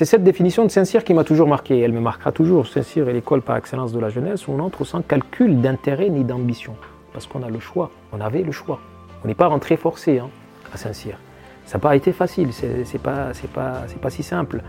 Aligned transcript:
c'est 0.00 0.06
cette 0.06 0.24
définition 0.24 0.64
de 0.64 0.70
Saint-Cyr 0.70 1.04
qui 1.04 1.12
m'a 1.12 1.24
toujours 1.24 1.46
marqué. 1.46 1.78
Elle 1.78 1.92
me 1.92 2.00
marquera 2.00 2.32
toujours. 2.32 2.66
Saint-Cyr 2.66 3.06
est 3.10 3.12
l'école 3.12 3.42
par 3.42 3.58
excellence 3.58 3.92
de 3.92 4.00
la 4.00 4.08
jeunesse 4.08 4.48
où 4.48 4.52
on 4.52 4.58
entre 4.60 4.86
sans 4.86 5.02
calcul 5.02 5.60
d'intérêt 5.60 6.08
ni 6.08 6.24
d'ambition. 6.24 6.74
Parce 7.12 7.26
qu'on 7.26 7.42
a 7.42 7.50
le 7.50 7.60
choix. 7.60 7.90
On 8.10 8.22
avait 8.22 8.40
le 8.40 8.50
choix. 8.50 8.80
On 9.22 9.28
n'est 9.28 9.34
pas 9.34 9.48
rentré 9.48 9.76
forcé 9.76 10.18
hein, 10.18 10.30
à 10.72 10.78
Saint-Cyr. 10.78 11.18
Ça 11.66 11.76
n'a 11.76 11.82
pas 11.82 11.96
été 11.96 12.12
facile. 12.12 12.48
C'est 12.54 12.98
pas, 12.98 13.32
pas, 13.52 14.08
si 14.08 14.22
simple. 14.22 14.62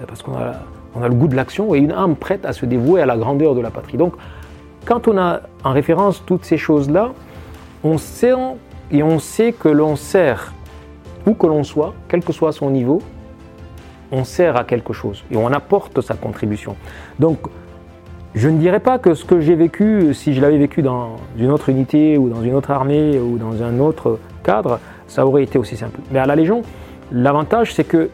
Euh, 0.00 0.04
parce 0.06 0.22
qu'on 0.22 0.34
a, 0.34 0.52
a 1.02 1.08
le 1.08 1.14
goût 1.14 1.28
de 1.28 1.34
l'action 1.34 1.74
et 1.74 1.78
une 1.78 1.92
âme 1.92 2.14
prête 2.14 2.44
à 2.44 2.52
se 2.52 2.66
dévouer 2.66 3.00
à 3.00 3.06
la 3.06 3.16
grandeur 3.16 3.54
de 3.54 3.62
la 3.62 3.70
patrie. 3.70 3.96
Donc, 3.96 4.12
quand 4.84 5.08
on 5.08 5.16
a 5.16 5.40
en 5.64 5.72
référence 5.72 6.22
toutes 6.26 6.44
ces 6.44 6.58
choses-là, 6.58 7.14
on 7.84 7.96
sait 7.96 8.34
et 8.90 9.02
on 9.02 9.18
sait 9.18 9.54
que 9.54 9.70
l'on 9.70 9.96
sert, 9.96 10.52
où 11.26 11.32
que 11.32 11.46
l'on 11.46 11.64
soit, 11.64 11.94
quel 12.06 12.22
que 12.22 12.34
soit 12.34 12.52
son 12.52 12.68
niveau, 12.68 13.00
on 14.12 14.24
sert 14.24 14.56
à 14.56 14.64
quelque 14.64 14.92
chose 14.92 15.24
et 15.30 15.36
on 15.36 15.48
apporte 15.48 16.00
sa 16.00 16.14
contribution. 16.14 16.76
Donc, 17.18 17.38
je 18.34 18.48
ne 18.48 18.58
dirais 18.58 18.80
pas 18.80 18.98
que 18.98 19.14
ce 19.14 19.24
que 19.24 19.40
j'ai 19.40 19.54
vécu, 19.54 20.12
si 20.12 20.34
je 20.34 20.40
l'avais 20.40 20.58
vécu 20.58 20.82
dans 20.82 21.16
une 21.38 21.50
autre 21.50 21.68
unité 21.68 22.18
ou 22.18 22.28
dans 22.28 22.42
une 22.42 22.54
autre 22.54 22.70
armée 22.72 23.18
ou 23.18 23.38
dans 23.38 23.62
un 23.62 23.78
autre 23.78 24.18
cadre, 24.42 24.80
ça 25.06 25.24
aurait 25.26 25.44
été 25.44 25.58
aussi 25.58 25.76
simple. 25.76 26.00
Mais 26.10 26.18
à 26.18 26.26
la 26.26 26.34
Légion, 26.34 26.62
l'avantage, 27.12 27.74
c'est 27.74 27.84
que 27.84 28.10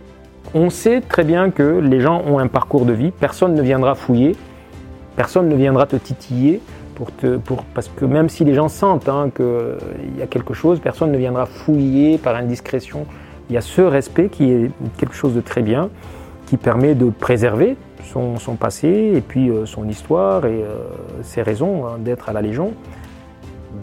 on 0.52 0.68
sait 0.68 1.00
très 1.00 1.24
bien 1.24 1.50
que 1.50 1.62
les 1.62 2.00
gens 2.00 2.22
ont 2.26 2.38
un 2.38 2.48
parcours 2.48 2.84
de 2.84 2.92
vie, 2.92 3.12
personne 3.12 3.54
ne 3.54 3.62
viendra 3.62 3.94
fouiller, 3.94 4.36
personne 5.16 5.48
ne 5.48 5.54
viendra 5.54 5.86
te 5.86 5.96
titiller, 5.96 6.60
parce 7.74 7.88
que 7.88 8.04
même 8.04 8.28
si 8.28 8.44
les 8.44 8.54
gens 8.54 8.68
sentent 8.68 9.08
hein, 9.08 9.30
qu'il 9.34 10.18
y 10.18 10.22
a 10.22 10.26
quelque 10.26 10.54
chose, 10.54 10.80
personne 10.80 11.12
ne 11.12 11.18
viendra 11.18 11.46
fouiller 11.46 12.18
par 12.18 12.36
indiscrétion. 12.36 13.06
Il 13.50 13.54
y 13.54 13.56
a 13.56 13.62
ce 13.62 13.80
respect 13.80 14.28
qui 14.28 14.44
est 14.44 14.70
quelque 14.96 15.14
chose 15.14 15.34
de 15.34 15.40
très 15.40 15.62
bien, 15.62 15.90
qui 16.46 16.56
permet 16.56 16.94
de 16.94 17.10
préserver 17.10 17.76
son, 18.12 18.38
passé 18.54 19.12
et 19.16 19.20
puis 19.20 19.50
euh, 19.50 19.66
son 19.66 19.88
histoire 19.88 20.46
et 20.46 20.62
euh, 20.62 20.76
ses 21.24 21.42
raisons 21.42 21.84
hein, 21.84 21.98
d'être 21.98 22.28
à 22.28 22.32
la 22.32 22.42
Légion. 22.42 22.74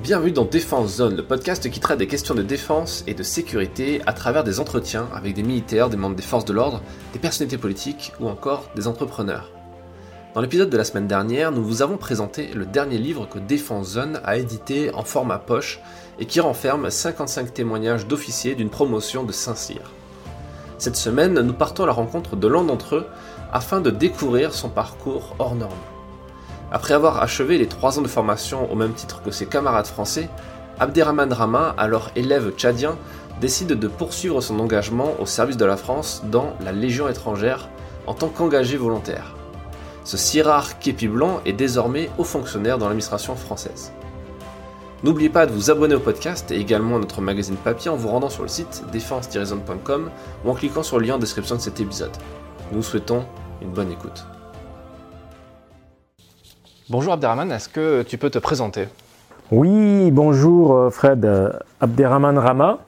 Bienvenue 0.02 0.32
dans 0.32 0.46
Défense 0.46 0.96
Zone, 0.96 1.18
le 1.18 1.24
podcast 1.24 1.70
qui 1.70 1.82
traite 1.82 2.00
des 2.00 2.08
questions 2.08 2.34
de 2.34 2.44
défense 2.44 3.04
et 3.08 3.14
de 3.14 3.24
sécurité 3.24 4.00
à 4.06 4.14
travers 4.14 4.46
des 4.46 4.62
entretiens 4.62 5.10
avec 5.14 5.34
des 5.34 5.44
militaires, 5.44 5.90
des 5.90 5.98
membres 5.98 6.16
des 6.16 6.24
forces 6.24 6.46
de 6.46 6.54
l'ordre, 6.54 6.82
des 7.12 7.20
personnalités 7.20 7.58
politiques 7.58 8.14
ou 8.22 8.30
encore 8.30 8.70
des 8.74 8.88
entrepreneurs. 8.88 9.52
Dans 10.34 10.40
l'épisode 10.40 10.70
de 10.70 10.78
la 10.78 10.86
semaine 10.86 11.08
dernière, 11.08 11.52
nous 11.52 11.64
vous 11.64 11.82
avons 11.82 11.98
présenté 11.98 12.52
le 12.54 12.66
dernier 12.66 13.00
livre 13.00 13.28
que 13.28 13.40
Défense 13.40 13.88
Zone 13.88 14.22
a 14.24 14.38
édité 14.38 14.94
en 14.94 15.04
format 15.04 15.40
poche 15.40 15.82
et 16.20 16.26
qui 16.26 16.40
renferme 16.40 16.90
55 16.90 17.54
témoignages 17.54 18.08
d'officiers 18.08 18.56
d'une 18.56 18.70
promotion 18.70 19.24
de 19.24 19.32
Saint-Cyr. 19.32 19.92
Cette 20.78 20.96
semaine, 20.96 21.40
nous 21.40 21.54
partons 21.54 21.84
à 21.84 21.88
la 21.88 21.94
rencontre 21.94 22.36
de 22.36 22.48
l'un 22.48 22.64
d'entre 22.64 22.96
eux 22.96 23.08
afin 23.52 23.82
de 23.82 23.90
découvrir 23.90 24.54
son 24.54 24.70
parcours 24.70 25.36
hors 25.40 25.56
norme. 25.56 25.72
Après 26.72 26.94
avoir 26.94 27.22
achevé 27.22 27.58
les 27.58 27.68
trois 27.68 27.98
ans 27.98 28.02
de 28.02 28.08
formation 28.08 28.72
au 28.72 28.76
même 28.76 28.94
titre 28.94 29.22
que 29.24 29.32
ses 29.32 29.46
camarades 29.46 29.88
français, 29.88 30.30
Abderrahman 30.80 31.32
Rama, 31.32 31.74
alors 31.78 32.12
élève 32.16 32.52
tchadien, 32.52 32.98
décide 33.40 33.70
de 33.70 33.88
poursuivre 33.88 34.42
son 34.42 34.60
engagement 34.60 35.14
au 35.20 35.26
service 35.26 35.58
de 35.58 35.66
la 35.66 35.78
France 35.78 36.24
dans 36.30 36.54
la 36.64 36.72
Légion 36.72 37.08
étrangère 37.08 37.70
en 38.06 38.14
tant 38.14 38.28
qu'engagé 38.28 38.78
volontaire. 38.78 39.34
Ce 40.04 40.18
si 40.18 40.42
rare 40.42 40.80
képi 40.80 41.08
blanc 41.08 41.42
est 41.46 41.54
désormais 41.54 42.10
haut 42.18 42.24
fonctionnaire 42.24 42.78
dans 42.78 42.86
l'administration 42.86 43.36
française. 43.36 43.92
N'oubliez 45.04 45.30
pas 45.30 45.46
de 45.46 45.52
vous 45.52 45.70
abonner 45.70 45.94
au 45.94 46.00
podcast 46.00 46.50
et 46.50 46.60
également 46.60 46.96
à 46.96 47.00
notre 47.00 47.22
magazine 47.22 47.56
papier 47.56 47.92
en 47.92 47.96
vous 47.96 48.08
rendant 48.08 48.30
sur 48.30 48.42
le 48.42 48.50
site 48.50 48.84
défense-zone.com 48.92 50.10
ou 50.44 50.50
en 50.50 50.56
cliquant 50.56 50.82
sur 50.82 50.98
le 50.98 51.06
lien 51.06 51.16
en 51.16 51.20
description 51.20 51.56
de 51.56 51.62
cet 51.62 51.80
épisode. 51.80 52.10
Nous 52.72 52.82
souhaitons 52.82 53.24
une 53.62 53.70
bonne 53.70 53.92
écoute. 53.92 54.26
Bonjour 56.90 57.14
Abderrahman, 57.14 57.52
est-ce 57.52 57.70
que 57.70 58.02
tu 58.02 58.18
peux 58.18 58.32
te 58.32 58.40
présenter? 58.40 58.88
Oui, 59.52 60.10
bonjour 60.10 60.76
euh, 60.76 60.90
Fred. 60.90 61.24
Euh, 61.26 61.52
Abderrahman 61.80 62.40
Rama, 62.40 62.80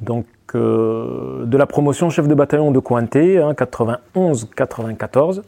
donc 0.00 0.26
euh, 0.56 1.46
de 1.46 1.56
la 1.56 1.66
promotion 1.66 2.10
chef 2.10 2.26
de 2.26 2.34
bataillon 2.34 2.72
de 2.72 2.80
Cointé, 2.80 3.38
91-94. 3.38 5.38
Hein, 5.38 5.42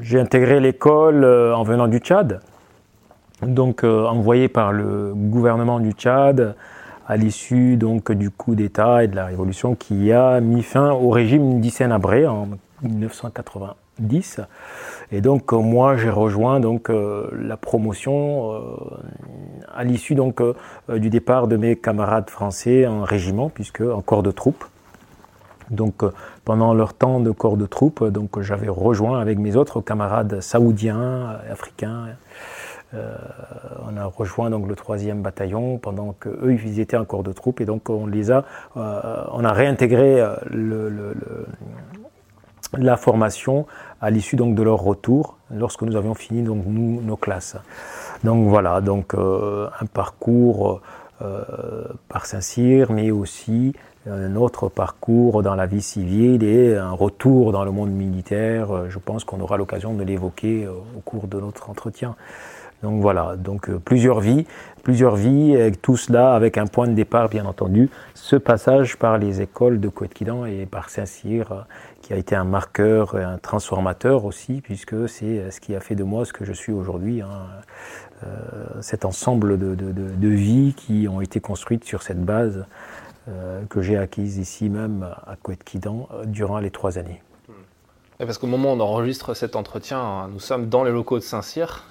j'ai 0.00 0.20
intégré 0.20 0.60
l'école 0.60 1.24
en 1.24 1.64
venant 1.64 1.88
du 1.88 1.98
Tchad, 1.98 2.40
donc 3.42 3.84
envoyé 3.84 4.48
par 4.48 4.72
le 4.72 5.12
gouvernement 5.14 5.80
du 5.80 5.92
Tchad 5.92 6.54
à 7.06 7.16
l'issue 7.16 7.76
donc 7.76 8.12
du 8.12 8.30
coup 8.30 8.54
d'État 8.54 9.04
et 9.04 9.08
de 9.08 9.16
la 9.16 9.26
révolution 9.26 9.74
qui 9.74 10.12
a 10.12 10.40
mis 10.40 10.62
fin 10.62 10.92
au 10.92 11.10
régime 11.10 11.60
d'Hissène 11.60 11.92
Abré 11.92 12.26
en 12.26 12.48
1980. 12.82 13.74
10. 13.98 14.40
Et 15.10 15.20
donc 15.20 15.52
euh, 15.52 15.58
moi 15.58 15.96
j'ai 15.96 16.10
rejoint 16.10 16.60
donc 16.60 16.90
euh, 16.90 17.28
la 17.32 17.56
promotion 17.56 18.52
euh, 18.52 18.60
à 19.74 19.84
l'issue 19.84 20.14
donc 20.14 20.42
du 20.88 21.10
départ 21.10 21.46
de 21.46 21.56
mes 21.56 21.76
camarades 21.76 22.30
français 22.30 22.86
en 22.86 23.02
régiment 23.02 23.48
puisque 23.48 23.80
en 23.80 24.00
corps 24.00 24.22
de 24.22 24.30
troupes. 24.30 24.64
Donc 25.70 26.02
pendant 26.44 26.74
leur 26.74 26.92
temps 26.92 27.20
de 27.20 27.30
corps 27.30 27.56
de 27.56 27.64
troupes, 27.64 28.04
donc 28.04 28.40
j'avais 28.42 28.68
rejoint 28.68 29.20
avec 29.20 29.38
mes 29.38 29.56
autres 29.56 29.80
camarades 29.80 30.40
saoudiens, 30.42 31.38
africains. 31.50 32.08
On 32.94 33.96
a 33.96 34.04
rejoint 34.04 34.50
donc 34.50 34.68
le 34.68 34.74
troisième 34.74 35.22
bataillon 35.22 35.78
pendant 35.78 36.14
que 36.18 36.28
eux 36.28 36.52
ils 36.52 36.78
étaient 36.78 36.96
en 36.96 37.04
corps 37.04 37.22
de 37.22 37.32
troupes 37.32 37.60
et 37.60 37.64
donc 37.64 37.88
on 37.88 38.06
les 38.06 38.30
a, 38.30 38.44
on 38.74 39.44
a 39.44 39.52
réintégré 39.52 40.22
le, 40.50 41.14
la 42.78 42.96
formation 42.96 43.66
à 44.00 44.10
l'issue 44.10 44.36
donc 44.36 44.54
de 44.54 44.62
leur 44.62 44.80
retour 44.80 45.36
lorsque 45.50 45.82
nous 45.82 45.96
avions 45.96 46.14
fini 46.14 46.42
donc 46.42 46.64
nous, 46.66 47.00
nos 47.02 47.16
classes. 47.16 47.56
Donc 48.24 48.48
voilà, 48.48 48.80
donc 48.80 49.14
euh, 49.14 49.68
un 49.80 49.86
parcours 49.86 50.80
euh, 51.20 51.84
par 52.08 52.26
Saint-Cyr, 52.26 52.90
mais 52.92 53.10
aussi 53.10 53.74
un 54.08 54.34
autre 54.34 54.68
parcours 54.68 55.42
dans 55.42 55.54
la 55.54 55.66
vie 55.66 55.82
civile 55.82 56.42
et 56.42 56.76
un 56.76 56.90
retour 56.90 57.52
dans 57.52 57.64
le 57.64 57.70
monde 57.70 57.90
militaire. 57.90 58.90
Je 58.90 58.98
pense 58.98 59.24
qu'on 59.24 59.40
aura 59.40 59.56
l'occasion 59.56 59.94
de 59.94 60.02
l'évoquer 60.02 60.64
euh, 60.64 60.72
au 60.96 61.00
cours 61.00 61.28
de 61.28 61.38
notre 61.38 61.70
entretien. 61.70 62.16
Donc 62.82 63.00
voilà, 63.00 63.36
donc 63.36 63.70
plusieurs 63.70 64.20
vies, 64.20 64.46
plusieurs 64.82 65.14
vies, 65.14 65.54
et 65.54 65.70
tout 65.70 65.96
cela 65.96 66.34
avec 66.34 66.58
un 66.58 66.66
point 66.66 66.88
de 66.88 66.94
départ 66.94 67.28
bien 67.28 67.44
entendu, 67.44 67.90
ce 68.14 68.36
passage 68.36 68.96
par 68.96 69.18
les 69.18 69.40
écoles 69.40 69.80
de 69.80 69.88
Coëtquidan 69.88 70.46
et 70.46 70.66
par 70.66 70.90
Saint-Cyr 70.90 71.66
qui 72.00 72.12
a 72.12 72.16
été 72.16 72.34
un 72.34 72.44
marqueur, 72.44 73.14
un 73.14 73.38
transformateur 73.38 74.24
aussi, 74.24 74.60
puisque 74.60 75.08
c'est 75.08 75.50
ce 75.52 75.60
qui 75.60 75.76
a 75.76 75.80
fait 75.80 75.94
de 75.94 76.02
moi 76.02 76.24
ce 76.24 76.32
que 76.32 76.44
je 76.44 76.52
suis 76.52 76.72
aujourd'hui. 76.72 77.22
Hein. 77.22 77.28
Euh, 78.24 78.80
cet 78.80 79.04
ensemble 79.04 79.58
de, 79.58 79.74
de, 79.74 80.28
vies 80.28 80.74
qui 80.76 81.08
ont 81.08 81.20
été 81.20 81.40
construites 81.40 81.84
sur 81.84 82.02
cette 82.02 82.22
base 82.22 82.66
euh, 83.28 83.62
que 83.68 83.82
j'ai 83.82 83.96
acquise 83.96 84.38
ici 84.38 84.68
même 84.68 85.08
à 85.26 85.36
Coët-Quidan 85.36 86.08
euh, 86.12 86.24
durant 86.26 86.58
les 86.58 86.70
trois 86.70 86.98
années. 86.98 87.20
Parce 88.26 88.38
qu'au 88.38 88.46
moment 88.46 88.72
où 88.72 88.76
on 88.76 88.80
enregistre 88.80 89.34
cet 89.34 89.56
entretien, 89.56 90.28
nous 90.32 90.40
sommes 90.40 90.68
dans 90.68 90.84
les 90.84 90.92
locaux 90.92 91.18
de 91.18 91.24
Saint-Cyr, 91.24 91.84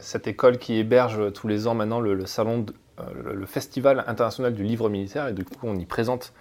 cette 0.00 0.26
école 0.26 0.58
qui 0.58 0.74
héberge 0.74 1.32
tous 1.32 1.48
les 1.48 1.66
ans 1.66 1.74
maintenant 1.74 2.00
le, 2.00 2.26
salon, 2.26 2.66
le, 3.24 3.46
Festival 3.46 4.04
international 4.06 4.54
du 4.54 4.64
livre 4.64 4.88
militaire, 4.88 5.28
et 5.28 5.32
du 5.32 5.44
coup 5.44 5.66
on 5.66 5.76
y 5.76 5.84
présente 5.84 6.32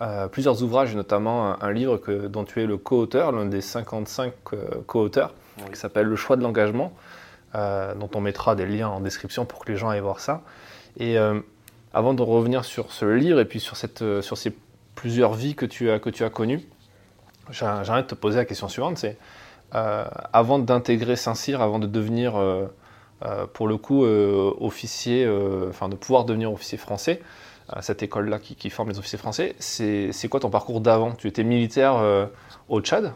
euh, 0.00 0.28
plusieurs 0.28 0.62
ouvrages, 0.62 0.94
notamment 0.94 1.60
un, 1.60 1.72
livre 1.72 1.96
que, 1.96 2.28
dont 2.28 2.44
tu 2.44 2.62
es 2.62 2.66
le 2.66 2.76
co-auteur, 2.76 3.32
l'un 3.32 3.46
des 3.46 3.60
55 3.60 4.32
euh, 4.52 4.56
co-auteurs, 4.86 5.34
qui 5.72 5.78
s'appelle 5.78 6.06
Le 6.06 6.14
choix 6.14 6.36
de 6.36 6.42
l'engagement, 6.42 6.92
euh, 7.56 7.94
dont 7.94 8.08
on 8.14 8.20
mettra 8.20 8.54
des 8.54 8.66
liens 8.66 8.88
en 8.88 9.00
description 9.00 9.44
pour 9.44 9.64
que 9.64 9.72
les 9.72 9.78
gens 9.78 9.88
aillent 9.88 10.00
voir 10.00 10.20
ça. 10.20 10.42
Et 11.00 11.16
avant 11.92 12.12
de 12.12 12.22
revenir 12.22 12.64
sur 12.64 12.92
ce 12.92 13.04
livre 13.04 13.38
et 13.38 13.44
puis 13.44 13.60
sur, 13.60 13.76
cette, 13.76 14.20
sur 14.20 14.36
ces 14.36 14.52
plusieurs 14.96 15.34
vies 15.34 15.54
que 15.54 15.64
tu 15.64 15.90
as, 15.90 16.00
que 16.00 16.10
tu 16.10 16.24
as 16.24 16.30
connues, 16.30 16.66
j'aimerais 17.50 18.06
te 18.06 18.14
poser 18.14 18.36
la 18.36 18.44
question 18.44 18.68
suivante, 18.68 18.98
c'est 18.98 19.18
avant 19.72 20.58
d'intégrer 20.58 21.16
Saint-Cyr, 21.16 21.60
avant 21.60 21.78
de 21.78 21.86
devenir 21.86 22.34
pour 23.52 23.68
le 23.68 23.76
coup 23.76 24.04
officier, 24.04 25.28
enfin 25.68 25.88
de 25.88 25.96
pouvoir 25.96 26.24
devenir 26.24 26.52
officier 26.52 26.78
français, 26.78 27.20
cette 27.80 28.02
école-là 28.02 28.38
qui, 28.38 28.70
forme 28.70 28.90
les 28.90 28.98
officiers 28.98 29.18
français. 29.18 29.54
C'est 29.58 30.28
quoi 30.28 30.40
ton 30.40 30.50
parcours 30.50 30.80
d'avant? 30.80 31.12
Tu 31.12 31.28
étais 31.28 31.44
militaire 31.44 31.96
euh, 31.96 32.26
au 32.68 32.80
Tchad? 32.80 33.12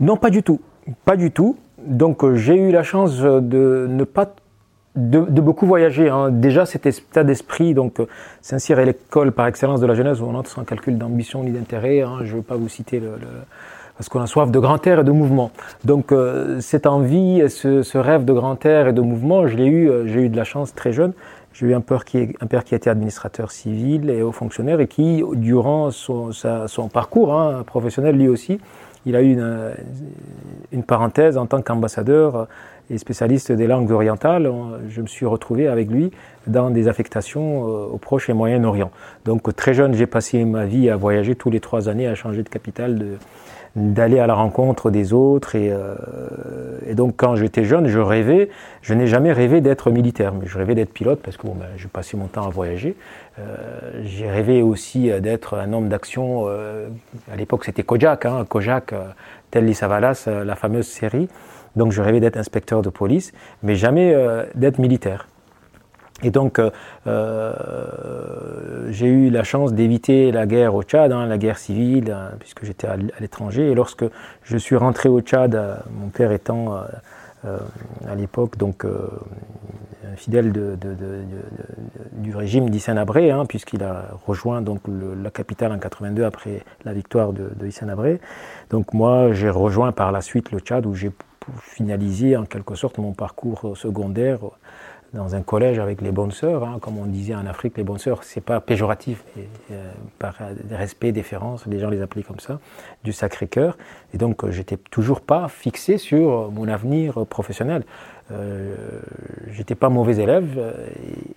Non, 0.00 0.16
pas 0.16 0.30
du 0.30 0.42
tout. 0.42 0.60
Pas 1.04 1.16
du 1.16 1.30
tout. 1.30 1.58
Donc 1.78 2.24
euh, 2.24 2.34
j'ai 2.34 2.56
eu 2.56 2.70
la 2.70 2.82
chance 2.82 3.18
de 3.18 3.86
ne 3.88 4.04
pas 4.04 4.34
de, 4.96 5.40
beaucoup 5.40 5.66
voyager. 5.66 6.08
Hein. 6.08 6.30
Déjà 6.30 6.66
cet 6.66 6.86
état 6.86 7.24
d'esprit, 7.24 7.74
donc 7.74 8.00
euh, 8.00 8.06
Saint-Cyr 8.42 8.78
est 8.78 8.86
l'école 8.86 9.32
par 9.32 9.46
excellence 9.46 9.80
de 9.80 9.86
la 9.86 9.94
jeunesse 9.94 10.20
où 10.20 10.24
on 10.24 10.34
entre 10.34 10.50
sans 10.50 10.64
calcul 10.64 10.98
d'ambition 10.98 11.42
ni 11.42 11.50
d'intérêt. 11.50 12.02
Hein. 12.02 12.18
Je 12.22 12.32
ne 12.32 12.36
veux 12.36 12.42
pas 12.42 12.56
vous 12.56 12.68
citer 12.68 13.00
le, 13.00 13.10
parce 13.96 14.08
qu'on 14.08 14.20
a 14.20 14.26
soif 14.26 14.50
de 14.50 14.58
grand 14.58 14.84
air 14.86 15.00
et 15.00 15.04
de 15.04 15.10
mouvement. 15.10 15.50
Donc 15.84 16.12
cette 16.60 16.86
envie, 16.86 17.48
ce, 17.48 17.82
ce, 17.82 17.98
rêve 17.98 18.24
de 18.24 18.32
grand 18.32 18.64
air 18.66 18.88
et 18.88 18.92
de 18.92 19.00
mouvement, 19.00 19.46
je 19.46 19.56
l'ai 19.56 19.66
eu, 19.66 19.90
j'ai 20.06 20.22
eu 20.22 20.28
de 20.28 20.36
la 20.36 20.42
chance 20.42 20.74
très 20.74 20.92
jeune 20.92 21.12
J'ai 21.52 21.66
eu 21.66 21.74
un 21.74 21.80
père, 21.80 22.04
qui, 22.04 22.34
un 22.40 22.46
père 22.46 22.64
qui 22.64 22.74
était 22.74 22.90
administrateur 22.90 23.52
civil 23.52 24.10
et 24.10 24.20
haut 24.20 24.32
fonctionnaire 24.32 24.80
et 24.80 24.88
qui, 24.88 25.22
durant 25.34 25.92
son, 25.92 26.32
parcours 26.92 27.34
hein, 27.34 27.62
professionnel, 27.64 28.16
lui 28.16 28.26
aussi, 28.26 28.58
il 29.06 29.14
a 29.14 29.22
eu 29.22 29.32
une, 29.32 29.70
une 30.72 30.82
parenthèse 30.82 31.36
en 31.36 31.46
tant 31.46 31.62
qu'ambassadeur 31.62 32.48
et 32.90 32.98
spécialiste 32.98 33.52
des 33.52 33.66
langues 33.66 33.90
orientales. 33.90 34.50
Je 34.88 35.00
me 35.00 35.06
suis 35.06 35.26
retrouvé 35.26 35.68
avec 35.68 35.90
lui 35.90 36.10
dans 36.46 36.70
des 36.70 36.88
affectations 36.88 37.68
euh, 37.68 37.86
au 37.86 37.98
Proche 37.98 38.28
et 38.28 38.32
Moyen-Orient. 38.32 38.90
Donc 39.24 39.54
très 39.56 39.74
jeune, 39.74 39.94
j'ai 39.94 40.06
passé 40.06 40.44
ma 40.44 40.66
vie 40.66 40.90
à 40.90 40.96
voyager 40.96 41.34
tous 41.34 41.50
les 41.50 41.60
trois 41.60 41.88
années, 41.88 42.06
à 42.06 42.14
changer 42.14 42.42
de 42.42 42.48
capitale, 42.48 43.18
d'aller 43.76 44.18
à 44.18 44.26
la 44.26 44.34
rencontre 44.34 44.90
des 44.90 45.12
autres. 45.12 45.54
Et, 45.54 45.70
euh, 45.72 45.94
et 46.86 46.94
donc 46.94 47.14
quand 47.16 47.36
j'étais 47.36 47.64
jeune, 47.64 47.88
je 47.88 47.98
rêvais, 47.98 48.50
je 48.82 48.94
n'ai 48.94 49.06
jamais 49.06 49.32
rêvé 49.32 49.60
d'être 49.60 49.90
militaire, 49.90 50.34
mais 50.34 50.46
je 50.46 50.58
rêvais 50.58 50.74
d'être 50.74 50.92
pilote 50.92 51.20
parce 51.22 51.36
que 51.36 51.46
bon, 51.46 51.54
ben, 51.54 51.66
je 51.76 51.88
passais 51.88 52.16
mon 52.16 52.26
temps 52.26 52.46
à 52.46 52.50
voyager. 52.50 52.96
Euh, 53.38 53.56
j'ai 54.04 54.30
rêvé 54.30 54.62
aussi 54.62 55.10
d'être 55.20 55.54
un 55.56 55.72
homme 55.72 55.88
d'action. 55.88 56.46
À 56.46 57.36
l'époque, 57.36 57.64
c'était 57.64 57.82
Kojak, 57.82 58.26
hein, 58.26 58.44
Kojak, 58.48 58.94
Telly 59.50 59.74
Savalas, 59.74 60.28
la 60.44 60.54
fameuse 60.54 60.86
série. 60.86 61.28
Donc 61.76 61.92
je 61.92 62.02
rêvais 62.02 62.20
d'être 62.20 62.36
inspecteur 62.36 62.82
de 62.82 62.90
police, 62.90 63.32
mais 63.62 63.74
jamais 63.74 64.14
d'être 64.54 64.78
militaire. 64.78 65.26
Et 66.22 66.30
donc, 66.30 66.58
euh, 66.58 66.70
euh, 67.06 68.88
j'ai 68.90 69.08
eu 69.08 69.30
la 69.30 69.42
chance 69.42 69.72
d'éviter 69.72 70.30
la 70.30 70.46
guerre 70.46 70.74
au 70.74 70.82
Tchad, 70.82 71.12
hein, 71.12 71.26
la 71.26 71.38
guerre 71.38 71.58
civile, 71.58 72.12
hein, 72.12 72.30
puisque 72.38 72.64
j'étais 72.64 72.86
à, 72.86 72.96
l'étranger. 73.20 73.70
Et 73.70 73.74
lorsque 73.74 74.04
je 74.42 74.56
suis 74.56 74.76
rentré 74.76 75.08
au 75.08 75.20
Tchad, 75.20 75.54
euh, 75.54 75.76
mon 75.90 76.08
père 76.08 76.32
étant 76.32 76.82
à 78.08 78.14
l'époque 78.14 78.56
donc 78.56 78.86
un 78.86 80.16
fidèle 80.16 80.50
du 82.12 82.34
régime 82.34 82.70
d'Hissène 82.70 82.96
Abré, 82.96 83.30
hein, 83.30 83.44
puisqu'il 83.44 83.82
a 83.82 84.06
rejoint 84.26 84.62
donc 84.62 84.80
la 84.88 85.30
capitale 85.30 85.70
en 85.72 85.78
82 85.78 86.24
après 86.24 86.62
la 86.86 86.94
victoire 86.94 87.34
de 87.34 87.50
Abré. 87.90 88.18
Donc 88.70 88.94
moi, 88.94 89.32
j'ai 89.32 89.50
rejoint 89.50 89.92
par 89.92 90.10
la 90.10 90.22
suite 90.22 90.52
le 90.52 90.60
Tchad 90.60 90.86
où 90.86 90.94
j'ai 90.94 91.12
finalisé 91.60 92.36
en 92.36 92.44
quelque 92.44 92.74
sorte 92.74 92.98
mon 92.98 93.12
parcours 93.12 93.76
secondaire 93.76 94.40
dans 95.14 95.34
un 95.34 95.42
collège 95.42 95.78
avec 95.78 96.00
les 96.00 96.10
bonnes 96.10 96.32
sœurs, 96.32 96.64
hein, 96.64 96.78
comme 96.80 96.98
on 96.98 97.06
disait 97.06 97.34
en 97.34 97.46
Afrique, 97.46 97.76
les 97.78 97.84
bonnes 97.84 97.98
sœurs, 97.98 98.24
c'est 98.24 98.40
pas 98.40 98.60
péjoratif, 98.60 99.24
euh, 99.70 99.92
par 100.18 100.36
respect, 100.70 101.12
déférence, 101.12 101.66
les 101.66 101.78
gens 101.78 101.88
les 101.88 102.02
appelaient 102.02 102.24
comme 102.24 102.40
ça, 102.40 102.58
du 103.04 103.12
Sacré-Cœur. 103.12 103.78
Et 104.12 104.18
donc, 104.18 104.44
euh, 104.44 104.50
j'étais 104.50 104.76
toujours 104.76 105.20
pas 105.20 105.48
fixé 105.48 105.98
sur 105.98 106.50
mon 106.50 106.68
avenir 106.68 107.24
professionnel. 107.26 107.84
Euh, 108.32 108.74
j'étais 109.52 109.74
pas 109.74 109.88
mauvais 109.88 110.16
élève, 110.16 110.74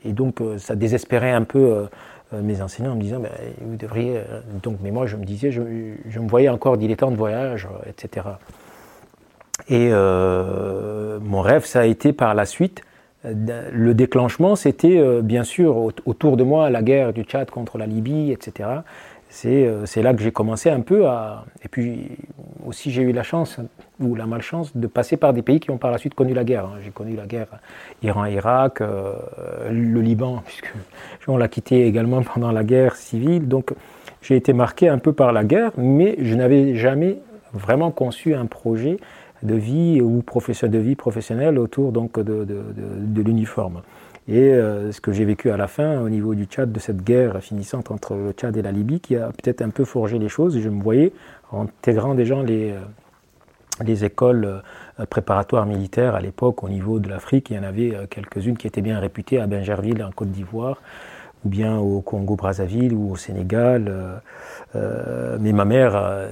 et, 0.04 0.14
donc 0.14 0.42
ça 0.58 0.76
désespérait 0.76 1.32
un 1.32 1.44
peu 1.44 1.88
mes 2.34 2.62
enseignants 2.62 2.94
en 2.94 2.96
me 2.96 3.02
disant, 3.02 3.22
vous 3.62 3.76
devriez. 3.76 4.22
Donc, 4.64 4.78
mais 4.82 4.92
moi, 4.92 5.06
je 5.06 5.18
me 5.18 5.26
disais, 5.26 5.52
je, 5.52 5.62
me 5.62 6.28
voyais 6.28 6.50
encore 6.50 6.78
dilettant 6.78 7.12
de 7.12 7.18
voyage, 7.18 7.68
etc. 7.86 8.28
Et 9.70 9.90
mon 9.90 11.42
rêve, 11.42 11.66
ça 11.66 11.82
a 11.82 11.86
été 11.86 12.14
par 12.14 12.34
la 12.36 12.46
suite 12.46 12.84
le 13.24 13.94
déclenchement, 13.94 14.56
c'était 14.56 14.98
euh, 14.98 15.22
bien 15.22 15.44
sûr 15.44 15.76
autour 16.06 16.38
de 16.38 16.44
moi 16.44 16.70
la 16.70 16.82
guerre 16.82 17.14
du 17.14 17.24
Tchad 17.24 17.50
contre 17.50 17.78
la 17.78 17.86
Libye, 17.86 18.32
etc. 18.32 18.70
Euh, 19.46 19.86
c'est 19.86 20.02
là 20.02 20.14
que 20.14 20.22
j'ai 20.22 20.32
commencé 20.32 20.70
un 20.70 20.80
peu 20.80 21.08
à... 21.08 21.46
Et 21.64 21.68
puis 21.68 22.10
aussi 22.66 22.92
j'ai 22.92 23.02
eu 23.02 23.12
la 23.12 23.24
chance, 23.24 23.60
ou 24.00 24.16
la 24.16 24.26
malchance, 24.26 24.76
de 24.76 24.88
passer 24.88 25.18
par 25.18 25.34
des 25.34 25.42
pays 25.42 25.60
qui 25.60 25.70
ont 25.72 25.78
par 25.78 25.92
la 25.92 25.98
suite 25.98 26.14
connu 26.14 26.34
la 26.34 26.44
guerre. 26.44 26.66
Hein. 26.66 26.80
J'ai 26.84 26.92
connu 26.92 27.16
la 27.16 27.26
guerre 27.26 27.48
Iran-Irak, 28.04 28.82
euh, 28.82 29.14
le 29.70 30.02
Liban, 30.02 30.42
puisque 30.46 30.72
on 31.28 31.38
l'a 31.38 31.48
quitté 31.48 31.86
également 31.86 32.22
pendant 32.22 32.52
la 32.52 32.64
guerre 32.64 32.96
civile. 32.96 33.48
Donc 33.48 33.74
j'ai 34.22 34.36
été 34.36 34.54
marqué 34.54 34.88
un 34.88 34.98
peu 34.98 35.14
par 35.14 35.34
la 35.34 35.44
guerre, 35.44 35.72
mais 35.78 36.16
je 36.22 36.36
n'avais 36.36 36.76
jamais 36.76 37.18
vraiment 37.54 37.92
conçu 37.92 38.34
un 38.34 38.46
projet 38.46 38.98
de 39.44 39.56
vie 39.56 40.02
ou 40.02 40.24
de 40.24 40.78
vie 40.78 40.96
professionnelle 40.96 41.60
autour 41.60 41.92
donc 41.92 42.20
de, 42.20 42.44
de, 42.44 43.22
l'uniforme. 43.22 43.82
Et 44.28 44.52
euh, 44.52 44.92
ce 44.92 45.00
que 45.00 45.14
j'ai 45.14 45.26
vécu 45.26 45.52
à 45.52 45.58
la 45.58 45.68
fin 45.68 46.02
au 46.02 46.10
niveau 46.10 46.36
du 46.36 46.46
Tchad, 46.46 46.72
de 46.72 46.80
cette 46.80 47.04
guerre 47.04 47.42
finissante 47.42 47.92
entre 47.92 48.16
le 48.16 48.32
Tchad 48.32 48.58
et 48.58 48.62
la 48.62 48.72
Libye, 48.72 49.00
qui 49.00 49.16
a 49.16 49.28
peut-être 49.28 49.62
un 49.62 49.70
peu 49.70 49.86
forgé 49.86 50.20
les 50.20 50.28
choses. 50.28 50.60
Je 50.60 50.70
me 50.70 50.82
voyais 50.82 51.14
intégrant 51.54 52.14
déjà 52.14 52.42
les, 52.44 52.72
euh, 52.72 52.80
les 53.86 54.04
écoles 54.04 54.62
euh, 55.00 55.06
préparatoires 55.06 55.66
militaires 55.66 56.16
à 56.16 56.20
l'époque 56.20 56.64
au 56.64 56.70
niveau 56.70 57.00
de 57.00 57.08
l'Afrique. 57.08 57.50
Il 57.52 57.56
y 57.56 57.60
en 57.60 57.64
avait 57.64 57.96
quelques-unes 58.10 58.58
qui 58.58 58.68
étaient 58.68 58.82
bien 58.82 59.00
réputées 59.00 59.40
à 59.40 59.48
Bingerville, 59.48 60.04
en 60.04 60.12
Côte 60.12 60.32
d'Ivoire, 60.32 60.82
ou 61.46 61.50
bien 61.50 61.78
au 61.78 62.02
Congo-Brazzaville 62.02 62.94
ou 62.94 63.12
au 63.12 63.16
Sénégal. 63.16 64.22
Euh, 64.76 65.38
mais 65.40 65.54
ma 65.54 65.66
mère, 65.66 65.94
euh, 65.96 66.28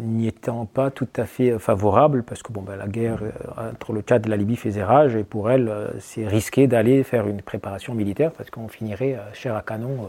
n'y 0.00 0.26
étant 0.26 0.64
pas 0.64 0.90
tout 0.90 1.08
à 1.16 1.24
fait 1.24 1.58
favorable, 1.58 2.22
parce 2.22 2.42
que 2.42 2.52
bon, 2.52 2.62
ben, 2.62 2.76
la 2.76 2.86
guerre 2.86 3.18
euh, 3.22 3.70
entre 3.70 3.92
le 3.92 4.00
Tchad 4.00 4.26
et 4.26 4.30
la 4.30 4.36
Libye 4.36 4.56
faisait 4.56 4.82
rage, 4.82 5.14
et 5.14 5.24
pour 5.24 5.50
elle, 5.50 5.70
c'est 6.00 6.26
risqué 6.26 6.66
d'aller 6.66 7.02
faire 7.02 7.26
une 7.28 7.42
préparation 7.42 7.94
militaire, 7.94 8.32
parce 8.32 8.50
qu'on 8.50 8.68
finirait 8.68 9.18
chair 9.34 9.56
à 9.56 9.62
canon 9.62 10.08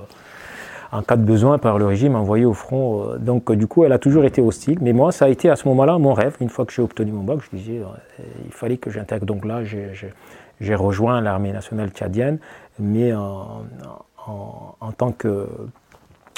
en 0.92 1.04
cas 1.04 1.18
de 1.18 1.24
besoin 1.24 1.60
par 1.60 1.78
le 1.78 1.86
régime 1.86 2.16
envoyé 2.16 2.46
au 2.46 2.54
front. 2.54 3.16
Donc 3.20 3.52
du 3.52 3.68
coup, 3.68 3.84
elle 3.84 3.92
a 3.92 4.00
toujours 4.00 4.26
été 4.26 4.42
hostile. 4.42 4.80
Mais 4.82 4.92
moi, 4.92 5.12
ça 5.12 5.26
a 5.26 5.30
été 5.30 5.48
à 5.48 5.56
ce 5.56 5.68
moment-là 5.68 6.00
mon 6.00 6.14
rêve. 6.16 6.36
Une 6.42 6.50
fois 6.50 6.66
que 6.66 6.74
j'ai 6.74 6.82
obtenu 6.82 7.12
mon 7.12 7.22
bac, 7.22 7.40
je 7.44 7.56
disais, 7.56 7.82
il 8.44 8.52
fallait 8.52 8.78
que 8.78 8.90
j'intègre. 8.90 9.28
Donc 9.28 9.46
là, 9.46 9.62
j'ai 9.64 10.76
rejoint 10.76 11.22
l'armée 11.22 11.52
nationale 11.52 11.90
tchadienne, 11.90 12.40
mais 12.80 13.14
en, 13.14 13.64
tant 14.98 15.12
que 15.12 15.48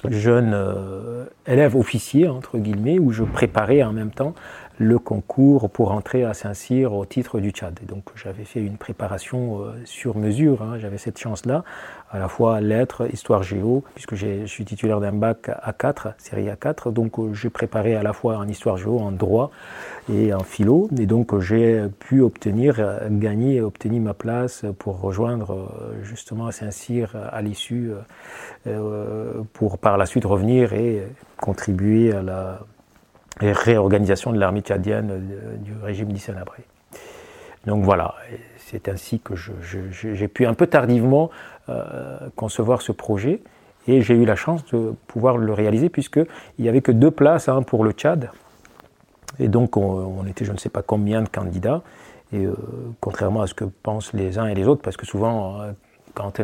jeune 0.10 0.52
euh, 0.54 1.26
élève 1.46 1.76
officier, 1.76 2.28
entre 2.28 2.58
guillemets, 2.58 3.00
où 3.00 3.12
je 3.12 3.24
préparais 3.24 3.84
en 3.84 3.94
même 3.94 4.12
temps 4.12 4.34
le 4.82 4.98
concours 4.98 5.70
pour 5.70 5.92
entrer 5.92 6.24
à 6.24 6.34
Saint-Cyr 6.34 6.92
au 6.92 7.06
titre 7.06 7.40
du 7.40 7.52
Tchad. 7.52 7.80
Et 7.84 7.86
donc 7.86 8.04
j'avais 8.16 8.46
fait 8.46 8.62
une 8.62 8.78
préparation 8.78 9.62
euh, 9.62 9.74
sur 9.86 10.18
mesure, 10.18 10.64
hein. 10.64 10.80
j'avais 10.80 10.98
cette 10.98 11.20
chance-là, 11.20 11.64
à 12.10 12.18
la 12.18 12.28
fois 12.28 12.62
lettres, 12.62 13.08
histoire 13.14 13.44
géo, 13.44 13.84
puisque 13.94 14.16
je 14.16 14.48
suis 14.48 14.66
titulaire 14.66 15.00
d'un 15.00 15.14
bac 15.14 15.50
A4, 15.50 16.14
série 16.18 16.48
A4, 16.48 16.92
donc 16.92 17.20
euh, 17.20 17.32
j'ai 17.34 17.52
préparé 17.52 17.96
à 17.96 18.02
la 18.02 18.12
fois 18.12 18.38
en 18.38 18.48
histoire 18.48 18.78
géo, 18.78 18.98
en 18.98 19.12
droit 19.12 19.52
et 20.12 20.34
en 20.34 20.44
philo, 20.44 20.90
et 20.98 21.06
donc 21.06 21.38
j'ai 21.40 21.84
pu 22.00 22.22
obtenir, 22.22 22.82
gagner 23.12 23.62
obtenir 23.62 24.02
ma 24.02 24.16
place 24.16 24.66
pour 24.80 25.00
rejoindre 25.00 25.70
justement 26.02 26.50
Saint-Cyr 26.50 27.16
à 27.32 27.42
l'issue, 27.44 27.92
pour 29.54 29.78
par 29.78 29.98
la 29.98 30.08
suite 30.08 30.26
revenir 30.26 30.74
et 30.74 31.04
contribuer 31.38 32.14
à 32.14 32.24
la 32.24 32.60
réorganisation 33.40 34.32
de 34.32 34.40
l'armée 34.40 34.62
tchadienne 34.62 35.10
euh, 35.12 35.56
du 35.58 35.74
régime 35.82 36.12
d'Hissène. 36.12 36.44
Donc 37.66 37.84
voilà, 37.84 38.16
c'est 38.58 38.90
ainsi 38.90 39.20
que 39.20 39.34
j'ai 39.36 40.28
pu 40.28 40.46
un 40.46 40.54
peu 40.54 40.68
tardivement 40.68 41.30
euh, 41.70 42.18
concevoir 42.36 42.82
ce 42.82 42.92
projet 42.92 43.42
et 43.88 44.02
j'ai 44.02 44.16
eu 44.16 44.26
la 44.26 44.36
chance 44.36 44.66
de 44.66 44.94
pouvoir 45.08 45.38
le 45.38 45.54
réaliser 45.54 45.90
puisqu'il 45.90 46.26
n'y 46.60 46.70
avait 46.70 46.82
que 46.82 46.92
deux 46.92 47.12
places 47.12 47.50
hein, 47.50 47.62
pour 47.62 47.84
le 47.84 47.92
Tchad. 47.92 48.30
Et 49.40 49.48
donc 49.48 49.78
on, 49.78 50.26
était 50.28 50.46
je 50.46 50.52
ne 50.52 50.58
sais 50.58 50.70
pas 50.70 50.82
combien 50.82 51.22
de 51.22 51.30
candidats. 51.30 51.82
Et 52.34 52.46
euh, 52.46 52.56
contrairement 53.00 53.42
à 53.42 53.48
ce 53.48 53.54
que 53.54 53.66
pensent 53.66 54.14
les 54.14 54.38
uns 54.38 54.48
et 54.48 54.56
les 54.56 54.68
autres, 54.68 54.82
parce 54.82 54.98
que 54.98 55.06
souvent 55.06 55.62
quand 56.14 56.40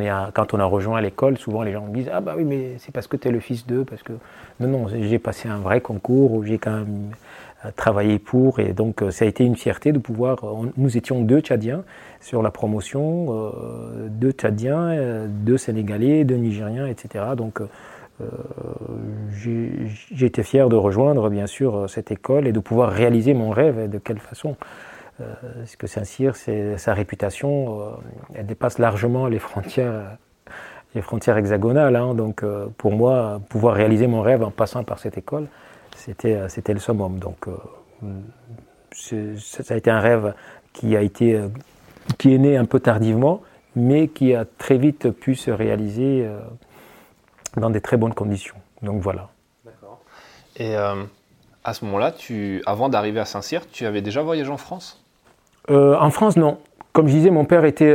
on, 0.53 0.59
a, 0.59 0.65
rejoint 0.65 1.01
l'école, 1.01 1.38
souvent 1.38 1.63
les 1.63 1.71
gens 1.71 1.86
me 1.86 1.93
disent 1.93 2.09
Ah 2.12 2.21
bah 2.21 2.33
oui, 2.38 2.43
mais 2.43 2.74
c'est 2.79 2.91
parce 2.91 3.07
que 3.07 3.17
tu 3.17 3.27
es 3.27 3.31
le 3.31 3.39
fils 3.39 3.65
d'eux, 3.65 3.83
parce 3.83 4.03
que. 4.03 4.13
Non, 4.59 4.67
non, 4.67 4.88
j'ai 4.88 5.19
passé 5.19 5.47
un 5.50 5.57
vrai 5.57 5.81
concours 5.81 6.33
où 6.33 6.43
j'ai 6.43 6.57
quand 6.57 6.71
même 6.71 7.12
euh, 7.65 7.69
travaillé 7.75 8.19
pour, 8.19 8.59
et 8.59 8.74
donc 8.74 9.01
euh, 9.01 9.12
ça 9.12 9.25
a 9.25 9.27
été 9.27 9.43
une 9.43 9.55
fierté 9.55 9.91
de 9.91 10.00
pouvoir. 10.00 10.38
Nous 10.77 10.97
étions 10.97 11.21
deux 11.21 11.39
Tchadiens 11.39 11.83
sur 12.21 12.41
la 12.41 12.51
promotion, 12.51 13.27
euh, 13.29 14.07
deux 14.09 14.31
Tchadiens, 14.31 15.27
deux 15.27 15.57
Sénégalais, 15.57 16.24
deux 16.24 16.36
Nigériens, 16.36 16.88
etc. 16.88 17.25
Donc 17.36 17.62
j'ai 19.36 20.25
été 20.25 20.41
fier 20.41 20.69
de 20.69 20.75
rejoindre, 20.75 21.29
bien 21.29 21.45
sûr, 21.45 21.88
cette 21.88 22.09
école 22.12 22.47
et 22.47 22.51
de 22.51 22.59
pouvoir 22.59 22.91
réaliser 22.91 23.36
mon 23.36 23.51
rêve 23.51 23.79
et 23.79 23.88
de 23.88 24.00
quelle 24.00 24.19
façon. 24.19 24.55
Euh, 25.19 25.33
parce 25.57 25.75
que 25.75 25.88
Saint-Cyr, 25.88 26.36
sa 26.36 26.93
réputation, 26.93 27.81
euh, 27.81 27.91
elle 28.36 28.45
dépasse 28.45 28.77
largement 28.77 29.27
les 29.27 29.39
frontières, 29.39 30.17
les 30.93 31.01
frontières 31.01 31.38
hexagonales. 31.38 31.95
Hein. 31.95 32.13
donc 32.13 32.43
euh, 32.43 32.67
pour 32.77 32.91
moi, 32.91 33.41
pouvoir 33.50 33.75
réaliser 33.75 34.07
mon 34.07 34.21
rêve 34.21 34.43
en 34.43 34.51
passant 34.51 34.83
par 34.83 35.00
cette 35.00 35.17
école, 35.17 35.47
c'était, 35.95 36.74
le 36.74 36.79
summum. 36.79 37.17
Donc 37.17 37.47
ça 38.91 39.74
a 39.74 39.77
été 39.77 39.89
un 39.89 40.00
rêve 40.00 40.33
qui 40.74 40.95
a 40.95 41.01
été, 41.01 41.41
qui 42.19 42.36
est 42.36 42.38
né 42.38 42.55
un 42.55 42.65
peu 42.65 42.79
tardivement, 42.79 43.41
mais 43.75 44.07
qui 44.07 44.36
a 44.36 44.45
très 44.45 44.77
vite 44.77 45.09
pu 45.09 45.33
se 45.33 45.50
réaliser 45.50 46.29
dans 47.55 47.71
des 47.71 47.81
très 47.81 47.97
bonnes 47.97 48.13
conditions. 48.13 48.55
Donc 48.83 49.01
voilà. 49.01 49.29
D'accord. 49.65 50.00
Et 50.57 50.75
à 50.75 51.74
ce 51.74 51.83
moment-là, 51.86 52.13
avant 52.67 52.89
d'arriver 52.89 53.19
à 53.19 53.25
Saint-Cyr, 53.25 53.67
tu 53.71 53.88
avais 53.88 54.03
déjà 54.03 54.21
voyagé 54.21 54.51
en 54.51 54.57
France? 54.57 55.03
Euh, 55.69 55.95
en 55.97 56.09
France, 56.09 56.38
non. 56.38 56.57
comme 56.93 57.07
je 57.07 57.13
disais, 57.13 57.29
mon 57.29 57.45
père 57.45 57.65
était, 57.65 57.93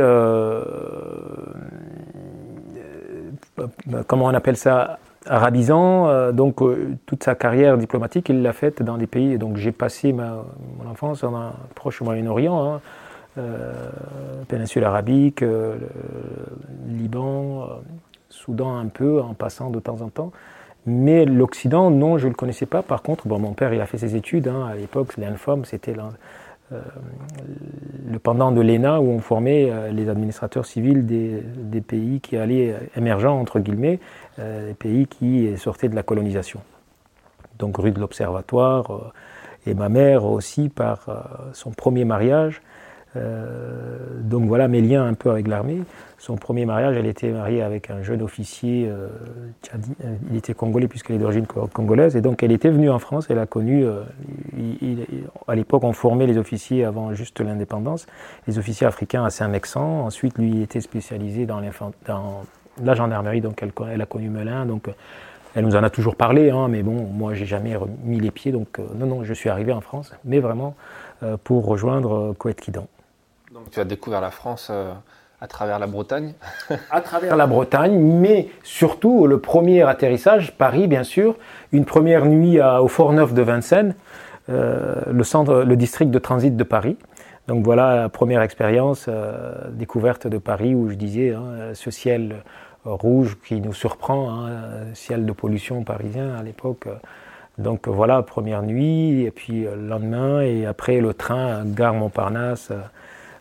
comment 4.07 4.25
on 4.25 4.33
appelle 4.33 4.57
ça, 4.57 4.99
arabisant. 5.25 6.31
donc 6.31 6.61
toute 7.05 7.23
sa 7.23 7.35
carrière 7.35 7.77
diplomatique, 7.77 8.29
il 8.29 8.41
l'a 8.41 8.53
faite 8.53 8.81
dans 8.83 8.97
des 8.97 9.07
pays. 9.07 9.37
Donc 9.37 9.57
j'ai 9.57 9.71
passé 9.71 10.13
ma, 10.13 10.43
mon 10.77 10.89
enfance 10.89 11.23
un 11.23 11.53
proche 11.75 12.01
Moyen-Orient. 12.01 12.75
Hein. 12.75 13.41
péninsule 14.47 14.83
arabique, 14.83 15.43
Liban, 16.87 17.67
Soudan 18.29 18.77
un 18.77 18.87
peu, 18.87 19.21
en 19.21 19.33
passant 19.33 19.69
de 19.69 19.79
temps 19.79 20.01
en 20.01 20.09
temps. 20.09 20.31
Mais 20.85 21.25
l'Occident, 21.25 21.89
non, 21.89 22.17
je 22.17 22.25
ne 22.25 22.31
le 22.31 22.35
connaissais 22.35 22.65
pas. 22.65 22.81
Par 22.81 23.01
contre, 23.03 23.27
bon, 23.27 23.39
mon 23.39 23.53
père, 23.53 23.73
il 23.73 23.79
a 23.79 23.85
fait 23.85 23.97
ses 23.97 24.15
études. 24.15 24.47
Hein, 24.47 24.67
à 24.69 24.75
l'époque, 24.75 25.15
l'INFOM, 25.17 25.63
c'était 25.65 25.97
euh, 25.97 26.03
le 26.71 28.19
pendant 28.19 28.51
de 28.51 28.61
l'ENA 28.61 29.01
où 29.01 29.09
on 29.09 29.19
formait 29.19 29.69
euh, 29.69 29.91
les 29.91 30.09
administrateurs 30.09 30.65
civils 30.65 31.05
des, 31.05 31.81
pays 31.81 32.21
qui 32.21 32.37
allaient 32.37 32.75
émergents, 32.95 33.39
entre 33.39 33.59
guillemets, 33.59 33.99
euh, 34.39 34.69
des 34.69 34.73
pays 34.73 35.07
qui 35.07 35.57
sortaient 35.57 35.89
de 35.89 35.95
la 35.95 36.03
colonisation. 36.03 36.61
Donc 37.59 37.77
rue 37.77 37.91
de 37.91 37.99
l'Observatoire. 37.99 39.13
et 39.65 39.73
ma 39.73 39.89
mère 39.89 40.25
aussi, 40.25 40.69
par 40.69 41.07
son 41.53 41.71
premier 41.71 42.05
mariage, 42.05 42.61
euh, 42.61 42.72
donc 43.15 44.45
voilà 44.47 44.67
mes 44.67 44.81
liens 44.81 45.05
un 45.05 45.13
peu 45.13 45.29
avec 45.29 45.47
l'armée. 45.47 45.81
Son 46.23 46.37
premier 46.37 46.65
mariage, 46.65 46.95
elle 46.95 47.05
était 47.05 47.31
mariée 47.31 47.61
avec 47.61 47.89
un 47.89 48.01
jeune 48.01 48.21
officier, 48.21 48.87
euh, 48.87 49.09
euh, 49.75 50.15
il 50.31 50.37
était 50.37 50.53
congolais 50.53 50.87
puisqu'elle 50.87 51.17
est 51.17 51.19
d'origine 51.19 51.45
congolaise, 51.45 52.15
et 52.15 52.21
donc 52.21 52.43
elle 52.43 52.53
était 52.53 52.69
venue 52.69 52.89
en 52.89 52.97
France, 52.97 53.27
elle 53.29 53.39
a 53.39 53.45
connu, 53.45 53.85
à 55.45 55.55
l'époque 55.55 55.83
on 55.83 55.91
formait 55.91 56.25
les 56.25 56.37
officiers 56.37 56.85
avant 56.85 57.13
juste 57.13 57.41
l'indépendance, 57.41 58.07
les 58.47 58.57
officiers 58.57 58.87
africains 58.87 59.25
à 59.25 59.31
Saint-Mexan, 59.31 60.05
ensuite 60.05 60.37
lui 60.37 60.61
était 60.61 60.79
spécialisé 60.79 61.45
dans, 61.45 61.59
dans 62.07 62.45
la 62.81 62.93
gendarmerie, 62.93 63.41
donc 63.41 63.61
elle, 63.61 63.73
elle, 63.91 64.01
a 64.01 64.05
connu 64.05 64.29
Melun, 64.29 64.65
donc 64.65 64.89
elle 65.55 65.65
nous 65.65 65.75
en 65.75 65.83
a 65.83 65.89
toujours 65.89 66.15
parlé, 66.15 66.51
hein, 66.51 66.69
mais 66.69 66.83
bon, 66.83 67.03
moi 67.03 67.33
j'ai 67.33 67.45
jamais 67.45 67.75
mis 68.05 68.21
les 68.21 68.31
pieds, 68.31 68.53
donc 68.53 68.79
non, 68.95 69.07
non, 69.07 69.23
je 69.25 69.33
suis 69.33 69.49
arrivé 69.49 69.73
en 69.73 69.81
France, 69.81 70.13
mais 70.23 70.39
vraiment 70.39 70.73
pour 71.43 71.65
rejoindre 71.65 72.33
Coët-Quidan. 72.39 72.87
Donc 72.87 72.92
tu 73.71 73.79
as 73.79 73.85
découvert 73.85 74.21
la 74.21 74.31
France 74.31 74.67
euh, 74.71 74.91
à 75.41 75.47
travers 75.47 75.79
la 75.79 75.87
Bretagne 75.87 76.33
À 76.91 77.01
travers 77.01 77.35
la 77.35 77.47
Bretagne, 77.47 77.97
mais 77.97 78.49
surtout 78.63 79.27
le 79.27 79.39
premier 79.39 79.83
atterrissage, 79.83 80.57
Paris 80.57 80.87
bien 80.87 81.03
sûr, 81.03 81.35
une 81.71 81.85
première 81.85 82.25
nuit 82.25 82.59
au 82.61 82.87
Fort 82.87 83.13
Neuf 83.13 83.33
de 83.33 83.41
Vincennes, 83.41 83.95
euh, 84.49 84.95
le, 85.11 85.23
centre, 85.23 85.63
le 85.63 85.75
district 85.75 86.11
de 86.11 86.19
transit 86.19 86.55
de 86.55 86.63
Paris. 86.63 86.97
Donc 87.47 87.65
voilà 87.65 87.95
la 87.95 88.09
première 88.09 88.41
expérience 88.41 89.07
euh, 89.09 89.53
découverte 89.71 90.27
de 90.27 90.37
Paris 90.37 90.75
où 90.75 90.89
je 90.89 90.95
disais 90.95 91.33
hein, 91.33 91.73
ce 91.73 91.91
ciel 91.91 92.43
rouge 92.85 93.37
qui 93.45 93.59
nous 93.61 93.73
surprend, 93.73 94.29
hein, 94.29 94.51
ciel 94.93 95.25
de 95.25 95.31
pollution 95.31 95.83
parisien 95.83 96.35
à 96.35 96.43
l'époque. 96.43 96.87
Donc 97.57 97.87
voilà, 97.87 98.21
première 98.23 98.63
nuit, 98.63 99.23
et 99.23 99.31
puis 99.31 99.63
le 99.63 99.87
lendemain, 99.87 100.41
et 100.41 100.65
après 100.65 100.99
le 100.99 101.13
train, 101.13 101.63
gare 101.65 101.93
Montparnasse, 101.93 102.71
euh, 102.71 102.81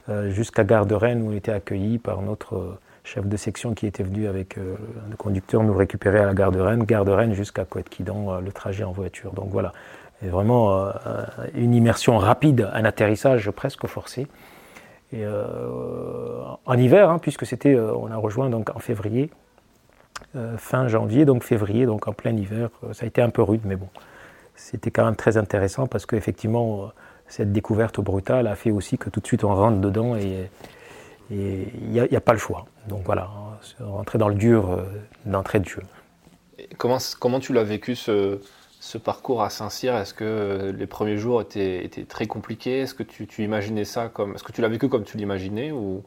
jusqu'à 0.09 0.65
Gare 0.65 0.87
de 0.87 0.95
Rennes 0.95 1.23
où 1.23 1.31
on 1.31 1.33
était 1.33 1.53
accueillis 1.53 1.99
par 1.99 2.23
notre 2.23 2.57
euh, 2.57 2.79
chef 3.05 3.27
de 3.27 3.37
section 3.37 3.75
qui 3.75 3.87
était 3.87 4.03
venu 4.03 4.27
avec 4.27 4.59
euh, 4.59 4.75
le 5.11 5.17
conducteur 5.17 5.63
nous 5.63 5.75
récupérer 5.75 6.19
à 6.19 6.27
la 6.27 6.35
Gare 6.35 6.53
de 6.53 6.61
Rennes, 6.61 6.85
Gare 6.85 7.05
de 7.05 7.13
Rennes 7.13 7.35
jusqu'à 7.35 7.65
Coët-Quidan, 7.65 8.41
le 8.41 8.53
trajet 8.53 8.85
en 8.85 8.93
voiture. 8.93 9.33
Donc 9.33 9.51
voilà, 9.51 9.73
et 10.25 10.29
vraiment 10.29 10.93
une 11.55 11.75
immersion 11.75 12.19
rapide, 12.19 12.69
un 12.73 12.85
atterrissage 12.85 13.51
presque 13.51 13.87
forcé. 13.87 14.29
Et, 15.13 15.25
en 15.27 16.79
hiver, 16.79 17.11
hein, 17.11 17.19
puisque 17.19 17.45
c'était, 17.45 17.77
on 17.77 18.11
a 18.11 18.17
rejoint 18.17 18.49
donc 18.49 18.71
en 18.75 18.79
février, 18.79 19.31
fin 20.57 20.87
janvier, 20.87 21.25
donc 21.25 21.43
février, 21.43 21.87
donc 21.87 22.07
en 22.07 22.13
plein 22.13 22.37
hiver. 22.37 22.71
ça 22.93 23.05
a 23.05 23.07
été 23.09 23.21
un 23.21 23.31
peu 23.31 23.43
rude, 23.43 23.63
mais 23.65 23.77
bon, 23.77 23.89
c'était 24.55 24.91
quand 24.91 25.05
même 25.05 25.17
très 25.17 25.37
intéressant 25.37 25.87
parce 25.89 26.07
qu'effectivement, 26.07 26.93
cette 27.33 27.51
découverte 27.51 27.99
brutale 27.99 28.47
a 28.47 28.55
fait 28.57 28.71
aussi 28.71 28.99
que 28.99 29.09
tout 29.09 29.21
de 29.21 29.27
suite 29.27 29.43
on 29.43 29.55
rentre 29.55 29.79
dedans 29.81 30.17
et 30.17 30.51
il 31.31 31.89
n'y 31.89 31.99
a, 31.99 32.21
pas 32.21 32.35
le 32.35 32.39
choix. 32.39 32.67
Donc 32.89 33.05
voilà, 33.07 33.31
rentrer 33.81 34.19
dans 34.19 34.29
le 34.29 34.35
dur 34.35 34.71
euh, 34.71 34.83
d'entrée 35.25 35.59
de 35.59 35.65
jeu. 35.65 35.81
comment, 36.77 36.99
comment 37.19 37.41
tu 37.41 37.55
l'as 37.55 37.65
vécu 37.65 37.97
ce, 37.97 38.39
parcours 39.03 39.43
à 39.43 39.49
Saint-Cyr? 39.49 39.97
Est-ce 39.97 40.13
que 40.13 40.75
les 40.77 40.87
premiers 40.87 41.17
jours 41.17 41.41
étaient, 41.41 41.83
étaient 41.83 42.05
très 42.05 42.27
compliqués? 42.27 42.81
Est-ce 42.81 42.93
que 42.93 43.03
tu, 43.03 43.27
tu, 43.27 43.43
imaginais 43.43 43.87
ça 43.87 44.11
comme. 44.11 44.35
Est-ce 44.35 44.45
que 44.45 44.53
tu 44.53 44.61
l'as 44.61 44.69
vécu 44.69 44.91
comme 44.91 45.05
tu 45.05 45.17
l'imaginais 45.17 45.73
ou... 45.73 46.05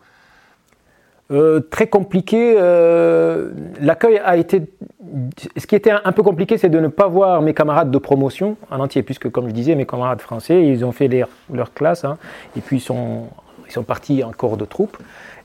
Euh, 1.32 1.60
très 1.60 1.88
compliqué. 1.88 2.56
Euh, 2.58 3.52
l'accueil 3.82 4.20
a 4.24 4.38
été. 4.38 4.62
Ce 5.58 5.66
qui 5.66 5.76
était 5.76 5.92
un 5.92 6.12
peu 6.12 6.24
compliqué, 6.24 6.58
c'est 6.58 6.70
de 6.70 6.80
ne 6.80 6.88
pas 6.88 7.08
voir 7.08 7.42
mes 7.42 7.54
camarades 7.54 7.90
de 7.90 7.98
promotion 7.98 8.58
en 8.70 8.80
entier, 8.80 9.02
puisque, 9.02 9.30
comme 9.30 9.48
je 9.48 9.54
disais, 9.54 9.76
mes 9.76 9.86
camarades 9.86 10.22
français, 10.22 10.68
ils 10.68 10.84
ont 10.84 10.92
fait 10.92 11.10
leur 11.52 11.74
classe, 11.74 12.04
hein, 12.06 12.18
et 12.58 12.62
puis 12.62 12.78
ils 12.78 12.82
sont, 12.82 13.28
ils 13.68 13.72
sont 13.72 13.84
partis 13.84 14.24
en 14.24 14.32
corps 14.32 14.58
de 14.58 14.66
troupes. 14.66 14.98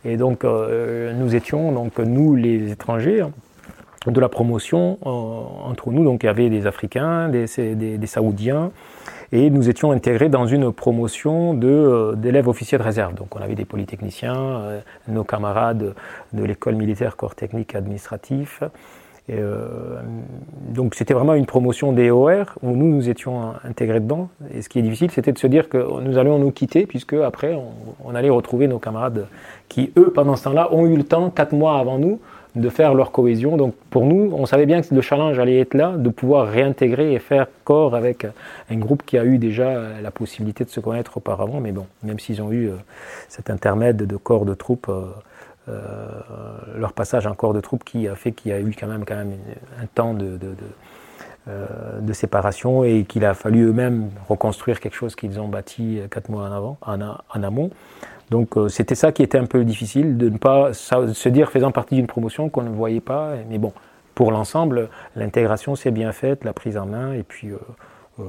Et 0.05 0.17
donc, 0.17 0.45
euh, 0.45 1.13
nous 1.13 1.35
étions, 1.35 1.73
donc, 1.73 1.99
nous, 1.99 2.35
les 2.35 2.73
étrangers, 2.73 3.21
hein, 3.21 3.31
de 4.07 4.21
la 4.21 4.31
promotion 4.31 4.99
entre 5.03 5.91
nous. 5.91 6.05
Donc, 6.05 6.23
il 6.25 6.27
y 6.27 6.31
avait 6.31 6.49
des 6.49 6.67
Africains, 6.67 7.29
des 7.29 8.07
Saoudiens, 8.07 8.71
et 9.33 9.51
nous 9.51 9.69
étions 9.69 9.93
intégrés 9.93 10.29
dans 10.29 10.47
une 10.47 10.73
promotion 10.73 11.59
euh, 11.63 12.15
d'élèves 12.15 12.49
officiers 12.49 12.79
de 12.79 12.83
réserve. 12.83 13.15
Donc 13.15 13.37
on 13.37 13.41
avait 13.41 13.55
des 13.55 13.65
polytechniciens, 13.65 14.37
euh, 14.37 14.81
nos 15.09 15.25
camarades 15.25 15.95
de 16.33 16.45
l'école 16.45 16.75
militaire 16.75 17.17
corps 17.17 17.35
technique 17.35 17.75
administratif. 17.75 18.63
Et 19.29 19.37
euh, 19.39 20.01
donc 20.71 20.97
c'était 20.97 21.15
vraiment 21.15 21.35
une 21.35 21.47
promotion 21.47 21.93
des 21.93 22.11
OR 22.11 22.47
où 22.63 22.75
nous 22.75 22.87
nous 22.87 23.09
étions 23.09 23.53
intégrés 23.63 24.01
dedans. 24.01 24.29
Et 24.53 24.63
ce 24.63 24.69
qui 24.69 24.81
est 24.81 24.83
difficile, 24.83 25.13
c'était 25.13 25.33
de 25.33 25.39
se 25.39 25.47
dire 25.47 25.69
que 25.69 26.01
nous 26.01 26.19
allions 26.19 26.39
nous 26.39 26.51
quitter 26.51 26.87
puisque 26.87 27.15
après 27.15 27.55
on, 27.55 27.73
on 28.05 28.15
allait 28.17 28.31
retrouver 28.31 28.67
nos 28.67 28.81
camarades 28.81 29.29
qui 29.69 29.93
eux 29.97 30.11
pendant 30.13 30.35
ce 30.35 30.45
temps-là 30.45 30.75
ont 30.75 30.87
eu 30.87 30.97
le 30.97 31.05
temps 31.05 31.31
quatre 31.31 31.53
mois 31.53 31.79
avant 31.79 31.99
nous 31.99 32.19
de 32.55 32.69
faire 32.69 32.95
leur 32.95 33.13
cohésion. 33.13 33.57
Donc 33.57 33.75
pour 33.91 34.05
nous, 34.05 34.33
on 34.35 34.47
savait 34.47 34.67
bien 34.67 34.83
que 34.83 34.95
le 34.95 35.01
challenge 35.01 35.39
allait 35.39 35.61
être 35.61 35.75
là, 35.75 35.95
de 35.97 36.09
pouvoir 36.09 36.49
réintégrer 36.49 37.13
et 37.13 37.19
faire 37.19 37.47
corps 37.65 37.95
avec 37.95 38.27
un 38.71 38.77
groupe 38.77 39.05
qui 39.05 39.19
a 39.19 39.25
eu 39.25 39.39
déjà 39.39 40.01
la 40.03 40.11
possibilité 40.11 40.65
de 40.65 40.71
se 40.71 40.81
connaître 40.81 41.17
auparavant. 41.17 41.61
Mais 41.61 41.73
bon, 41.73 41.87
même 42.03 42.19
s'ils 42.19 42.43
ont 42.43 42.51
eu 42.53 42.69
euh, 42.69 42.77
cet 43.29 43.51
intermède 43.51 43.99
de 43.99 44.17
corps 44.17 44.45
de 44.45 44.55
troupes, 44.55 44.89
euh, 44.89 45.07
euh, 45.69 46.09
leur 46.77 46.93
passage 46.93 47.27
en 47.27 47.35
corps 47.35 47.55
de 47.55 47.61
troupes 47.61 47.85
qui 47.85 48.09
a 48.09 48.15
fait 48.15 48.33
qu'il 48.33 48.51
y 48.51 48.55
a 48.55 48.61
eu 48.61 48.75
quand 48.79 48.89
même, 48.89 49.05
un 49.09 49.87
temps 49.95 50.15
de, 50.15 50.39
séparation 52.13 52.85
et 52.85 53.05
qu'il 53.05 53.25
a 53.25 53.35
fallu 53.35 53.67
eux-mêmes 53.67 54.11
reconstruire 54.29 54.81
quelque 54.81 54.97
chose 54.97 55.15
qu'ils 55.15 55.39
ont 55.39 55.49
bâti 55.49 56.01
quatre 56.11 56.29
mois 56.29 56.47
avant, 56.47 56.77
en 56.83 57.43
amont. 57.43 57.71
Donc 58.31 58.57
euh, 58.57 58.69
c'était 58.69 58.95
ça 58.95 59.13
qui 59.13 59.23
était 59.23 59.39
un 59.39 59.47
peu 59.47 59.65
difficile, 59.65 60.17
de 60.17 60.29
ne 60.29 60.39
pas 60.39 60.73
se 60.73 61.29
dire 61.29 61.51
faisant 61.51 61.73
partie 61.73 61.97
d'une 61.97 62.07
promotion 62.07 62.49
qu'on 62.49 62.63
ne 62.63 62.71
voyait 62.71 63.01
pas. 63.01 63.35
Mais 63.49 63.59
bon, 63.59 63.73
pour 64.15 64.31
l'ensemble, 64.31 64.89
l'intégration 65.17 65.75
s'est 65.75 65.91
bien 65.91 66.13
faite, 66.13 66.45
la 66.45 66.53
prise 66.53 66.77
en 66.77 66.87
main, 66.87 67.13
et 67.13 67.25
puis 67.25 67.49
euh, 67.51 67.59
euh, 68.21 68.25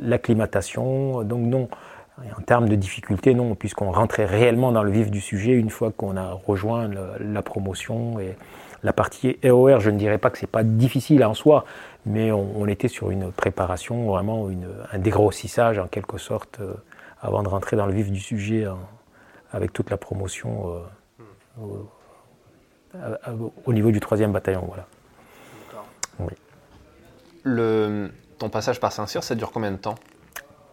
l'acclimatation. 0.00 1.24
Donc 1.24 1.40
non, 1.40 1.68
en 2.38 2.42
termes 2.42 2.68
de 2.68 2.76
difficulté, 2.76 3.34
non, 3.34 3.56
puisqu'on 3.56 3.90
rentrait 3.90 4.26
réellement 4.26 4.70
dans 4.70 4.84
le 4.84 4.92
vif 4.92 5.10
du 5.10 5.20
sujet 5.20 5.52
une 5.52 5.70
fois 5.70 5.90
qu'on 5.90 6.16
a 6.16 6.30
rejoint 6.46 6.88
la 7.18 7.42
promotion 7.42 8.20
et 8.20 8.36
la 8.84 8.92
partie 8.92 9.36
EOR, 9.42 9.80
je 9.80 9.90
ne 9.90 9.98
dirais 9.98 10.18
pas 10.18 10.30
que 10.30 10.38
c'est 10.38 10.46
pas 10.46 10.62
difficile 10.62 11.24
en 11.24 11.34
soi, 11.34 11.64
mais 12.04 12.30
on, 12.30 12.68
était 12.68 12.86
sur 12.86 13.10
une 13.10 13.32
préparation, 13.32 14.06
vraiment 14.06 14.48
un 14.92 14.98
dégrossissage 14.98 15.78
en 15.78 15.88
quelque 15.88 16.18
sorte 16.18 16.60
avant 17.20 17.42
de 17.42 17.48
rentrer 17.48 17.76
dans 17.76 17.86
le 17.86 17.92
vif 17.92 18.10
du 18.10 18.20
sujet 18.20 18.64
hein, 18.64 18.78
avec 19.50 19.72
toute 19.72 19.90
la 19.90 19.96
promotion 19.96 20.82
euh, 21.58 21.82
au, 23.64 23.72
niveau 23.72 23.90
du 23.90 24.00
troisième 24.00 24.32
bataillon. 24.32 24.64
Voilà. 24.66 24.86
Le, 27.42 28.10
ton 28.38 28.48
passage 28.48 28.80
par 28.80 28.92
Saint-Cyr, 28.92 29.22
ça 29.22 29.34
dure 29.34 29.52
combien 29.52 29.70
de 29.70 29.76
temps? 29.76 29.96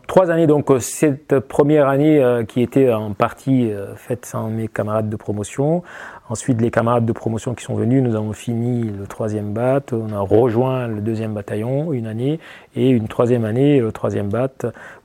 Trois 0.07 0.31
années, 0.31 0.47
donc 0.47 0.69
euh, 0.71 0.79
cette 0.79 1.39
première 1.39 1.87
année 1.87 2.21
euh, 2.21 2.43
qui 2.43 2.61
était 2.61 2.91
en 2.91 3.13
partie 3.13 3.71
faite 3.95 4.25
sans 4.25 4.49
mes 4.49 4.67
camarades 4.67 5.09
de 5.09 5.15
promotion. 5.15 5.83
Ensuite, 6.29 6.61
les 6.61 6.71
camarades 6.71 7.05
de 7.05 7.11
promotion 7.11 7.53
qui 7.53 7.65
sont 7.65 7.75
venus, 7.75 8.01
nous 8.01 8.15
avons 8.15 8.31
fini 8.31 8.83
le 8.83 9.05
troisième 9.07 9.53
bat, 9.53 9.81
on 9.91 10.13
a 10.13 10.19
rejoint 10.19 10.87
le 10.87 11.01
deuxième 11.01 11.33
bataillon 11.33 11.91
une 11.91 12.07
année, 12.07 12.39
et 12.75 12.89
une 12.89 13.09
troisième 13.09 13.43
année, 13.43 13.81
le 13.81 13.91
troisième 13.91 14.29
bat, 14.29 14.49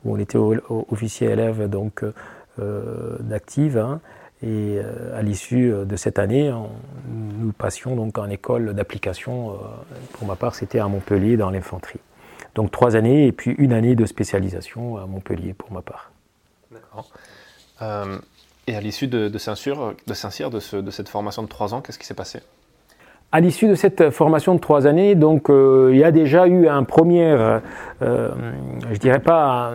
où 0.05 0.15
on 0.15 0.19
était 0.19 0.39
officier 0.39 1.29
élève 1.31 1.69
donc 1.69 2.05
euh, 2.61 3.17
d'active. 3.21 3.79
Hein. 3.79 4.01
et 4.43 4.79
euh, 4.79 5.19
à 5.19 5.23
l'issue 5.23 5.73
de 5.85 5.97
cette 5.97 6.21
année, 6.21 6.53
nous 7.09 7.53
passions 7.53 7.97
donc 7.97 8.17
en 8.17 8.31
école 8.31 8.73
d'application. 8.75 9.51
Euh, 9.51 9.55
pour 10.13 10.29
ma 10.29 10.37
part, 10.37 10.55
c'était 10.55 10.79
à 10.79 10.87
Montpellier 10.87 11.37
dans 11.37 11.51
l'infanterie. 11.51 12.01
Donc 12.55 12.71
trois 12.71 12.95
années 12.95 13.27
et 13.27 13.33
puis 13.33 13.57
une 13.59 13.73
année 13.73 13.97
de 13.97 14.07
spécialisation 14.07 14.99
à 14.99 15.07
Montpellier 15.07 15.53
pour 15.53 15.73
ma 15.73 15.83
part. 15.83 16.13
D'accord. 16.71 17.11
Et 18.69 18.77
à 18.77 18.81
l'issue 18.81 19.09
de, 19.09 19.29
de 19.29 19.39
Saint-Cyr, 19.39 19.95
de, 20.07 20.15
Saint 20.15 20.51
de, 20.51 20.91
cette 20.91 21.09
formation 21.09 21.43
de 21.43 21.49
trois 21.49 21.75
ans, 21.75 21.81
qu'est-ce 21.81 21.99
qui 21.99 22.07
s'est 22.07 22.15
passé? 22.15 22.41
À 23.31 23.41
l'issue 23.41 23.69
de 23.69 23.75
cette 23.75 24.09
formation 24.11 24.55
de 24.55 24.61
trois 24.61 24.87
années, 24.87 25.15
donc 25.15 25.51
euh, 25.51 25.91
il 25.93 25.99
y 25.99 26.05
a 26.05 26.11
déjà 26.11 26.47
eu 26.47 26.67
un 26.67 26.85
premier, 26.85 27.25
euh, 27.27 27.61
je 28.01 28.99
dirais 28.99 29.19
pas 29.19 29.73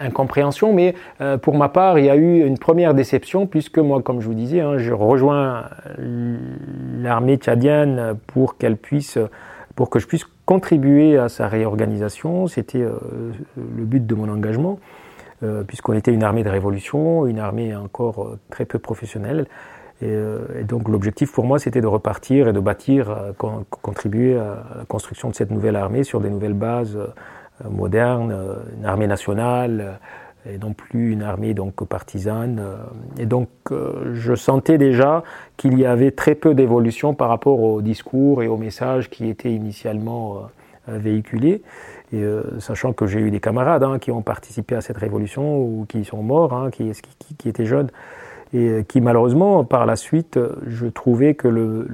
incompréhension, 0.00 0.74
mais 0.74 0.94
euh, 1.22 1.38
pour 1.38 1.54
ma 1.54 1.70
part, 1.70 1.98
il 1.98 2.04
y 2.04 2.10
a 2.10 2.16
eu 2.16 2.44
une 2.44 2.58
première 2.58 2.92
déception 2.92 3.46
puisque 3.46 3.78
moi, 3.78 4.02
comme 4.02 4.20
je 4.20 4.26
vous 4.26 4.34
disais, 4.34 4.60
hein, 4.60 4.76
je 4.76 4.92
rejoins 4.92 5.64
l'armée 7.00 7.36
tchadienne 7.36 8.16
pour 8.26 8.58
qu'elle 8.58 8.76
puisse, 8.76 9.18
pour 9.76 9.88
que 9.88 9.98
je 9.98 10.06
puisse 10.06 10.26
contribuer 10.46 11.16
à 11.18 11.28
sa 11.28 11.48
réorganisation. 11.48 12.46
C'était 12.46 12.82
euh, 12.82 12.92
le 13.56 13.84
but 13.84 14.06
de 14.06 14.14
mon 14.14 14.28
engagement, 14.28 14.78
puisqu'on 15.66 15.92
était 15.92 16.12
une 16.12 16.22
armée 16.22 16.42
de 16.42 16.48
révolution, 16.48 17.26
une 17.26 17.38
armée 17.38 17.74
encore 17.76 18.36
très 18.50 18.64
peu 18.64 18.78
professionnelle. 18.78 19.46
Euh, 20.02 20.60
et, 20.60 20.64
donc 20.64 20.88
l'objectif 20.88 21.32
pour 21.32 21.44
moi, 21.44 21.58
c'était 21.58 21.80
de 21.80 21.86
repartir 21.86 22.48
et 22.48 22.52
de 22.52 22.60
bâtir, 22.60 23.10
euh, 23.10 23.32
contribuer 23.70 24.36
à 24.36 24.64
la 24.78 24.84
construction 24.86 25.30
de 25.30 25.34
cette 25.34 25.50
nouvelle 25.50 25.76
armée 25.76 26.04
sur 26.04 26.20
des 26.20 26.30
nouvelles 26.30 26.54
bases 26.54 26.96
euh, 26.96 27.68
modernes, 27.70 28.34
une 28.78 28.84
armée 28.84 29.06
nationale 29.06 30.00
et 30.44 30.58
non 30.58 30.72
plus 30.72 31.12
une 31.12 31.22
armée 31.22 31.54
donc 31.54 31.84
partisane. 31.84 32.60
Et 33.16 33.26
donc 33.26 33.48
je 33.70 34.34
sentais 34.34 34.76
déjà 34.76 35.22
qu'il 35.56 35.78
y 35.78 35.86
avait 35.86 36.10
très 36.10 36.34
peu 36.34 36.52
d'évolution 36.52 37.14
par 37.14 37.28
rapport 37.28 37.60
au 37.60 37.80
discours 37.80 38.42
et 38.42 38.48
aux 38.48 38.56
messages 38.56 39.08
qui 39.08 39.28
étaient 39.28 39.52
initialement 39.52 40.48
véhiculés. 40.88 41.62
Et 42.14 42.24
sachant 42.60 42.92
que 42.92 43.06
j'ai 43.06 43.20
eu 43.20 43.30
des 43.30 43.40
camarades 43.40 43.82
hein, 43.82 43.98
qui 43.98 44.10
ont 44.10 44.22
participé 44.22 44.76
à 44.76 44.80
cette 44.80 44.98
révolution 44.98 45.58
ou 45.58 45.84
qui 45.88 46.04
sont 46.04 46.22
morts, 46.22 46.52
hein, 46.52 46.70
qui, 46.70 46.92
étaient 47.44 47.66
jeunes, 47.66 47.90
et 48.52 48.84
qui 48.86 49.00
malheureusement, 49.00 49.64
par 49.64 49.84
la 49.84 49.96
suite, 49.96 50.38
je 50.66 50.86
trouvais 50.86 51.34
que 51.34 51.48
le, 51.48 51.86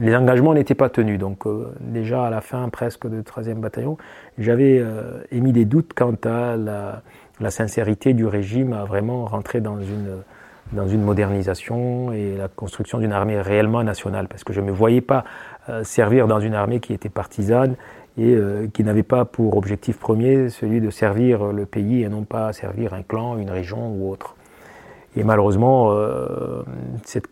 les 0.00 0.14
engagements 0.14 0.54
n'étaient 0.54 0.74
pas 0.74 0.88
tenus. 0.88 1.18
Donc 1.18 1.46
euh, 1.46 1.72
déjà 1.80 2.26
à 2.26 2.30
la 2.30 2.40
fin 2.40 2.68
presque 2.68 3.08
du 3.08 3.20
13e 3.20 3.54
bataillon, 3.54 3.96
j'avais 4.38 4.78
euh, 4.78 5.20
émis 5.30 5.52
des 5.52 5.64
doutes 5.64 5.92
quant 5.94 6.16
à 6.24 6.56
la, 6.56 7.50
sincérité 7.50 8.14
du 8.14 8.26
régime 8.26 8.72
à 8.72 8.84
vraiment 8.84 9.24
rentrer 9.26 9.60
dans 9.60 9.80
une, 9.80 10.22
dans 10.72 10.88
une 10.88 11.02
modernisation 11.02 12.12
et 12.12 12.36
la 12.36 12.48
construction 12.48 12.98
d'une 12.98 13.12
armée 13.12 13.40
réellement 13.40 13.82
nationale, 13.84 14.26
parce 14.28 14.44
que 14.44 14.52
je 14.52 14.60
ne 14.60 14.66
me 14.66 14.72
voyais 14.72 15.00
pas 15.00 15.24
euh, 15.68 15.84
servir 15.84 16.26
dans 16.26 16.40
une 16.40 16.54
armée 16.54 16.80
qui 16.80 16.92
était 16.92 17.08
partisane 17.08 17.76
et 18.18 18.36
qui 18.74 18.82
n'avait 18.82 19.04
pas 19.04 19.24
pour 19.24 19.56
objectif 19.56 19.98
premier 19.98 20.48
celui 20.48 20.80
de 20.80 20.90
servir 20.90 21.52
le 21.52 21.66
pays 21.66 22.02
et 22.02 22.08
non 22.08 22.24
pas 22.24 22.52
servir 22.52 22.92
un 22.94 23.02
clan, 23.02 23.38
une 23.38 23.50
région 23.50 23.92
ou 23.92 24.10
autre. 24.10 24.34
Et 25.16 25.24
malheureusement, 25.24 25.90
euh, 25.92 26.62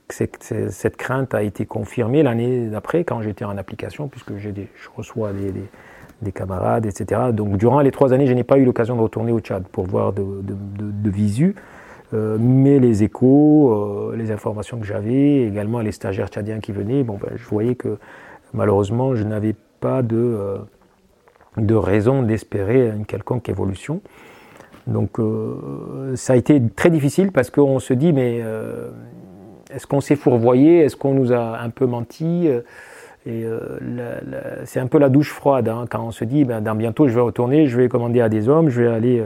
cette, 0.09 0.97
crainte 0.97 1.35
a 1.35 1.43
été 1.43 1.67
confirmée 1.67 2.23
l'année 2.23 2.67
d'après 2.67 3.05
quand 3.05 3.23
j'étais 3.23 3.45
en 3.45 3.57
application, 3.57 4.09
puisque 4.09 4.37
je 4.37 4.51
reçois 4.97 5.33
des, 5.33 5.53
des, 5.53 5.65
des, 6.23 6.33
camarades, 6.33 6.87
etc. 6.87 7.21
Donc 7.33 7.59
durant 7.59 7.81
les 7.81 7.91
trois 7.91 8.13
années, 8.13 8.27
je 8.27 8.33
n'ai 8.33 8.45
pas 8.45 8.59
eu 8.59 8.65
l'occasion 8.65 8.97
de 8.97 9.03
retourner 9.03 9.31
au 9.31 9.41
Tchad 9.41 9.65
pour 9.69 9.87
voir 9.87 10.13
de, 10.13 10.25
visu. 11.11 11.55
Euh, 12.15 12.39
mais 12.41 12.79
les 12.79 13.03
échos, 13.03 13.71
euh, 13.71 14.17
les 14.17 14.31
informations 14.31 14.79
que 14.79 14.87
j'avais, 14.87 15.43
également 15.43 15.81
les 15.81 15.93
stagiaires 15.93 16.29
tchadiens 16.29 16.61
qui 16.61 16.73
venaient, 16.73 17.03
bon, 17.03 17.19
ben, 17.21 17.31
je 17.37 17.45
voyais 17.45 17.75
que 17.75 17.99
malheureusement, 18.55 19.15
je 19.15 19.25
n'avais 19.25 19.55
pas 19.81 20.03
de, 20.03 20.17
euh, 20.17 20.59
de 21.57 21.75
raison 21.75 22.23
d'espérer 22.23 22.89
une 22.89 23.07
quelconque 23.07 23.49
évolution. 23.49 24.01
Donc 24.87 25.19
euh, 25.19 26.15
ça 26.15 26.35
a 26.35 26.37
été 26.37 26.63
très 26.75 26.91
difficile 26.91 27.33
parce 27.33 27.51
qu'on 27.51 27.79
se 27.81 27.93
dit 27.93 28.13
mais 28.13 28.41
euh, 28.43 28.91
est-ce 29.71 29.87
qu'on 29.87 30.01
s'est 30.01 30.17
fourvoyé? 30.17 30.81
Est-ce 30.81 30.97
qu'on 30.97 31.15
nous 31.15 31.33
a 31.33 31.59
un 31.59 31.71
peu 31.71 31.87
menti? 31.87 32.49
Et 33.29 33.45
euh, 33.45 34.21
c'est 34.65 34.79
un 34.79 34.87
peu 34.87 34.99
la 34.99 35.09
douche 35.09 35.33
froide 35.33 35.69
hein, 35.69 35.87
quand 35.91 36.05
on 36.05 36.13
se 36.13 36.25
dit 36.25 36.45
ben, 36.45 36.61
dans 36.61 36.77
bientôt 36.77 37.09
je 37.09 37.15
vais 37.15 37.21
retourner, 37.21 37.67
je 37.67 37.77
vais 37.77 37.89
commander 37.89 38.21
à 38.21 38.29
des 38.29 38.49
hommes, 38.49 38.69
je 38.69 38.83
vais 38.83 38.89
aller 38.89 39.25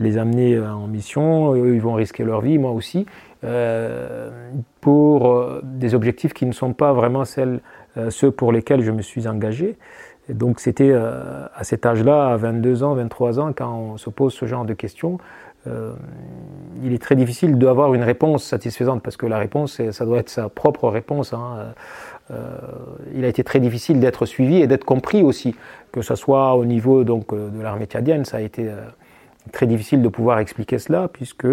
les 0.00 0.18
amener 0.18 0.58
en 0.58 0.88
mission, 0.88 1.54
eux 1.54 1.74
ils 1.74 1.80
vont 1.80 1.94
risquer 1.94 2.24
leur 2.24 2.40
vie, 2.40 2.58
moi 2.58 2.72
aussi, 2.72 3.06
pour 4.80 5.46
des 5.62 5.94
objectifs 5.94 6.34
qui 6.34 6.44
ne 6.44 6.52
sont 6.52 6.72
pas 6.72 6.92
vraiment 6.92 7.22
ceux 7.24 8.30
pour 8.32 8.50
lesquels 8.50 8.82
je 8.82 8.90
me 8.90 9.00
suis 9.00 9.28
engagé. 9.28 9.78
Et 10.28 10.34
donc 10.34 10.60
c'était 10.60 10.90
euh, 10.90 11.46
à 11.54 11.64
cet 11.64 11.86
âge-là, 11.86 12.28
à 12.28 12.36
22 12.36 12.82
ans, 12.82 12.94
23 12.94 13.40
ans, 13.40 13.52
quand 13.52 13.72
on 13.72 13.96
se 13.96 14.10
pose 14.10 14.32
ce 14.34 14.46
genre 14.46 14.64
de 14.64 14.74
questions, 14.74 15.18
euh, 15.66 15.92
il 16.84 16.92
est 16.92 17.02
très 17.02 17.16
difficile 17.16 17.58
d'avoir 17.58 17.94
une 17.94 18.02
réponse 18.02 18.44
satisfaisante 18.44 19.02
parce 19.02 19.16
que 19.16 19.26
la 19.26 19.38
réponse, 19.38 19.80
ça 19.90 20.04
doit 20.04 20.18
être 20.18 20.28
sa 20.28 20.48
propre 20.48 20.88
réponse. 20.88 21.32
Hein. 21.32 21.74
Euh, 22.30 22.56
il 23.14 23.24
a 23.24 23.28
été 23.28 23.44
très 23.44 23.60
difficile 23.60 24.00
d'être 24.00 24.26
suivi 24.26 24.56
et 24.56 24.66
d'être 24.66 24.84
compris 24.84 25.22
aussi, 25.22 25.54
que 25.92 26.02
ce 26.02 26.14
soit 26.14 26.54
au 26.54 26.64
niveau 26.64 27.04
donc 27.04 27.32
de 27.32 27.62
l'armée 27.62 27.86
tchadienne, 27.86 28.24
ça 28.24 28.38
a 28.38 28.40
été 28.40 28.68
très 29.52 29.66
difficile 29.66 30.02
de 30.02 30.08
pouvoir 30.08 30.40
expliquer 30.40 30.78
cela 30.78 31.08
puisque 31.08 31.46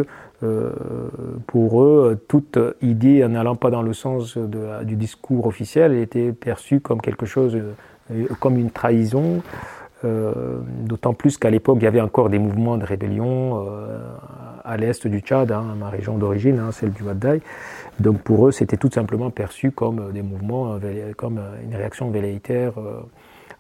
pour 1.47 1.83
eux, 1.83 2.19
toute 2.27 2.59
idée 2.81 3.27
n'allant 3.27 3.55
pas 3.55 3.69
dans 3.69 3.83
le 3.83 3.93
sens 3.93 4.37
du 4.37 4.95
discours 4.95 5.45
officiel 5.47 5.93
était 5.93 6.33
perçue 6.33 6.81
comme 6.81 7.01
quelque 7.01 7.25
chose 7.25 7.57
comme 8.39 8.57
une 8.57 8.71
trahison, 8.71 9.41
euh, 10.05 10.59
d'autant 10.81 11.13
plus 11.13 11.37
qu'à 11.37 11.49
l'époque, 11.49 11.77
il 11.79 11.83
y 11.83 11.87
avait 11.87 12.01
encore 12.01 12.29
des 12.29 12.39
mouvements 12.39 12.77
de 12.77 12.85
rébellion 12.85 13.65
euh, 13.67 13.99
à 14.63 14.77
l'est 14.77 15.07
du 15.07 15.19
Tchad, 15.19 15.51
hein, 15.51 15.75
ma 15.77 15.89
région 15.89 16.17
d'origine, 16.17 16.59
hein, 16.59 16.71
celle 16.71 16.91
du 16.91 17.03
Wadaï. 17.03 17.41
Donc 17.99 18.21
pour 18.21 18.47
eux, 18.47 18.51
c'était 18.51 18.77
tout 18.77 18.89
simplement 18.91 19.29
perçu 19.29 19.71
comme 19.71 20.11
des 20.11 20.21
mouvements, 20.21 20.77
comme 21.15 21.39
une 21.63 21.75
réaction 21.75 22.09
velléitaire 22.09 22.73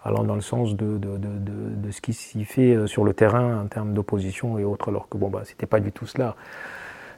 allant 0.03 0.23
dans 0.23 0.35
le 0.35 0.41
sens 0.41 0.75
de, 0.75 0.97
de, 0.97 1.17
de, 1.17 1.29
de 1.77 1.91
ce 1.91 2.01
qui 2.01 2.13
s'y 2.13 2.43
fait 2.43 2.87
sur 2.87 3.05
le 3.05 3.13
terrain 3.13 3.61
en 3.61 3.67
termes 3.67 3.93
d'opposition 3.93 4.57
et 4.57 4.65
autres, 4.65 4.89
alors 4.89 5.07
que 5.07 5.17
bon, 5.17 5.29
bah, 5.29 5.43
c'était 5.45 5.67
pas 5.67 5.79
du 5.79 5.91
tout 5.91 6.07
cela. 6.07 6.35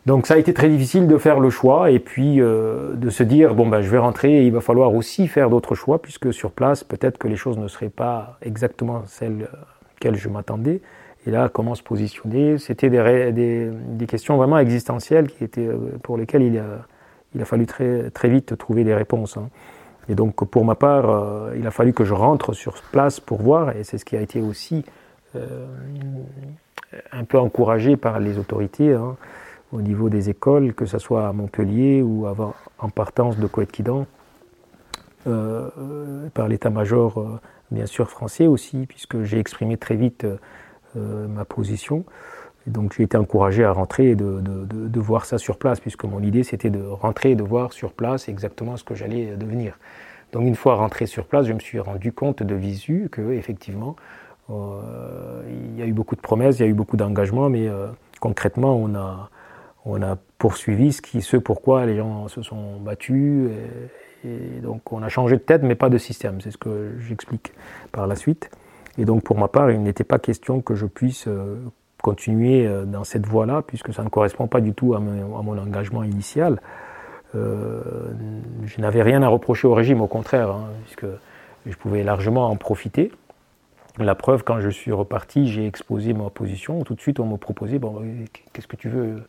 Donc 0.05 0.27
ça 0.27 0.35
a 0.35 0.37
été 0.37 0.53
très 0.53 0.69
difficile 0.69 1.07
de 1.07 1.17
faire 1.17 1.39
le 1.39 1.49
choix 1.49 1.89
et 1.89 1.97
puis 1.97 2.39
euh, 2.39 2.93
de 2.93 3.09
se 3.09 3.23
dire 3.23 3.55
bon 3.55 3.67
ben 3.67 3.81
je 3.81 3.89
vais 3.89 3.97
rentrer 3.97 4.37
et 4.37 4.45
il 4.45 4.53
va 4.53 4.61
falloir 4.61 4.93
aussi 4.93 5.27
faire 5.27 5.49
d'autres 5.49 5.73
choix 5.73 5.99
puisque 5.99 6.31
sur 6.31 6.51
place 6.51 6.83
peut-être 6.83 7.17
que 7.17 7.27
les 7.27 7.35
choses 7.35 7.57
ne 7.57 7.67
seraient 7.67 7.89
pas 7.89 8.37
exactement 8.43 9.01
celles 9.07 9.49
auxquelles 9.95 10.15
je 10.15 10.29
m'attendais. 10.29 10.81
Et 11.25 11.31
là 11.31 11.49
comment 11.49 11.73
se 11.73 11.81
positionner? 11.81 12.59
C'était 12.59 12.91
des, 12.91 13.31
des, 13.31 13.71
des, 13.71 14.05
questions 14.05 14.37
vraiment 14.37 14.59
existentielles 14.59 15.27
qui 15.27 15.43
étaient 15.43 15.67
euh, 15.67 15.97
pour 16.03 16.17
lesquelles 16.17 16.43
il 16.43 16.59
a, 16.59 16.85
il 17.33 17.41
a 17.41 17.45
fallu 17.45 17.65
très 17.65 18.11
très 18.11 18.29
vite 18.29 18.55
trouver 18.59 18.83
des 18.83 18.93
réponses. 18.93 19.37
Hein. 19.37 19.49
Et 20.07 20.13
donc 20.13 20.35
pour 20.35 20.65
ma 20.65 20.75
part 20.75 21.09
euh, 21.09 21.55
il 21.57 21.65
a 21.65 21.71
fallu 21.71 21.93
que 21.93 22.03
je 22.03 22.13
rentre 22.13 22.53
sur 22.53 22.75
place 22.91 23.19
pour 23.19 23.41
voir 23.41 23.75
et 23.75 23.83
c'est 23.83 23.97
ce 23.97 24.05
qui 24.05 24.15
a 24.15 24.21
été 24.21 24.39
aussi 24.39 24.85
euh, 25.35 25.65
un 27.11 27.23
peu 27.23 27.39
encouragé 27.39 27.97
par 27.97 28.19
les 28.19 28.37
autorités. 28.37 28.93
Hein 28.93 29.15
au 29.71 29.81
niveau 29.81 30.09
des 30.09 30.29
écoles, 30.29 30.73
que 30.73 30.85
ce 30.85 30.99
soit 30.99 31.27
à 31.27 31.33
Montpellier 31.33 32.01
ou 32.01 32.27
en 32.27 32.89
partance 32.89 33.37
de 33.37 33.47
Coët-Quidan, 33.47 34.05
euh, 35.27 36.29
par 36.35 36.47
l'état-major, 36.47 37.19
euh, 37.19 37.39
bien 37.71 37.87
sûr, 37.87 38.11
français 38.11 38.45
aussi, 38.45 38.85
puisque 38.85 39.23
j'ai 39.23 39.39
exprimé 39.39 39.75
très 39.75 39.95
vite 39.95 40.23
euh, 40.95 41.27
ma 41.27 41.45
position. 41.45 42.05
Donc 42.67 42.93
j'ai 42.95 43.03
été 43.03 43.17
encouragé 43.17 43.63
à 43.63 43.71
rentrer 43.71 44.11
et 44.11 44.15
de, 44.15 44.39
de, 44.39 44.99
voir 44.99 45.25
ça 45.25 45.39
sur 45.39 45.57
place, 45.57 45.79
puisque 45.79 46.03
mon 46.03 46.21
idée 46.21 46.43
c'était 46.43 46.69
de 46.69 46.83
rentrer 46.83 47.31
et 47.31 47.35
de 47.35 47.43
voir 47.43 47.73
sur 47.73 47.91
place 47.91 48.27
exactement 48.29 48.77
ce 48.77 48.83
que 48.83 48.95
j'allais 48.95 49.35
devenir. 49.35 49.77
Donc 50.31 50.43
une 50.47 50.55
fois 50.55 50.75
rentré 50.75 51.05
sur 51.05 51.25
place, 51.25 51.45
je 51.45 51.53
me 51.53 51.59
suis 51.59 51.79
rendu 51.79 52.11
compte 52.11 52.41
de 52.41 52.55
visu 52.55 53.09
que 53.11 53.33
effectivement 53.33 53.95
il 54.49 55.77
y 55.77 55.81
a 55.83 55.85
eu 55.85 55.93
beaucoup 55.93 56.15
de 56.15 56.21
promesses, 56.21 56.57
il 56.57 56.61
y 56.63 56.65
a 56.65 56.67
eu 56.67 56.73
beaucoup 56.73 56.97
d'engagements, 56.97 57.51
mais 57.51 57.69
concrètement 58.19 58.75
on 58.75 58.95
a 58.95 59.29
on 59.85 60.01
a 60.01 60.17
poursuivi 60.37 60.91
ce, 60.91 61.01
qui, 61.01 61.21
ce 61.21 61.37
pourquoi 61.37 61.85
les 61.85 61.97
gens 61.97 62.27
se 62.27 62.41
sont 62.41 62.79
battus. 62.79 63.49
Donc 64.63 64.91
on 64.91 65.03
a 65.03 65.09
changé 65.09 65.35
de 65.35 65.41
tête, 65.41 65.63
mais 65.63 65.75
pas 65.75 65.89
de 65.89 65.97
système. 65.97 66.41
C'est 66.41 66.51
ce 66.51 66.57
que 66.57 66.95
j'explique 66.99 67.53
par 67.91 68.07
la 68.07 68.15
suite. 68.15 68.49
Et 68.97 69.05
donc 69.05 69.23
pour 69.23 69.37
ma 69.37 69.47
part, 69.47 69.71
il 69.71 69.81
n'était 69.81 70.03
pas 70.03 70.19
question 70.19 70.61
que 70.61 70.75
je 70.75 70.85
puisse 70.85 71.27
euh, 71.27 71.57
continuer 72.01 72.65
euh, 72.65 72.85
dans 72.85 73.03
cette 73.03 73.25
voie-là, 73.25 73.61
puisque 73.61 73.93
ça 73.93 74.03
ne 74.03 74.09
correspond 74.09 74.47
pas 74.47 74.61
du 74.61 74.73
tout 74.73 74.93
à 74.95 74.99
mon, 74.99 75.57
engagement 75.57 76.03
initial. 76.03 76.61
Euh, 77.35 77.81
je 78.65 78.79
n'avais 78.79 79.01
rien 79.01 79.21
à 79.21 79.27
reprocher 79.27 79.67
au 79.67 79.73
régime, 79.73 80.01
au 80.01 80.07
contraire, 80.07 80.49
hein, 80.49 80.69
puisque 80.85 81.05
je 81.65 81.75
pouvais 81.75 82.03
largement 82.03 82.49
en 82.49 82.55
profiter. 82.55 83.11
La 83.97 84.15
preuve, 84.15 84.43
quand 84.43 84.59
je 84.59 84.69
suis 84.69 84.91
reparti, 84.91 85.47
j'ai 85.47 85.65
exposé 85.65 86.13
ma 86.13 86.29
position. 86.29 86.83
Tout 86.83 86.95
de 86.95 87.01
suite, 87.01 87.19
on 87.19 87.25
me 87.25 87.37
proposait 87.37 87.79
bon, 87.79 88.01
qu'est-ce 88.53 88.67
que 88.67 88.75
tu 88.75 88.89
veux? 88.89 89.23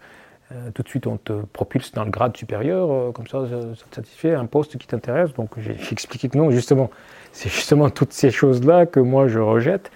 Euh, 0.52 0.70
tout 0.70 0.84
de 0.84 0.88
suite 0.88 1.08
on 1.08 1.16
te 1.16 1.32
propulse 1.32 1.90
dans 1.92 2.04
le 2.04 2.10
grade 2.10 2.36
supérieur, 2.36 2.88
euh, 2.90 3.10
comme 3.10 3.26
ça, 3.26 3.40
ça, 3.48 3.84
te 3.90 3.96
satisfait, 3.96 4.32
un 4.32 4.46
poste 4.46 4.78
qui 4.78 4.86
t'intéresse. 4.86 5.32
Donc 5.34 5.50
j'ai 5.58 5.76
expliqué 5.90 6.28
que 6.28 6.38
non, 6.38 6.52
justement, 6.52 6.90
c'est 7.32 7.48
justement 7.48 7.90
toutes 7.90 8.12
ces 8.12 8.30
choses-là 8.30 8.86
que 8.86 9.00
moi 9.00 9.26
je 9.26 9.40
rejette 9.40 9.90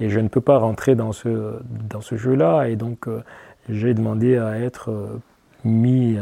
et 0.00 0.10
je 0.10 0.20
ne 0.20 0.28
peux 0.28 0.42
pas 0.42 0.58
rentrer 0.58 0.94
dans 0.94 1.12
ce, 1.12 1.54
dans 1.88 2.02
ce 2.02 2.16
jeu-là. 2.16 2.68
Et 2.68 2.76
donc 2.76 3.08
euh, 3.08 3.22
j'ai 3.70 3.94
demandé 3.94 4.36
à 4.36 4.58
être 4.58 4.90
mis, 5.64 6.18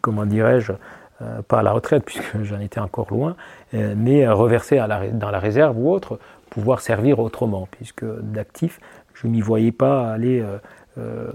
comment 0.00 0.26
dirais-je, 0.26 0.72
pas 1.46 1.60
à 1.60 1.62
la 1.62 1.70
retraite 1.70 2.04
puisque 2.06 2.42
j'en 2.42 2.58
étais 2.58 2.80
encore 2.80 3.06
loin, 3.12 3.36
mais 3.72 4.26
reversé 4.26 4.82
dans 5.12 5.30
la 5.30 5.38
réserve 5.38 5.78
ou 5.78 5.92
autre, 5.92 6.18
pouvoir 6.50 6.80
servir 6.80 7.20
autrement, 7.20 7.68
puisque 7.70 8.04
d'actif, 8.04 8.80
je 9.14 9.28
ne 9.28 9.32
m'y 9.32 9.40
voyais 9.40 9.70
pas 9.70 10.10
aller 10.10 10.44
euh, 10.98 11.30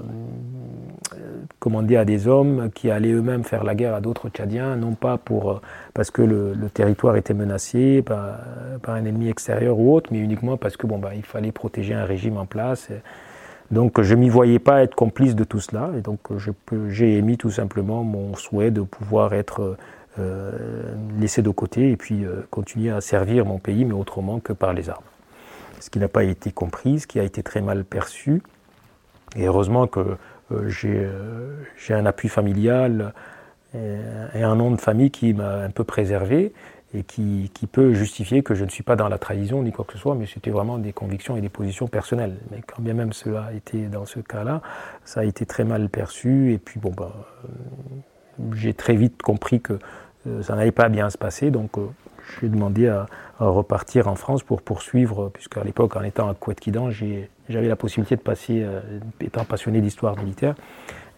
commander 1.60 1.96
à 1.96 2.04
des 2.04 2.28
hommes 2.28 2.70
qui 2.76 2.92
allaient 2.92 3.14
eux-mêmes 3.14 3.46
faire 3.46 3.64
la 3.64 3.74
guerre 3.74 3.96
à 3.96 4.02
d'autres 4.02 4.28
Tchadiens, 4.28 4.76
non 4.76 4.96
pas 4.96 5.18
pour, 5.18 5.50
euh, 5.50 5.62
parce 5.94 6.12
que 6.12 6.22
le, 6.22 6.56
territoire 6.74 7.16
était 7.16 7.34
menacé 7.34 8.02
par, 8.02 8.40
un 8.88 9.06
ennemi 9.06 9.30
extérieur 9.30 9.80
ou 9.80 9.96
autre, 9.96 10.10
mais 10.12 10.20
uniquement 10.20 10.58
parce 10.58 10.76
que 10.76 10.88
bon, 10.88 11.00
bah, 11.00 11.12
il 11.16 11.24
fallait 11.24 11.54
protéger 11.54 11.94
un 11.94 12.04
régime 12.04 12.38
en 12.38 12.46
place. 12.46 12.90
Donc 13.72 14.02
je 14.02 14.14
ne 14.14 14.20
m'y 14.20 14.30
voyais 14.30 14.60
pas 14.60 14.84
être 14.84 14.94
complice 14.94 15.36
de 15.36 15.46
tout 15.46 15.62
cela, 15.62 15.90
et 15.98 16.02
donc 16.02 16.20
j'ai 16.90 17.18
émis 17.18 17.38
tout 17.38 17.50
simplement 17.50 18.04
mon 18.04 18.36
souhait 18.36 18.72
de 18.72 18.82
pouvoir 18.82 19.34
être 19.34 19.78
euh, 20.20 20.52
laissé 21.20 21.42
de 21.42 21.50
côté 21.50 21.92
et 21.92 21.98
puis 21.98 22.26
continuer 22.52 22.92
à 22.92 23.00
servir 23.00 23.46
mon 23.46 23.58
pays, 23.58 23.86
mais 23.86 23.94
autrement 23.94 24.40
que 24.40 24.54
par 24.54 24.74
les 24.74 24.90
armes. 24.90 25.04
Ce 25.80 25.90
qui 25.90 26.00
n'a 26.00 26.08
pas 26.08 26.24
été 26.24 26.52
compris, 26.52 27.00
ce 27.00 27.08
qui 27.08 27.20
a 27.20 27.24
été 27.24 27.42
très 27.42 27.62
mal 27.62 27.86
perçu. 27.86 28.42
Et 29.36 29.46
heureusement 29.46 29.88
que 29.88 30.18
euh, 30.52 30.70
euh, 30.86 31.64
j'ai 31.78 31.94
un 31.94 32.06
appui 32.06 32.30
familial 32.30 33.14
et, 33.74 34.44
un 34.44 34.56
nom 34.56 34.72
de 34.72 34.80
famille 34.80 35.12
qui 35.12 35.34
m'a 35.34 35.64
un 35.64 35.70
peu 35.70 35.84
préservé 35.84 36.54
et 36.94 37.04
qui, 37.04 37.50
peut 37.70 37.94
justifier 37.94 38.42
que 38.42 38.56
je 38.56 38.64
ne 38.64 38.70
suis 38.70 38.84
pas 38.84 38.96
dans 38.96 39.10
la 39.10 39.18
trahison 39.18 39.64
ni 39.64 39.74
quoi 39.74 39.84
que 39.84 39.94
ce 39.94 40.00
soit, 40.00 40.16
mais 40.16 40.28
c'était 40.28 40.52
vraiment 40.52 40.78
des 40.78 40.94
convictions 40.94 41.36
et 41.36 41.42
des 41.42 41.50
positions 41.50 41.88
personnelles. 41.88 42.38
Mais 42.52 42.62
quand 42.66 42.82
bien 42.82 42.94
même 42.94 43.12
cela 43.12 43.48
a 43.50 43.54
été 43.54 43.88
dans 43.88 44.06
ce 44.06 44.20
cas-là, 44.20 44.62
ça 45.04 45.22
a 45.22 45.24
été 45.26 45.46
très 45.46 45.66
mal 45.66 45.90
perçu. 45.90 46.54
Et 46.54 46.58
puis 46.58 46.80
bon, 46.80 46.94
bah, 46.96 47.12
euh, 47.44 47.48
j'ai 48.54 48.74
très 48.74 48.96
vite 48.96 49.22
compris 49.22 49.60
que 49.60 49.80
ça 50.42 50.56
n'allait 50.56 50.72
pas 50.72 50.90
bien 50.90 51.12
se 51.12 51.20
passer, 51.20 51.52
donc 51.52 51.74
j'ai 52.42 52.50
demandé 52.50 52.88
à, 52.88 53.06
repartir 53.40 54.08
en 54.08 54.16
France 54.16 54.42
pour 54.42 54.62
poursuivre, 54.62 55.30
puisqu'à 55.30 55.64
l'époque, 55.64 55.96
en 55.98 56.02
étant 56.02 56.30
à 56.30 56.34
Kouetkidan, 56.34 56.90
j'avais 57.50 57.68
la 57.68 57.76
possibilité 57.76 58.16
de 58.16 58.22
passer, 58.22 58.64
euh, 58.64 58.82
étant 59.22 59.46
passionné 59.46 59.82
d'histoire 59.82 60.18
militaire, 60.18 60.56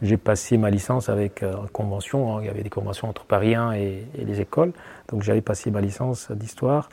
j'ai 0.01 0.17
passé 0.17 0.57
ma 0.57 0.69
licence 0.69 1.09
avec 1.09 1.41
euh, 1.41 1.55
convention, 1.73 2.37
hein. 2.37 2.41
il 2.41 2.47
y 2.47 2.49
avait 2.49 2.63
des 2.63 2.69
conventions 2.69 3.09
entre 3.09 3.25
Paris 3.25 3.55
1 3.55 3.73
et, 3.73 4.03
les 4.17 4.41
écoles, 4.41 4.73
donc 5.09 5.23
j'avais 5.23 5.41
passé 5.41 5.71
ma 5.71 5.81
licence 5.81 6.31
d'histoire, 6.31 6.89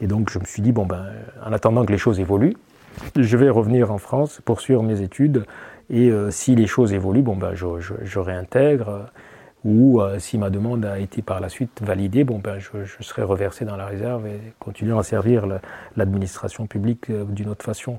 et 0.00 0.06
donc 0.06 0.30
je 0.30 0.38
me 0.38 0.44
suis 0.44 0.62
dit, 0.62 0.72
bon 0.72 0.86
ben, 0.86 1.06
en 1.44 1.52
attendant 1.52 1.84
que 1.84 1.92
les 1.92 1.98
choses 1.98 2.20
évoluent, 2.20 2.56
je 3.16 3.36
vais 3.36 3.50
revenir 3.50 3.92
en 3.92 3.98
France, 3.98 4.40
poursuivre 4.44 4.82
mes 4.82 5.00
études, 5.00 5.44
et 5.90 6.10
euh, 6.10 6.30
si 6.30 6.54
les 6.54 6.66
choses 6.66 6.92
évoluent, 6.92 7.22
bon 7.22 7.36
ben, 7.36 7.54
je, 7.54 7.66
je 7.80 8.18
réintègre 8.18 9.06
ou 9.64 10.00
euh, 10.00 10.18
si 10.18 10.36
ma 10.36 10.50
demande 10.50 10.84
a 10.84 10.98
été 10.98 11.22
par 11.22 11.40
la 11.40 11.48
suite 11.48 11.80
validée, 11.82 12.24
bon, 12.24 12.38
ben, 12.38 12.58
je, 12.58 12.84
je 12.84 13.02
serai 13.02 13.22
reversé 13.22 13.64
dans 13.64 13.76
la 13.76 13.86
réserve 13.86 14.26
et 14.26 14.38
continuer 14.58 14.96
à 14.96 15.02
servir 15.02 15.46
l'administration 15.96 16.66
publique 16.66 17.10
euh, 17.10 17.24
d'une 17.24 17.48
autre 17.48 17.64
façon. 17.64 17.98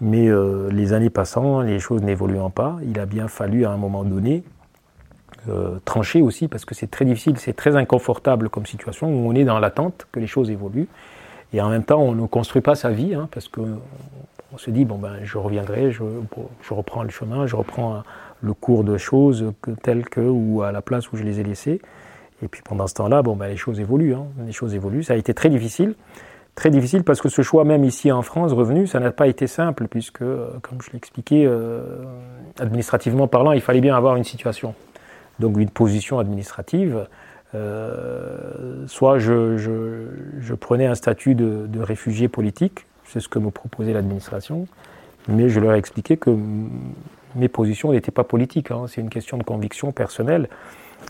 Mais 0.00 0.28
euh, 0.28 0.68
les 0.70 0.92
années 0.92 1.10
passant, 1.10 1.60
les 1.60 1.78
choses 1.78 2.02
n'évoluant 2.02 2.50
pas, 2.50 2.76
il 2.86 2.98
a 2.98 3.06
bien 3.06 3.28
fallu 3.28 3.64
à 3.64 3.70
un 3.70 3.76
moment 3.76 4.04
donné 4.04 4.42
trancher 5.84 6.22
aussi 6.22 6.48
parce 6.48 6.64
que 6.64 6.74
c'est 6.74 6.90
très 6.90 7.04
difficile, 7.04 7.38
c'est 7.38 7.52
très 7.52 7.76
inconfortable 7.76 8.48
comme 8.48 8.66
situation 8.66 9.06
où 9.06 9.30
on 9.30 9.34
est 9.36 9.44
dans 9.44 9.60
l'attente 9.60 10.08
que 10.10 10.18
les 10.18 10.26
choses 10.26 10.50
évoluent 10.50 10.88
et 11.52 11.60
en 11.60 11.68
même 11.68 11.84
temps 11.84 12.00
on 12.00 12.16
ne 12.16 12.26
construit 12.26 12.62
pas 12.62 12.74
sa 12.74 12.90
vie 12.90 13.14
hein, 13.14 13.28
parce 13.30 13.46
qu'on 13.46 13.78
on 14.52 14.58
se 14.58 14.72
dit 14.72 14.84
bon 14.84 14.98
ben 14.98 15.18
je 15.22 15.38
reviendrai, 15.38 15.92
je, 15.92 16.02
reprends 16.68 17.04
le 17.04 17.10
chemin, 17.10 17.46
je 17.46 17.54
reprends 17.54 18.02
le 18.40 18.54
cours 18.54 18.84
de 18.84 18.96
choses 18.96 19.52
telles 19.82 20.08
que 20.08 20.20
ou 20.20 20.62
à 20.62 20.72
la 20.72 20.82
place 20.82 21.12
où 21.12 21.16
je 21.16 21.22
les 21.22 21.40
ai 21.40 21.44
laissées. 21.44 21.80
Et 22.42 22.48
puis 22.48 22.62
pendant 22.62 22.86
ce 22.86 22.94
temps-là, 22.94 23.22
bon, 23.22 23.36
ben, 23.36 23.48
les 23.48 23.56
choses 23.56 23.80
évoluent. 23.80 24.14
Hein. 24.14 24.26
Les 24.46 24.52
choses 24.52 24.74
évoluent. 24.74 25.02
Ça 25.02 25.14
a 25.14 25.16
été 25.16 25.34
très 25.34 25.48
difficile. 25.48 25.94
Très 26.56 26.70
difficile 26.70 27.04
parce 27.04 27.20
que 27.20 27.28
ce 27.28 27.42
choix, 27.42 27.64
même 27.64 27.84
ici 27.84 28.10
en 28.10 28.22
France, 28.22 28.54
revenu, 28.54 28.86
ça 28.86 28.98
n'a 28.98 29.12
pas 29.12 29.26
été 29.26 29.46
simple, 29.46 29.88
puisque, 29.88 30.22
euh, 30.22 30.48
comme 30.62 30.80
je 30.80 30.90
l'ai 30.90 30.96
expliqué, 30.96 31.44
euh, 31.46 31.82
administrativement 32.58 33.28
parlant, 33.28 33.52
il 33.52 33.60
fallait 33.60 33.82
bien 33.82 33.94
avoir 33.94 34.16
une 34.16 34.24
situation. 34.24 34.74
Donc 35.38 35.58
une 35.58 35.68
position 35.68 36.18
administrative. 36.18 37.06
Euh, 37.54 38.86
soit 38.86 39.18
je, 39.18 40.54
prenais 40.58 40.86
un 40.86 40.94
statut 40.94 41.34
de, 41.34 41.78
réfugié 41.78 42.26
politique, 42.26 42.86
c'est 43.04 43.20
ce 43.20 43.28
que 43.28 43.38
me 43.38 43.50
proposait 43.50 43.92
l'administration, 43.92 44.66
mais 45.28 45.50
je 45.50 45.60
leur 45.60 45.74
ai 45.74 45.78
expliqué 45.78 46.16
que 46.16 46.34
mes 47.34 47.48
positions 47.48 47.92
n'étaient 47.92 48.10
pas 48.10 48.24
politiques. 48.24 48.70
Hein. 48.70 48.86
C'est 48.88 49.02
une 49.02 49.10
question 49.10 49.36
de 49.36 49.42
conviction 49.42 49.92
personnelle 49.92 50.48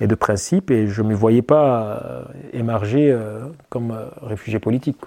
et 0.01 0.09
de 0.09 0.15
principe, 0.17 0.73
et 0.73 0.89
je 0.89 1.03
ne 1.03 1.11
me 1.11 1.15
voyais 1.15 1.43
pas 1.43 2.27
émarger 2.53 3.17
comme 3.71 3.97
réfugié 4.23 4.59
politique. 4.59 4.99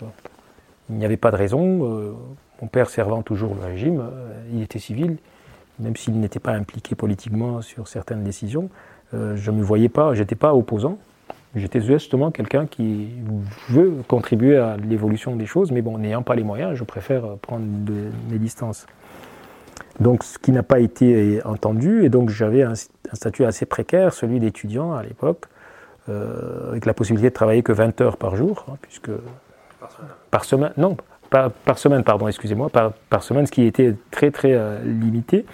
Il 0.89 0.97
n'y 0.97 1.05
avait 1.05 1.17
pas 1.17 1.31
de 1.31 1.35
raison. 1.35 2.15
mon 2.61 2.67
père 2.67 2.89
servant 2.89 3.21
toujours 3.21 3.55
le 3.55 3.61
régime, 3.61 4.03
il 4.53 4.61
était 4.61 4.79
civil, 4.79 5.17
même 5.79 5.95
s'il 5.95 6.19
n'était 6.19 6.39
pas 6.39 6.51
impliqué 6.51 6.95
politiquement 6.95 7.61
sur 7.61 7.87
certaines 7.87 8.23
décisions. 8.23 8.69
je 9.13 9.51
ne 9.51 9.57
me 9.57 9.63
voyais 9.63 9.89
pas, 9.89 10.13
j'étais 10.13 10.35
pas 10.35 10.53
opposant. 10.53 10.97
J'étais 11.55 11.81
justement 11.81 12.29
quelqu'un 12.29 12.67
qui 12.67 13.09
veut 13.69 14.03
contribuer 14.07 14.57
à 14.57 14.77
l'évolution 14.77 15.35
des 15.35 15.47
choses, 15.47 15.71
mais 15.71 15.81
bon, 15.81 15.97
n'ayant 15.97 16.21
pas 16.21 16.35
les 16.35 16.43
moyens, 16.43 16.75
je 16.75 16.83
préfère 16.83 17.37
prendre 17.37 17.65
mes 18.29 18.37
distances. 18.37 18.85
Donc, 19.99 20.23
ce 20.23 20.37
qui 20.37 20.51
n'a 20.51 20.63
pas 20.63 20.79
été 20.79 21.41
entendu, 21.43 22.05
et 22.05 22.09
donc 22.09 22.29
j'avais 22.29 22.63
un, 22.63 22.75
statut 22.75 23.45
assez 23.45 23.65
précaire, 23.65 24.13
celui 24.13 24.39
d'étudiant 24.39 24.93
à 24.93 25.01
l'époque, 25.01 25.45
euh, 26.07 26.69
avec 26.69 26.85
la 26.85 26.93
possibilité 26.93 27.29
de 27.29 27.33
travailler 27.33 27.63
que 27.63 27.71
20 27.71 27.99
heures 28.01 28.17
par 28.17 28.35
jour, 28.35 28.65
hein, 28.69 28.75
puisque 28.81 29.09
par 30.31 30.45
semaine, 30.45 30.71
non, 30.77 30.97
pas 31.29 31.49
par 31.49 31.77
semaine, 31.77 32.03
pardon, 32.03 32.27
excusez-moi, 32.27 32.69
par, 32.69 32.93
par, 33.09 33.23
semaine, 33.23 33.45
ce 33.45 33.51
qui 33.51 33.63
était 33.63 33.95
très 34.11 34.31
très 34.31 34.53
euh, 34.53 34.81
limité, 34.83 35.45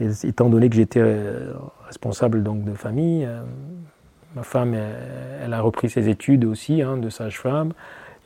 étant 0.00 0.48
donné 0.48 0.68
que 0.68 0.76
j'étais 0.76 1.00
euh, 1.02 1.52
responsable 1.86 2.42
donc 2.42 2.64
de 2.64 2.74
famille. 2.74 3.28
ma 4.34 4.42
femme, 4.42 4.74
elle, 4.74 5.52
a 5.52 5.60
repris 5.60 5.90
ses 5.90 6.08
études 6.08 6.44
aussi 6.44 6.82
hein, 6.82 6.96
de 6.96 7.10
sage-femme. 7.10 7.72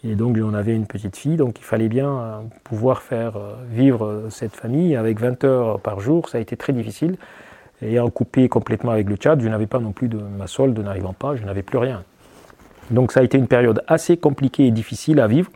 Et 0.04 0.14
donc 0.14 0.36
on 0.42 0.54
avait 0.54 0.74
une 0.74 0.86
petite 0.86 1.16
fille, 1.16 1.36
donc 1.36 1.58
il 1.58 1.64
fallait 1.64 1.88
bien 1.88 2.08
euh, 2.08 2.40
pouvoir 2.64 3.02
faire 3.02 3.36
euh, 3.36 3.54
vivre 3.68 4.04
euh, 4.04 4.30
cette 4.30 4.54
famille 4.54 4.94
avec 4.94 5.18
20 5.18 5.42
heures 5.44 5.80
par 5.80 6.00
jour. 6.00 6.28
Ça 6.28 6.38
a 6.38 6.40
été 6.40 6.56
très 6.56 6.72
difficile. 6.72 7.16
Et 7.82 7.98
en 7.98 8.08
coupé 8.08 8.48
complètement 8.48 8.92
avec 8.92 9.08
le 9.08 9.16
Tchad, 9.16 9.40
je 9.40 9.48
n'avais 9.48 9.66
pas 9.66 9.80
non 9.80 9.92
plus 9.92 10.08
de 10.08 10.18
ma 10.18 10.46
solde 10.46 10.78
n'arrivant 10.78 11.12
pas, 11.12 11.36
je 11.36 11.44
n'avais 11.44 11.62
plus 11.62 11.78
rien. 11.78 12.04
Donc 12.90 13.12
ça 13.12 13.20
a 13.20 13.22
été 13.22 13.38
une 13.38 13.48
période 13.48 13.82
assez 13.86 14.16
compliquée 14.16 14.66
et 14.66 14.70
difficile 14.70 15.20
à 15.20 15.26
vivre, 15.26 15.50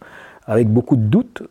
avec 0.46 0.68
beaucoup 0.68 0.96
de 0.96 1.02
doutes, 1.02 1.42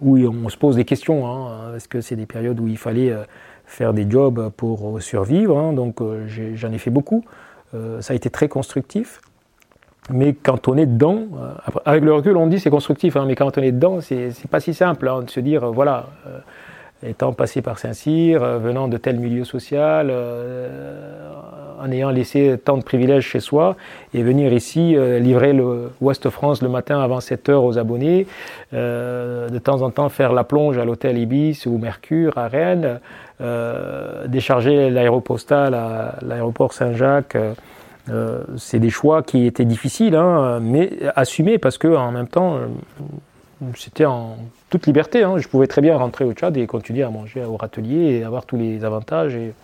où 0.00 0.16
on 0.18 0.48
se 0.48 0.56
pose 0.56 0.76
des 0.76 0.84
questions. 0.84 1.26
Hein, 1.26 1.74
Est-ce 1.76 1.88
que 1.88 2.00
c'est 2.00 2.16
des 2.16 2.26
périodes 2.26 2.58
où 2.58 2.68
il 2.68 2.78
fallait 2.78 3.12
faire 3.66 3.92
des 3.92 4.08
jobs 4.08 4.50
pour 4.56 5.02
survivre 5.02 5.58
hein, 5.58 5.72
Donc 5.72 6.00
j'en 6.54 6.72
ai 6.72 6.78
fait 6.78 6.90
beaucoup. 6.90 7.24
ça 7.72 8.12
a 8.12 8.16
été 8.16 8.30
très 8.30 8.48
constructif. 8.48 9.20
Mais 10.10 10.32
quand 10.34 10.68
on 10.68 10.76
est 10.76 10.86
dedans, 10.86 11.26
euh, 11.38 11.52
avec 11.84 12.02
le 12.02 12.14
recul, 12.14 12.36
on 12.36 12.46
dit 12.46 12.58
c'est 12.58 12.70
constructif, 12.70 13.16
hein, 13.16 13.24
mais 13.26 13.34
quand 13.34 13.58
on 13.58 13.62
est 13.62 13.72
dedans, 13.72 14.00
c'est 14.00 14.32
pas 14.50 14.60
si 14.60 14.72
simple 14.72 15.10
de 15.24 15.30
se 15.30 15.40
dire, 15.40 15.64
euh, 15.64 15.70
voilà, 15.70 16.06
euh, 16.26 16.38
étant 17.06 17.32
passé 17.32 17.62
par 17.62 17.78
Saint-Cyr, 17.78 18.40
venant 18.58 18.88
de 18.88 18.96
tel 18.96 19.18
milieu 19.18 19.44
social, 19.44 20.12
en 21.80 21.90
ayant 21.92 22.10
laissé 22.10 22.58
tant 22.64 22.76
de 22.76 22.82
privilèges 22.82 23.24
chez 23.24 23.40
soi, 23.40 23.76
et 24.14 24.22
venir 24.22 24.52
ici 24.52 24.96
livrer 25.20 25.52
le 25.52 25.92
Ouest 26.00 26.28
France 26.28 26.60
le 26.60 26.68
matin 26.68 27.00
avant 27.00 27.20
7 27.20 27.48
heures 27.50 27.64
aux 27.64 27.78
abonnés, 27.78 28.26
de 28.72 29.58
temps 29.58 29.82
en 29.82 29.90
temps 29.90 30.08
faire 30.08 30.32
la 30.32 30.42
plonge 30.42 30.76
à 30.76 30.84
l'hôtel 30.84 31.18
Ibis 31.18 31.66
ou 31.66 31.78
Mercure 31.78 32.36
à 32.36 32.48
Rennes, 32.48 32.98
décharger 34.26 34.90
l'aéropostale 34.90 35.74
à 35.74 36.16
l'aéroport 36.22 36.72
Saint-Jacques. 36.72 37.36
Euh, 38.10 38.42
c'est 38.56 38.78
des 38.78 38.90
choix 38.90 39.22
qui 39.22 39.46
étaient 39.46 39.64
difficiles, 39.64 40.14
hein, 40.14 40.60
mais 40.60 40.90
assumés 41.14 41.58
parce 41.58 41.78
que 41.78 41.88
en 41.88 42.10
même 42.10 42.28
temps, 42.28 42.56
euh, 42.56 42.66
c'était 43.76 44.06
en 44.06 44.36
toute 44.70 44.86
liberté. 44.86 45.22
Hein. 45.22 45.38
Je 45.38 45.48
pouvais 45.48 45.66
très 45.66 45.80
bien 45.80 45.96
rentrer 45.96 46.24
au 46.24 46.32
Tchad 46.32 46.56
et 46.56 46.66
continuer 46.66 47.02
à 47.02 47.10
manger 47.10 47.44
au 47.44 47.56
râtelier 47.56 48.18
et 48.18 48.24
avoir 48.24 48.44
tous 48.46 48.56
les 48.56 48.84
avantages 48.84 49.34
et, 49.36 49.54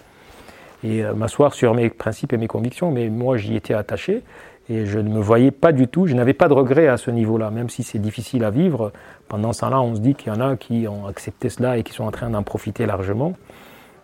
euh, 0.84 1.14
m'asseoir 1.14 1.54
sur 1.54 1.74
mes 1.74 1.90
principes 1.90 2.32
et 2.32 2.36
mes 2.36 2.46
convictions. 2.46 2.90
Mais 2.90 3.08
moi, 3.08 3.36
j'y 3.36 3.56
étais 3.56 3.74
attaché 3.74 4.22
et 4.68 4.86
je 4.86 4.98
ne 4.98 5.08
me 5.08 5.20
voyais 5.20 5.50
pas 5.50 5.72
du 5.72 5.88
tout. 5.88 6.06
Je 6.06 6.14
n'avais 6.14 6.34
pas 6.34 6.48
de 6.48 6.54
regrets 6.54 6.88
à 6.88 6.96
ce 6.96 7.10
niveau-là, 7.10 7.50
même 7.50 7.68
si 7.68 7.82
c'est 7.82 7.98
difficile 7.98 8.44
à 8.44 8.50
vivre. 8.50 8.92
Pendant 9.28 9.52
ce 9.52 9.60
temps-là, 9.60 9.80
on 9.80 9.94
se 9.94 10.00
dit 10.00 10.14
qu'il 10.14 10.32
y 10.32 10.36
en 10.36 10.40
a 10.40 10.56
qui 10.56 10.86
ont 10.88 11.06
accepté 11.06 11.48
cela 11.48 11.76
et 11.78 11.82
qui 11.82 11.92
sont 11.92 12.04
en 12.04 12.10
train 12.10 12.30
d'en 12.30 12.42
profiter 12.42 12.86
largement. 12.86 13.34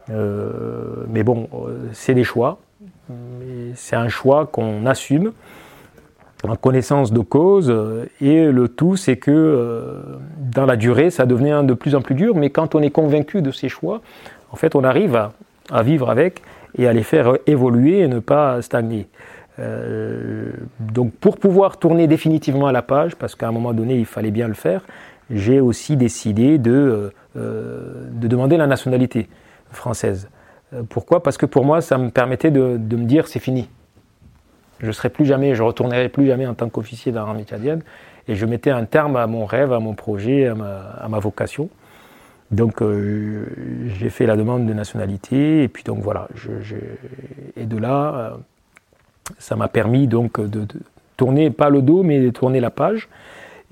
mais 0.08 1.22
bon, 1.22 1.48
c'est 1.92 2.14
des 2.14 2.24
choix 2.24 2.58
c'est 3.74 3.96
un 3.96 4.08
choix 4.08 4.46
qu'on 4.46 4.86
assume 4.86 5.32
en 6.48 6.56
connaissance 6.56 7.12
de 7.12 7.20
cause. 7.20 7.72
Et 8.20 8.46
le 8.46 8.68
tout, 8.68 8.96
c'est 8.96 9.16
que 9.16 9.30
euh, 9.30 10.00
dans 10.52 10.66
la 10.66 10.76
durée, 10.76 11.10
ça 11.10 11.26
devenait 11.26 11.62
de 11.64 11.74
plus 11.74 11.94
en 11.94 12.00
plus 12.00 12.14
dur. 12.14 12.34
Mais 12.34 12.50
quand 12.50 12.74
on 12.74 12.82
est 12.82 12.90
convaincu 12.90 13.42
de 13.42 13.50
ses 13.50 13.68
choix, 13.68 14.00
en 14.52 14.56
fait, 14.56 14.74
on 14.74 14.84
arrive 14.84 15.16
à, 15.70 15.82
vivre 15.82 16.10
avec 16.10 16.42
et 16.76 16.86
à 16.88 16.92
les 16.92 17.02
faire 17.02 17.34
évoluer 17.46 18.00
et 18.00 18.08
ne 18.08 18.18
pas 18.18 18.62
stagner. 18.62 19.06
Euh, 19.58 20.52
donc 20.78 21.12
pour 21.12 21.36
pouvoir 21.36 21.76
tourner 21.76 22.06
définitivement 22.06 22.66
à 22.66 22.72
la 22.72 22.82
page, 22.82 23.16
parce 23.16 23.34
qu'à 23.34 23.48
un 23.48 23.52
moment 23.52 23.72
donné 23.72 23.96
il 23.96 24.06
fallait 24.06 24.30
bien 24.30 24.48
le 24.48 24.54
faire, 24.54 24.82
j'ai 25.30 25.60
aussi 25.60 25.96
décidé 25.96 26.56
de, 26.56 27.12
euh, 27.36 28.08
de, 28.10 28.28
demander 28.28 28.56
la 28.56 28.66
nationalité 28.66 29.28
française. 29.70 30.28
Euh, 30.72 30.82
pourquoi? 30.88 31.22
Parce 31.22 31.36
que 31.36 31.46
pour 31.46 31.64
moi 31.64 31.80
ça 31.80 31.98
me 31.98 32.10
permettait 32.10 32.50
de, 32.50 32.76
de 32.78 32.96
me 32.96 33.04
dire 33.04 33.28
c'est 33.28 33.40
fini. 33.40 33.68
Je 34.80 34.86
ne 34.86 34.92
serai 34.92 35.10
plus 35.10 35.26
jamais, 35.26 35.54
je 35.54 35.62
retournerai 35.62 36.08
plus 36.08 36.26
jamais 36.26 36.46
en 36.46 36.54
tant 36.54 36.68
qu'officier 36.68 37.12
dans 37.12 37.24
l'armée 37.26 37.44
tchadienne 37.44 37.82
et 38.28 38.34
je 38.34 38.46
mettais 38.46 38.70
un 38.70 38.84
terme 38.84 39.16
à 39.16 39.26
mon 39.26 39.44
rêve, 39.44 39.72
à 39.72 39.80
mon 39.80 39.94
projet, 39.94 40.46
à 40.46 40.54
ma, 40.54 41.18
vocation. 41.18 41.68
Donc 42.50 42.82
euh, 42.82 43.46
j'ai 43.98 44.10
fait 44.10 44.26
la 44.26 44.36
demande 44.36 44.66
de 44.66 44.72
nationalité 44.72 45.62
et 45.62 45.68
puis 45.68 45.84
donc 45.84 46.00
voilà. 46.00 46.28
Et 47.56 47.66
de 47.66 47.76
là, 47.76 48.14
euh, 48.14 48.30
ça 49.38 49.54
m'a 49.56 49.68
permis 49.68 50.06
donc 50.06 50.40
de, 50.40 50.66
tourner 51.16 51.50
pas 51.50 51.68
le 51.68 51.82
dos 51.82 52.02
mais 52.02 52.20
de 52.20 52.30
tourner 52.30 52.60
la 52.60 52.70
page. 52.70 53.08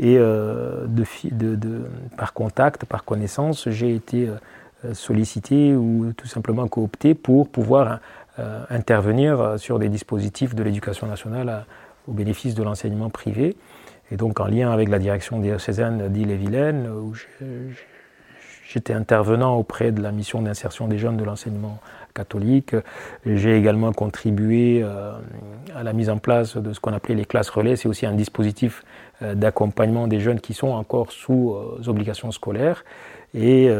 Et 0.00 0.16
euh, 0.18 0.86
par 2.16 2.32
contact, 2.32 2.84
par 2.84 3.04
connaissance, 3.04 3.68
j'ai 3.68 3.94
été 3.94 4.28
sollicité 4.92 5.74
ou 5.74 6.12
tout 6.16 6.28
simplement 6.28 6.68
coopté 6.68 7.14
pour 7.14 7.48
pouvoir 7.48 7.98
intervenir 8.70 9.54
sur 9.58 9.78
des 9.78 9.88
dispositifs 9.88 10.54
de 10.54 10.62
l'éducation 10.62 11.06
nationale 11.06 11.64
au 12.06 12.12
bénéfice 12.12 12.54
de 12.54 12.62
l'enseignement 12.62 13.10
privé. 13.10 13.56
Et 14.10 14.16
donc 14.16 14.40
en 14.40 14.46
lien 14.46 14.70
avec 14.70 14.88
la 14.88 14.98
direction 14.98 15.38
diocésaine 15.38 16.08
d'Ille-et-Vilaine, 16.08 16.88
où 16.88 17.14
J'étais 18.68 18.92
intervenant 18.92 19.56
auprès 19.56 19.92
de 19.92 20.02
la 20.02 20.12
mission 20.12 20.42
d'insertion 20.42 20.88
des 20.88 20.98
jeunes 20.98 21.16
de 21.16 21.24
l'enseignement 21.24 21.78
catholique. 22.12 22.76
J'ai 23.24 23.56
également 23.56 23.92
contribué 23.92 24.82
euh, 24.82 25.12
à 25.74 25.82
la 25.82 25.94
mise 25.94 26.10
en 26.10 26.18
place 26.18 26.58
de 26.58 26.74
ce 26.74 26.80
qu'on 26.80 26.92
appelait 26.92 27.14
les 27.14 27.24
classes 27.24 27.48
relais. 27.48 27.76
C'est 27.76 27.88
aussi 27.88 28.04
un 28.04 28.12
dispositif 28.12 28.84
euh, 29.22 29.34
d'accompagnement 29.34 30.06
des 30.06 30.20
jeunes 30.20 30.38
qui 30.38 30.52
sont 30.52 30.68
encore 30.68 31.12
sous 31.12 31.54
euh, 31.54 31.88
obligations 31.88 32.30
scolaires. 32.30 32.84
Et, 33.34 33.70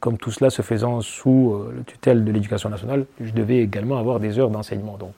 comme 0.00 0.18
tout 0.18 0.30
cela 0.30 0.50
se 0.50 0.62
faisant 0.62 1.00
sous 1.00 1.60
le 1.74 1.82
tutelle 1.82 2.24
de 2.24 2.30
l'éducation 2.30 2.68
nationale, 2.68 3.06
je 3.20 3.32
devais 3.32 3.58
également 3.58 3.98
avoir 3.98 4.20
des 4.20 4.38
heures 4.38 4.50
d'enseignement. 4.50 4.96
Donc, 4.96 5.14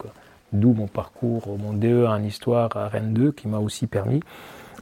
d'où 0.53 0.73
mon 0.73 0.87
parcours, 0.87 1.59
mon 1.59 1.73
DE 1.73 2.07
en 2.07 2.23
histoire 2.23 2.77
à 2.77 2.89
Rennes 2.89 3.13
2, 3.13 3.33
qui 3.33 3.49
m'a 3.49 3.59
aussi 3.59 3.87
permis 3.87 4.21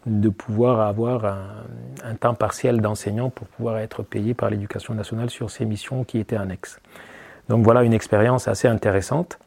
de 0.07 0.29
pouvoir 0.29 0.81
avoir 0.81 1.25
un, 1.25 2.14
temps 2.14 2.35
partiel 2.35 2.81
d'enseignant 2.81 3.31
pour 3.31 3.47
pouvoir 3.49 3.79
être 3.79 4.03
payé 4.03 4.35
par 4.35 4.51
l'éducation 4.51 4.95
nationale 4.95 5.31
sur 5.31 5.51
ces 5.51 5.64
missions 5.64 6.05
qui 6.05 6.19
étaient 6.19 6.37
annexes. 6.37 6.81
Donc 7.49 7.64
voilà 7.64 7.83
une 7.83 7.93
expérience 7.93 8.49
assez 8.49 8.69
intéressante 8.69 9.38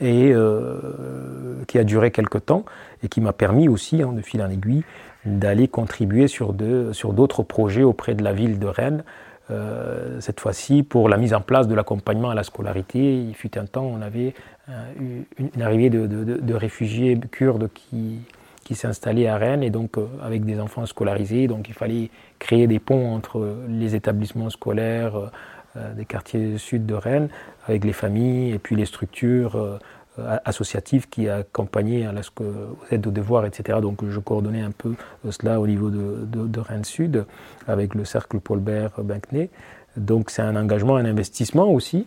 et 0.00 0.32
euh, 0.32 1.64
qui 1.68 1.78
a 1.78 1.84
duré 1.84 2.10
quelque 2.10 2.38
temps 2.38 2.64
et 3.02 3.08
qui 3.08 3.20
m'a 3.20 3.32
permis 3.32 3.68
aussi, 3.68 4.02
hein, 4.02 4.12
de 4.12 4.20
fil 4.20 4.42
en 4.42 4.50
aiguille, 4.50 4.84
d'aller 5.24 5.68
contribuer 5.68 6.28
sur, 6.28 6.54
sur 6.92 7.12
d'autres 7.12 7.42
projets 7.42 7.82
auprès 7.82 8.14
de 8.14 8.24
la 8.24 8.32
ville 8.32 8.58
de 8.58 8.66
Rennes, 8.66 9.04
euh, 9.50 10.20
cette 10.20 10.40
fois-ci 10.40 10.82
pour 10.82 11.08
la 11.08 11.16
mise 11.16 11.34
en 11.34 11.40
place 11.40 11.68
de 11.68 11.74
l'accompagnement 11.74 12.30
à 12.30 12.34
la 12.34 12.44
scolarité. 12.44 13.16
Il 13.16 13.34
fut 13.34 13.58
un 13.58 13.66
temps, 13.66 13.84
on 13.84 14.00
avait 14.00 14.34
euh, 14.68 15.22
une, 15.38 15.62
arrivée 15.62 15.90
de, 15.90 16.06
de 16.06 16.54
réfugiés 16.54 17.18
kurdes 17.30 17.68
qui, 17.74 18.20
qui 18.64 18.86
installé 18.86 19.26
à 19.26 19.36
Rennes 19.36 19.62
et 19.62 19.70
donc 19.70 19.98
euh, 19.98 20.06
avec 20.22 20.44
des 20.44 20.60
enfants 20.60 20.86
scolarisés. 20.86 21.46
Donc 21.46 21.68
il 21.68 21.74
fallait 21.74 22.10
créer 22.38 22.66
des 22.66 22.78
ponts 22.78 23.14
entre 23.14 23.56
les 23.68 23.94
établissements 23.94 24.50
scolaires 24.50 25.30
euh, 25.76 25.94
des 25.94 26.04
quartiers 26.04 26.58
sud 26.58 26.86
de 26.86 26.94
Rennes 26.94 27.28
avec 27.66 27.84
les 27.84 27.92
familles 27.92 28.52
et 28.52 28.58
puis 28.58 28.76
les 28.76 28.86
structures 28.86 29.78
euh, 30.18 30.36
associatives 30.44 31.08
qui 31.08 31.28
accompagnaient 31.28 32.06
à 32.06 32.12
la, 32.12 32.20
aux 32.20 32.76
aides 32.90 33.06
aux 33.06 33.10
devoirs, 33.10 33.46
etc. 33.46 33.78
Donc 33.80 34.04
je 34.08 34.18
coordonnais 34.20 34.62
un 34.62 34.70
peu 34.70 34.94
cela 35.30 35.60
au 35.60 35.66
niveau 35.66 35.90
de, 35.90 36.24
de, 36.24 36.60
Rennes 36.60 36.84
Sud 36.84 37.24
avec 37.66 37.94
le 37.94 38.04
cercle 38.04 38.40
Paul 38.40 38.60
Bert 38.60 38.92
Bincnay. 38.98 39.50
Donc 39.96 40.30
c'est 40.30 40.42
un 40.42 40.56
engagement, 40.56 40.96
un 40.96 41.04
investissement 41.04 41.70
aussi 41.70 42.06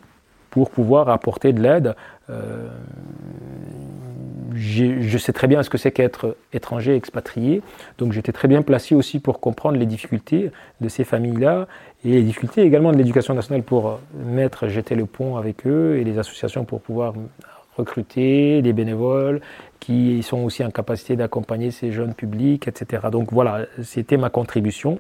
pour 0.50 0.70
pouvoir 0.70 1.10
apporter 1.10 1.52
de 1.52 1.62
l'aide 1.62 1.96
je 4.56 5.18
sais 5.18 5.34
très 5.34 5.48
bien 5.48 5.64
ce 5.64 5.70
que 5.70 5.78
c'est 5.78 5.92
qu'être 5.92 6.38
étranger, 6.54 6.96
expatrié. 6.96 7.62
Donc 7.98 8.14
j'étais 8.14 8.32
très 8.32 8.48
bien 8.48 8.62
placé 8.62 8.96
aussi 8.96 9.20
pour 9.20 9.40
comprendre 9.40 9.78
les 9.78 9.86
difficultés 9.86 10.52
de 10.82 10.90
ces 10.90 11.04
familles-là 11.04 11.68
et 12.04 12.12
les 12.12 12.24
difficultés 12.24 12.62
également 12.62 12.92
de 12.92 12.98
l'éducation 12.98 13.34
nationale 13.34 13.64
pour 13.64 14.00
mettre, 14.14 14.68
jeter 14.68 14.96
le 14.96 15.06
pont 15.06 15.38
avec 15.38 15.66
eux 15.68 15.98
et 15.98 16.04
les 16.04 16.18
associations 16.18 16.66
pour 16.66 16.82
pouvoir 16.82 17.14
recruter 17.78 18.62
des 18.62 18.74
bénévoles 18.74 19.42
qui 19.80 20.24
sont 20.24 20.44
aussi 20.44 20.64
en 20.64 20.72
capacité 20.72 21.16
d'accompagner 21.16 21.72
ces 21.72 21.92
jeunes 21.92 22.14
publics, 22.14 22.68
etc. 22.68 23.04
Donc 23.12 23.32
voilà, 23.32 23.66
c'était 23.84 24.18
ma 24.18 24.30
contribution. 24.30 25.00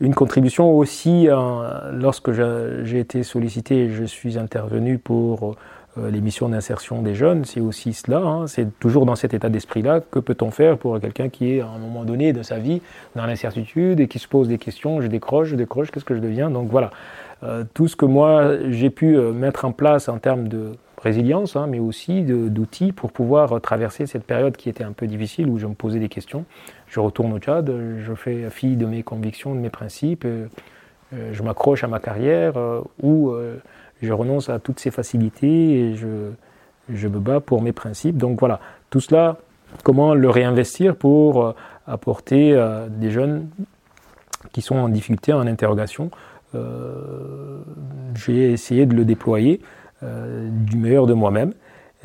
Une 0.00 0.14
contribution 0.14 0.76
aussi, 0.76 1.28
euh, 1.28 1.92
lorsque 1.92 2.32
j'ai 2.32 2.98
été 2.98 3.22
sollicité, 3.22 3.90
je 3.90 4.04
suis 4.04 4.38
intervenu 4.38 4.98
pour 4.98 5.56
euh, 5.96 6.10
les 6.10 6.20
missions 6.20 6.48
d'insertion 6.48 7.02
des 7.02 7.14
jeunes, 7.14 7.44
c'est 7.44 7.60
aussi 7.60 7.92
cela, 7.92 8.18
hein. 8.18 8.46
c'est 8.48 8.78
toujours 8.80 9.06
dans 9.06 9.14
cet 9.14 9.34
état 9.34 9.48
d'esprit-là, 9.48 10.00
que 10.00 10.18
peut-on 10.18 10.50
faire 10.50 10.78
pour 10.78 10.98
quelqu'un 10.98 11.28
qui 11.28 11.52
est 11.52 11.60
à 11.60 11.68
un 11.68 11.78
moment 11.78 12.04
donné 12.04 12.32
de 12.32 12.42
sa 12.42 12.58
vie 12.58 12.82
dans 13.14 13.26
l'incertitude 13.26 14.00
et 14.00 14.08
qui 14.08 14.18
se 14.18 14.26
pose 14.26 14.48
des 14.48 14.58
questions, 14.58 15.00
je 15.00 15.06
décroche, 15.06 15.48
je 15.48 15.56
décroche, 15.56 15.92
qu'est-ce 15.92 16.04
que 16.04 16.16
je 16.16 16.20
deviens? 16.20 16.50
Donc 16.50 16.68
voilà, 16.68 16.90
euh, 17.44 17.64
tout 17.74 17.88
ce 17.88 17.96
que 17.96 18.06
moi 18.06 18.56
j'ai 18.70 18.90
pu 18.90 19.16
euh, 19.16 19.32
mettre 19.32 19.64
en 19.64 19.72
place 19.72 20.08
en 20.08 20.18
termes 20.18 20.48
de 20.48 20.72
résilience, 21.00 21.56
hein, 21.56 21.66
mais 21.68 21.78
aussi 21.78 22.22
d'outils 22.22 22.92
pour 22.92 23.12
pouvoir 23.12 23.60
traverser 23.60 24.06
cette 24.06 24.24
période 24.24 24.56
qui 24.56 24.70
était 24.70 24.84
un 24.84 24.92
peu 24.92 25.06
difficile, 25.06 25.48
où 25.48 25.58
je 25.58 25.66
me 25.66 25.74
posais 25.74 25.98
des 25.98 26.08
questions. 26.08 26.46
Je 26.88 26.98
retourne 26.98 27.32
au 27.34 27.38
Tchad, 27.38 27.70
je 27.98 28.14
fais 28.14 28.48
fi 28.48 28.76
de 28.76 28.86
mes 28.86 29.02
convictions, 29.02 29.54
de 29.54 29.60
mes 29.60 29.68
principes, 29.68 30.26
je 31.12 31.42
m'accroche 31.42 31.84
à 31.84 31.88
ma 31.88 31.98
carrière, 31.98 32.54
ou 33.02 33.34
je 34.00 34.12
renonce 34.14 34.48
à 34.48 34.58
toutes 34.58 34.80
ces 34.80 34.90
facilités 34.90 35.90
et 35.90 35.94
je, 35.94 36.30
je 36.88 37.08
me 37.08 37.18
bats 37.18 37.40
pour 37.40 37.62
mes 37.62 37.72
principes. 37.72 38.16
Donc 38.16 38.38
voilà, 38.40 38.60
tout 38.90 39.00
cela, 39.00 39.36
comment 39.82 40.14
le 40.14 40.30
réinvestir 40.30 40.96
pour 40.96 41.44
euh, 41.44 41.52
apporter 41.86 42.52
euh, 42.52 42.88
des 42.88 43.10
jeunes 43.10 43.48
qui 44.52 44.62
sont 44.62 44.76
en 44.76 44.88
difficulté, 44.88 45.32
en 45.32 45.46
interrogation. 45.46 46.10
Euh, 46.54 47.58
j'ai 48.14 48.52
essayé 48.52 48.86
de 48.86 48.94
le 48.94 49.04
déployer 49.04 49.60
du 50.02 50.76
meilleur 50.76 51.06
de 51.06 51.14
moi-même, 51.14 51.54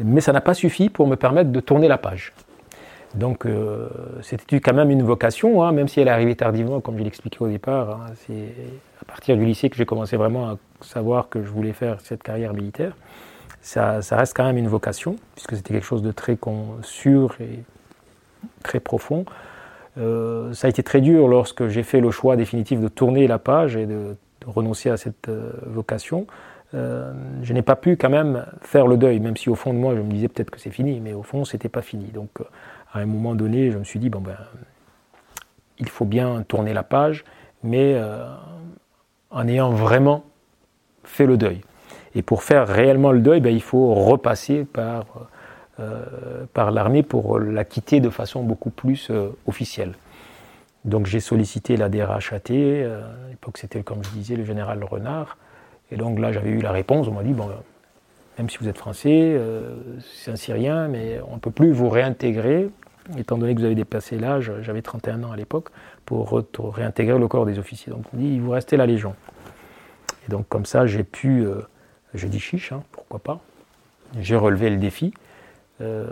mais 0.02 0.22
ça 0.22 0.32
n'a 0.32 0.40
pas 0.40 0.54
suffi 0.54 0.90
pour 0.90 1.06
me 1.06 1.18
permettre 1.18 1.52
de 1.52 1.60
tourner 1.60 1.90
la 1.90 1.98
page. 1.98 2.32
Donc 3.14 3.46
c'était 4.22 4.62
quand 4.62 4.74
même 4.74 4.90
une 4.90 5.04
vocation, 5.04 5.64
hein, 5.64 5.74
même 5.74 5.90
si 5.90 6.00
elle 6.00 6.08
est 6.08 6.12
arrivée 6.12 6.36
tardivement, 6.36 6.80
comme 6.80 6.98
je 6.98 7.04
l'expliquais 7.04 7.42
au 7.42 7.50
départ. 7.50 7.90
Hein, 7.90 8.14
c'est 8.26 8.54
à 9.02 9.06
partir 9.06 9.36
du 9.36 9.46
lycée 9.46 9.70
que 9.70 9.76
j'ai 9.76 9.86
commencé 9.86 10.16
vraiment 10.16 10.48
à 10.48 10.58
savoir 10.80 11.28
que 11.28 11.44
je 11.44 11.50
voulais 11.50 11.74
faire 11.74 12.00
cette 12.00 12.24
carrière 12.24 12.54
militaire. 12.54 12.96
Ça, 13.62 14.00
reste 14.12 14.36
quand 14.36 14.46
même 14.46 14.58
une 14.58 14.68
vocation, 14.68 15.18
puisque 15.36 15.56
c'était 15.56 15.74
quelque 15.74 15.86
chose 15.86 16.02
de 16.02 16.12
très 16.12 16.38
sûr 16.82 17.36
et 17.42 17.60
très 18.64 18.80
profond. 18.80 19.26
Euh, 19.98 20.54
ça 20.54 20.68
a 20.68 20.70
été 20.70 20.82
très 20.82 21.02
dur 21.02 21.28
lorsque 21.28 21.68
j'ai 21.68 21.84
fait 21.84 22.00
le 22.00 22.12
choix 22.12 22.36
définitif 22.36 22.80
de 22.80 22.88
tourner 22.88 23.28
la 23.28 23.38
page 23.38 23.76
et 23.76 23.86
de, 23.86 24.16
renoncer 24.45 24.89
à 24.89 24.97
cette 24.97 25.30
euh, 25.30 25.52
vocation. 25.65 26.28
Euh, 26.73 27.13
je 27.41 27.54
n'ai 27.54 27.62
pas 27.62 27.75
pu 27.75 27.97
quand 27.97 28.10
même 28.10 28.45
faire 28.62 28.88
le 28.88 28.97
deuil, 28.97 29.19
même 29.19 29.38
si 29.38 29.49
au 29.49 29.56
fond 29.56 29.73
de 29.73 29.80
moi 29.80 29.95
je 29.95 30.02
me 30.02 30.12
disais 30.12 30.28
peut-être 30.28 30.52
que 30.52 30.60
c'est 30.60 30.69
fini, 30.69 30.99
mais 30.99 31.13
au 31.13 31.23
fond 31.23 31.45
c'était 31.45 31.69
pas 31.69 31.82
fini. 31.82 32.06
Donc 32.06 32.30
à 32.93 32.99
un 32.99 33.06
moment 33.06 33.36
donné, 33.36 33.71
je 33.71 33.78
me 33.78 33.84
suis 33.84 33.99
dit 33.99 34.10
bon 34.10 34.21
ben 34.21 34.38
il 35.80 35.89
faut 35.89 36.06
bien 36.06 36.43
tourner 36.47 36.73
la 36.73 36.84
page, 36.84 37.23
mais 37.63 37.99
en 39.32 39.47
ayant 39.47 39.71
vraiment 39.71 40.25
fait 41.04 41.25
le 41.25 41.38
deuil. 41.38 41.62
Et 42.15 42.21
pour 42.21 42.43
faire 42.43 42.67
réellement 42.67 43.12
le 43.12 43.19
deuil, 43.19 43.39
ben, 43.39 43.54
il 43.54 43.62
faut 43.62 43.93
repasser 43.93 44.65
par, 44.65 45.06
euh, 45.80 46.45
par 46.54 46.71
l'armée 46.71 47.04
pour 47.04 47.39
la 47.39 47.63
quitter 47.63 47.99
de 47.99 48.10
façon 48.10 48.43
beaucoup 48.43 48.71
plus 48.71 49.10
euh, 49.10 49.30
officielle. 49.47 49.93
Donc 50.86 51.06
j'ai 51.06 51.20
sollicité 51.20 51.78
la 51.78 51.89
DRHAT, 51.89 52.52
euh, 52.52 53.04
à 53.26 53.30
l'époque 53.30 53.58
c'était 53.58 53.84
comme 53.84 54.04
je 54.04 54.10
disais 54.12 54.36
le 54.36 54.46
général 54.46 54.84
Renard, 54.84 55.38
et 55.92 55.98
donc 55.98 56.20
là 56.20 56.32
j'avais 56.32 56.50
eu 56.50 56.60
la 56.60 56.72
réponse, 56.72 57.08
on 57.08 57.13
m'a 57.13 57.24
dit, 57.24 57.34
bon, 57.34 57.50
même 58.38 58.50
si 58.50 58.58
vous 58.60 58.68
êtes 58.68 58.78
français, 58.78 59.38
c'est 60.13 60.32
un 60.32 60.38
Syrien, 60.38 60.88
mais 60.88 61.20
on 61.28 61.36
ne 61.36 61.39
peut 61.39 61.52
plus 61.52 61.74
vous 61.74 61.89
réintégrer, 61.89 62.70
étant 63.18 63.38
donné 63.38 63.54
que 63.54 63.60
vous 63.60 63.65
avez 63.65 63.76
dépassé 63.76 64.18
l'âge, 64.18 64.52
j'avais 64.62 64.82
31 64.82 65.24
ans 65.24 65.32
à 65.32 65.36
l'époque, 65.36 65.70
pour 66.06 66.42
réintégrer 66.76 67.20
le 67.20 67.28
corps 67.28 67.46
des 67.46 67.60
officiers. 67.60 67.92
Donc 67.92 68.06
on 68.13 68.18
dit, 68.18 68.36
il 68.36 68.42
vous 68.42 68.52
restait 68.52 68.78
la 68.78 68.86
Légion. 68.86 69.15
Et 70.26 70.32
donc 70.32 70.48
comme 70.48 70.65
ça, 70.65 70.86
j'ai 70.86 71.04
pu, 71.04 71.42
euh, 71.46 71.62
je 72.13 72.28
dis 72.28 72.39
chiche, 72.39 72.72
hein, 72.72 72.84
pourquoi 72.92 73.20
pas, 73.20 73.39
j'ai 74.20 74.36
relevé 74.36 74.70
le 74.70 74.78
défi. 74.78 75.13
Euh, 75.82 76.08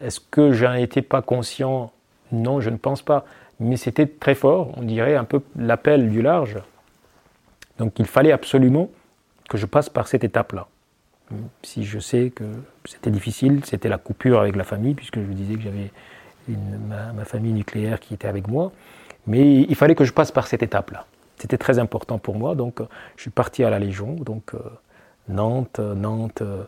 est-ce 0.00 0.20
que 0.20 0.52
j'en 0.52 0.74
étais 0.74 1.02
pas 1.02 1.22
conscient? 1.22 1.92
Non, 2.30 2.60
je 2.60 2.70
ne 2.70 2.76
pense 2.76 3.02
pas. 3.02 3.24
Mais 3.60 3.76
c'était 3.76 4.06
très 4.06 4.34
fort, 4.34 4.72
on 4.76 4.82
dirait 4.82 5.16
un 5.16 5.24
peu 5.24 5.40
l'appel 5.56 6.10
du 6.10 6.22
large. 6.22 6.58
Donc 7.78 7.98
il 7.98 8.06
fallait 8.06 8.32
absolument 8.32 8.90
que 9.48 9.56
je 9.56 9.66
passe 9.66 9.88
par 9.88 10.08
cette 10.08 10.24
étape-là. 10.24 10.66
Si 11.62 11.84
je 11.84 11.98
sais 11.98 12.30
que 12.34 12.44
c'était 12.84 13.10
difficile, 13.10 13.60
c'était 13.64 13.88
la 13.88 13.98
coupure 13.98 14.40
avec 14.40 14.56
la 14.56 14.64
famille, 14.64 14.94
puisque 14.94 15.18
je 15.18 15.24
vous 15.24 15.34
disais 15.34 15.54
que 15.54 15.62
j'avais 15.62 15.90
ma, 16.48 17.24
famille 17.24 17.52
nucléaire 17.52 18.00
qui 18.00 18.14
était 18.14 18.28
avec 18.28 18.48
moi, 18.48 18.72
mais 19.26 19.62
il 19.62 19.74
fallait 19.74 19.94
que 19.94 20.04
je 20.04 20.12
passe 20.12 20.30
par 20.30 20.46
cette 20.46 20.62
étape-là. 20.62 21.06
C'était 21.38 21.58
très 21.58 21.78
important 21.78 22.18
pour 22.18 22.36
moi, 22.36 22.54
donc 22.54 22.80
je 23.16 23.22
suis 23.22 23.30
parti 23.30 23.64
à 23.64 23.70
la 23.70 23.78
Légion, 23.78 24.14
donc 24.14 24.52
Nantes, 25.28 25.78
Nantes, 25.78 26.42
euh, 26.42 26.64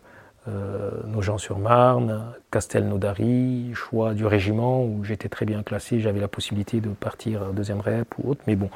Nogent-sur-Marne, 1.07 2.23
Castelnaudary, 2.51 3.71
choix 3.75 4.15
du 4.15 4.27
régiment 4.27 4.85
où 4.85 5.03
j'étais 5.05 5.29
très 5.29 5.47
bien 5.47 5.63
classé, 5.63 6.01
j'avais 6.01 6.21
la 6.21 6.29
possibilité 6.29 6.81
de 6.81 6.91
partir 6.91 7.53
deuxième 7.53 7.81
rep 7.81 8.15
ou 8.19 8.31
autre, 8.31 8.43
mais 8.47 8.57
bon, 8.57 8.69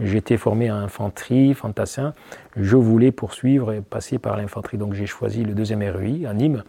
j'étais 0.00 0.36
formé 0.36 0.68
à 0.68 0.76
infanterie, 0.76 1.54
fantassin, 1.54 2.14
je 2.56 2.76
voulais 2.76 3.12
poursuivre 3.12 3.72
et 3.72 3.80
passer 3.80 4.18
par 4.18 4.36
l'infanterie, 4.36 4.76
donc 4.76 4.94
j'ai 4.94 5.06
choisi 5.06 5.44
le 5.44 5.54
deuxième 5.54 5.82
REI 5.82 6.26
à 6.26 6.34
Nîmes, 6.34 6.62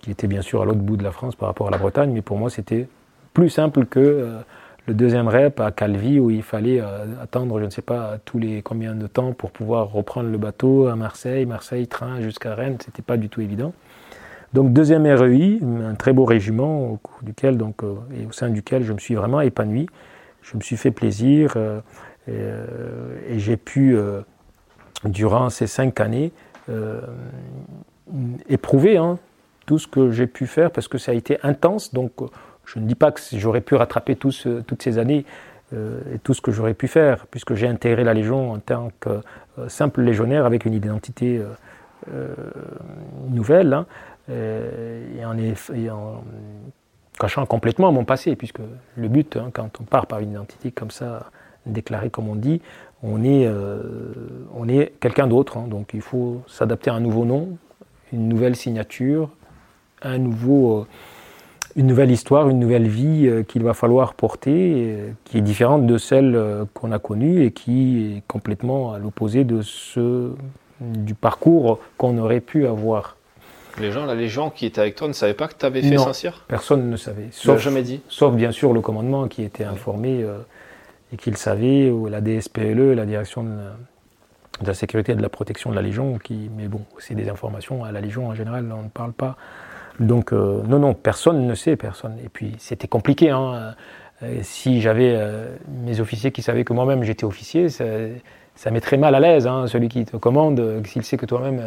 qui 0.00 0.10
était 0.10 0.26
bien 0.26 0.42
sûr 0.42 0.62
à 0.62 0.64
l'autre 0.64 0.80
bout 0.80 0.96
de 0.96 1.04
la 1.04 1.12
France 1.12 1.34
par 1.34 1.48
rapport 1.48 1.68
à 1.68 1.70
la 1.70 1.78
Bretagne, 1.78 2.10
mais 2.12 2.22
pour 2.22 2.36
moi 2.36 2.50
c'était 2.50 2.88
plus 3.32 3.50
simple 3.50 3.86
que 3.86 4.00
euh, 4.00 4.40
le 4.88 4.94
deuxième 4.94 5.28
rep 5.28 5.60
à 5.60 5.70
Calvi 5.70 6.18
où 6.18 6.30
il 6.30 6.42
fallait 6.42 6.80
euh, 6.80 7.04
attendre 7.22 7.60
je 7.60 7.66
ne 7.66 7.70
sais 7.70 7.82
pas 7.82 8.16
tous 8.24 8.38
les 8.38 8.62
combien 8.62 8.94
de 8.94 9.06
temps 9.06 9.34
pour 9.34 9.50
pouvoir 9.50 9.92
reprendre 9.92 10.30
le 10.30 10.38
bateau 10.38 10.86
à 10.86 10.96
Marseille, 10.96 11.44
Marseille, 11.44 11.86
train 11.86 12.22
jusqu'à 12.22 12.54
Rennes, 12.54 12.78
c'était 12.82 13.02
pas 13.02 13.18
du 13.18 13.28
tout 13.28 13.42
évident. 13.42 13.74
Donc 14.54 14.72
deuxième 14.72 15.06
REI, 15.06 15.60
un 15.86 15.94
très 15.94 16.14
beau 16.14 16.24
régiment 16.24 16.92
au, 16.92 17.00
duquel, 17.20 17.58
donc, 17.58 17.84
euh, 17.84 17.96
et 18.18 18.24
au 18.24 18.32
sein 18.32 18.48
duquel 18.48 18.82
je 18.82 18.94
me 18.94 18.98
suis 18.98 19.14
vraiment 19.14 19.42
épanoui. 19.42 19.88
Je 20.40 20.56
me 20.56 20.62
suis 20.62 20.78
fait 20.78 20.90
plaisir 20.90 21.52
euh, 21.56 21.80
et, 22.26 23.38
j'ai 23.38 23.58
pu, 23.58 23.96
durant 25.04 25.50
ces 25.50 25.66
cinq 25.66 26.00
années, 26.00 26.32
éprouver 28.48 28.96
hein, 28.96 29.18
tout 29.66 29.78
ce 29.78 29.86
que 29.86 30.10
j'ai 30.10 30.26
pu 30.26 30.46
faire 30.46 30.70
parce 30.70 30.88
que 30.88 30.96
ça 30.96 31.12
a 31.12 31.14
été 31.14 31.38
intense. 31.42 31.92
Donc 31.92 32.12
je 32.68 32.78
ne 32.78 32.86
dis 32.86 32.94
pas 32.94 33.10
que 33.12 33.20
j'aurais 33.32 33.60
pu 33.60 33.74
rattraper 33.74 34.14
toutes 34.16 34.82
ces 34.82 34.98
années 34.98 35.24
euh, 35.72 36.00
et 36.14 36.18
tout 36.18 36.34
ce 36.34 36.40
que 36.40 36.52
j'aurais 36.52 36.74
pu 36.74 36.86
faire, 36.86 37.26
puisque 37.26 37.54
j'ai 37.54 37.66
intégré 37.66 38.04
la 38.04 38.14
Légion 38.14 38.52
en 38.52 38.58
tant 38.58 38.90
que 39.00 39.20
euh, 39.58 39.68
simple 39.68 40.02
légionnaire 40.02 40.44
avec 40.44 40.64
une 40.66 40.74
identité 40.74 41.42
euh, 42.12 42.34
nouvelle, 43.28 43.72
hein, 43.72 43.86
et, 44.28 45.90
en, 45.90 46.22
cachant 47.18 47.46
complètement 47.46 47.90
mon 47.90 48.04
passé, 48.04 48.36
puisque 48.36 48.60
le 48.96 49.08
but, 49.08 49.36
hein, 49.36 49.50
quand 49.52 49.80
on 49.80 49.84
part 49.84 50.06
par 50.06 50.20
une 50.20 50.32
identité 50.32 50.70
comme 50.70 50.90
ça, 50.90 51.30
déclarée 51.64 52.10
comme 52.10 52.28
on 52.28 52.36
dit, 52.36 52.60
on 53.02 53.22
est, 53.24 54.92
quelqu'un 55.00 55.26
d'autre. 55.26 55.56
Hein. 55.56 55.66
donc 55.68 55.90
il 55.94 56.02
faut 56.02 56.42
s'adapter 56.46 56.90
à 56.90 56.94
un 56.94 57.00
nouveau 57.00 57.24
nom, 57.24 57.56
une 58.12 58.28
nouvelle 58.28 58.56
signature, 58.56 59.30
un 60.02 60.18
nouveau 60.18 60.86
une 61.78 61.86
nouvelle 61.86 62.10
histoire, 62.10 62.48
une 62.48 62.58
nouvelle 62.58 62.88
vie 62.88 63.28
euh, 63.28 63.44
qu'il 63.44 63.62
va 63.62 63.72
falloir 63.72 64.14
porter, 64.14 64.50
euh, 64.52 65.10
qui 65.24 65.38
est 65.38 65.42
différente 65.42 65.86
de 65.86 65.96
celle 65.96 66.34
euh, 66.34 66.64
qu'on 66.74 66.90
a 66.90 66.98
connue 66.98 67.44
et 67.44 67.52
qui 67.52 68.16
est 68.16 68.22
complètement 68.26 68.92
à 68.92 68.98
l'opposé 68.98 69.44
de 69.44 69.62
ce, 69.62 70.32
du 70.80 71.14
parcours 71.14 71.78
qu'on 71.96 72.18
aurait 72.18 72.40
pu 72.40 72.66
avoir. 72.66 73.16
Les 73.80 73.92
gens, 73.92 74.12
les 74.12 74.28
gens 74.28 74.50
qui 74.50 74.66
étaient 74.66 74.80
avec 74.80 74.96
toi 74.96 75.06
ne 75.06 75.12
savaient 75.12 75.34
pas 75.34 75.46
que 75.46 75.54
tu 75.56 75.64
avais 75.64 75.80
fait 75.80 75.96
Saint-Cyr? 75.96 76.44
Personne 76.48 76.90
ne 76.90 76.96
savait. 76.96 77.28
Sauf, 77.30 77.60
jamais 77.60 77.82
dit? 77.82 78.00
Sauf 78.08 78.34
bien 78.34 78.50
sûr 78.50 78.72
le 78.72 78.80
commandement 78.80 79.28
qui 79.28 79.44
était 79.44 79.62
informé 79.62 80.26
et 81.12 81.16
qui 81.16 81.30
le 81.30 81.36
savait, 81.36 81.88
ou 81.88 82.08
la 82.08 82.20
DSPLE, 82.20 82.94
la 82.94 83.06
direction 83.06 83.44
de 83.44 84.66
la, 84.66 84.74
sécurité 84.74 85.12
et 85.12 85.14
de 85.14 85.22
la 85.22 85.28
protection 85.28 85.70
de 85.70 85.76
la 85.76 85.82
Légion, 85.82 86.18
qui, 86.18 86.50
mais 86.56 86.66
bon, 86.66 86.80
c'est 86.98 87.14
des 87.14 87.28
informations, 87.28 87.84
à 87.84 87.92
la 87.92 88.00
Légion 88.00 88.26
en 88.26 88.34
général, 88.34 88.68
on 88.76 88.82
ne 88.82 88.88
parle 88.88 89.12
pas 89.12 89.36
donc, 90.00 90.32
euh, 90.32 90.62
non, 90.66 90.78
non, 90.78 90.94
personne 90.94 91.46
ne 91.46 91.54
sait, 91.54 91.76
personne. 91.76 92.16
Et 92.24 92.28
puis, 92.28 92.54
c'était 92.58 92.88
compliqué. 92.88 93.30
Hein. 93.30 93.74
Euh, 94.22 94.38
si 94.42 94.80
j'avais 94.80 95.14
euh, 95.14 95.46
mes 95.84 96.00
officiers 96.00 96.30
qui 96.32 96.42
savaient 96.42 96.64
que 96.64 96.72
moi-même 96.72 97.02
j'étais 97.02 97.24
officier, 97.24 97.68
ça, 97.68 98.70
mettrait 98.70 98.96
mal 98.96 99.14
à 99.14 99.20
l'aise, 99.20 99.46
hein, 99.46 99.66
celui 99.66 99.88
qui 99.88 100.04
te 100.04 100.16
commande, 100.16 100.82
s'il 100.84 101.04
sait 101.04 101.16
que 101.16 101.26
toi-même 101.26 101.62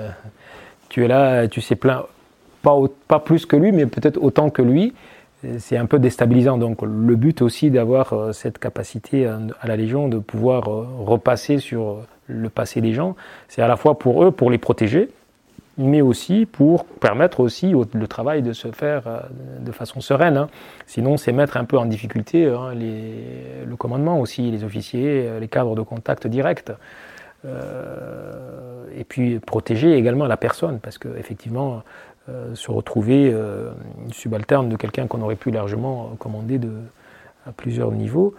tu 0.90 1.06
es 1.06 1.08
là, 1.08 1.48
tu 1.48 1.62
sais 1.62 1.76
plein, 1.76 2.04
pas, 2.62 2.76
pas 3.08 3.20
plus 3.20 3.46
que 3.46 3.56
lui, 3.56 3.72
mais 3.72 3.86
peut-être 3.86 4.18
autant 4.22 4.50
que 4.50 4.62
lui. 4.62 4.94
C'est 5.58 5.78
un 5.78 5.88
peu 5.88 5.98
déstabilisant. 5.98 6.60
Donc, 6.60 6.84
le 6.84 7.16
but 7.16 7.42
aussi 7.42 7.72
d'avoir 7.72 8.36
cette 8.36 8.60
capacité 8.60 9.26
à 9.26 9.68
la 9.68 9.76
Légion 9.76 10.08
de 10.08 10.20
pouvoir 10.20 10.66
repasser 10.66 11.58
sur 11.58 12.06
le 12.28 12.50
passé 12.50 12.80
des 12.80 12.94
gens, 12.94 13.16
c'est 13.48 13.64
à 13.64 13.68
la 13.68 13.76
fois 13.76 13.98
pour 13.98 14.24
eux, 14.24 14.32
pour 14.32 14.52
les 14.52 14.60
protéger, 14.60 15.10
mais 15.78 16.02
aussi 16.02 16.46
pour 16.46 16.86
permettre 16.86 17.40
aussi 17.40 17.72
le 17.72 18.08
travail 18.08 18.42
de 18.42 18.54
se 18.54 18.72
faire 18.72 19.08
euh, 19.08 19.20
de 19.60 19.72
façon 19.72 20.02
sereine. 20.02 20.38
Hein. 20.38 20.50
Sinon, 20.86 21.18
c'est 21.18 21.32
mettre 21.32 21.58
un 21.58 21.66
peu 21.66 21.78
en 21.78 21.86
difficulté 21.86 22.46
hein, 22.46 22.74
le 22.74 23.76
commandement 23.76 24.20
aussi, 24.20 24.52
les 24.52 24.64
officiers, 24.64 25.28
euh, 25.28 25.40
les 25.40 25.48
cadres 25.48 25.76
de 25.76 25.82
contact 25.82 26.28
direct. 26.28 26.72
Euh, 27.44 28.86
et 28.96 29.04
puis 29.04 29.40
protéger 29.40 29.96
également 29.96 30.28
la 30.28 30.38
personne, 30.38 30.80
parce 30.80 30.98
qu'effectivement, 30.98 31.82
se 32.54 32.70
retrouver 32.70 33.36
subalterne 34.12 34.70
de 34.70 34.76
quelqu'un 34.76 35.08
qu'on 35.08 35.22
aurait 35.22 35.38
pu 35.38 35.50
largement 35.50 36.12
commander 36.20 36.60
de, 36.60 36.70
à 37.48 37.52
plusieurs 37.52 37.92
niveaux, 37.92 38.36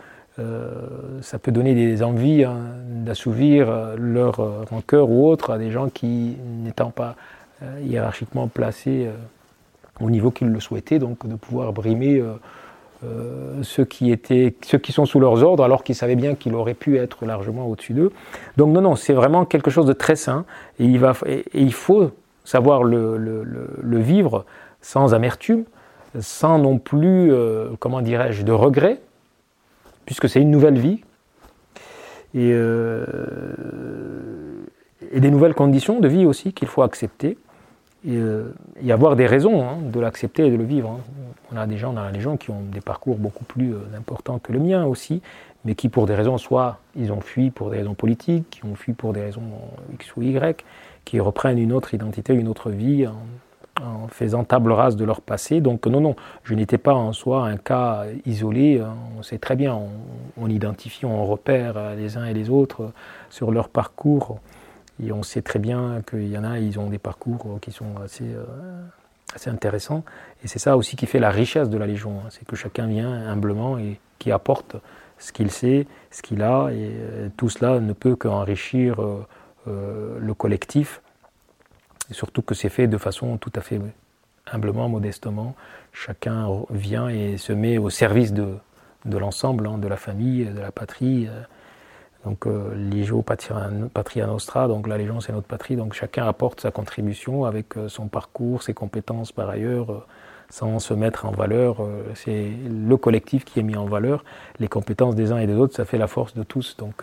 ça 1.20 1.38
peut 1.38 1.52
donner 1.52 1.74
des 1.74 2.02
envies 2.02 2.44
hein, 2.44 2.56
d'assouvir 2.86 3.94
leur 3.96 4.66
rancœur 4.68 5.10
ou 5.10 5.28
autre 5.28 5.50
à 5.50 5.58
des 5.58 5.70
gens 5.70 5.88
qui, 5.88 6.36
n'étant 6.62 6.90
pas 6.90 7.16
euh, 7.62 7.80
hiérarchiquement 7.84 8.48
placés 8.48 9.06
euh, 9.06 9.12
au 10.00 10.10
niveau 10.10 10.30
qu'ils 10.30 10.48
le 10.48 10.58
souhaitaient, 10.58 10.98
donc 10.98 11.28
de 11.28 11.36
pouvoir 11.36 11.72
brimer 11.72 12.20
euh, 13.04 13.62
ceux, 13.62 13.84
qui 13.84 14.10
étaient, 14.10 14.54
ceux 14.62 14.78
qui 14.78 14.90
sont 14.90 15.04
sous 15.04 15.20
leurs 15.20 15.44
ordres, 15.44 15.62
alors 15.62 15.84
qu'ils 15.84 15.94
savaient 15.94 16.16
bien 16.16 16.34
qu'il 16.34 16.54
aurait 16.54 16.74
pu 16.74 16.98
être 16.98 17.24
largement 17.24 17.66
au-dessus 17.66 17.92
d'eux. 17.92 18.10
Donc 18.56 18.72
non, 18.72 18.80
non, 18.80 18.96
c'est 18.96 19.12
vraiment 19.12 19.44
quelque 19.44 19.70
chose 19.70 19.86
de 19.86 19.92
très 19.92 20.16
sain, 20.16 20.44
et 20.80 20.86
il, 20.86 21.72
faut 21.72 22.10
savoir 22.44 22.82
le, 22.82 23.98
vivre 23.98 24.44
sans 24.80 25.14
amertume, 25.14 25.64
sans 26.18 26.58
non 26.58 26.78
plus, 26.78 27.32
comment 27.78 28.00
dirais-je, 28.00 28.42
de 28.42 28.52
regret, 28.52 29.00
puisque 30.06 30.28
c'est 30.28 30.40
une 30.40 30.50
nouvelle 30.50 30.78
vie. 30.78 31.00
Et, 32.34 32.50
et 35.12 35.20
des 35.20 35.30
nouvelles 35.30 35.54
conditions 35.54 36.00
de 36.00 36.08
vie 36.08 36.24
aussi 36.24 36.52
qu'il 36.52 36.68
faut 36.68 36.82
accepter 36.82 37.36
et, 38.06 38.16
euh, 38.16 38.52
avoir 38.88 39.16
des 39.16 39.26
raisons 39.26 39.62
hein, 39.62 39.78
de 39.82 40.00
l'accepter 40.00 40.46
et 40.46 40.50
de 40.50 40.56
le 40.56 40.64
vivre. 40.64 40.90
Hein. 40.90 41.00
On 41.52 41.56
a 41.56 41.66
des 41.66 41.76
gens 41.76 41.92
dans 41.92 42.02
la 42.02 42.10
Légion 42.10 42.36
qui 42.36 42.50
ont 42.50 42.62
des 42.72 42.80
parcours 42.80 43.16
beaucoup 43.16 43.44
plus 43.44 43.74
euh, 43.74 43.80
importants 43.96 44.38
que 44.38 44.52
le 44.52 44.58
mien 44.58 44.84
aussi, 44.84 45.22
mais 45.64 45.74
qui 45.74 45.88
pour 45.88 46.06
des 46.06 46.14
raisons, 46.14 46.38
soit 46.38 46.78
ils 46.96 47.12
ont 47.12 47.20
fui 47.20 47.50
pour 47.50 47.70
des 47.70 47.78
raisons 47.78 47.94
politiques, 47.94 48.48
qui 48.50 48.64
ont 48.64 48.74
fui 48.74 48.92
pour 48.92 49.12
des 49.12 49.20
raisons 49.20 49.42
X 49.94 50.16
ou 50.16 50.22
Y, 50.22 50.64
qui 51.04 51.20
reprennent 51.20 51.58
une 51.58 51.72
autre 51.72 51.94
identité, 51.94 52.32
une 52.34 52.48
autre 52.48 52.70
vie 52.70 53.06
en, 53.80 54.08
faisant 54.08 54.44
table 54.44 54.72
rase 54.72 54.96
de 54.96 55.04
leur 55.04 55.20
passé. 55.20 55.60
Donc 55.60 55.86
non, 55.86 56.00
non, 56.00 56.16
je 56.44 56.54
n'étais 56.54 56.78
pas 56.78 56.94
en 56.94 57.12
soi 57.12 57.46
un 57.46 57.56
cas 57.56 58.04
isolé. 58.26 58.82
On 59.18 59.22
sait 59.22 59.38
très 59.38 59.56
bien, 59.56 59.78
on, 60.36 60.48
identifie, 60.48 61.06
on 61.06 61.24
repère 61.24 61.94
les 61.96 62.16
uns 62.16 62.24
et 62.24 62.34
les 62.34 62.50
autres 62.50 62.92
sur 63.30 63.50
leur 63.50 63.68
parcours. 63.68 64.38
Et 65.02 65.12
on 65.12 65.22
sait 65.22 65.42
très 65.42 65.58
bien 65.58 66.02
qu'il 66.08 66.28
y 66.28 66.38
en 66.38 66.44
a, 66.44 66.58
ils 66.58 66.78
ont 66.78 66.88
des 66.88 66.98
parcours 66.98 67.58
qui 67.60 67.72
sont 67.72 67.96
assez, 68.04 68.24
euh, 68.24 68.44
assez 69.34 69.50
intéressants. 69.50 70.04
Et 70.44 70.48
c'est 70.48 70.58
ça 70.58 70.76
aussi 70.76 70.96
qui 70.96 71.06
fait 71.06 71.18
la 71.18 71.30
richesse 71.30 71.68
de 71.68 71.78
la 71.78 71.86
Légion. 71.86 72.20
Hein. 72.20 72.28
C'est 72.30 72.46
que 72.46 72.56
chacun 72.56 72.86
vient 72.86 73.10
humblement 73.28 73.78
et 73.78 73.98
qui 74.18 74.30
apporte 74.30 74.76
ce 75.18 75.32
qu'il 75.32 75.50
sait, 75.50 75.86
ce 76.10 76.22
qu'il 76.22 76.42
a. 76.42 76.70
Et 76.70 76.90
euh, 76.92 77.28
tout 77.36 77.48
cela 77.48 77.80
ne 77.80 77.92
peut 77.92 78.16
qu'enrichir 78.16 79.02
euh, 79.68 80.18
le 80.20 80.34
collectif. 80.34 81.01
Surtout 82.12 82.42
que 82.42 82.54
c'est 82.54 82.68
fait 82.68 82.86
de 82.86 82.98
façon 82.98 83.36
tout 83.38 83.52
à 83.54 83.60
fait 83.60 83.80
humblement, 84.50 84.88
modestement. 84.88 85.54
Chacun 85.92 86.48
vient 86.70 87.08
et 87.08 87.36
se 87.36 87.52
met 87.52 87.78
au 87.78 87.90
service 87.90 88.32
de, 88.32 88.54
de 89.04 89.18
l'ensemble, 89.18 89.66
hein, 89.66 89.78
de 89.78 89.88
la 89.88 89.96
famille, 89.96 90.44
de 90.44 90.60
la 90.60 90.72
patrie. 90.72 91.28
Donc 92.24 92.46
euh, 92.46 93.90
Patria 93.92 94.26
Nostra, 94.26 94.68
donc 94.68 94.86
la 94.86 94.96
Légion 94.96 95.20
c'est 95.20 95.32
notre 95.32 95.46
patrie, 95.46 95.76
donc 95.76 95.92
chacun 95.92 96.26
apporte 96.26 96.60
sa 96.60 96.70
contribution 96.70 97.44
avec 97.44 97.76
euh, 97.76 97.88
son 97.88 98.06
parcours, 98.06 98.62
ses 98.62 98.74
compétences 98.74 99.32
par 99.32 99.48
ailleurs, 99.48 99.90
euh, 99.90 100.06
sans 100.48 100.78
se 100.78 100.94
mettre 100.94 101.26
en 101.26 101.32
valeur. 101.32 101.82
Euh, 101.82 102.04
c'est 102.14 102.52
le 102.68 102.96
collectif 102.96 103.44
qui 103.44 103.58
est 103.58 103.64
mis 103.64 103.76
en 103.76 103.86
valeur. 103.86 104.24
Les 104.60 104.68
compétences 104.68 105.16
des 105.16 105.32
uns 105.32 105.38
et 105.38 105.46
des 105.46 105.54
autres, 105.54 105.74
ça 105.74 105.84
fait 105.84 105.98
la 105.98 106.06
force 106.06 106.34
de 106.34 106.44
tous. 106.44 106.76
Donc 106.76 107.02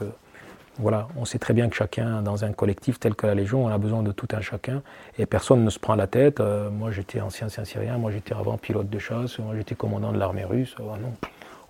voilà, 0.79 1.09
on 1.17 1.25
sait 1.25 1.39
très 1.39 1.53
bien 1.53 1.69
que 1.69 1.75
chacun, 1.75 2.21
dans 2.21 2.45
un 2.45 2.53
collectif 2.53 2.99
tel 2.99 3.13
que 3.13 3.27
la 3.27 3.35
Légion, 3.35 3.65
on 3.65 3.67
a 3.67 3.77
besoin 3.77 4.01
de 4.01 4.11
tout 4.11 4.29
un 4.31 4.41
chacun, 4.41 4.81
et 5.17 5.25
personne 5.25 5.63
ne 5.63 5.69
se 5.69 5.77
prend 5.77 5.95
la 5.95 6.07
tête. 6.07 6.41
moi 6.71 6.89
j'étais 6.91 7.19
ancien 7.19 7.49
Saint-Syrien, 7.49 7.97
moi 7.97 8.11
j'étais 8.11 8.33
avant 8.33 8.57
pilote 8.57 8.89
de 8.89 8.99
chasse, 8.99 9.39
moi 9.39 9.53
j'étais 9.55 9.75
commandant 9.75 10.11
de 10.11 10.17
l'armée 10.17 10.45
russe. 10.45 10.75
non 10.79 11.13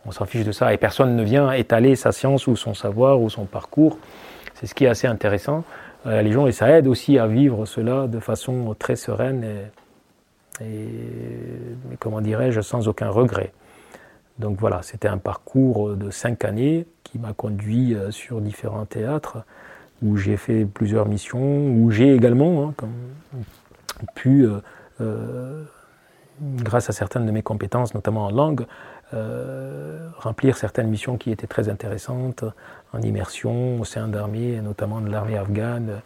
on 0.05 0.12
s'en 0.12 0.26
fiche 0.26 0.45
de 0.45 0.51
ça 0.51 0.74
et 0.74 0.78
personne 0.78 1.16
ne 1.16 1.24
vient 1.24 1.51
étaler 1.51 1.95
sa 1.95 2.12
science 2.12 2.47
ou 2.47 2.55
son 2.55 2.74
savoir 2.74 3.22
ou 3.22 3.30
son 3.30 3.45
parcours. 3.45 3.97
C'est 4.55 4.66
ce 4.66 4.74
qui 4.74 4.86
est 4.86 4.88
assez 4.88 5.07
intéressant. 5.07 5.64
à 6.05 6.12
la 6.12 6.24
Légion 6.24 6.47
et 6.47 6.51
ça 6.51 6.70
aide 6.70 6.88
aussi 6.88 7.18
à 7.18 7.28
vivre 7.28 7.66
cela 7.66 8.07
de 8.07 8.20
façon 8.20 8.76
très 8.80 8.95
sereine 8.95 9.43
et, 10.62 10.66
et 10.66 11.97
comment 11.99 12.22
dirais-je, 12.22 12.62
sans 12.62 12.88
aucun 12.88 13.10
regret. 13.10 13.51
Donc 14.38 14.57
voilà, 14.60 14.82
c'était 14.84 15.10
un 15.10 15.18
parcours 15.18 15.95
de 15.95 16.10
cinq 16.10 16.45
années 16.45 16.88
qui 17.12 17.20
m'a 17.20 17.34
conduit 17.34 17.95
euh, 17.95 18.12
sur 18.12 18.41
différents 18.41 18.86
théâtres 18.86 19.39
où 20.01 20.16
j'ai 20.16 20.38
fait 20.38 20.66
plusieurs 20.66 21.07
missions, 21.07 21.72
où 21.72 21.91
j'ai 21.91 22.14
également 22.14 22.70
hein, 22.70 22.74
pu, 24.16 24.45
euh, 24.45 24.60
euh, 25.01 25.64
grâce 26.41 26.89
à 26.89 26.93
certaines 26.93 27.26
de 27.26 27.32
mes 27.32 27.41
compétences, 27.41 27.93
notamment 27.93 28.28
en 28.28 28.32
langue, 28.32 28.66
remplir 30.20 30.55
certaines 30.55 30.88
missions 30.88 31.18
qui 31.18 31.32
étaient 31.32 31.47
très 31.47 31.68
intéressantes 31.68 32.45
en 32.93 33.01
immersion 33.01 33.82
au 33.82 33.84
sein 33.84 34.07
d'armées, 34.07 34.62
notamment 34.62 35.01
de 35.01 35.10
l'armée 35.10 35.36
afghane. 35.36 36.01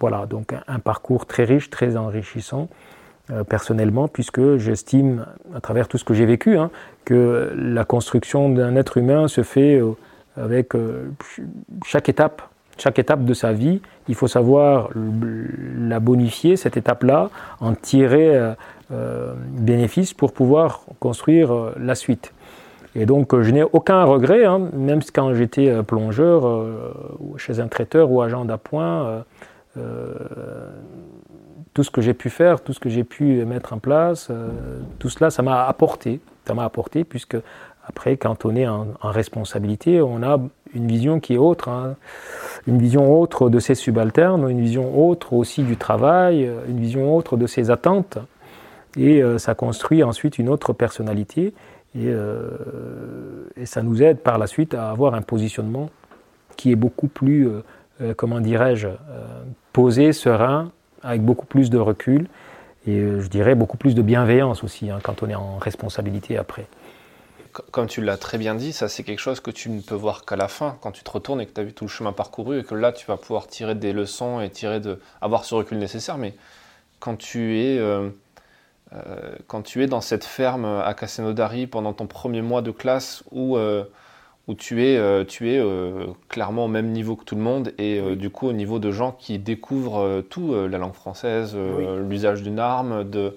voilà, 0.00 0.26
donc 0.26 0.52
un, 0.66 0.78
parcours 0.80 1.26
très 1.26 1.44
riche, 1.44 1.70
très 1.70 1.96
enrichissant. 1.96 2.68
Euh, 3.32 3.44
personnellement, 3.44 4.08
puisque 4.08 4.56
j'estime, 4.56 5.26
à 5.54 5.60
travers 5.60 5.86
tout 5.86 5.98
ce 5.98 6.04
que 6.04 6.14
j'ai 6.14 6.26
vécu, 6.26 6.56
hein, 6.56 6.70
que 7.04 7.52
la 7.54 7.84
construction 7.84 8.48
d'un 8.48 8.74
être 8.74 8.96
humain 8.96 9.28
se 9.28 9.42
fait 9.42 9.76
euh, 9.76 9.92
avec 10.36 10.74
euh, 10.74 11.10
chaque 11.84 12.08
étape, 12.08 12.42
chaque 12.76 12.98
étape 12.98 13.24
de 13.24 13.34
sa 13.34 13.52
vie. 13.52 13.82
Il 14.08 14.16
faut 14.16 14.26
savoir 14.26 14.88
la 14.94 16.00
bonifier, 16.00 16.56
cette 16.56 16.76
étape-là, 16.76 17.30
en 17.60 17.74
tirer 17.74 18.54
bénéfice 19.52 20.14
pour 20.14 20.32
pouvoir 20.32 20.80
construire 20.98 21.72
la 21.78 21.94
suite. 21.94 22.32
Et 22.96 23.06
donc, 23.06 23.38
je 23.38 23.50
n'ai 23.50 23.62
aucun 23.62 24.02
regret, 24.04 24.46
hein, 24.46 24.70
même 24.72 25.00
quand 25.14 25.34
j'étais 25.34 25.82
plongeur 25.82 26.64
chez 27.36 27.60
un 27.60 27.68
traiteur 27.68 28.10
ou 28.10 28.22
agent 28.22 28.46
d'appoint 28.46 29.24
tout 31.74 31.84
ce 31.84 31.90
que 31.90 32.00
j'ai 32.00 32.14
pu 32.14 32.30
faire, 32.30 32.62
tout 32.62 32.72
ce 32.72 32.80
que 32.80 32.88
j'ai 32.88 33.04
pu 33.04 33.44
mettre 33.44 33.72
en 33.72 33.78
place, 33.78 34.28
euh, 34.30 34.48
tout 34.98 35.08
cela, 35.08 35.30
ça 35.30 35.42
m'a 35.42 35.66
apporté. 35.66 36.20
Ça 36.46 36.54
m'a 36.54 36.64
apporté, 36.64 37.04
puisque 37.04 37.36
après, 37.86 38.16
quand 38.16 38.44
on 38.44 38.56
est 38.56 38.66
en, 38.66 38.86
responsabilité, 39.02 40.00
on 40.00 40.22
a 40.22 40.40
une 40.74 40.86
vision 40.86 41.20
qui 41.20 41.34
est 41.34 41.38
autre, 41.38 41.68
hein. 41.68 41.96
une 42.66 42.78
vision 42.78 43.20
autre 43.20 43.50
de 43.50 43.58
ses 43.58 43.74
subalternes, 43.74 44.48
une 44.48 44.60
vision 44.60 45.08
autre 45.08 45.32
aussi 45.32 45.62
du 45.62 45.76
travail, 45.76 46.50
une 46.68 46.80
vision 46.80 47.14
autre 47.14 47.36
de 47.36 47.46
ses 47.46 47.70
attentes. 47.70 48.18
Et 48.96 49.22
euh, 49.22 49.38
ça 49.38 49.54
construit 49.54 50.02
ensuite 50.02 50.38
une 50.38 50.48
autre 50.48 50.72
personnalité. 50.72 51.54
Euh, 51.96 52.48
et, 53.56 53.66
ça 53.66 53.82
nous 53.82 54.02
aide 54.02 54.18
par 54.18 54.38
la 54.38 54.46
suite 54.46 54.74
à 54.74 54.90
avoir 54.90 55.14
un 55.14 55.22
positionnement 55.22 55.90
qui 56.56 56.72
est 56.72 56.76
beaucoup 56.76 57.08
plus, 57.08 57.48
comment 58.16 58.38
dirais-je, 58.38 58.88
posé, 59.72 60.12
serein, 60.12 60.70
avec 61.02 61.22
beaucoup 61.22 61.46
plus 61.46 61.70
de 61.70 61.78
recul 61.78 62.28
et 62.86 62.98
euh, 62.98 63.20
je 63.20 63.28
dirais 63.28 63.54
beaucoup 63.54 63.76
plus 63.76 63.94
de 63.94 64.02
bienveillance 64.02 64.64
aussi 64.64 64.90
hein, 64.90 64.98
quand 65.02 65.22
on 65.22 65.28
est 65.28 65.34
en 65.34 65.58
responsabilité 65.58 66.36
après. 66.36 66.66
Comme 67.72 67.88
tu 67.88 68.00
l'as 68.00 68.16
très 68.16 68.38
bien 68.38 68.54
dit, 68.54 68.72
ça 68.72 68.88
c'est 68.88 69.02
quelque 69.02 69.18
chose 69.18 69.40
que 69.40 69.50
tu 69.50 69.70
ne 69.70 69.80
peux 69.80 69.96
voir 69.96 70.24
qu'à 70.24 70.36
la 70.36 70.46
fin, 70.46 70.78
quand 70.80 70.92
tu 70.92 71.02
te 71.02 71.10
retournes 71.10 71.40
et 71.40 71.46
que 71.46 71.52
tu 71.52 71.60
as 71.60 71.64
vu 71.64 71.72
tout 71.72 71.84
le 71.84 71.90
chemin 71.90 72.12
parcouru 72.12 72.60
et 72.60 72.64
que 72.64 72.74
là 72.74 72.92
tu 72.92 73.06
vas 73.06 73.16
pouvoir 73.16 73.48
tirer 73.48 73.74
des 73.74 73.92
leçons 73.92 74.40
et 74.40 74.48
tirer 74.50 74.78
de, 74.78 75.00
avoir 75.20 75.44
ce 75.44 75.56
recul 75.56 75.78
nécessaire. 75.78 76.16
Mais 76.16 76.34
quand 77.00 77.16
tu 77.16 77.58
es, 77.58 77.78
euh, 77.78 78.08
euh, 78.94 79.34
quand 79.48 79.62
tu 79.62 79.82
es 79.82 79.88
dans 79.88 80.00
cette 80.00 80.24
ferme 80.24 80.64
à 80.64 80.94
Cassenodari 80.94 81.66
pendant 81.66 81.92
ton 81.92 82.06
premier 82.06 82.40
mois 82.40 82.62
de 82.62 82.70
classe 82.70 83.24
où 83.32 83.58
où 84.48 84.54
tu 84.54 84.84
es, 84.84 84.96
euh, 84.96 85.24
tu 85.24 85.50
es 85.50 85.58
euh, 85.58 86.06
clairement 86.28 86.64
au 86.64 86.68
même 86.68 86.90
niveau 86.90 87.14
que 87.14 87.24
tout 87.24 87.36
le 87.36 87.42
monde 87.42 87.72
et 87.78 88.00
euh, 88.00 88.16
du 88.16 88.30
coup 88.30 88.48
au 88.48 88.52
niveau 88.52 88.78
de 88.78 88.90
gens 88.90 89.12
qui 89.12 89.38
découvrent 89.38 90.22
tout, 90.28 90.54
la 90.54 90.78
langue 90.78 90.94
française, 90.94 91.56
l'usage 92.08 92.42
d'une 92.42 92.58
arme, 92.58 93.08
de... 93.08 93.36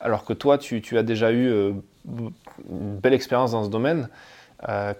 alors 0.00 0.24
que 0.24 0.32
toi 0.32 0.58
tu, 0.58 0.80
tu 0.80 0.98
as 0.98 1.02
déjà 1.02 1.32
eu 1.32 1.50
une 2.08 2.30
belle 2.98 3.14
expérience 3.14 3.52
dans 3.52 3.64
ce 3.64 3.70
domaine, 3.70 4.08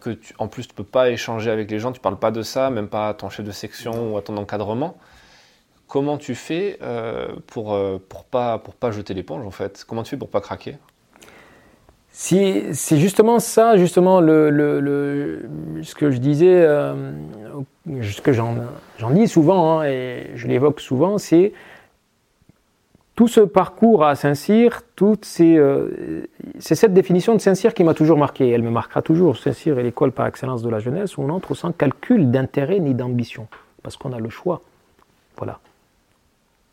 que 0.01 0.11
tu, 0.11 0.35
en 0.39 0.49
plus 0.49 0.67
tu 0.67 0.73
ne 0.73 0.77
peux 0.77 0.85
pas 0.85 1.11
échanger 1.11 1.51
avec 1.51 1.71
les 1.71 1.79
gens, 1.79 1.93
tu 1.93 2.01
ne 2.01 2.03
parles 2.03 2.19
pas 2.19 2.33
de 2.33 2.43
ça, 2.43 2.71
même 2.71 2.89
pas 2.89 3.11
à 3.11 3.15
ton 3.15 3.31
chef 3.31 3.47
de 3.47 3.53
section 3.53 4.13
ou 4.13 4.17
à 4.17 4.23
ton 4.23 4.37
encadrement. 4.37 4.97
Comment 5.87 6.19
tu 6.19 6.35
fais 6.35 6.79
pour 7.47 7.77
ne 7.77 7.99
pour 7.99 8.25
pas, 8.25 8.59
pour 8.59 8.75
pas 8.75 8.91
jeter 8.91 9.15
l'éponge 9.15 9.47
en 9.47 9.51
fait? 9.51 9.85
Comment 9.87 10.03
tu 10.03 10.11
fais 10.11 10.17
pour 10.17 10.31
pas 10.31 10.41
craquer? 10.41 10.77
C'est 12.13 12.99
justement 12.99 13.39
ça, 13.39 13.77
justement, 13.77 14.21
le, 14.21 15.49
ce 15.83 15.95
que 15.95 16.11
je 16.11 16.19
disais, 16.19 16.63
euh, 16.63 17.13
ce 18.03 18.21
que 18.21 18.33
j'en 18.33 19.11
dis 19.11 19.27
souvent, 19.27 19.81
hein, 19.81 19.85
et 19.85 20.31
je 20.35 20.47
l'évoque 20.47 20.81
souvent, 20.81 21.17
c'est 21.17 21.53
tout 23.15 23.29
ce 23.29 23.41
parcours 23.41 24.05
à 24.05 24.15
Saint-Cyr, 24.15 24.83
euh, 25.03 26.27
c'est 26.59 26.75
cette 26.75 26.95
définition 26.95 27.35
de 27.35 27.41
Saint-Cyr 27.41 27.75
qui 27.75 27.85
m'a 27.85 27.95
toujours 27.95 28.17
marqué. 28.17 28.49
Elle 28.51 28.63
me 28.63 28.71
marquera 28.71 29.03
toujours. 29.03 29.37
Saint-Cyr 29.37 29.79
est 29.79 29.83
l'école 29.83 30.13
par 30.13 30.27
excellence 30.27 30.63
de 30.63 30.71
la 30.71 30.79
jeunesse 30.79 31.17
où 31.17 31.23
on 31.23 31.29
entre 31.29 31.55
sans 31.55 31.73
calcul 31.73 32.31
d'intérêt 32.31 32.79
ni 32.79 32.95
d'ambition, 32.95 33.49
parce 33.83 33.97
qu'on 33.97 34.13
a 34.13 34.19
le 34.19 34.31
choix. 34.31 34.63
Voilà. 35.37 35.61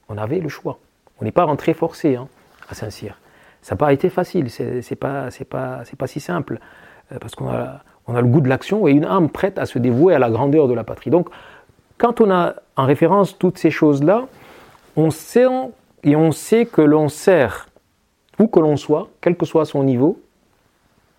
On 0.07 0.17
avait 0.17 0.39
le 0.39 0.49
choix. 0.49 0.79
On 1.21 1.25
n'est 1.25 1.31
pas 1.31 1.43
rentré 1.43 1.73
forcé 1.73 2.15
hein, 2.15 2.27
à 2.69 2.73
Saint-Cyr. 2.73 3.17
Ça 3.61 3.75
n'a 3.75 3.77
pas 3.77 3.93
été 3.93 4.09
facile, 4.09 4.49
c'est 4.49 4.95
pas, 4.95 5.29
pas, 5.49 6.07
si 6.07 6.19
simple, 6.19 6.59
euh, 7.11 7.17
parce 7.19 7.35
qu'on 7.35 7.49
a, 7.49 7.81
on 8.07 8.15
a 8.15 8.21
le 8.21 8.27
goût 8.27 8.41
de 8.41 8.49
l'action 8.49 8.87
et 8.87 8.91
une 8.91 9.05
âme 9.05 9.29
prête 9.29 9.59
à 9.59 9.65
se 9.65 9.79
dévouer 9.79 10.15
à 10.15 10.19
la 10.19 10.29
grandeur 10.29 10.67
de 10.67 10.73
la 10.73 10.83
patrie. 10.83 11.09
Donc, 11.09 11.29
quand 11.97 12.21
on 12.21 12.31
a 12.31 12.55
en 12.77 12.85
référence 12.85 13.37
toutes 13.37 13.57
ces 13.57 13.71
choses-là, 13.71 14.27
on 14.95 15.11
sait, 15.11 15.45
et 16.03 16.15
on 16.15 16.31
sait 16.31 16.65
que 16.65 16.81
l'on 16.81 17.09
sert, 17.09 17.67
où 18.39 18.47
que 18.47 18.59
l'on 18.59 18.77
soit, 18.77 19.09
quel 19.21 19.35
que 19.35 19.45
soit 19.45 19.65
son 19.65 19.83
niveau, 19.83 20.19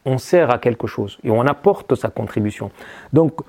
on 0.06 0.18
sert 0.18 0.50
à 0.50 0.58
quelque 0.58 0.86
chose 0.86 1.18
et 1.22 1.30
on 1.30 1.42
apporte 1.42 1.94
sa 1.94 2.08
contribution. 2.08 2.70
Donc, 3.12 3.40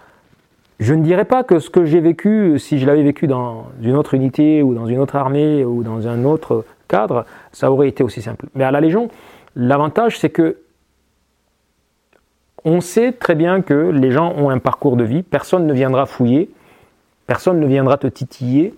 je 0.80 0.94
ne 0.94 1.04
dirais 1.04 1.26
pas 1.26 1.44
que 1.44 1.60
ce 1.60 1.70
que 1.70 1.86
j'ai 1.86 2.00
vécu, 2.00 2.58
si 2.60 2.80
je 2.80 2.86
l'avais 2.86 3.04
vécu 3.04 3.28
dans 3.28 3.68
une 3.82 3.96
autre 3.96 4.16
unité 4.16 4.64
ou 4.64 4.74
dans 4.74 4.88
une 4.88 4.98
autre 4.98 5.16
armée 5.16 5.64
ou 5.64 5.84
dans 5.84 6.08
un 6.08 6.26
autre 6.26 6.66
cadre, 6.92 7.26
ça 7.52 7.72
aurait 7.72 7.88
été 7.88 8.04
aussi 8.04 8.22
simple. 8.22 8.48
Mais 8.54 8.66
à 8.66 8.72
la 8.72 8.82
Légion, 8.82 9.10
l'avantage, 9.56 10.20
c'est 10.20 10.30
que 10.30 10.58
on 12.64 12.82
sait 12.82 13.14
très 13.14 13.34
bien 13.34 13.62
que 13.62 13.74
les 13.74 14.12
gens 14.12 14.34
ont 14.38 14.50
un 14.50 14.60
parcours 14.60 14.98
de 14.98 15.04
vie, 15.04 15.24
personne 15.24 15.66
ne 15.66 15.74
viendra 15.74 16.06
fouiller, 16.06 16.52
personne 17.26 17.60
ne 17.60 17.66
viendra 17.66 17.98
te 17.98 18.08
titiller, 18.08 18.76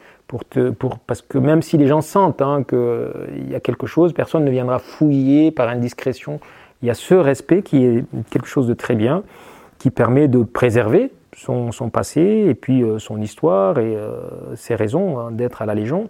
parce 1.05 1.21
que 1.21 1.37
même 1.37 1.61
si 1.61 1.77
les 1.77 1.87
gens 1.87 2.01
sentent 2.01 2.41
hein, 2.41 2.63
qu'il 2.63 3.51
y 3.51 3.55
a 3.55 3.59
quelque 3.59 3.87
chose, 3.87 4.13
personne 4.13 4.45
ne 4.45 4.51
viendra 4.51 4.79
fouiller 4.79 5.51
par 5.51 5.67
indiscrétion. 5.67 6.39
Il 6.81 6.87
y 6.87 6.91
a 6.91 6.93
ce 6.93 7.13
respect 7.13 7.61
qui 7.61 7.83
est 7.83 8.05
quelque 8.29 8.47
chose 8.47 8.67
de 8.67 8.73
très 8.73 8.95
bien, 8.95 9.23
qui 9.79 9.89
permet 9.89 10.27
de 10.27 10.43
préserver 10.43 11.11
son, 11.35 11.71
passé 11.91 12.45
et 12.47 12.55
puis 12.55 12.83
euh, 12.83 12.99
son 12.99 13.21
histoire 13.21 13.79
et 13.79 13.95
euh, 13.95 14.55
ses 14.55 14.75
raisons 14.75 15.19
hein, 15.19 15.31
d'être 15.31 15.61
à 15.61 15.65
la 15.65 15.75
Légion. 15.75 16.09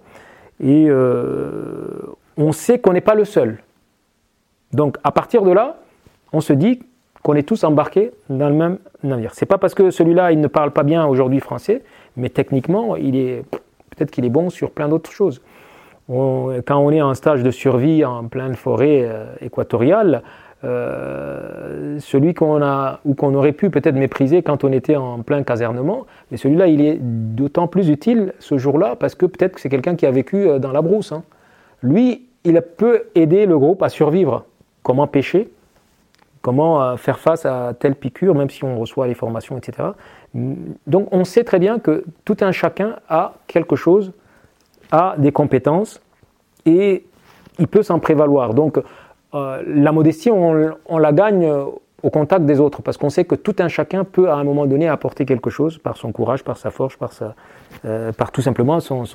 Et 0.59 0.85
euh, 0.89 2.01
on 2.37 2.51
sait 2.51 2.79
qu'on 2.79 2.93
n'est 2.93 3.01
pas 3.01 3.15
le 3.15 3.25
seul. 3.25 3.59
Donc 4.71 4.97
à 5.03 5.11
partir 5.11 5.43
de 5.43 5.51
là, 5.51 5.77
on 6.31 6.41
se 6.41 6.53
dit 6.53 6.81
qu'on 7.21 7.35
est 7.35 7.47
tous 7.47 7.63
embarqués 7.63 8.11
dans 8.29 8.49
le 8.49 8.55
même 8.55 8.77
navire. 9.03 9.31
C'est 9.33 9.45
pas 9.45 9.57
parce 9.57 9.73
que 9.73 9.91
celui-là 9.91 10.31
il 10.31 10.39
ne 10.39 10.47
parle 10.47 10.71
pas 10.71 10.83
bien 10.83 11.05
aujourd'hui 11.05 11.39
français, 11.39 11.83
mais 12.17 12.29
techniquement 12.29 12.95
il 12.95 13.15
est 13.15 13.43
peut-être 13.91 14.11
qu'il 14.11 14.25
est 14.25 14.29
bon 14.29 14.49
sur 14.49 14.71
plein 14.71 14.89
d'autres 14.89 15.11
choses. 15.11 15.41
quand 16.07 16.77
on 16.77 16.91
est 16.91 17.01
en 17.01 17.13
stage 17.13 17.43
de 17.43 17.51
survie 17.51 18.03
en 18.03 18.27
pleine 18.27 18.55
forêt 18.55 19.03
euh, 19.03 19.25
équatoriale, 19.41 20.23
euh, 20.64 21.99
celui 21.99 22.34
qu'on 22.34 22.61
a 22.61 23.01
ou 23.03 23.16
qu'on 23.16 23.36
aurait 23.36 23.51
pu 23.51 23.70
peut-être 23.70 23.95
mépriser 23.95 24.43
quand 24.43 24.64
on 24.64 24.72
était 24.72 24.95
en 24.95 25.22
plein 25.22 25.43
casernement, 25.43 26.05
mais 26.32 26.38
celui-là, 26.38 26.68
il 26.68 26.82
est 26.82 26.99
d'autant 27.01 27.68
plus 27.68 27.89
utile 27.89 28.34
ce 28.39 28.57
jour-là 28.57 28.95
parce 28.95 29.16
que 29.16 29.26
peut-être 29.26 29.55
que 29.55 29.61
c'est 29.61 29.70
quelqu'un 29.70 29.95
qui 29.95 30.05
a 30.05 30.11
vécu 30.11 30.47
euh, 30.47 30.59
dans 30.59 30.72
la 30.72 30.82
brousse. 30.82 31.11
Hein. 31.11 31.24
Lui, 31.82 32.28
il 32.45 32.61
peut 32.61 33.03
aider 33.16 33.45
le 33.45 33.57
groupe 33.57 33.84
à 33.84 33.89
survivre. 33.89 34.45
Comment 34.84 35.07
pêcher? 35.07 35.51
Comment 36.41 36.82
euh, 36.82 36.95
faire 36.95 37.20
face 37.20 37.45
à 37.45 37.74
telle 37.78 37.95
piqûre, 37.95 38.34
même 38.36 38.49
si 38.49 38.64
on 38.64 38.80
reçoit 38.80 39.07
les 39.07 39.16
formations, 39.16 39.57
etc. 39.57 39.89
Donc 40.34 41.09
on 41.11 41.26
sait 41.26 41.43
très 41.43 41.59
bien 41.59 41.80
que 41.80 42.05
tout 42.26 42.38
un 42.41 42.51
chacun 42.51 42.95
a 43.09 43.34
quelque 43.47 43.76
chose, 43.76 44.14
a 44.91 45.16
des 45.18 45.32
compétences 45.32 46.01
et 46.66 47.05
il 47.59 47.68
peut 47.68 47.84
s'en 47.84 47.99
prévaloir. 47.99 48.53
Donc 48.53 48.80
euh, 49.34 49.63
la 49.65 49.91
modestie, 49.91 50.29
on, 50.29 50.97
la 50.97 51.11
gagne 51.11 51.49
au 52.03 52.09
contact 52.09 52.45
des 52.45 52.59
autres, 52.59 52.81
parce 52.81 52.97
qu'on 52.97 53.09
sait 53.09 53.23
que 53.23 53.36
tout 53.36 53.55
un 53.59 53.69
chacun 53.69 54.03
peut 54.03 54.29
à 54.29 54.36
un 54.36 54.43
moment 54.43 54.65
donné 54.65 54.89
apporter 54.89 55.25
quelque 55.25 55.49
chose 55.49 55.77
par 55.77 55.95
son 55.95 56.11
courage, 56.11 56.43
par 56.43 56.57
sa 56.57 56.69
force, 56.69 56.97
par, 56.97 57.13
sa, 57.13 57.34
euh, 57.86 58.11
par 58.11 58.31
tout 58.31 58.41
simplement 58.41 58.81
son, 58.81 59.05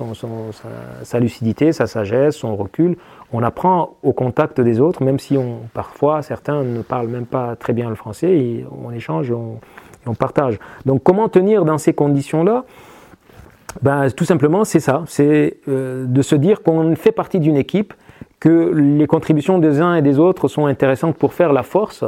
sa, 1.03 1.19
lucidité, 1.19 1.71
sa 1.71 1.85
sagesse, 1.85 2.35
son 2.35 2.55
recul. 2.55 2.97
On 3.31 3.43
apprend 3.43 3.95
au 4.01 4.11
contact 4.11 4.59
des 4.59 4.81
autres, 4.81 5.03
même 5.03 5.19
si 5.19 5.37
on, 5.37 5.59
parfois 5.73 6.23
certains 6.23 6.63
ne 6.63 6.81
parlent 6.81 7.09
même 7.09 7.27
pas 7.27 7.55
très 7.55 7.73
bien 7.73 7.89
le 7.89 7.95
français, 7.95 8.65
on 8.83 8.91
échange 8.91 9.29
et 9.29 9.33
on, 9.33 9.59
partage. 10.17 10.57
Donc 10.87 11.03
comment 11.03 11.29
tenir 11.29 11.65
dans 11.65 11.77
ces 11.77 11.93
conditions-là? 11.93 12.65
Ben, 13.83 14.09
Tout 14.09 14.25
simplement, 14.25 14.65
c'est 14.65 14.79
ça. 14.79 15.03
C'est 15.05 15.57
de 15.67 16.21
se 16.23 16.35
dire 16.35 16.63
qu'on 16.63 16.95
fait 16.95 17.11
partie 17.11 17.39
d'une 17.39 17.57
équipe, 17.57 17.93
que 18.39 18.71
les 18.73 19.07
contributions 19.07 19.59
des 19.59 19.81
uns 19.81 19.95
et 19.95 20.01
des 20.01 20.19
autres 20.19 20.47
sont 20.47 20.65
intéressantes 20.65 21.17
pour 21.17 21.33
faire 21.33 21.51
la 21.51 21.63
force, 21.63 22.05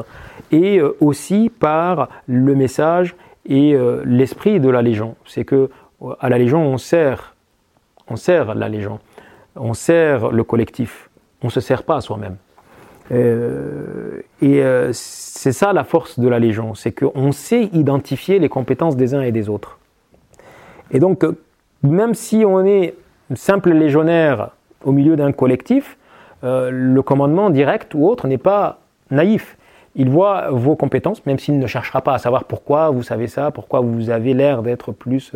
et 0.51 0.82
aussi 0.99 1.49
par 1.49 2.09
le 2.27 2.55
message 2.55 3.15
et 3.45 3.77
l'esprit 4.05 4.59
de 4.59 4.69
la 4.69 4.82
Légion. 4.82 5.15
C'est 5.25 5.45
que 5.45 5.69
à 6.19 6.29
la 6.29 6.38
Légion, 6.38 6.65
on 6.65 6.77
sert, 6.77 7.36
on 8.07 8.15
sert 8.15 8.55
la 8.55 8.69
Légion, 8.69 8.99
on 9.55 9.73
sert 9.73 10.32
le 10.32 10.43
collectif, 10.43 11.09
on 11.41 11.47
ne 11.47 11.51
se 11.51 11.59
sert 11.59 11.84
pas 11.84 11.97
à 11.97 12.01
soi-même. 12.01 12.38
Euh, 13.11 14.21
et 14.41 14.63
euh, 14.63 14.91
c'est 14.93 15.51
ça 15.51 15.73
la 15.73 15.84
force 15.84 16.19
de 16.19 16.27
la 16.27 16.39
Légion, 16.39 16.75
c'est 16.75 16.91
qu'on 16.91 17.32
sait 17.32 17.65
identifier 17.73 18.39
les 18.39 18.47
compétences 18.47 18.95
des 18.95 19.13
uns 19.13 19.21
et 19.21 19.32
des 19.32 19.49
autres. 19.49 19.79
Et 20.91 20.99
donc, 20.99 21.25
même 21.84 22.13
si 22.13 22.45
on 22.45 22.65
est 22.65 22.95
simple 23.36 23.71
légionnaire 23.71 24.51
au 24.84 24.91
milieu 24.91 25.15
d'un 25.15 25.32
collectif, 25.32 25.97
euh, 26.44 26.70
le 26.72 27.02
commandement 27.02 27.50
direct 27.50 27.94
ou 27.94 28.08
autre 28.08 28.28
n'est 28.28 28.38
pas 28.38 28.80
naïf. 29.10 29.58
Il 29.96 30.10
voit 30.10 30.50
vos 30.52 30.76
compétences, 30.76 31.26
même 31.26 31.38
s'il 31.38 31.60
ne 31.60 31.68
cherchera 31.68 32.02
pas 32.02 32.14
à 32.14 32.18
savoir 32.18 32.46
pourquoi 32.46 32.89
vous 32.92 33.04
savez 33.04 33.28
ça, 33.28 33.52
pourquoi 33.52 33.82
vous 33.82 34.10
avez 34.10 34.34
l'air 34.34 34.62
d'être 34.62 34.94
plus 34.94 35.34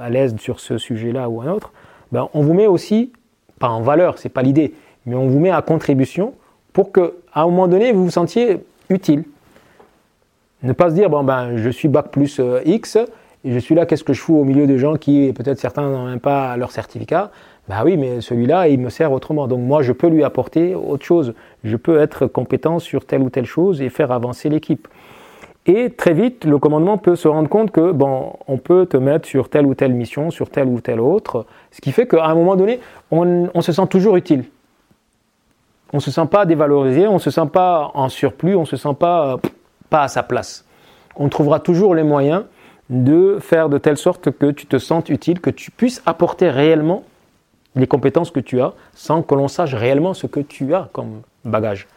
à 0.00 0.08
l'aise 0.08 0.34
sur 0.38 0.60
ce 0.60 0.78
sujet-là 0.78 1.28
ou 1.28 1.42
un 1.42 1.48
autre. 1.48 1.72
Ben, 2.10 2.28
on 2.34 2.42
vous 2.42 2.54
met 2.54 2.66
aussi, 2.66 3.12
pas 3.58 3.68
en 3.68 3.82
valeur, 3.82 4.18
c'est 4.18 4.28
pas 4.28 4.42
l'idée, 4.42 4.74
mais 5.06 5.14
on 5.14 5.26
vous 5.26 5.40
met 5.40 5.50
à 5.50 5.62
contribution 5.62 6.34
pour 6.72 6.92
que, 6.92 7.14
à 7.32 7.42
un 7.42 7.46
moment 7.46 7.68
donné, 7.68 7.92
vous 7.92 8.04
vous 8.04 8.10
sentiez 8.10 8.64
utile. 8.88 9.24
Ne 10.62 10.72
pas 10.72 10.90
se 10.90 10.94
dire, 10.94 11.10
bon, 11.10 11.24
ben, 11.24 11.56
je 11.56 11.68
suis 11.70 11.88
bac 11.88 12.10
plus 12.10 12.38
euh, 12.38 12.60
X, 12.64 12.98
je 13.44 13.58
suis 13.58 13.74
là, 13.74 13.86
qu'est-ce 13.86 14.04
que 14.04 14.12
je 14.12 14.20
fous 14.20 14.36
au 14.36 14.44
milieu 14.44 14.66
de 14.66 14.76
gens 14.76 14.96
qui, 14.96 15.32
peut-être 15.32 15.58
certains 15.58 15.88
n'ont 15.88 16.06
même 16.06 16.20
pas 16.20 16.56
leur 16.56 16.70
certificat? 16.70 17.30
Ben 17.68 17.82
oui, 17.84 17.96
mais 17.96 18.20
celui-là, 18.20 18.68
il 18.68 18.78
me 18.80 18.88
sert 18.88 19.12
autrement. 19.12 19.46
Donc 19.46 19.60
moi, 19.60 19.82
je 19.82 19.92
peux 19.92 20.08
lui 20.08 20.24
apporter 20.24 20.74
autre 20.74 21.04
chose. 21.04 21.34
Je 21.64 21.76
peux 21.76 21.98
être 22.00 22.26
compétent 22.26 22.78
sur 22.78 23.04
telle 23.04 23.22
ou 23.22 23.30
telle 23.30 23.46
chose 23.46 23.82
et 23.82 23.88
faire 23.88 24.12
avancer 24.12 24.48
l'équipe. 24.48 24.88
Et 25.66 25.90
très 25.90 26.12
vite, 26.12 26.44
le 26.44 26.58
commandement 26.58 26.98
peut 26.98 27.14
se 27.14 27.28
rendre 27.28 27.48
compte 27.48 27.70
que, 27.70 27.92
bon, 27.92 28.32
on 28.48 28.58
peut 28.58 28.86
te 28.86 28.96
mettre 28.96 29.28
sur 29.28 29.48
telle 29.48 29.66
ou 29.66 29.74
telle 29.74 29.92
mission, 29.92 30.30
sur 30.30 30.50
telle 30.50 30.66
ou 30.66 30.80
telle 30.80 31.00
autre, 31.00 31.46
ce 31.70 31.80
qui 31.80 31.92
fait 31.92 32.08
qu'à 32.08 32.26
un 32.26 32.34
moment 32.34 32.56
donné, 32.56 32.80
on, 33.12 33.48
on 33.54 33.60
se 33.60 33.72
sent 33.72 33.86
toujours 33.88 34.16
utile 34.16 34.44
on 35.92 35.98
ne 35.98 36.02
se 36.02 36.10
sent 36.10 36.26
pas 36.30 36.46
dévalorisé, 36.46 37.06
on 37.06 37.14
ne 37.14 37.18
se 37.18 37.30
sent 37.30 37.48
pas 37.52 37.90
en 37.94 38.08
surplus, 38.08 38.56
on 38.56 38.62
ne 38.62 38.66
se 38.66 38.76
sent 38.76 38.94
pas, 38.98 39.34
euh, 39.34 39.36
pas 39.90 40.02
à 40.02 40.08
sa 40.08 40.22
place. 40.22 40.64
On 41.16 41.28
trouvera 41.28 41.60
toujours 41.60 41.94
les 41.94 42.02
moyens 42.02 42.44
de 42.92 43.38
faire 43.40 43.68
de 43.70 43.78
telle 43.78 43.96
sorte 43.96 44.30
que 44.30 44.50
tu 44.50 44.66
te 44.66 44.78
sentes 44.78 45.08
utile, 45.08 45.40
que 45.40 45.50
tu 45.50 45.70
puisses 45.70 46.02
apporter 46.06 46.50
réellement 46.50 47.04
les 47.74 47.86
compétences 47.86 48.30
que 48.30 48.40
tu 48.40 48.60
as 48.60 48.74
sans 48.94 49.22
que 49.22 49.34
l'on 49.34 49.48
sache 49.48 49.74
réellement 49.74 50.12
ce 50.12 50.26
que 50.26 50.40
tu 50.40 50.74
as 50.74 50.90
comme 50.92 51.22
bagage. 51.44 51.88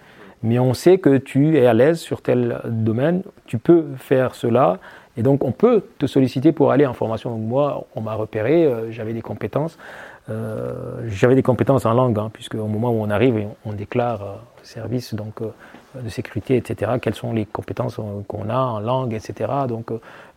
Mais 0.42 0.58
on 0.58 0.74
sait 0.74 0.98
que 0.98 1.18
tu 1.18 1.58
es 1.58 1.66
à 1.66 1.74
l'aise 1.74 2.00
sur 2.00 2.22
tel 2.22 2.62
domaine, 2.66 3.24
tu 3.46 3.58
peux 3.58 3.84
faire 3.98 4.36
cela, 4.36 4.80
et 5.18 5.22
donc 5.22 5.44
on 5.44 5.52
peut 5.52 5.84
te 5.98 6.08
solliciter 6.08 6.54
pour 6.54 6.72
aller 6.72 6.86
en 6.86 6.94
formation. 6.94 7.38
moi, 7.38 7.86
on 7.96 8.02
m'a 8.02 8.14
repéré, 8.14 8.66
euh, 8.66 8.92
j'avais 8.92 9.14
des 9.14 9.22
compétences, 9.22 9.78
euh, 10.30 10.74
j'avais 11.08 11.36
des 11.36 11.44
compétences 11.44 11.86
en 11.86 11.94
langue, 11.94 12.18
hein, 12.18 12.30
puisque 12.34 12.56
au 12.56 12.66
moment 12.66 12.90
où 12.90 13.02
on 13.02 13.10
arrive, 13.10 13.48
on, 13.64 13.74
déclare 13.74 14.22
euh, 14.24 14.36
service 14.64 15.14
donc, 15.14 15.42
euh, 15.42 16.02
de 16.02 16.10
sécurité, 16.10 16.56
etc., 16.56 16.94
quelles 17.00 17.14
sont 17.14 17.32
les 17.32 17.46
compétences 17.46 18.00
qu'on 18.28 18.50
a 18.50 18.58
en 18.58 18.80
langue, 18.80 19.14
etc. 19.14 19.52
Donc, 19.68 19.92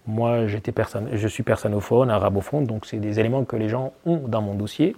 moi, 0.08 0.46
j'étais 0.46 0.72
je 1.12 1.28
suis 1.28 1.42
persanophone, 1.42 2.10
arabophone, 2.10 2.64
donc 2.64 2.86
c'est 2.86 2.96
des 2.96 3.20
éléments 3.20 3.44
que 3.44 3.56
les 3.56 3.68
gens 3.68 3.92
ont 4.06 4.22
dans 4.26 4.42
mon 4.42 4.54
dossier. 4.54 4.96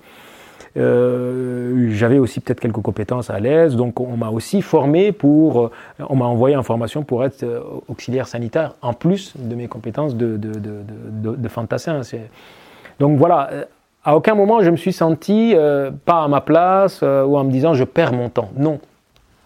j'avais 0.77 2.19
aussi 2.19 2.41
peut-être 2.41 2.61
quelques 2.61 2.81
compétences 2.81 3.29
à 3.29 3.41
l'aise, 3.41 3.77
donc 3.77 4.01
on 4.01 4.17
m'a 4.17 4.31
aussi 4.31 4.63
formé 4.63 5.13
pour, 5.13 5.71
on 5.99 6.17
m'a 6.17 6.27
envoyé 6.27 6.57
en 6.57 6.63
formation 6.63 7.03
pour 7.03 7.25
être 7.25 7.45
auxiliaire 7.89 8.29
sanitaire, 8.29 8.75
en 8.81 8.93
plus 8.93 9.35
de 9.37 9.55
mes 9.55 9.69
compétences 9.69 10.15
de, 10.15 10.37
de, 10.37 10.53
de, 10.59 11.37
de, 11.37 11.49
fantassin. 11.49 12.03
Donc 13.01 13.19
voilà, 13.19 13.51
à 14.05 14.17
aucun 14.17 14.35
moment 14.35 14.63
je 14.63 14.71
me 14.71 14.77
suis 14.77 14.93
senti 14.93 15.53
euh, 15.55 15.91
pas 15.91 16.25
à 16.25 16.29
ma 16.29 16.41
place 16.41 17.01
euh, 17.03 17.25
ou 17.25 17.37
en 17.37 17.45
me 17.45 17.51
disant 17.51 17.75
je 17.75 17.85
perds 17.85 18.13
mon 18.13 18.29
temps. 18.29 18.51
Non, 18.57 18.81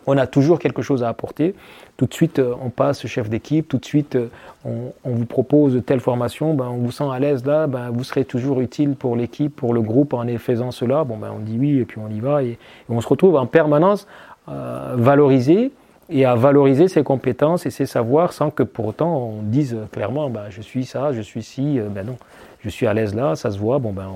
on 0.07 0.17
a 0.17 0.27
toujours 0.27 0.59
quelque 0.59 0.83
chose 0.83 1.03
à 1.03 1.09
apporter. 1.09 1.55
Tout 1.97 2.07
de 2.07 2.14
suite, 2.14 2.38
euh, 2.40 2.55
on 2.61 2.70
passe 2.70 3.07
chef 3.07 3.28
d'équipe, 3.28 3.68
tout 3.68 3.78
de 3.78 3.84
suite, 3.84 4.18
on, 4.64 4.92
vous 5.05 5.26
propose 5.26 5.80
telle 5.86 6.01
formation, 6.01 6.55
ben, 6.55 6.66
on 6.66 6.78
vous 6.78 6.90
sent 6.90 7.05
à 7.12 7.18
l'aise 7.18 7.45
là, 7.45 7.66
ben, 7.66 7.90
vous 7.90 8.03
serez 8.03 8.24
toujours 8.24 8.61
utile 8.61 8.95
pour 8.97 9.14
l'équipe, 9.14 9.55
pour 9.55 9.74
le 9.74 9.80
groupe 9.80 10.12
en 10.12 10.26
faisant 10.38 10.70
cela. 10.70 11.05
Ben, 11.05 11.16
on 11.34 11.38
dit 11.38 11.57
oui 11.59 11.78
et 11.78 11.84
puis 11.84 11.99
on 12.05 12.09
y 12.09 12.20
va. 12.20 12.42
Et, 12.42 12.59
on 12.88 13.01
se 13.01 13.09
retrouve 13.09 13.36
en 13.36 13.47
permanence 13.47 14.07
valorisé 14.47 15.72
et 16.11 16.26
à 16.26 16.34
valoriser 16.34 16.88
ses 16.88 17.03
compétences 17.03 17.64
et 17.64 17.70
ses 17.70 17.86
savoirs 17.86 18.34
sans 18.34 18.51
que 18.51 18.62
pour 18.62 18.86
autant 18.86 19.16
on 19.16 19.42
dise 19.42 19.78
clairement 19.90 20.28
ben, 20.28 20.51
je 20.51 20.61
suis 20.61 20.84
ça, 20.84 21.12
je 21.12 21.22
suis 21.22 21.42
ci. 21.42 21.80
Ben 21.95 22.05
non 22.05 22.16
je 22.64 22.70
suis 22.70 22.86
à 22.86 22.95
l'aise 22.95 23.14
là, 23.14 23.36
ça 23.36 23.51
se 23.51 23.59
voit, 23.59 23.78
bon 23.78 23.92
ben 23.92 24.11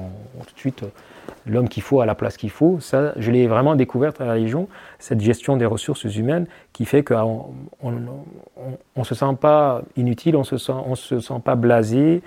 tout 0.46 0.54
de 0.54 0.58
suite 0.58 0.82
euh, 0.82 0.88
l'homme 1.48 1.68
qu'il 1.68 1.82
faut 1.82 2.00
à 2.00 2.06
la 2.06 2.14
place 2.14 2.36
qu'il 2.36 2.50
faut. 2.50 2.80
Ça, 2.80 3.12
je 3.16 3.30
l'ai 3.30 3.46
vraiment 3.46 3.74
découverte 3.74 4.20
à 4.20 4.26
la 4.26 4.36
Légion, 4.36 4.68
cette 4.98 5.20
gestion 5.20 5.56
des 5.56 5.66
ressources 5.66 6.04
humaines 6.04 6.46
qui 6.72 6.84
fait 6.84 7.02
qu'on 7.02 7.46
on, 7.82 9.04
se 9.04 9.14
sent 9.14 9.36
pas 9.40 9.82
inutile, 9.96 10.36
on 10.36 10.44
se 10.44 10.56
on 10.70 10.94
se 10.94 11.20
sent 11.20 11.40
pas 11.44 11.54
blasé 11.54 12.22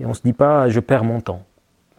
et 0.00 0.06
on 0.06 0.14
se 0.14 0.22
dit 0.22 0.32
pas 0.32 0.68
je 0.68 0.80
perds 0.80 1.04
mon 1.04 1.20
temps. 1.20 1.42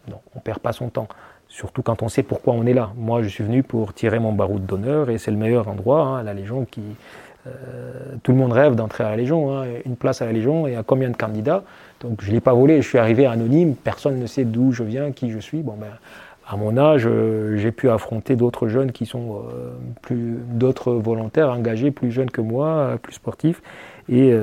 Non, 0.08 0.20
on 0.34 0.40
perd 0.40 0.60
pas 0.60 0.72
son 0.72 0.88
temps. 0.88 1.08
Surtout 1.48 1.82
quand 1.82 2.02
on 2.02 2.08
sait 2.08 2.22
pourquoi 2.22 2.54
on 2.54 2.66
est 2.66 2.74
là. 2.74 2.92
Moi, 2.96 3.22
je 3.22 3.28
suis 3.28 3.42
venu 3.44 3.62
pour 3.62 3.94
tirer 3.94 4.18
mon 4.18 4.32
baroud 4.32 4.64
d'honneur 4.66 5.08
et 5.10 5.18
c'est 5.18 5.30
le 5.30 5.36
meilleur 5.36 5.68
endroit, 5.68 6.02
hein, 6.02 6.22
la 6.22 6.34
Légion 6.34 6.66
qui, 6.66 6.82
euh, 7.48 8.16
tout 8.22 8.32
le 8.32 8.38
monde 8.38 8.52
rêve 8.52 8.74
d'entrer 8.74 9.04
à 9.04 9.10
la 9.10 9.16
Légion, 9.16 9.56
hein, 9.56 9.66
une 9.84 9.96
place 9.96 10.22
à 10.22 10.26
la 10.26 10.32
Légion, 10.32 10.66
et 10.66 10.76
à 10.76 10.82
combien 10.82 11.08
de 11.08 11.16
candidats 11.16 11.62
Donc 12.00 12.20
je 12.22 12.28
ne 12.28 12.34
l'ai 12.34 12.40
pas 12.40 12.52
volé, 12.52 12.82
je 12.82 12.88
suis 12.88 12.98
arrivé 12.98 13.26
anonyme, 13.26 13.74
personne 13.76 14.18
ne 14.18 14.26
sait 14.26 14.44
d'où 14.44 14.72
je 14.72 14.82
viens, 14.82 15.12
qui 15.12 15.30
je 15.30 15.38
suis. 15.38 15.62
Bon, 15.62 15.74
ben, 15.78 15.86
à 16.48 16.56
mon 16.56 16.76
âge, 16.78 17.06
euh, 17.06 17.56
j'ai 17.56 17.72
pu 17.72 17.90
affronter 17.90 18.34
d'autres 18.34 18.68
jeunes 18.68 18.92
qui 18.92 19.04
sont 19.06 19.36
euh, 19.36 19.70
plus, 20.00 20.38
d'autres 20.48 20.92
volontaires 20.92 21.50
engagés, 21.50 21.90
plus 21.90 22.10
jeunes 22.10 22.30
que 22.30 22.40
moi, 22.40 22.98
plus 23.02 23.14
sportifs. 23.14 23.62
Et 24.10 24.34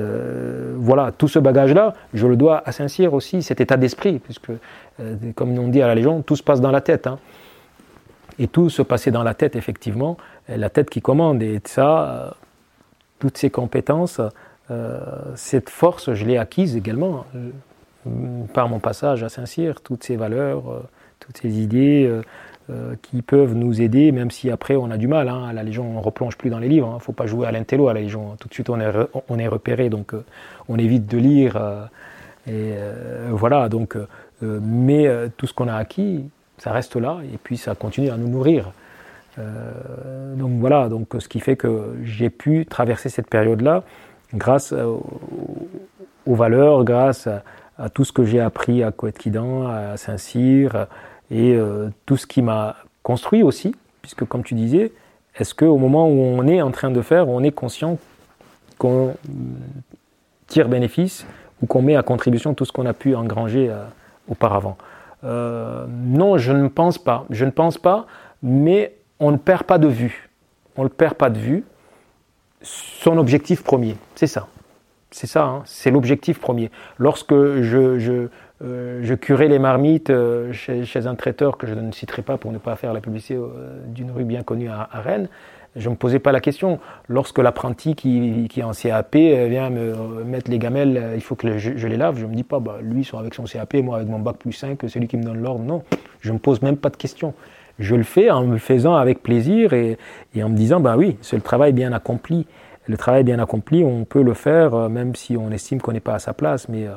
voilà, 0.76 1.10
tout 1.10 1.26
ce 1.26 1.40
bagage-là, 1.40 1.94
je 2.14 2.28
le 2.28 2.36
dois 2.36 2.62
à 2.64 2.70
Saint-Cyr 2.70 3.12
aussi, 3.12 3.42
cet 3.42 3.60
état 3.60 3.76
d'esprit, 3.76 4.20
puisque, 4.20 4.52
comme 5.34 5.58
on 5.58 5.66
dit 5.66 5.82
à 5.82 5.88
la 5.88 5.96
Légion, 5.96 6.22
tout 6.22 6.36
se 6.36 6.44
passe 6.44 6.60
dans 6.60 6.70
la 6.70 6.80
tête. 6.80 7.08
Hein. 7.08 7.18
Et 8.38 8.46
tout 8.46 8.70
se 8.70 8.82
passait 8.82 9.10
dans 9.10 9.24
la 9.24 9.34
tête, 9.34 9.56
effectivement, 9.56 10.18
la 10.46 10.70
tête 10.70 10.88
qui 10.88 11.02
commande. 11.02 11.42
Et 11.42 11.60
ça, 11.64 12.36
toutes 13.18 13.38
ces 13.38 13.50
compétences, 13.50 14.20
euh, 14.70 14.98
cette 15.36 15.70
force, 15.70 16.12
je 16.14 16.24
l'ai 16.24 16.38
acquise 16.38 16.76
également 16.76 17.24
euh, 17.34 17.50
par 18.52 18.68
mon 18.68 18.80
passage 18.80 19.22
à 19.22 19.28
Saint-Cyr, 19.28 19.80
toutes 19.80 20.04
ces 20.04 20.16
valeurs, 20.16 20.70
euh, 20.70 20.80
toutes 21.20 21.38
ces 21.38 21.58
idées 21.60 22.10
qui 23.02 23.22
peuvent 23.22 23.54
nous 23.54 23.80
aider, 23.80 24.10
même 24.10 24.30
si 24.32 24.50
après 24.50 24.74
on 24.74 24.90
a 24.90 24.96
du 24.96 25.06
mal. 25.06 25.28
Hein. 25.28 25.44
à 25.48 25.52
la 25.52 25.62
Légion, 25.62 25.88
on 25.88 26.00
ne 26.00 26.04
replonge 26.04 26.36
plus 26.36 26.50
dans 26.50 26.58
les 26.58 26.68
livres. 26.68 26.88
Il 26.88 26.92
hein. 26.92 26.96
ne 26.96 27.02
faut 27.02 27.12
pas 27.12 27.26
jouer 27.26 27.46
à 27.46 27.52
l'intello 27.52 27.88
à 27.88 27.94
la 27.94 28.00
Légion. 28.00 28.36
Tout 28.40 28.48
de 28.48 28.54
suite, 28.54 28.70
on 28.70 28.80
est, 28.80 28.92
on 29.28 29.38
est 29.38 29.46
repéré, 29.46 29.88
donc 29.88 30.12
on 30.68 30.76
évite 30.76 31.06
de 31.06 31.18
lire. 31.18 31.88
voilà, 33.30 33.68
donc, 33.68 33.96
mais 34.42 35.08
tout 35.36 35.46
ce 35.46 35.54
qu'on 35.54 35.68
a 35.68 35.74
acquis, 35.74 36.24
ça 36.58 36.72
reste 36.72 36.96
là, 36.96 37.18
et 37.32 37.38
puis 37.38 37.56
ça 37.56 37.74
continue 37.74 38.10
à 38.10 38.16
nous 38.16 38.28
nourrir. 38.28 38.72
Euh, 39.38 40.34
donc 40.34 40.52
voilà, 40.60 40.88
donc 40.88 41.08
ce 41.18 41.28
qui 41.28 41.40
fait 41.40 41.56
que 41.56 41.96
j'ai 42.02 42.30
pu 42.30 42.66
traverser 42.66 43.08
cette 43.08 43.28
période-là 43.28 43.82
grâce 44.34 44.72
aux, 44.72 46.34
valeurs, 46.34 46.84
grâce 46.84 47.26
à, 47.26 47.42
tout 47.92 48.04
ce 48.04 48.12
que 48.12 48.24
j'ai 48.24 48.40
appris 48.40 48.82
à 48.82 48.90
Coëtquidan, 48.90 49.66
à 49.66 49.96
Saint-Cyr, 49.96 50.86
et 51.30 51.54
euh, 51.54 51.88
tout 52.06 52.16
ce 52.16 52.26
qui 52.26 52.42
m'a 52.42 52.76
construit 53.02 53.42
aussi, 53.42 53.74
puisque 54.02 54.24
comme 54.24 54.42
tu 54.42 54.54
disais, 54.54 54.92
est-ce 55.36 55.54
qu'au 55.54 55.76
moment 55.76 56.08
où 56.08 56.18
on 56.18 56.46
est 56.46 56.62
en 56.62 56.70
train 56.70 56.90
de 56.90 57.02
faire, 57.02 57.28
on 57.28 57.42
est 57.42 57.50
conscient 57.52 57.98
qu'on 58.78 59.14
tire 60.46 60.68
bénéfice 60.68 61.26
ou 61.62 61.66
qu'on 61.66 61.82
met 61.82 61.96
à 61.96 62.02
contribution 62.02 62.54
tout 62.54 62.64
ce 62.64 62.72
qu'on 62.72 62.86
a 62.86 62.94
pu 62.94 63.14
engranger 63.14 63.68
euh, 63.70 63.84
auparavant? 64.28 64.76
Non, 65.22 66.38
je 66.38 66.52
ne 66.52 66.68
pense 66.68 66.98
pas. 66.98 67.26
Je 67.30 67.44
ne 67.44 67.50
pense 67.50 67.78
pas, 67.78 68.06
mais 68.44 68.94
on 69.18 69.32
ne 69.32 69.36
perd 69.36 69.64
pas 69.64 69.78
de 69.78 69.88
vue. 69.88 70.28
On 70.76 70.84
ne 70.84 70.88
perd 70.88 71.14
pas 71.14 71.30
de 71.30 71.38
vue 71.38 71.64
son 72.62 73.18
objectif 73.18 73.64
premier. 73.64 73.96
C'est 74.14 74.28
ça. 74.28 74.46
C'est 75.16 75.26
ça, 75.26 75.44
hein. 75.44 75.62
c'est 75.64 75.90
l'objectif 75.90 76.38
premier. 76.38 76.70
Lorsque 76.98 77.32
je, 77.32 77.98
je, 77.98 78.28
euh, 78.62 79.16
curais 79.16 79.48
les 79.48 79.58
marmites 79.58 80.10
euh, 80.10 80.52
chez, 80.52 81.06
un 81.06 81.14
traiteur 81.14 81.56
que 81.56 81.66
je 81.66 81.72
ne 81.72 81.90
citerai 81.90 82.20
pas 82.20 82.36
pour 82.36 82.52
ne 82.52 82.58
pas 82.58 82.76
faire 82.76 82.92
la 82.92 83.00
publicité 83.00 83.36
euh, 83.36 83.80
d'une 83.86 84.10
rue 84.10 84.24
bien 84.24 84.42
connue 84.42 84.68
à, 84.68 84.90
Rennes, 84.92 85.30
Je 85.74 85.88
ne 85.88 85.94
me 85.94 85.96
posais 85.96 86.18
pas 86.18 86.32
la 86.32 86.40
question. 86.40 86.80
Lorsque 87.08 87.38
l'apprenti 87.38 87.94
qui, 87.94 88.46
est 88.54 88.62
en 88.62 88.72
CAP 88.72 89.14
vient 89.14 89.70
me 89.70 90.22
mettre 90.22 90.50
les 90.50 90.58
gamelles, 90.58 91.12
il 91.14 91.22
faut 91.22 91.34
que 91.34 91.56
je, 91.56 91.88
les 91.88 91.96
lave, 91.96 92.18
je 92.18 92.26
ne 92.26 92.30
me 92.30 92.36
dis 92.36 92.44
pas, 92.44 92.60
bah, 92.60 92.76
lui 92.82 93.08
avec 93.18 93.32
son 93.32 93.44
CAP, 93.44 93.76
moi 93.76 93.96
avec 93.96 94.08
mon 94.08 94.18
bac 94.18 94.36
plus 94.36 94.52
5, 94.52 94.78
c'est 94.86 94.98
lui 94.98 95.08
qui 95.08 95.16
me 95.16 95.24
donne 95.24 95.40
l'ordre. 95.40 95.64
Non, 95.64 95.82
je 96.20 96.28
ne 96.28 96.34
me 96.34 96.38
pose 96.38 96.60
même 96.60 96.76
pas 96.76 96.90
de 96.90 96.96
question. 96.98 97.32
Je 97.78 97.94
le 97.94 98.02
fais 98.02 98.30
en 98.30 98.44
me 98.44 98.58
faisant 98.58 98.96
avec 98.96 99.22
plaisir 99.22 99.72
et, 99.72 99.96
et 100.34 100.42
en 100.42 100.50
me 100.50 100.56
disant, 100.56 100.80
bah 100.80 100.96
oui, 100.98 101.16
c'est 101.22 101.36
le 101.36 101.42
travail 101.42 101.72
bien 101.72 101.94
accompli. 101.94 102.46
Le 102.88 102.96
travail 102.96 103.24
bien 103.24 103.38
accompli, 103.38 103.84
on 103.84 104.04
peut 104.04 104.22
le 104.22 104.34
faire 104.34 104.74
euh, 104.74 104.88
même 104.88 105.14
si 105.14 105.36
on 105.36 105.50
estime 105.50 105.80
qu'on 105.80 105.92
n'est 105.92 106.00
pas 106.00 106.14
à 106.14 106.18
sa 106.18 106.32
place, 106.32 106.68
mais 106.68 106.86
euh, 106.86 106.92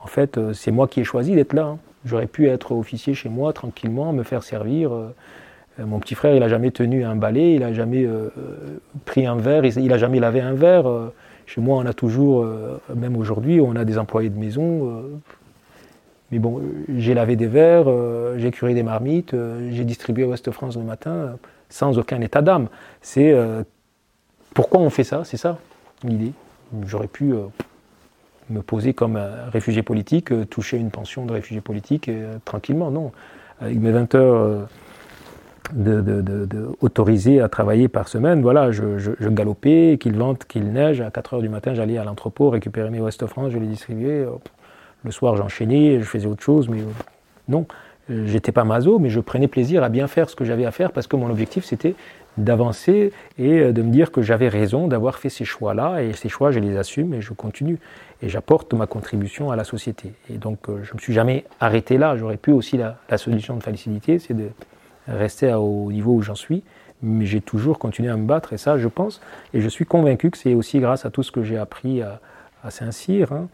en 0.00 0.06
fait, 0.06 0.38
euh, 0.38 0.52
c'est 0.52 0.70
moi 0.70 0.86
qui 0.86 1.00
ai 1.00 1.04
choisi 1.04 1.34
d'être 1.34 1.52
là. 1.52 1.64
Hein. 1.64 1.78
J'aurais 2.04 2.26
pu 2.26 2.48
être 2.48 2.72
officier 2.72 3.14
chez 3.14 3.28
moi 3.28 3.52
tranquillement, 3.52 4.12
me 4.12 4.24
faire 4.24 4.42
servir. 4.42 4.90
Mon 5.78 6.00
petit 6.00 6.16
frère, 6.16 6.34
il 6.34 6.40
n'a 6.40 6.48
jamais 6.48 6.72
tenu 6.72 7.04
un 7.04 7.14
balai, 7.14 7.54
il 7.54 7.60
n'a 7.60 7.72
jamais 7.72 8.04
pris 9.04 9.24
un 9.24 9.36
verre, 9.36 9.64
il 9.64 9.86
n'a 9.86 9.98
jamais 9.98 10.18
lavé 10.18 10.40
un 10.40 10.52
verre. 10.52 10.84
Chez 11.46 11.60
moi, 11.60 11.78
on 11.78 11.86
a 11.86 11.92
toujours, 11.92 12.44
même 12.92 13.16
aujourd'hui, 13.16 13.60
on 13.60 13.76
a 13.76 13.84
des 13.84 13.98
employés 13.98 14.30
de 14.30 14.36
maison. 14.36 15.00
Mais 16.32 16.40
bon, 16.40 16.60
j'ai 16.88 17.14
lavé 17.14 17.36
des 17.36 17.46
verres, 17.46 17.86
j'ai 18.36 18.50
curé 18.50 18.74
des 18.74 18.82
marmites, 18.82 19.36
j'ai 19.70 19.84
distribué 19.84 20.24
Ouest-France 20.24 20.76
le 20.76 20.82
matin, 20.82 21.36
sans 21.68 22.00
aucun 22.00 22.20
état 22.20 22.42
d'âme. 22.42 22.66
C'est 23.00 23.32
pourquoi 24.54 24.80
on 24.80 24.90
fait 24.90 25.04
ça? 25.04 25.22
C'est 25.24 25.36
ça 25.36 25.58
l'idée. 26.04 26.32
J'aurais 26.86 27.06
pu 27.06 27.32
euh, 27.32 27.44
me 28.50 28.62
poser 28.62 28.94
comme 28.94 29.20
réfugié 29.52 29.82
politique, 29.82 30.32
euh, 30.32 30.44
toucher 30.44 30.78
une 30.78 30.90
pension 30.90 31.26
de 31.26 31.32
réfugié 31.32 31.60
politique 31.60 32.08
euh, 32.08 32.36
tranquillement. 32.44 32.90
Non. 32.90 33.12
Avec 33.60 33.78
mes 33.78 33.92
20 33.92 34.14
heures 34.16 34.68
de, 35.72 37.40
à 37.40 37.48
travailler 37.48 37.88
par 37.88 38.08
semaine, 38.08 38.42
voilà, 38.42 38.72
je, 38.72 39.28
galopais, 39.28 39.98
qu'il 40.00 40.16
vente, 40.16 40.46
qu'il 40.46 40.72
neige. 40.72 41.00
À 41.00 41.12
4 41.12 41.34
heures 41.34 41.42
du 41.42 41.48
matin, 41.48 41.72
j'allais 41.72 41.96
à 41.96 42.02
l'entrepôt 42.02 42.50
récupérer 42.50 42.90
mes 42.90 43.00
West 43.00 43.24
France, 43.26 43.52
je 43.52 43.58
les 43.58 43.68
distribuais. 43.68 44.26
Le 45.04 45.10
soir, 45.12 45.36
j'enchaînais, 45.36 46.00
je 46.00 46.04
faisais 46.04 46.26
autre 46.26 46.42
chose, 46.42 46.68
mais 46.68 46.80
non. 47.48 47.66
J'étais 48.08 48.50
pas 48.50 48.64
maso, 48.64 48.98
mais 48.98 49.10
je 49.10 49.20
prenais 49.20 49.46
plaisir 49.46 49.84
à 49.84 49.88
bien 49.88 50.08
faire 50.08 50.28
ce 50.28 50.34
que 50.34 50.44
j'avais 50.44 50.64
à 50.64 50.72
faire 50.72 50.90
parce 50.90 51.06
que 51.06 51.14
mon 51.14 51.30
objectif 51.30 51.64
c'était 51.64 51.94
d'avancer 52.38 53.12
et 53.38 53.60
euh, 53.60 53.72
de 53.72 53.82
me 53.82 53.90
dire 53.90 54.10
que 54.10 54.22
j'avais 54.22 54.48
raison 54.48 54.88
d'avoir 54.88 55.18
fait 55.18 55.28
ces 55.28 55.44
choix-là, 55.44 56.02
et 56.02 56.12
ces 56.12 56.28
choix, 56.28 56.50
je 56.50 56.60
les 56.60 56.76
assume 56.76 57.14
et 57.14 57.20
je 57.20 57.32
continue. 57.32 57.78
Et 58.22 58.28
j'apporte 58.28 58.72
ma 58.74 58.86
contribution 58.86 59.50
à 59.50 59.56
la 59.56 59.64
société. 59.64 60.12
Et 60.30 60.38
donc, 60.38 60.68
euh, 60.68 60.80
je 60.82 60.90
ne 60.90 60.94
me 60.94 61.00
suis 61.00 61.12
jamais 61.12 61.44
arrêté 61.60 61.98
là. 61.98 62.16
J'aurais 62.16 62.36
pu 62.36 62.52
aussi, 62.52 62.78
la, 62.78 63.18
solution 63.18 63.56
de 63.56 63.62
facilité, 63.62 64.18
c'est 64.18 64.34
de 64.34 64.48
rester 65.08 65.52
au 65.52 65.90
niveau 65.90 66.12
où 66.12 66.22
j'en 66.22 66.36
suis. 66.36 66.62
Mais 67.02 67.26
j'ai 67.26 67.40
toujours 67.40 67.80
continué 67.80 68.10
à 68.10 68.16
me 68.16 68.26
battre, 68.26 68.52
et 68.52 68.58
ça, 68.58 68.78
je 68.78 68.86
pense, 68.86 69.20
et 69.52 69.60
je 69.60 69.68
suis 69.68 69.84
convaincu 69.84 70.30
que 70.30 70.38
c'est 70.38 70.54
aussi 70.54 70.78
grâce 70.78 71.04
à 71.04 71.10
tout 71.10 71.24
ce 71.24 71.32
que 71.32 71.42
j'ai 71.42 71.58
appris 71.58 72.00
à, 72.00 72.20
Saint-Cyr. 72.70 73.32
Hein. 73.32 73.48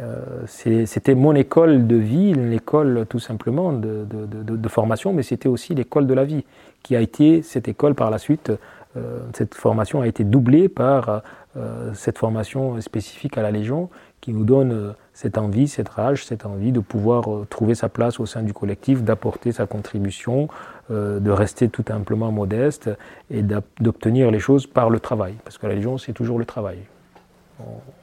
Euh, 0.00 0.42
c'était 0.46 1.14
mon 1.14 1.36
école 1.36 1.86
de 1.86 1.94
vie, 1.94 2.34
l'école 2.34 3.06
tout 3.08 3.20
simplement 3.20 3.72
de 3.72 4.68
formation, 4.68 5.12
mais 5.12 5.22
c'était 5.22 5.48
aussi 5.48 5.72
l'école 5.76 6.08
de 6.08 6.14
la 6.14 6.24
vie 6.24 6.44
qui 6.82 6.96
a 6.96 7.00
été 7.00 7.42
cette 7.42 7.68
école 7.68 7.94
par 7.94 8.10
la 8.10 8.18
suite. 8.18 8.52
Euh, 8.96 9.20
cette 9.34 9.54
formation 9.54 10.00
a 10.00 10.06
été 10.06 10.24
doublée 10.24 10.68
par 10.68 11.22
euh, 11.56 11.92
cette 11.94 12.18
formation 12.18 12.80
spécifique 12.80 13.38
à 13.38 13.42
la 13.42 13.50
Légion 13.50 13.88
qui 14.20 14.32
nous 14.32 14.44
donne 14.44 14.72
euh, 14.72 14.92
cette 15.14 15.38
envie, 15.38 15.68
cette 15.68 15.88
rage, 15.88 16.26
cette 16.26 16.44
envie 16.44 16.72
de 16.72 16.80
pouvoir 16.80 17.24
trouver 17.48 17.74
sa 17.74 17.88
place 17.88 18.18
au 18.20 18.26
sein 18.26 18.42
du 18.42 18.52
collectif, 18.52 19.02
d'apporter 19.02 19.52
sa 19.52 19.66
contribution, 19.66 20.48
de 20.88 21.30
rester 21.30 21.68
tout 21.68 21.84
simplement 21.86 22.32
modeste 22.32 22.90
et 23.30 23.42
d'obtenir 23.80 24.30
les 24.30 24.40
choses 24.40 24.66
par 24.66 24.88
le 24.90 24.98
travail. 24.98 25.34
Parce 25.44 25.58
que 25.58 25.66
la 25.66 25.74
Légion, 25.74 25.98
c'est 25.98 26.14
toujours 26.14 26.38
le 26.38 26.46
travail. 26.46 26.78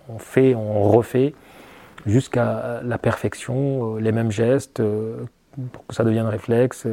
On, 0.09 0.19
fait, 0.19 0.53
on 0.53 0.83
refait 0.83 1.33
jusqu'à 2.05 2.81
la 2.83 2.97
perfection, 2.99 3.95
les 3.95 4.11
mêmes 4.11 4.31
gestes, 4.31 4.81
pour 5.71 5.87
que 5.87 5.95
ça 5.95 6.03
devienne 6.03 6.27
réflexe. 6.27 6.87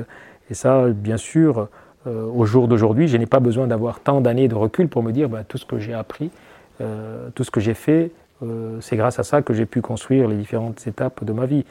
Et 0.50 0.54
ça, 0.54 0.88
bien 0.88 1.16
sûr, 1.16 1.68
euh, 2.06 2.26
au 2.26 2.44
jour 2.44 2.68
d'aujourd'hui, 2.68 3.08
je 3.08 3.16
n'ai 3.16 3.26
pas 3.26 3.40
besoin 3.40 3.66
d'avoir 3.66 4.00
tant 4.00 4.20
d'années 4.20 4.48
de 4.48 4.54
recul 4.54 4.88
pour 4.88 5.02
me 5.02 5.12
dire 5.12 5.28
bah, 5.28 5.44
tout 5.44 5.58
ce 5.58 5.64
que 5.64 5.78
j'ai 5.78 5.94
appris, 5.94 6.30
euh, 6.80 7.30
tout 7.34 7.44
ce 7.44 7.50
que 7.50 7.60
j'ai 7.60 7.74
fait, 7.74 8.12
euh, 8.42 8.78
c'est 8.80 8.96
grâce 8.96 9.18
à 9.18 9.22
ça 9.22 9.42
que 9.42 9.54
j'ai 9.54 9.66
pu 9.66 9.80
construire 9.80 10.28
les 10.28 10.36
différentes 10.36 10.86
étapes 10.86 11.24
de 11.24 11.32
ma 11.32 11.46
vie. 11.46 11.64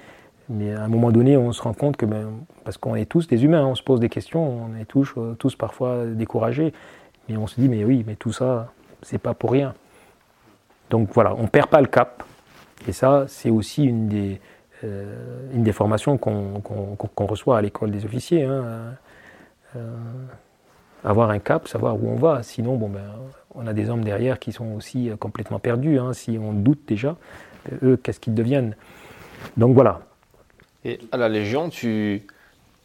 Mais 0.50 0.74
à 0.74 0.84
un 0.84 0.88
moment 0.88 1.12
donné, 1.12 1.38
on 1.38 1.52
se 1.54 1.62
rend 1.62 1.74
compte 1.74 1.98
que, 1.98 2.06
ben, 2.06 2.30
parce 2.64 2.78
qu'on 2.78 2.96
est 2.96 3.06
tous 3.06 3.28
des 3.28 3.44
humains, 3.46 3.66
on 3.66 3.76
se 3.76 3.84
pose 3.84 4.00
des 4.00 4.10
questions, 4.10 4.66
on 4.66 4.80
est 4.80 4.86
tous, 4.86 5.14
tous 5.40 5.56
parfois 5.56 6.06
découragés, 6.06 6.74
mais 7.30 7.38
on 7.38 7.48
se 7.48 7.60
dit 7.60 7.70
mais 7.70 7.86
oui, 7.86 8.04
mais 8.06 8.16
tout 8.16 8.34
ça, 8.34 8.74
c'est 9.04 9.20
pas 9.20 9.34
pour 9.34 9.52
rien. 9.52 9.74
Donc 10.90 11.10
voilà, 11.14 11.34
on 11.38 11.48
perd 11.48 11.70
pas 11.70 11.80
le 11.80 11.88
cap. 11.88 12.24
Et 12.88 12.92
ça, 12.92 13.26
c'est 13.28 13.50
aussi 13.50 13.86
une 13.86 14.10
des, 14.10 14.42
une 14.84 15.64
des 15.64 15.72
formations 15.72 16.18
qu'on 16.18 17.26
reçoit 17.26 17.58
à 17.58 17.62
l'école 17.62 17.92
des 17.92 18.06
officiers. 18.06 18.44
Hein. 18.44 18.96
Euh, 19.76 19.96
avoir 21.04 21.30
un 21.32 21.40
cap, 21.40 21.68
savoir 21.68 22.02
où 22.02 22.08
on 22.08 22.16
va. 22.16 22.44
Sinon, 22.44 22.76
bon, 22.76 22.90
ben, 22.90 23.02
on 23.56 23.68
a 23.68 23.74
des 23.74 23.90
hommes 23.90 24.04
derrière 24.04 24.40
qui 24.40 24.52
sont 24.52 24.74
aussi 24.76 25.10
euh, 25.10 25.16
complètement 25.16 25.60
perdus. 25.60 26.00
Hein. 26.00 26.14
Si 26.14 26.38
on 26.40 26.54
doute 26.54 26.82
déjà, 26.88 27.18
eux, 27.82 27.98
qu'est-ce 27.98 28.20
qu'ils 28.20 28.34
deviennent 28.34 28.76
Donc 29.58 29.74
voilà. 29.74 30.02
Et 30.86 31.00
à 31.12 31.18
la 31.18 31.30
Légion, 31.30 31.70
tu, 31.70 32.24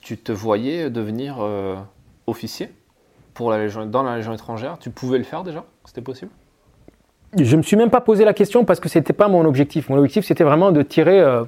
tu 0.00 0.18
te 0.18 0.32
voyais 0.32 0.90
devenir 0.90 1.36
euh, 1.40 1.76
officier 2.26 2.70
pour 3.34 3.50
la 3.50 3.58
Légion, 3.58 3.86
dans 3.86 4.02
la 4.02 4.16
Légion 4.16 4.32
étrangère? 4.32 4.78
Tu 4.78 4.90
pouvais 4.90 5.18
le 5.18 5.24
faire 5.24 5.44
déjà? 5.44 5.64
C'était 5.84 6.00
possible? 6.00 6.30
Je 7.38 7.52
ne 7.52 7.58
me 7.58 7.62
suis 7.62 7.76
même 7.76 7.90
pas 7.90 8.00
posé 8.00 8.24
la 8.24 8.32
question 8.32 8.64
parce 8.64 8.80
que 8.80 8.88
ce 8.88 8.98
n'était 8.98 9.12
pas 9.12 9.28
mon 9.28 9.44
objectif. 9.44 9.90
Mon 9.90 9.96
objectif, 9.98 10.24
c'était 10.24 10.44
vraiment 10.44 10.72
de 10.72 10.82
tirer 10.82 11.20
euh, 11.20 11.44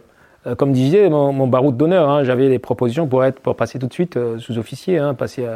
comme 0.57 0.73
disait 0.73 1.09
mon, 1.09 1.33
mon 1.33 1.47
baroud 1.47 1.77
d'honneur, 1.77 2.09
hein, 2.09 2.25
j'avais 2.25 2.49
des 2.49 2.59
propositions 2.59 3.07
pour, 3.07 3.25
être, 3.25 3.41
pour 3.41 3.57
passer 3.57 3.79
tout 3.79 3.87
de 3.87 3.93
suite 3.93 4.17
euh, 4.17 4.39
sous-officier, 4.39 4.99
hein, 4.99 5.15
passer 5.15 5.47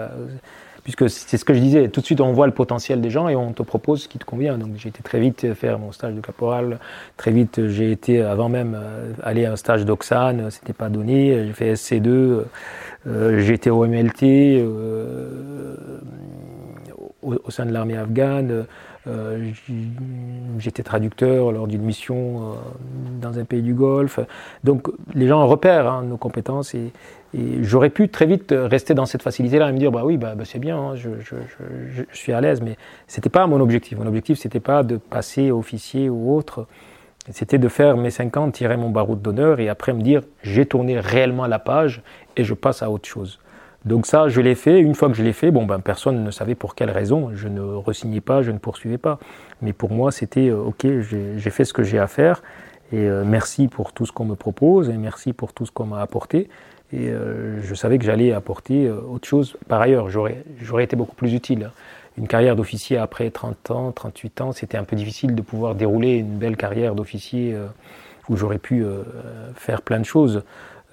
puisque 0.83 1.09
c'est 1.09 1.39
ce 1.39 1.47
que 1.47 1.55
je 1.55 1.61
disais, 1.61 1.89
tout 1.89 2.03
de 2.03 2.07
suite 2.07 2.21
on 2.21 2.33
voit 2.33 2.47
le 2.47 2.53
potentiel 2.53 3.01
des 3.01 3.09
gens 3.09 3.31
et 3.31 3.37
on 3.37 3.55
te 3.55 3.63
propose 3.63 4.03
ce 4.03 4.09
qui 4.09 4.19
te 4.19 4.27
convient. 4.27 4.59
Donc 4.59 4.73
j'ai 4.77 4.91
été 4.91 5.03
très 5.03 5.19
vite 5.19 5.55
faire 5.55 5.79
mon 5.79 5.93
stage 5.93 6.15
de 6.15 6.21
caporal, 6.21 6.79
très 7.17 7.31
vite 7.31 7.69
j'ai 7.69 7.91
été 7.91 8.21
avant 8.21 8.51
même 8.51 8.77
euh, 8.77 9.13
aller 9.23 9.47
à 9.47 9.53
un 9.53 9.57
stage 9.57 9.87
d'Oxane, 9.87 10.51
c'était 10.51 10.75
pas 10.75 10.91
donné, 10.91 11.47
j'ai 11.47 11.53
fait 11.55 11.73
SC2, 11.73 12.43
j'ai 13.07 13.55
été 13.55 13.71
au 13.71 13.87
MLT, 13.87 14.63
au, 14.63 14.75
au, 17.25 17.51
sein 17.51 17.67
de 17.67 17.73
l'armée 17.73 17.97
afghane, 17.97 18.51
euh, 18.51 18.63
j'étais 20.59 20.83
traducteur 20.83 21.53
lors 21.53 21.67
d'une 21.67 21.83
mission 21.83 22.39
euh, 22.39 22.55
dans 23.21 23.39
un 23.39 23.45
pays 23.45 23.63
du 23.63 23.75
Golfe. 23.75 24.21
Donc 24.63 24.89
les 25.15 25.27
gens 25.27 25.47
repèrent 25.47 25.89
hein, 25.89 26.03
nos 26.05 26.17
compétences 26.17 26.75
et, 26.75 26.93
j'aurais 27.63 27.91
pu 27.91 28.09
très 28.09 28.27
vite 28.27 28.55
rester 28.57 28.95
dans 28.95 29.07
cette 29.07 29.23
facilité-là 29.23 29.69
et 29.69 29.73
me 29.73 29.79
dire 29.79 29.91
bah 29.91 30.03
oui 30.05 30.19
bah, 30.19 30.37
bah 30.37 30.45
c'est 30.47 30.61
bien, 30.61 30.79
hein, 30.79 30.95
je, 30.95 32.03
suis 32.13 32.33
à 32.33 32.41
l'aise, 32.41 32.63
mais 32.63 32.77
c'était 33.09 33.29
pas 33.29 33.49
mon 33.49 33.61
objectif. 33.61 33.99
Mon 33.99 34.07
objectif 34.07 34.39
c'était 34.39 34.61
pas 34.61 34.85
de 34.85 34.99
passer 34.99 35.51
officier 35.51 36.09
ou 36.09 36.33
autre, 36.33 36.69
c'était 37.31 37.59
de 37.59 37.67
faire 37.67 37.97
mes 37.97 38.11
5 38.11 38.37
ans, 38.37 38.51
tirer 38.53 38.77
mon 38.77 38.91
baroud 38.91 39.21
d'honneur 39.21 39.59
et 39.59 39.69
après 39.69 39.93
me 39.93 40.01
dire 40.01 40.23
j'ai 40.45 40.65
tourné 40.65 41.01
réellement 41.01 41.49
la 41.49 41.59
page 41.59 42.03
et 42.37 42.45
je 42.45 42.55
passe 42.55 42.85
à 42.85 42.91
autre 42.91 43.09
chose. 43.09 43.41
Donc 43.85 44.07
ça, 44.07 44.29
je 44.29 44.41
l'ai 44.41 44.55
fait. 44.55 44.81
Une 44.81 44.95
fois 44.95 45.09
que 45.09 45.15
je 45.15 45.23
l'ai 45.23 45.33
fait, 45.33 45.51
bon, 45.51 45.67
ben, 45.67 45.79
personne 45.79 46.25
ne 46.25 46.31
savait 46.31 46.55
pour 46.55 46.75
quelle 46.75 46.91
raison. 46.91 47.31
Je 47.35 47.49
ne 47.49 47.61
resignais 47.61 48.23
pas, 48.23 48.43
je 48.43 48.51
ne 48.51 48.59
poursuivais 48.59 48.99
pas. 48.99 49.19
Mais 49.61 49.73
pour 49.73 49.91
moi, 49.91 50.11
c'était 50.11 50.49
euh, 50.49 50.57
OK, 50.57 50.87
j'ai 51.37 51.51
fait 51.51 51.65
ce 51.65 51.73
que 51.73 51.83
j'ai 51.83 51.99
à 51.99 52.07
faire. 52.07 52.43
Et 52.93 53.09
euh, 53.09 53.25
merci 53.27 53.69
pour 53.69 53.93
tout 53.93 54.07
ce 54.07 54.13
qu'on 54.13 54.25
me 54.25 54.37
propose 54.37 54.89
et 54.89 54.95
merci 54.95 55.33
pour 55.33 55.53
tout 55.53 55.67
ce 55.67 55.73
qu'on 55.73 55.87
m'a 55.87 56.01
apporté. 56.01 56.49
Et 56.93 57.09
euh, 57.09 57.61
je 57.63 57.75
savais 57.75 57.99
que 57.99 58.05
j'allais 58.05 58.33
apporter 58.33 58.91
autre 58.91 59.29
chose 59.29 59.57
par 59.69 59.81
ailleurs. 59.83 60.09
J'aurais 60.09 60.85
été 60.85 60.97
beaucoup 60.97 61.17
plus 61.17 61.35
utile. 61.35 61.71
Une 62.17 62.29
carrière 62.29 62.57
d'officier 62.57 62.97
après 62.97 63.31
30 63.31 63.71
ans, 63.71 63.93
38 63.93 64.41
ans, 64.41 64.53
c'était 64.53 64.79
un 64.79 64.85
peu 64.85 64.97
difficile 64.97 65.35
de 65.35 65.43
pouvoir 65.43 65.75
dérouler 65.75 66.15
une 66.15 66.39
belle 66.39 66.57
carrière 66.57 66.95
d'officier 66.95 67.57
où 68.29 68.37
j'aurais 68.37 68.59
pu 68.59 68.85
faire 69.57 69.83
plein 69.83 69.99
de 69.99 70.05
choses. 70.05 70.45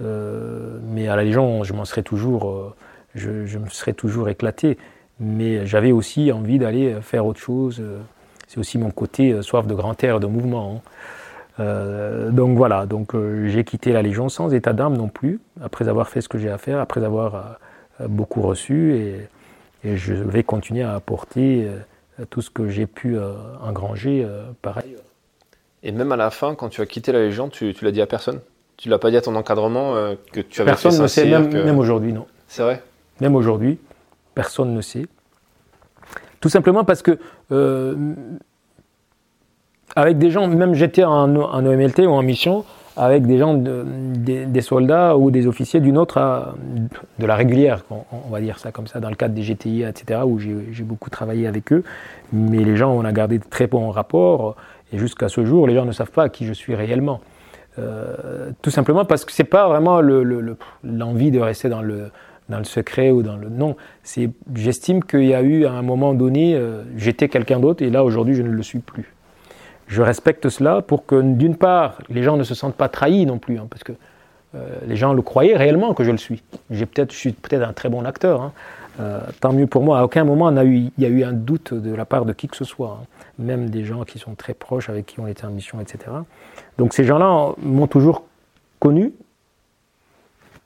Euh, 0.02 0.80
mais 0.84 1.08
à 1.08 1.16
la 1.16 1.24
Légion, 1.24 1.64
je 1.64 1.74
m'en 1.74 1.86
serais 1.86 2.04
toujours, 2.04 2.49
euh, 2.49 2.74
je, 3.16 3.58
me 3.58 3.70
serais 3.70 3.93
toujours 3.93 4.30
éclaté. 4.30 4.78
Mais 5.20 5.66
j'avais 5.66 5.91
aussi 5.91 6.32
envie 6.32 6.58
d'aller 6.58 6.95
faire 7.02 7.26
autre 7.26 7.39
chose. 7.39 7.82
C'est 8.47 8.58
aussi 8.58 8.78
mon 8.78 8.91
côté 8.91 9.32
euh, 9.32 9.41
soif 9.41 9.68
de 9.68 9.76
grand 9.76 10.02
air, 10.04 10.20
de 10.20 10.28
mouvement. 10.28 10.82
Hein. 11.60 12.32
donc 12.32 12.58
voilà, 12.58 12.86
donc 12.88 13.14
j'ai 13.45 13.64
quitté 13.64 13.91
la 13.91 14.02
Légion 14.02 14.30
sans 14.30 14.52
état 14.52 14.74
d'âme 14.74 14.97
non 14.97 15.10
plus, 15.10 15.39
après 15.62 15.88
avoir 15.89 16.10
fait 16.10 16.22
ce 16.22 16.30
que 16.30 16.39
j'ai 16.39 16.49
à 16.49 16.58
faire, 16.58 16.80
après 16.80 17.04
avoir 17.04 17.60
beaucoup 18.08 18.41
reçu, 18.41 18.95
et, 18.95 19.28
je 19.84 20.14
vais 20.14 20.43
continuer 20.43 20.82
à 20.82 20.95
apporter 20.95 21.68
tout 22.32 22.41
ce 22.41 22.49
que 22.49 22.68
j'ai 22.70 22.88
pu 22.88 23.16
engranger 23.62 24.26
pareil. 24.64 24.95
Et 25.84 25.91
même 25.91 26.12
à 26.12 26.16
la 26.16 26.32
fin, 26.32 26.56
quand 26.56 26.70
tu 26.70 26.82
as 26.82 26.88
quitté 26.88 27.12
la 27.12 27.20
Légion, 27.20 27.49
tu, 27.49 27.74
tu 27.76 27.86
l'as 27.86 27.91
dit 27.91 28.02
à 28.02 28.08
personne? 28.08 28.39
Tu 28.82 28.90
l'as 28.90 28.98
pas 28.98 29.12
dit 29.12 29.18
à 29.18 29.22
ton 29.22 29.36
encadrement 29.36 29.96
euh, 29.96 30.16
que 30.34 30.42
tu 30.42 30.62
avais 30.62 30.72
Personne 30.72 31.00
ne 31.00 31.08
sait, 31.08 31.26
même, 31.26 31.52
même 31.52 31.78
aujourd'hui, 31.78 32.14
non. 32.14 32.26
C'est 32.48 32.64
vrai? 32.64 32.82
Même 33.20 33.36
aujourd'hui, 33.36 33.80
personne 34.34 34.74
ne 34.74 34.82
sait. 34.82 35.06
Tout 36.40 36.50
simplement 36.50 36.84
parce 36.84 37.04
que 37.04 37.20
avec 39.96 40.18
des 40.18 40.32
gens, 40.32 40.48
même 40.48 40.74
j'étais 40.74 41.04
en, 41.04 41.36
en, 41.36 41.66
OMLT 41.66 42.00
ou 42.00 42.12
en 42.12 42.24
mission, 42.24 42.66
avec 42.98 43.26
des 43.26 43.38
gens, 43.38 43.54
des, 43.54 44.62
soldats 44.62 45.16
ou 45.16 45.32
des 45.32 45.48
officiers 45.48 45.80
d'une 45.80 45.98
autre, 45.98 46.56
de 47.20 47.26
la 47.26 47.36
régulière, 47.36 47.84
on, 47.90 48.30
va 48.30 48.42
dire 48.42 48.60
ça 48.60 48.72
comme 48.72 48.88
ça, 48.88 49.00
dans 49.00 49.10
le 49.10 49.16
cadre 49.16 49.34
des 49.34 49.44
GTI, 49.44 49.84
etc., 49.84 50.22
où 50.26 50.40
j'ai 50.40 50.84
beaucoup 50.84 51.10
travaillé 51.10 51.48
avec 51.48 51.72
eux. 51.72 51.84
Mais 52.34 52.64
les 52.64 52.76
gens, 52.76 52.92
on 52.92 53.06
a 53.06 53.12
gardé 53.12 53.38
de 53.38 53.46
très 53.50 53.68
bons 53.68 53.92
rapports, 53.92 54.56
et 54.92 54.98
jusqu'à 54.98 55.30
ce 55.30 55.46
jour, 55.46 55.68
les 55.68 55.76
gens 55.76 55.86
ne 55.86 55.92
savent 55.92 56.12
pas 56.12 56.28
qui 56.30 56.46
je 56.46 56.54
suis 56.54 56.76
réellement. 56.76 57.22
Euh, 57.80 58.51
tout 58.61 58.69
simplement 58.69 59.05
parce 59.05 59.24
que 59.24 59.32
c'est 59.32 59.45
pas 59.45 59.67
vraiment 59.67 60.01
l'envie 60.84 61.32
de 61.32 61.39
rester 61.39 61.69
dans 61.69 61.82
le, 61.82 62.11
dans 62.49 62.57
le 62.57 62.65
secret 62.65 63.11
ou 63.11 63.24
dans 63.24 63.38
le 63.38 63.49
non. 63.49 63.76
J'estime 64.55 65.03
qu'il 65.03 65.26
y 65.26 65.34
a 65.34 65.41
eu 65.41 65.65
à 65.65 65.72
un 65.72 65.82
moment 65.82 66.13
donné, 66.13 66.55
euh, 66.55 66.84
j'étais 66.97 67.30
quelqu'un 67.30 67.59
d'autre 67.59 67.82
et 67.84 67.89
là 67.89 68.03
aujourd'hui 68.03 68.36
je 68.36 68.41
ne 68.41 68.49
le 68.49 68.63
suis 68.63 68.80
plus 68.80 69.13
je 69.91 70.01
respecte 70.01 70.47
cela 70.47 70.82
pour 70.82 71.05
que, 71.05 71.22
d'une 71.22 71.57
part, 71.57 71.97
les 72.09 72.24
gens 72.24 72.38
ne 72.38 72.43
se 72.43 72.55
sentent 72.55 72.76
pas 72.76 72.88
trahis 72.88 73.26
non 73.26 73.39
plus, 73.39 73.59
hein, 73.59 73.67
parce 73.69 73.84
que 73.84 73.91
euh, 74.55 74.65
les 74.88 74.95
gens 74.95 75.11
le 75.11 75.22
croyaient 75.22 75.57
réellement 75.57 75.93
que 75.93 76.05
je 76.05 76.11
le 76.11 76.17
suis. 76.17 76.41
J'ai 76.69 76.86
peut-être, 76.86 77.11
je 77.11 77.17
suis 77.17 77.34
peut-être 77.34 77.67
un 77.67 77.74
très 77.74 77.89
bon 77.89 78.05
acteur. 78.05 78.41
Hein. 78.41 78.53
Tant 79.39 79.51
mieux 79.51 79.67
pour 79.67 79.84
moi. 79.84 79.99
À 79.99 80.03
aucun 80.03 80.24
moment 80.24 80.51
il 80.61 80.91
y 80.97 81.05
a 81.05 81.09
eu 81.09 81.24
un 81.24 81.34
doute 81.34 81.74
de 81.74 81.93
la 81.95 82.05
part 82.05 82.24
de 82.24 82.34
qui 82.34 82.47
que 82.47 82.55
ce 82.55 82.65
soit, 82.65 82.99
hein. 83.01 83.05
même 83.39 83.69
des 83.69 83.84
gens 83.84 84.03
qui 84.03 84.19
sont 84.19 84.36
très 84.36 84.53
proches, 84.53 84.89
avec 84.89 85.07
qui 85.07 85.19
on 85.19 85.28
était 85.28 85.45
en 85.45 85.49
mission, 85.49 85.82
etc. 85.82 86.11
Donc 86.82 86.94
ces 86.94 87.04
gens-là 87.04 87.54
m'ont 87.62 87.88
toujours 87.88 88.24
connu 88.80 89.14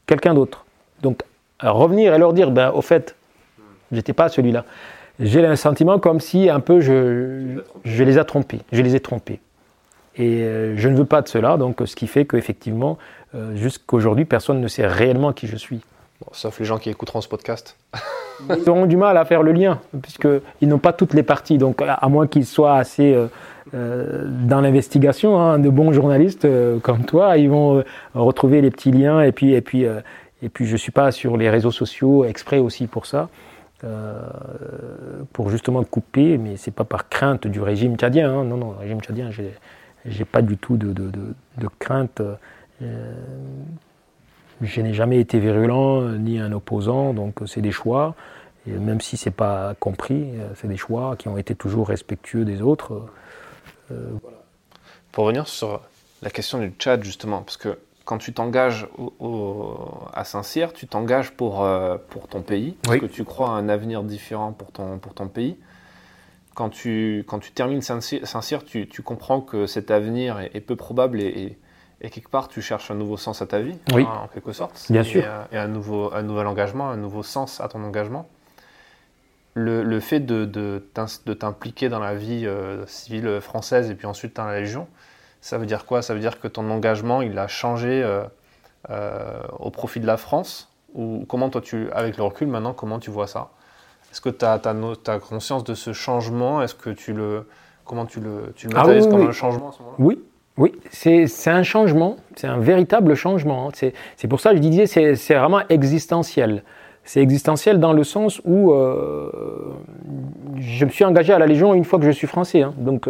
quelqu'un 0.07 0.34
d'autre. 0.34 0.66
Donc 1.01 1.20
revenir 1.59 2.13
et 2.13 2.18
leur 2.18 2.34
dire, 2.34 2.51
ben, 2.51 2.72
au 2.72 2.82
fait, 2.82 3.16
j'étais 3.91 4.13
pas 4.13 4.30
celui-là 4.30 4.66
j'ai 5.20 5.45
un 5.45 5.55
sentiment 5.55 5.99
comme 5.99 6.20
si 6.20 6.49
un 6.49 6.59
peu 6.59 6.82
je, 6.82 7.61
les 7.86 8.18
ai 8.20 8.26
trompés, 8.26 8.61
je 8.72 8.82
les 8.82 8.95
ai 8.95 8.99
trompés. 8.99 9.39
Et 10.18 10.43
euh, 10.43 10.78
je 10.78 10.88
ne 10.88 10.95
veux 10.95 11.05
pas 11.05 11.22
de 11.22 11.28
cela, 11.28 11.57
donc 11.57 11.82
ce 11.86 11.95
qui 11.95 12.07
fait 12.07 12.26
qu'effectivement, 12.26 12.97
euh, 13.34 13.55
jusqu'à 13.55 13.95
aujourd'hui, 13.95 14.26
personne 14.26 14.61
ne 14.61 14.68
sait 14.68 14.88
réellement 14.88 15.34
qui 15.34 15.47
je 15.47 15.57
suis. 15.57 15.82
Sauf 16.32 16.59
les 16.59 16.65
gens 16.65 16.78
qui 16.78 16.89
écouteront 16.89 17.21
ce 17.21 17.28
podcast. 17.28 17.78
Ils 18.49 18.69
auront 18.69 18.86
du 18.86 18.97
mal 18.97 19.17
à 19.17 19.26
faire 19.26 19.43
le 19.43 19.53
lien, 19.53 19.80
puisqu'ils 20.01 20.67
n'ont 20.67 20.80
pas 20.80 20.91
toutes 20.91 21.13
les 21.13 21.23
parties. 21.23 21.57
Donc, 21.57 21.82
à 21.82 22.09
moins 22.09 22.28
qu'ils 22.28 22.45
soient 22.45 22.76
assez 22.76 23.15
euh, 23.73 24.26
dans 24.26 24.59
l'investigation, 24.59 25.39
hein, 25.39 25.57
de 25.57 25.69
bons 25.69 25.93
journalistes 25.93 26.45
comme 26.82 27.05
toi, 27.05 27.38
ils 27.38 27.49
vont 27.49 27.82
retrouver 28.13 28.59
les 28.59 28.71
petits 28.71 28.91
liens. 28.91 29.21
Et 29.21 29.32
puis, 29.32 29.53
et 29.53 29.61
puis, 29.61 29.86
et 30.41 30.49
puis 30.49 30.65
je 30.65 30.73
ne 30.73 30.78
suis 30.78 30.91
pas 30.91 31.13
sur 31.13 31.38
les 31.38 31.49
réseaux 31.49 31.71
sociaux 31.71 32.26
exprès 32.26 32.59
aussi 32.59 32.88
pour 32.88 33.05
ça. 33.05 33.30
Euh, 33.84 34.21
pour 35.34 35.49
justement 35.49 35.84
couper, 35.84 36.38
mais 36.38 36.55
c'est 36.55 36.71
pas 36.71 36.86
par 36.86 37.09
crainte 37.09 37.45
du 37.45 37.61
régime 37.61 37.97
tchadien. 37.97 38.32
Hein. 38.32 38.45
Non, 38.45 38.55
non, 38.55 38.71
le 38.71 38.78
régime 38.78 39.01
tchadien, 39.01 39.30
j'ai 40.05 40.26
pas 40.26 40.41
du 40.41 40.57
tout 40.57 40.78
de, 40.78 40.95
crainte. 41.78 42.21
Euh, 44.61 44.65
je 44.65 44.81
n'ai 44.81 44.93
jamais 44.93 45.19
été 45.19 45.39
virulent 45.39 46.09
ni 46.17 46.39
un 46.39 46.51
opposant, 46.51 47.13
donc 47.13 47.39
c'est 47.45 47.61
des 47.61 47.71
choix. 47.71 48.15
Et 48.67 48.71
même 48.71 48.99
si 48.99 49.15
c'est 49.15 49.31
pas 49.31 49.75
compris, 49.79 50.25
c'est 50.55 50.67
des 50.67 50.77
choix 50.77 51.15
qui 51.17 51.27
ont 51.27 51.37
été 51.37 51.53
toujours 51.53 51.87
respectueux 51.87 52.45
des 52.45 52.63
autres. 52.63 53.05
Euh, 53.91 54.11
pour 55.11 55.25
revenir 55.25 55.47
sur 55.47 55.81
la 56.21 56.29
question 56.29 56.59
du 56.59 56.73
Tchad 56.77 57.03
justement, 57.03 57.41
parce 57.41 57.57
que 57.57 57.77
quand 58.03 58.17
tu 58.17 58.33
t'engages 58.33 58.87
à 60.13 60.23
Saint-Cyr, 60.23 60.73
tu 60.73 60.87
t'engages 60.87 61.31
pour, 61.31 61.63
euh, 61.63 61.97
pour 62.09 62.27
ton 62.27 62.41
pays, 62.41 62.77
parce 62.83 62.99
que 62.99 63.05
tu 63.07 63.23
crois 63.23 63.49
à 63.49 63.51
un 63.53 63.67
avenir 63.67 64.03
différent 64.03 64.51
pour 64.51 64.71
ton, 64.71 64.99
pour 64.99 65.13
ton 65.13 65.27
pays. 65.27 65.57
Quand 66.53 66.69
tu, 66.69 67.25
quand 67.27 67.39
tu 67.39 67.51
termines 67.51 67.81
Saint-Cyr, 67.81 68.63
tu, 68.63 68.87
tu, 68.87 69.01
comprends 69.01 69.41
que 69.41 69.65
cet 69.65 69.91
avenir 69.91 70.39
est, 70.39 70.61
peu 70.61 70.75
probable 70.75 71.19
et, 71.19 71.57
et, 72.05 72.09
quelque 72.09 72.29
part 72.29 72.47
tu 72.47 72.61
cherches 72.61 72.91
un 72.91 72.95
nouveau 72.95 73.17
sens 73.17 73.41
à 73.41 73.47
ta 73.47 73.59
vie, 73.59 73.77
oui. 73.93 74.03
en 74.03 74.27
quelque 74.27 74.51
sorte. 74.51 74.85
Bien 74.89 75.03
sûr. 75.03 75.23
Euh, 75.25 75.43
et 75.51 75.57
un, 75.57 75.67
nouveau, 75.67 76.13
un 76.13 76.21
nouvel 76.21 76.47
engagement, 76.47 76.89
un 76.89 76.97
nouveau 76.97 77.23
sens 77.23 77.59
à 77.61 77.67
ton 77.67 77.83
engagement. 77.83 78.27
Le, 79.53 79.83
le 79.83 79.99
fait 79.99 80.19
de, 80.19 80.45
de, 80.45 81.33
t'impliquer 81.33 81.87
dans 81.87 81.99
la 81.99 82.13
vie 82.13 82.45
euh, 82.45 82.85
civile 82.87 83.39
française 83.39 83.89
et 83.89 83.95
puis 83.95 84.05
ensuite 84.05 84.35
dans 84.35 84.45
la 84.45 84.59
Légion, 84.59 84.87
ça 85.39 85.57
veut 85.57 85.65
dire 85.65 85.85
quoi? 85.85 86.01
Ça 86.01 86.13
veut 86.13 86.19
dire 86.19 86.39
que 86.39 86.47
ton 86.47 86.69
engagement, 86.69 87.21
il 87.21 87.37
a 87.39 87.47
changé 87.47 88.03
euh, 88.89 89.41
au 89.59 89.69
profit 89.71 89.99
de 89.99 90.07
la 90.07 90.17
France? 90.17 90.71
Ou 90.93 91.25
comment 91.27 91.49
toi, 91.49 91.61
tu, 91.61 91.89
avec 91.91 92.17
le 92.17 92.23
recul 92.23 92.47
maintenant, 92.47 92.73
comment 92.73 92.99
tu 92.99 93.11
vois 93.11 93.27
ça? 93.27 93.49
Est-ce 94.11 94.21
que 94.21 94.29
tu 94.29 94.45
as, 94.45 94.61
as, 94.63 95.19
conscience 95.19 95.63
de 95.63 95.73
ce 95.73 95.93
changement? 95.93 96.61
Est-ce 96.61 96.75
que 96.75 96.89
tu 96.89 97.13
le... 97.13 97.47
Comment 97.83 98.05
tu 98.05 98.19
le, 98.19 98.51
tu 98.55 98.67
le 98.67 98.73
ah 98.75 98.87
oui, 98.87 98.99
comme 99.07 99.27
un 99.27 99.31
changement 99.31 99.69
à 99.69 99.71
ce 99.71 99.79
moment-là? 99.79 99.97
Oui, 99.99 100.23
oui, 100.57 100.71
c'est 100.89 101.27
un 101.47 101.63
changement, 101.63 102.17
c'est 102.35 102.47
un 102.47 102.59
véritable 102.59 103.15
changement. 103.15 103.71
C'est 103.73 104.27
pour 104.27 104.39
ça 104.39 104.51
que 104.51 104.57
je 104.57 104.61
disais 104.61 104.85
c'est 104.85 105.33
vraiment 105.33 105.61
existentiel. 105.69 106.63
C'est 107.03 107.21
existentiel 107.21 107.79
dans 107.79 107.93
le 107.93 108.03
sens 108.03 108.41
où 108.45 108.73
euh, 108.73 109.29
je 110.57 110.85
me 110.85 110.89
suis 110.89 111.05
engagé 111.05 111.33
à 111.33 111.39
la 111.39 111.45
Légion 111.45 111.75
une 111.75 111.83
fois 111.83 111.99
que 111.99 112.05
je 112.05 112.11
suis 112.11 112.25
français. 112.25 112.63
Hein. 112.63 112.73
donc 112.77 113.07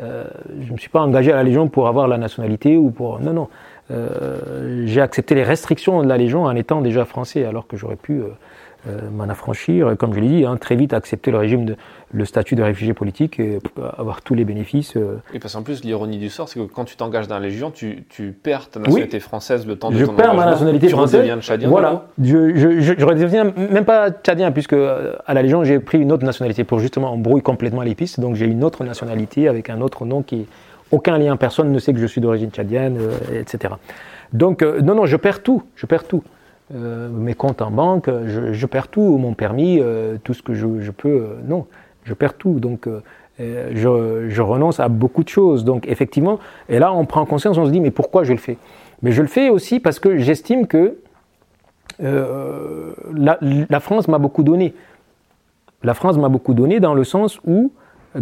euh, 0.00 0.24
je 0.60 0.68
ne 0.68 0.72
me 0.72 0.76
suis 0.76 0.90
pas 0.90 1.00
engagé 1.00 1.32
à 1.32 1.36
la 1.36 1.42
Légion 1.42 1.68
pour 1.68 1.88
avoir 1.88 2.08
la 2.08 2.18
nationalité 2.18 2.76
ou 2.76 2.90
pour. 2.90 3.20
Non, 3.20 3.32
non. 3.32 3.48
Euh, 3.90 4.84
j'ai 4.86 5.00
accepté 5.00 5.34
les 5.34 5.42
restrictions 5.42 6.02
de 6.02 6.08
la 6.08 6.18
Légion 6.18 6.44
en 6.44 6.54
étant 6.54 6.82
déjà 6.82 7.04
français, 7.04 7.44
alors 7.44 7.66
que 7.66 7.76
j'aurais 7.76 7.96
pu 7.96 8.20
euh, 8.20 8.28
m'en 9.12 9.24
affranchir, 9.24 9.96
comme 9.98 10.14
je 10.14 10.20
l'ai 10.20 10.28
dit, 10.28 10.44
hein, 10.44 10.56
très 10.56 10.76
vite 10.76 10.92
accepter 10.92 11.30
le 11.30 11.38
régime 11.38 11.64
de 11.64 11.76
le 12.12 12.24
statut 12.24 12.54
de 12.54 12.62
réfugié 12.62 12.94
politique 12.94 13.38
et 13.38 13.58
avoir 13.98 14.22
tous 14.22 14.34
les 14.34 14.44
bénéfices. 14.44 14.96
Et 15.34 15.38
parce 15.38 15.54
qu'en 15.54 15.62
plus, 15.62 15.84
l'ironie 15.84 16.18
du 16.18 16.30
sort, 16.30 16.48
c'est 16.48 16.58
que 16.58 16.64
quand 16.64 16.84
tu 16.84 16.96
t'engages 16.96 17.28
dans 17.28 17.34
la 17.34 17.46
Légion, 17.46 17.70
tu, 17.70 18.04
tu, 18.08 18.32
perds 18.32 18.70
ta 18.70 18.80
nationalité 18.80 19.20
française 19.20 19.66
le 19.66 19.76
temps 19.76 19.90
de 19.90 19.98
je 19.98 20.04
ton 20.04 20.14
perds 20.14 20.34
ma 20.34 20.46
nationalité 20.46 20.86
tu 20.86 20.92
française. 20.92 21.20
redeviens 21.20 21.40
tchadien. 21.40 21.68
Voilà. 21.68 22.06
Je, 22.22 22.54
je, 22.54 22.80
je, 22.80 23.72
même 23.72 23.84
pas 23.84 24.10
tchadien, 24.10 24.50
puisque 24.52 24.72
à 24.72 25.34
la 25.34 25.42
Légion, 25.42 25.64
j'ai 25.64 25.80
pris 25.80 25.98
une 25.98 26.12
autre 26.12 26.24
nationalité 26.24 26.64
pour 26.64 26.78
justement 26.78 27.12
embrouiller 27.12 27.42
complètement 27.42 27.82
les 27.82 27.94
pistes. 27.94 28.20
Donc 28.20 28.36
j'ai 28.36 28.46
une 28.46 28.64
autre 28.64 28.84
nationalité 28.84 29.48
avec 29.48 29.68
un 29.68 29.80
autre 29.80 30.04
nom 30.04 30.22
qui 30.22 30.46
aucun 30.90 31.18
lien, 31.18 31.36
personne 31.36 31.70
ne 31.70 31.78
sait 31.78 31.92
que 31.92 31.98
je 31.98 32.06
suis 32.06 32.22
d'origine 32.22 32.50
tchadienne, 32.50 32.98
etc. 33.34 33.74
Donc 34.32 34.62
non, 34.62 34.94
non, 34.94 35.04
je 35.04 35.16
perds 35.16 35.42
tout, 35.42 35.62
je 35.76 35.84
perds 35.84 36.04
tout. 36.04 36.22
Euh, 36.74 37.08
mes 37.08 37.34
comptes 37.34 37.62
en 37.62 37.70
banque, 37.70 38.10
je, 38.26 38.66
perds 38.66 38.88
tout, 38.88 39.16
mon 39.16 39.32
permis, 39.32 39.78
euh, 39.80 40.18
tout 40.22 40.34
ce 40.34 40.42
que 40.42 40.52
je, 40.52 40.90
peux, 40.90 41.08
euh, 41.08 41.36
non, 41.46 41.66
je 42.04 42.12
perds 42.12 42.34
tout. 42.34 42.60
Donc 42.60 42.86
je, 43.38 44.40
renonce 44.40 44.78
à 44.78 44.88
beaucoup 44.88 45.24
de 45.24 45.28
choses. 45.28 45.64
Donc 45.64 45.88
effectivement, 45.88 46.38
et 46.68 46.78
là 46.78 46.92
on 46.92 47.06
prend 47.06 47.24
conscience, 47.24 47.56
on 47.56 47.64
se 47.64 47.70
dit 47.70 47.80
mais 47.80 47.90
pourquoi 47.90 48.24
je 48.24 48.32
le 48.32 48.38
fais? 48.38 48.58
Mais 49.02 49.12
je 49.12 49.22
le 49.22 49.28
fais 49.28 49.48
aussi 49.48 49.80
parce 49.80 49.98
que 49.98 50.18
j'estime 50.18 50.66
que 50.66 50.98
la, 52.00 53.80
France 53.80 54.08
m'a 54.08 54.18
beaucoup 54.18 54.42
donné. 54.42 54.74
La 55.82 55.94
France 55.94 56.18
m'a 56.18 56.28
beaucoup 56.28 56.52
donné 56.52 56.80
dans 56.80 56.94
le 56.94 57.04
sens 57.04 57.40
où 57.46 57.72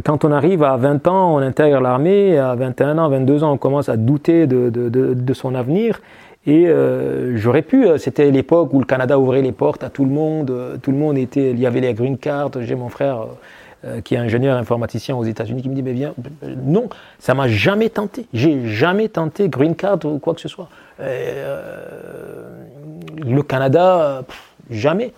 quand 0.05 0.25
on 0.25 0.31
arrive 0.31 0.63
à 0.63 0.77
20 0.77 1.09
ans, 1.09 1.35
on 1.35 1.39
intègre 1.39 1.81
l'armée, 1.81 2.39
à 2.39 2.55
21 2.55 2.99
ans, 2.99 3.09
22 3.09 3.43
ans, 3.45 3.53
on 3.53 3.57
commence 3.57 3.89
à 3.89 3.97
douter 3.97 4.47
de 4.47 5.35
son 5.35 5.55
avenir. 5.57 6.01
Et 6.47 6.69
euh, 6.69 7.37
j'aurais 7.37 7.63
pu, 7.63 7.87
euh, 7.87 7.99
c'était 7.99 8.31
l'époque 8.31 8.73
où 8.73 8.79
le 8.79 8.85
Canada 8.85 9.19
ouvrait 9.19 9.43
les 9.43 9.51
portes 9.51 9.83
à 9.83 9.91
tout 9.91 10.05
le 10.05 10.13
monde, 10.13 10.51
euh, 10.51 10.77
tout 10.77 10.93
le 10.93 10.97
monde 10.97 11.19
était, 11.19 11.51
il 11.51 11.59
y 11.59 11.67
avait 11.67 11.81
les 11.81 11.93
green 11.93 12.19
cards, 12.19 12.53
j'ai 12.61 12.77
mon 12.77 12.89
frère 12.89 13.27
qui 14.03 14.17
est 14.17 14.19
ingénieur 14.19 14.57
informaticien 14.57 15.15
aux 15.15 15.23
États-Unis 15.23 15.63
qui 15.63 15.69
me 15.69 15.75
dit, 15.75 15.83
mais 15.83 15.93
bien, 15.93 16.13
non, 16.65 16.89
ça 17.21 17.35
m'a 17.35 17.47
jamais 17.47 17.89
tenté, 17.89 18.27
j'ai 18.35 18.67
jamais 18.67 19.09
tenté 19.09 19.49
green 19.49 19.77
card 19.77 20.05
ou 20.07 20.19
quoi 20.19 20.35
que 20.35 20.41
ce 20.41 20.49
soit. 20.49 20.69
le 20.99 21.13
Canada, 23.43 24.25
jamais. 24.71 25.13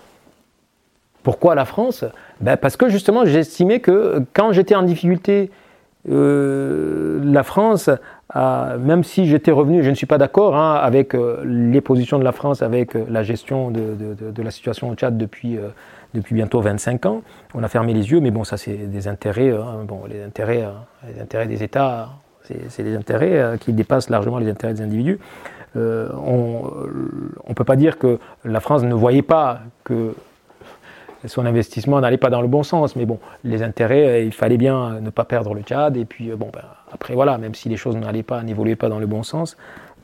Pourquoi 1.22 1.54
la 1.54 1.64
France? 1.64 2.04
Ben 2.42 2.58
Parce 2.58 2.76
que 2.76 2.90
justement, 2.90 3.24
j'estimais 3.24 3.80
que 3.80 4.22
quand 4.34 4.52
j'étais 4.52 4.74
en 4.74 4.82
difficulté, 4.82 5.50
la 6.04 7.42
France 7.44 7.88
même 8.34 9.04
si 9.04 9.26
j'étais 9.26 9.50
revenu, 9.50 9.82
je 9.82 9.90
ne 9.90 9.94
suis 9.94 10.06
pas 10.06 10.18
d'accord 10.18 10.56
hein, 10.56 10.74
avec 10.74 11.14
euh, 11.14 11.42
les 11.44 11.80
positions 11.80 12.18
de 12.18 12.24
la 12.24 12.32
France, 12.32 12.62
avec 12.62 12.94
euh, 12.94 13.06
la 13.08 13.22
gestion 13.22 13.70
de, 13.70 14.42
la 14.42 14.50
situation 14.50 14.90
au 14.90 14.94
Tchad 14.94 15.16
depuis, 15.16 15.56
euh, 15.56 15.68
bientôt 16.30 16.60
25 16.60 17.06
ans. 17.06 17.22
On 17.54 17.62
a 17.62 17.68
fermé 17.68 17.94
les 17.94 18.10
yeux, 18.10 18.20
mais 18.20 18.30
bon, 18.30 18.44
ça 18.44 18.56
c'est 18.56 18.76
des 18.76 19.08
intérêts, 19.08 19.50
hein, 19.50 19.86
les 20.08 20.22
intérêts, 20.22 20.66
les 21.12 21.20
intérêts 21.20 21.46
des 21.46 21.62
États, 21.62 22.10
c'est 22.68 22.82
des 22.82 22.96
intérêts 22.96 23.58
qui 23.60 23.72
dépassent 23.74 24.08
largement 24.08 24.38
les 24.38 24.50
intérêts 24.50 24.72
des 24.72 24.80
individus. 24.82 25.18
on 25.74 26.62
ne 27.46 27.54
peut 27.54 27.64
pas 27.64 27.76
dire 27.76 27.98
que 27.98 28.18
la 28.44 28.60
France 28.60 28.84
ne 28.84 28.94
voyait 28.94 29.22
pas 29.22 29.60
que 29.84 30.14
son 31.26 31.46
investissement 31.46 32.00
n'allait 32.00 32.16
pas 32.16 32.30
dans 32.30 32.42
le 32.42 32.48
bon 32.48 32.62
sens. 32.62 32.96
Mais 32.96 33.06
bon, 33.06 33.18
les 33.44 33.62
intérêts, 33.62 34.24
il 34.24 34.32
fallait 34.32 34.56
bien 34.56 35.00
ne 35.00 35.10
pas 35.10 35.24
perdre 35.24 35.54
le 35.54 35.62
Tchad. 35.62 35.96
Et 35.96 36.04
puis, 36.04 36.30
bon, 36.30 36.50
ben, 36.52 36.62
après, 36.92 37.14
voilà, 37.14 37.38
même 37.38 37.54
si 37.54 37.68
les 37.68 37.76
choses 37.76 37.96
n'allaient 37.96 38.22
pas, 38.22 38.42
n'évoluaient 38.42 38.76
pas 38.76 38.88
dans 38.88 38.98
le 38.98 39.06
bon 39.06 39.22
sens, 39.22 39.56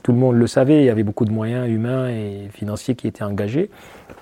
tout 0.03 0.13
le 0.13 0.19
monde 0.19 0.37
le 0.37 0.47
savait, 0.47 0.83
il 0.83 0.85
y 0.85 0.91
avait 0.91 1.03
beaucoup 1.03 1.25
de 1.25 1.33
moyens 1.33 1.67
humains 1.67 2.09
et 2.11 2.49
financiers 2.53 2.95
qui 2.95 3.07
étaient 3.07 3.25
engagés. 3.25 3.71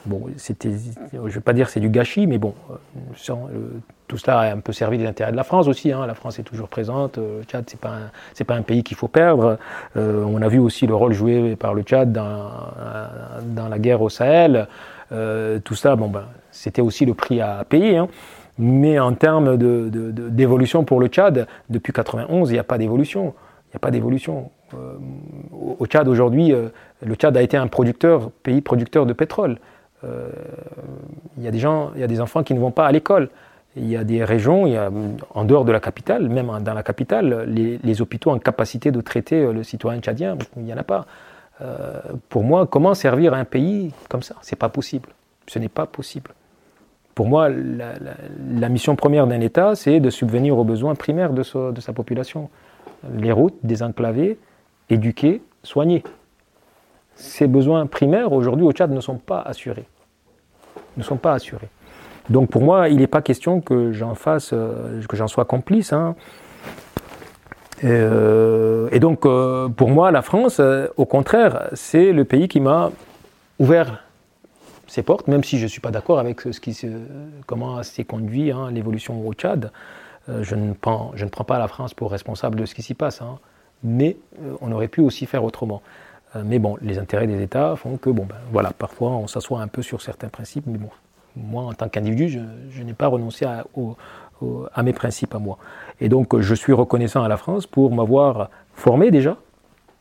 Bon, 0.06 0.26
c'était, 0.36 0.70
je 1.12 1.18
ne 1.18 1.28
vais 1.28 1.40
pas 1.40 1.52
dire 1.52 1.68
c'est 1.68 1.80
du 1.80 1.88
gâchis, 1.88 2.28
mais 2.28 2.38
bon, 2.38 2.54
euh, 2.70 3.58
tout 4.06 4.16
cela 4.16 4.40
a 4.40 4.52
un 4.52 4.60
peu 4.60 4.72
servi 4.72 4.98
des 4.98 5.06
intérêts 5.06 5.32
de 5.32 5.36
la 5.36 5.42
France 5.42 5.66
aussi. 5.66 5.90
Hein. 5.90 6.06
La 6.06 6.14
France 6.14 6.38
est 6.38 6.44
toujours 6.44 6.68
présente. 6.68 7.16
Le 7.18 7.42
Tchad, 7.44 7.64
c'est 7.66 7.80
pas 7.80 7.98
pas 8.46 8.54
un 8.54 8.62
pays 8.62 8.84
qu'il 8.84 8.96
faut 8.96 9.08
perdre. 9.08 9.58
on 9.96 10.40
a 10.40 10.48
vu 10.48 10.58
aussi 10.58 10.86
le 10.86 10.94
rôle 10.94 11.14
joué 11.14 11.56
par 11.56 11.74
le 11.74 11.82
Tchad 11.82 12.12
dans, 12.12 12.50
dans 13.46 13.68
la 13.68 13.78
guerre 13.78 14.02
au 14.02 14.08
Sahel. 14.08 14.68
tout 15.10 15.74
ça, 15.74 15.96
bon 15.96 16.08
ben, 16.08 16.26
c'était 16.52 16.82
aussi 16.82 17.04
le 17.04 17.14
prix 17.14 17.40
à 17.40 17.64
payer. 17.68 17.96
Hein. 17.96 18.08
Mais 18.58 18.98
en 18.98 19.14
termes 19.14 19.56
d'évolution 19.56 20.80
de, 20.80 20.84
pour 20.84 21.00
le 21.00 21.08
Tchad, 21.08 21.46
depuis 21.70 21.92
91, 21.92 22.50
il 22.50 22.52
n'y 22.52 22.58
a 22.58 22.64
pas 22.64 22.78
d'évolution. 22.78 23.34
Il 23.66 23.72
n'y 23.72 23.76
a 23.76 23.78
pas 23.80 23.90
d'évolution. 23.90 24.50
Euh, 24.74 24.94
au 25.78 25.86
Tchad 25.86 26.06
aujourd'hui, 26.06 26.52
euh, 26.52 26.68
le 27.04 27.14
Tchad 27.14 27.36
a 27.36 27.42
été 27.42 27.56
un 27.56 27.66
producteur, 27.66 28.30
pays 28.42 28.60
producteur 28.60 29.06
de 29.06 29.14
pétrole. 29.14 29.58
Euh, 30.04 30.28
il 31.38 31.42
y 31.42 31.48
a 31.48 31.50
des 31.50 31.58
gens, 31.58 31.92
il 31.94 32.00
y 32.00 32.04
a 32.04 32.06
des 32.06 32.20
enfants 32.20 32.42
qui 32.42 32.52
ne 32.52 32.60
vont 32.60 32.70
pas 32.70 32.86
à 32.86 32.92
l'école. 32.92 33.30
Il 33.74 33.88
y 33.88 33.96
a 33.96 34.04
des 34.04 34.22
régions, 34.22 34.66
y 34.66 34.76
a, 34.76 34.90
en 35.34 35.44
dehors 35.44 35.64
de 35.64 35.72
la 35.72 35.80
capitale, 35.80 36.28
même 36.28 36.52
dans 36.60 36.74
la 36.74 36.82
capitale, 36.82 37.44
les, 37.48 37.78
les 37.82 38.02
hôpitaux 38.02 38.30
en 38.30 38.38
capacité 38.38 38.90
de 38.90 39.00
traiter 39.00 39.50
le 39.50 39.62
citoyen 39.62 39.98
tchadien, 40.02 40.36
il 40.58 40.64
n'y 40.64 40.74
en 40.74 40.76
a 40.76 40.82
pas. 40.82 41.06
pour 42.28 42.44
moi, 42.44 42.66
comment 42.66 42.92
servir 42.92 43.32
un 43.32 43.46
pays 43.46 43.94
comme 44.10 44.22
ça? 44.22 44.34
C'est 44.42 44.58
pas 44.58 44.68
possible. 44.68 45.08
Ce 45.46 45.58
n'est 45.58 45.70
pas 45.70 45.86
possible. 45.86 46.32
Pour 47.14 47.26
moi, 47.26 47.48
la, 47.50 48.68
mission 48.68 48.96
première 48.96 49.26
d'un 49.26 49.40
État, 49.40 49.74
c'est 49.74 50.00
de 50.00 50.08
subvenir 50.08 50.56
aux 50.56 50.64
besoins 50.64 50.94
primaires 50.94 51.32
de, 51.32 51.42
sa 51.42 51.92
population. 51.92 52.48
Les 53.14 53.32
routes, 53.32 53.56
désenclaver, 53.62 54.38
éduquer, 54.88 55.42
soigner. 55.62 56.02
Ces 57.14 57.46
besoins 57.46 57.86
primaires, 57.86 58.32
aujourd'hui, 58.32 58.64
au 58.64 58.72
Tchad, 58.72 58.90
ne 58.90 59.00
sont 59.00 59.18
pas 59.18 59.40
assurés. 59.40 59.84
Ne 60.96 61.02
sont 61.02 61.16
pas 61.16 61.34
assurés. 61.34 61.68
Donc 62.30 62.50
pour 62.50 62.62
moi, 62.62 62.88
il 62.88 62.98
n'est 62.98 63.06
pas 63.06 63.20
question 63.20 63.60
que 63.60 63.92
j'en 63.92 64.14
fasse, 64.14 64.50
euh, 64.52 65.02
que 65.08 65.16
j'en 65.16 65.28
sois 65.28 65.44
complice. 65.44 65.92
Hein. 65.92 66.14
Euh, 67.84 68.88
et 68.92 69.00
donc, 69.00 69.26
euh, 69.26 69.68
pour 69.68 69.90
moi, 69.90 70.10
la 70.12 70.22
France, 70.22 70.60
au 70.96 71.04
contraire, 71.04 71.68
c'est 71.74 72.12
le 72.12 72.24
pays 72.24 72.48
qui 72.48 72.60
m'a 72.60 72.90
ouvert 73.58 74.04
ses 74.92 75.02
portes, 75.02 75.26
même 75.26 75.42
si 75.42 75.58
je 75.58 75.62
ne 75.62 75.68
suis 75.68 75.80
pas 75.80 75.90
d'accord 75.90 76.18
avec 76.18 76.42
ce 76.42 76.60
qui 76.60 76.78
comment 77.46 77.82
s'est 77.82 78.04
conduit 78.04 78.50
hein, 78.50 78.70
l'évolution 78.70 79.26
au 79.26 79.32
Tchad. 79.32 79.72
Euh, 80.28 80.42
je, 80.42 80.54
ne 80.54 80.74
prends, 80.74 81.12
je 81.14 81.24
ne 81.24 81.30
prends 81.30 81.44
pas 81.44 81.58
la 81.58 81.66
France 81.66 81.94
pour 81.94 82.10
responsable 82.10 82.60
de 82.60 82.66
ce 82.66 82.74
qui 82.74 82.82
s'y 82.82 82.92
passe, 82.92 83.22
hein. 83.22 83.38
mais 83.82 84.18
euh, 84.42 84.54
on 84.60 84.70
aurait 84.70 84.88
pu 84.88 85.00
aussi 85.00 85.24
faire 85.24 85.44
autrement. 85.44 85.80
Euh, 86.36 86.42
mais 86.44 86.58
bon, 86.58 86.76
les 86.82 86.98
intérêts 86.98 87.26
des 87.26 87.42
États 87.42 87.74
font 87.74 87.96
que, 87.96 88.10
bon, 88.10 88.26
ben, 88.26 88.36
voilà, 88.52 88.70
parfois 88.72 89.12
on 89.12 89.26
s'assoit 89.26 89.62
un 89.62 89.66
peu 89.66 89.80
sur 89.80 90.02
certains 90.02 90.28
principes, 90.28 90.66
mais 90.66 90.76
bon, 90.76 90.90
moi 91.36 91.62
en 91.62 91.72
tant 91.72 91.88
qu'individu, 91.88 92.28
je, 92.70 92.82
n'ai 92.82 92.92
pas 92.92 93.06
renoncé 93.06 93.46
à, 93.46 93.64
à 94.74 94.82
mes 94.82 94.92
principes 94.92 95.34
à 95.34 95.38
moi. 95.38 95.56
Et 96.02 96.10
donc 96.10 96.38
je 96.38 96.54
suis 96.54 96.74
reconnaissant 96.74 97.22
à 97.22 97.28
la 97.28 97.38
France 97.38 97.66
pour 97.66 97.94
m'avoir 97.94 98.50
formé 98.74 99.10
déjà, 99.10 99.38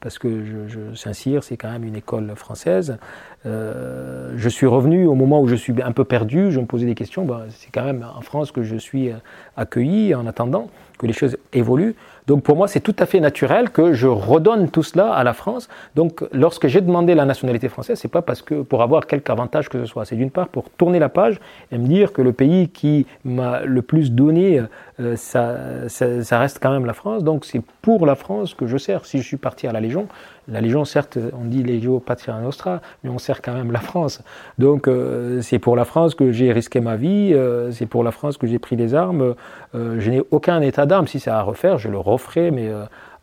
parce 0.01 0.19
que 0.19 0.43
je, 0.67 0.95
Saint-Cyr, 0.95 1.43
c'est 1.43 1.57
quand 1.57 1.71
même 1.71 1.83
une 1.83 1.95
école 1.95 2.33
française. 2.35 2.97
Euh, 3.45 4.33
je 4.35 4.49
suis 4.49 4.67
revenu 4.67 5.05
au 5.05 5.15
moment 5.15 5.41
où 5.41 5.47
je 5.47 5.55
suis 5.55 5.73
un 5.81 5.91
peu 5.91 6.03
perdu, 6.03 6.51
je 6.51 6.59
me 6.59 6.65
posais 6.65 6.85
des 6.85 6.95
questions. 6.95 7.23
Bah, 7.23 7.45
c'est 7.49 7.71
quand 7.71 7.83
même 7.83 8.05
en 8.15 8.21
France 8.21 8.51
que 8.51 8.63
je 8.63 8.75
suis 8.75 9.11
accueilli 9.55 10.13
en 10.13 10.27
attendant 10.27 10.69
que 10.97 11.07
les 11.07 11.13
choses 11.13 11.37
évoluent. 11.53 11.95
Donc 12.27 12.43
pour 12.43 12.55
moi, 12.55 12.67
c'est 12.67 12.79
tout 12.79 12.95
à 12.99 13.05
fait 13.05 13.19
naturel 13.19 13.71
que 13.71 13.93
je 13.93 14.07
redonne 14.07 14.69
tout 14.69 14.83
cela 14.83 15.11
à 15.11 15.23
la 15.23 15.33
France. 15.33 15.67
Donc 15.95 16.23
lorsque 16.31 16.67
j'ai 16.67 16.81
demandé 16.81 17.15
la 17.15 17.25
nationalité 17.25 17.67
française, 17.67 17.99
c'est 17.99 18.07
pas 18.07 18.21
parce 18.21 18.41
que 18.41 18.61
pour 18.61 18.83
avoir 18.83 19.07
quelque 19.07 19.29
avantage 19.31 19.69
que 19.69 19.79
ce 19.79 19.85
soit. 19.85 20.05
C'est 20.05 20.15
d'une 20.15 20.29
part 20.29 20.47
pour 20.47 20.69
tourner 20.69 20.99
la 20.99 21.09
page 21.09 21.39
et 21.71 21.77
me 21.77 21.87
dire 21.87 22.13
que 22.13 22.21
le 22.21 22.33
pays 22.33 22.69
qui 22.69 23.07
m'a 23.25 23.61
le 23.61 23.81
plus 23.81 24.11
donné, 24.11 24.61
euh, 25.01 25.15
ça, 25.17 26.39
reste 26.39 26.59
quand 26.61 26.71
même 26.71 26.85
la 26.85 26.93
France. 26.93 27.23
Donc 27.23 27.45
c'est 27.45 27.61
pour 27.81 28.05
la 28.05 28.15
France 28.15 28.53
que 28.53 28.67
je 28.67 28.77
sers. 28.77 29.05
Si 29.05 29.17
je 29.17 29.23
suis 29.23 29.37
parti 29.37 29.67
à 29.67 29.71
la 29.71 29.79
Légion, 29.79 30.07
la 30.47 30.61
Légion, 30.61 30.85
certes, 30.85 31.17
on 31.33 31.45
dit 31.45 31.63
Legio 31.63 31.99
Patria 31.99 32.39
Nostra, 32.39 32.81
mais 33.03 33.09
on 33.09 33.17
sert 33.17 33.41
quand 33.41 33.53
même 33.53 33.71
la 33.71 33.79
France. 33.79 34.21
Donc 34.57 34.87
euh, 34.87 35.41
c'est 35.41 35.59
pour 35.59 35.75
la 35.75 35.85
France 35.85 36.15
que 36.15 36.31
j'ai 36.31 36.51
risqué 36.51 36.79
ma 36.79 36.95
vie, 36.95 37.33
euh, 37.33 37.71
c'est 37.71 37.85
pour 37.85 38.03
la 38.03 38.11
France 38.11 38.37
que 38.37 38.47
j'ai 38.47 38.59
pris 38.59 38.75
les 38.75 38.93
armes. 38.93 39.35
Je 39.73 40.09
n'ai 40.09 40.21
aucun 40.31 40.61
état 40.61 40.85
d'âme. 40.85 41.07
Si 41.07 41.19
c'est 41.19 41.31
à 41.31 41.41
refaire, 41.41 41.77
je 41.77 41.89
le 41.89 41.97
referai, 41.97 42.51
mais 42.51 42.69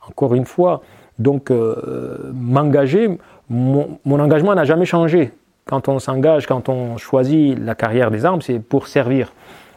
encore 0.07 0.35
une 0.35 0.47
fois. 0.47 0.83
Donc 1.19 1.51
m'engager, 2.33 3.19
mon, 3.51 3.99
engagement 4.07 4.55
n'a 4.55 4.65
jamais 4.65 4.87
changé. 4.87 5.33
Quand 5.67 5.89
on 5.89 5.99
s'engage, 5.99 6.47
quand 6.47 6.69
on 6.69 6.97
choisit 6.97 7.59
la 7.59 7.75
carrière 7.75 8.11
des 8.11 8.25
armes, 8.25 8.41
c'est 8.41 8.59
pour 8.59 8.87
servir. 8.87 9.33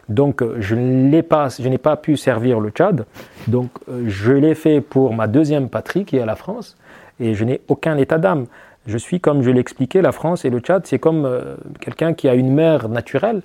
Donc 0.08 0.42
je 0.58 0.74
n'ai 0.74 1.22
pas, 1.22 1.48
pas 1.82 1.96
pu 1.96 2.16
servir 2.16 2.60
le 2.60 2.70
Tchad. 2.70 3.06
Donc 3.48 3.70
je 4.06 4.32
l'ai 4.32 4.54
fait 4.54 4.80
pour 4.80 5.14
ma 5.14 5.26
deuxième 5.26 5.68
patrie 5.68 6.04
qui 6.04 6.16
est 6.16 6.26
la 6.26 6.36
France 6.36 6.76
et 7.20 7.34
je 7.34 7.44
n'ai 7.44 7.60
aucun 7.68 7.96
état 7.96 8.18
d'âme. 8.18 8.46
Je 8.86 8.98
suis, 8.98 9.20
comme 9.20 9.42
je 9.42 9.50
l'expliquais, 9.50 10.02
la 10.02 10.12
France 10.12 10.44
et 10.44 10.50
le 10.50 10.58
Tchad, 10.58 10.86
c'est 10.86 10.98
comme 10.98 11.24
euh, 11.24 11.54
quelqu'un 11.80 12.14
qui 12.14 12.28
a 12.28 12.34
une 12.34 12.52
mère 12.52 12.88
naturelle 12.88 13.42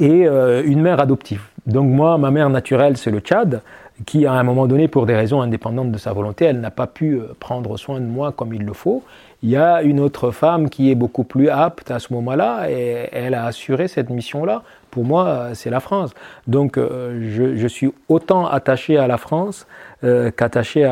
et 0.00 0.26
euh, 0.26 0.62
une 0.64 0.80
mère 0.80 1.00
adoptive. 1.00 1.42
Donc 1.66 1.88
moi, 1.88 2.18
ma 2.18 2.32
mère 2.32 2.50
naturelle, 2.50 2.96
c'est 2.96 3.12
le 3.12 3.20
Tchad, 3.20 3.62
qui 4.06 4.26
à 4.26 4.32
un 4.32 4.42
moment 4.42 4.66
donné, 4.66 4.88
pour 4.88 5.06
des 5.06 5.14
raisons 5.14 5.42
indépendantes 5.42 5.92
de 5.92 5.98
sa 5.98 6.12
volonté, 6.12 6.46
elle 6.46 6.60
n'a 6.60 6.72
pas 6.72 6.88
pu 6.88 7.14
euh, 7.14 7.34
prendre 7.38 7.76
soin 7.76 8.00
de 8.00 8.06
moi 8.06 8.32
comme 8.32 8.52
il 8.52 8.64
le 8.64 8.72
faut. 8.72 9.04
Il 9.42 9.48
y 9.48 9.56
a 9.56 9.82
une 9.82 10.00
autre 10.00 10.32
femme 10.32 10.68
qui 10.68 10.90
est 10.90 10.94
beaucoup 10.94 11.24
plus 11.24 11.48
apte 11.48 11.90
à 11.90 11.98
ce 11.98 12.12
moment-là 12.12 12.70
et 12.70 13.08
elle 13.12 13.34
a 13.34 13.46
assuré 13.46 13.88
cette 13.88 14.10
mission-là. 14.10 14.62
Pour 14.90 15.04
moi, 15.04 15.50
c'est 15.54 15.70
la 15.70 15.80
France. 15.80 16.10
Donc 16.46 16.76
je, 16.76 17.56
je, 17.56 17.66
suis 17.66 17.90
autant 18.08 18.46
attaché 18.46 18.98
à 18.98 19.06
la 19.06 19.16
France 19.16 19.66
euh, 20.02 20.30
qu'attaché 20.30 20.86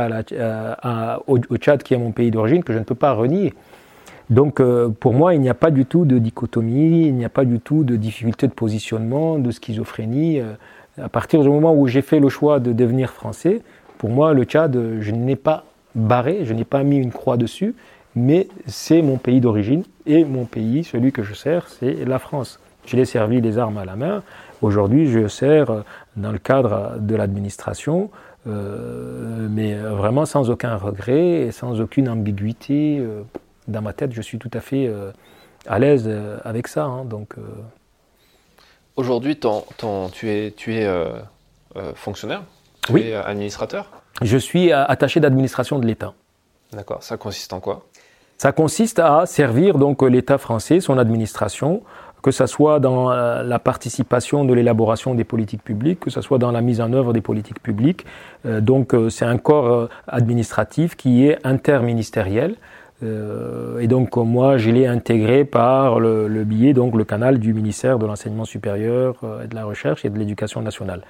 au, 1.26 1.38
Tchad, 1.56 1.82
qui 1.82 1.94
est 1.94 1.98
mon 1.98 2.10
pays 2.10 2.30
d'origine, 2.30 2.62
que 2.62 2.74
je 2.74 2.78
ne 2.78 2.84
peux 2.84 2.94
pas 2.94 3.12
renier. 3.12 3.54
Donc 4.28 4.60
euh, 4.60 4.90
pour 4.90 5.14
moi, 5.14 5.34
il 5.34 5.40
n'y 5.40 5.48
a 5.48 5.54
pas 5.54 5.70
du 5.70 5.86
tout 5.86 6.04
de 6.04 6.18
dichotomie, 6.18 7.06
il 7.06 7.14
n'y 7.14 7.24
a 7.24 7.30
pas 7.30 7.46
du 7.46 7.58
tout 7.58 7.84
de 7.84 7.96
difficulté 7.96 8.46
de 8.46 8.52
positionnement, 8.52 9.38
de 9.38 9.50
schizophrénie. 9.50 10.40
Euh, 10.40 10.52
à 11.02 11.08
partir 11.08 11.40
du 11.40 11.48
moment 11.48 11.74
où 11.74 11.86
j'ai 11.86 12.02
fait 12.02 12.20
le 12.20 12.28
choix 12.28 12.60
de 12.60 12.72
devenir 12.72 13.12
français, 13.12 13.62
pour 13.96 14.10
moi, 14.10 14.34
le 14.34 14.44
Tchad, 14.44 14.78
je 15.00 15.10
n'ai 15.10 15.36
pas 15.36 15.64
barré, 15.94 16.40
je 16.44 16.52
n'ai 16.52 16.64
pas 16.64 16.82
mis 16.82 16.98
une 16.98 17.10
croix 17.10 17.38
dessus, 17.38 17.74
mais 18.18 18.48
c'est 18.66 19.02
mon 19.02 19.16
pays 19.16 19.40
d'origine 19.40 19.84
et 20.06 20.24
mon 20.24 20.44
pays, 20.44 20.84
celui 20.84 21.12
que 21.12 21.22
je 21.22 21.34
sers, 21.34 21.68
c'est 21.68 22.04
la 22.04 22.18
France. 22.18 22.60
Je 22.86 22.96
l'ai 22.96 23.04
servi 23.04 23.40
les 23.40 23.58
armes 23.58 23.78
à 23.78 23.84
la 23.84 23.96
main. 23.96 24.22
Aujourd'hui, 24.62 25.06
je 25.10 25.28
sers 25.28 25.84
dans 26.16 26.32
le 26.32 26.38
cadre 26.38 26.96
de 26.98 27.14
l'administration 27.14 28.10
euh, 28.46 29.46
mais 29.50 29.74
vraiment 29.74 30.24
sans 30.24 30.48
aucun 30.48 30.76
regret 30.76 31.40
et 31.42 31.52
sans 31.52 31.80
aucune 31.80 32.08
ambiguïté. 32.08 32.98
Euh, 32.98 33.22
dans 33.66 33.82
ma 33.82 33.92
tête, 33.92 34.12
je 34.12 34.22
suis 34.22 34.38
tout 34.38 34.50
à 34.54 34.60
fait 34.60 34.86
euh, 34.86 35.10
à 35.66 35.78
l'aise 35.78 36.10
avec 36.44 36.68
ça. 36.68 36.84
Hein, 36.84 37.04
donc, 37.04 37.34
Aujourd'hui, 38.96 39.38
tu 39.38 40.28
es, 40.28 40.52
tu 40.52 40.74
es 40.74 40.88
fonctionnaire? 41.94 42.42
Tu 42.86 42.92
oui. 42.92 43.02
es 43.02 43.14
administrateur? 43.14 43.90
Je 44.22 44.38
suis 44.38 44.72
attaché 44.72 45.20
d'administration 45.20 45.78
de 45.78 45.86
l'État. 45.86 46.14
D'accord. 46.72 47.02
Ça 47.02 47.16
consiste 47.16 47.52
en 47.52 47.60
quoi? 47.60 47.84
Ça 48.40 48.52
consiste 48.52 49.00
à 49.00 49.26
servir 49.26 49.78
donc 49.78 50.00
l'État 50.00 50.38
français, 50.38 50.78
son 50.78 50.96
administration, 50.96 51.82
que 52.22 52.30
ce 52.30 52.46
soit 52.46 52.78
dans 52.78 53.10
euh, 53.10 53.42
la 53.42 53.58
participation 53.58 54.44
de 54.44 54.54
l'élaboration 54.54 55.16
des 55.16 55.24
politiques 55.24 55.64
publiques, 55.64 55.98
que 55.98 56.10
ce 56.10 56.20
soit 56.20 56.38
dans 56.38 56.52
la 56.52 56.60
mise 56.60 56.80
en 56.80 56.92
œuvre 56.92 57.12
des 57.12 57.20
politiques 57.20 57.60
publiques. 57.60 58.06
Euh, 58.46 58.60
donc 58.60 58.94
euh, 58.94 59.10
c'est 59.10 59.24
un 59.24 59.38
corps 59.38 59.88
administratif 60.06 60.94
qui 60.94 61.26
est 61.26 61.44
interministériel. 61.44 62.54
et 63.80 63.86
donc 63.86 64.16
moi, 64.16 64.56
je 64.56 64.70
l'ai 64.70 64.86
intégré 64.86 65.44
par 65.44 66.00
le, 66.00 66.44
biais, 66.44 66.74
donc 66.74 66.96
le 66.96 67.04
canal 67.04 67.38
du 67.38 67.54
ministère 67.54 67.98
de 67.98 68.06
l'enseignement 68.06 68.44
supérieur 68.44 69.14
et 69.44 69.46
de 69.46 69.54
la 69.54 69.64
recherche 69.64 70.04
et 70.04 70.10
de 70.10 70.18
l'éducation 70.18 70.62
nationale. 70.62 71.02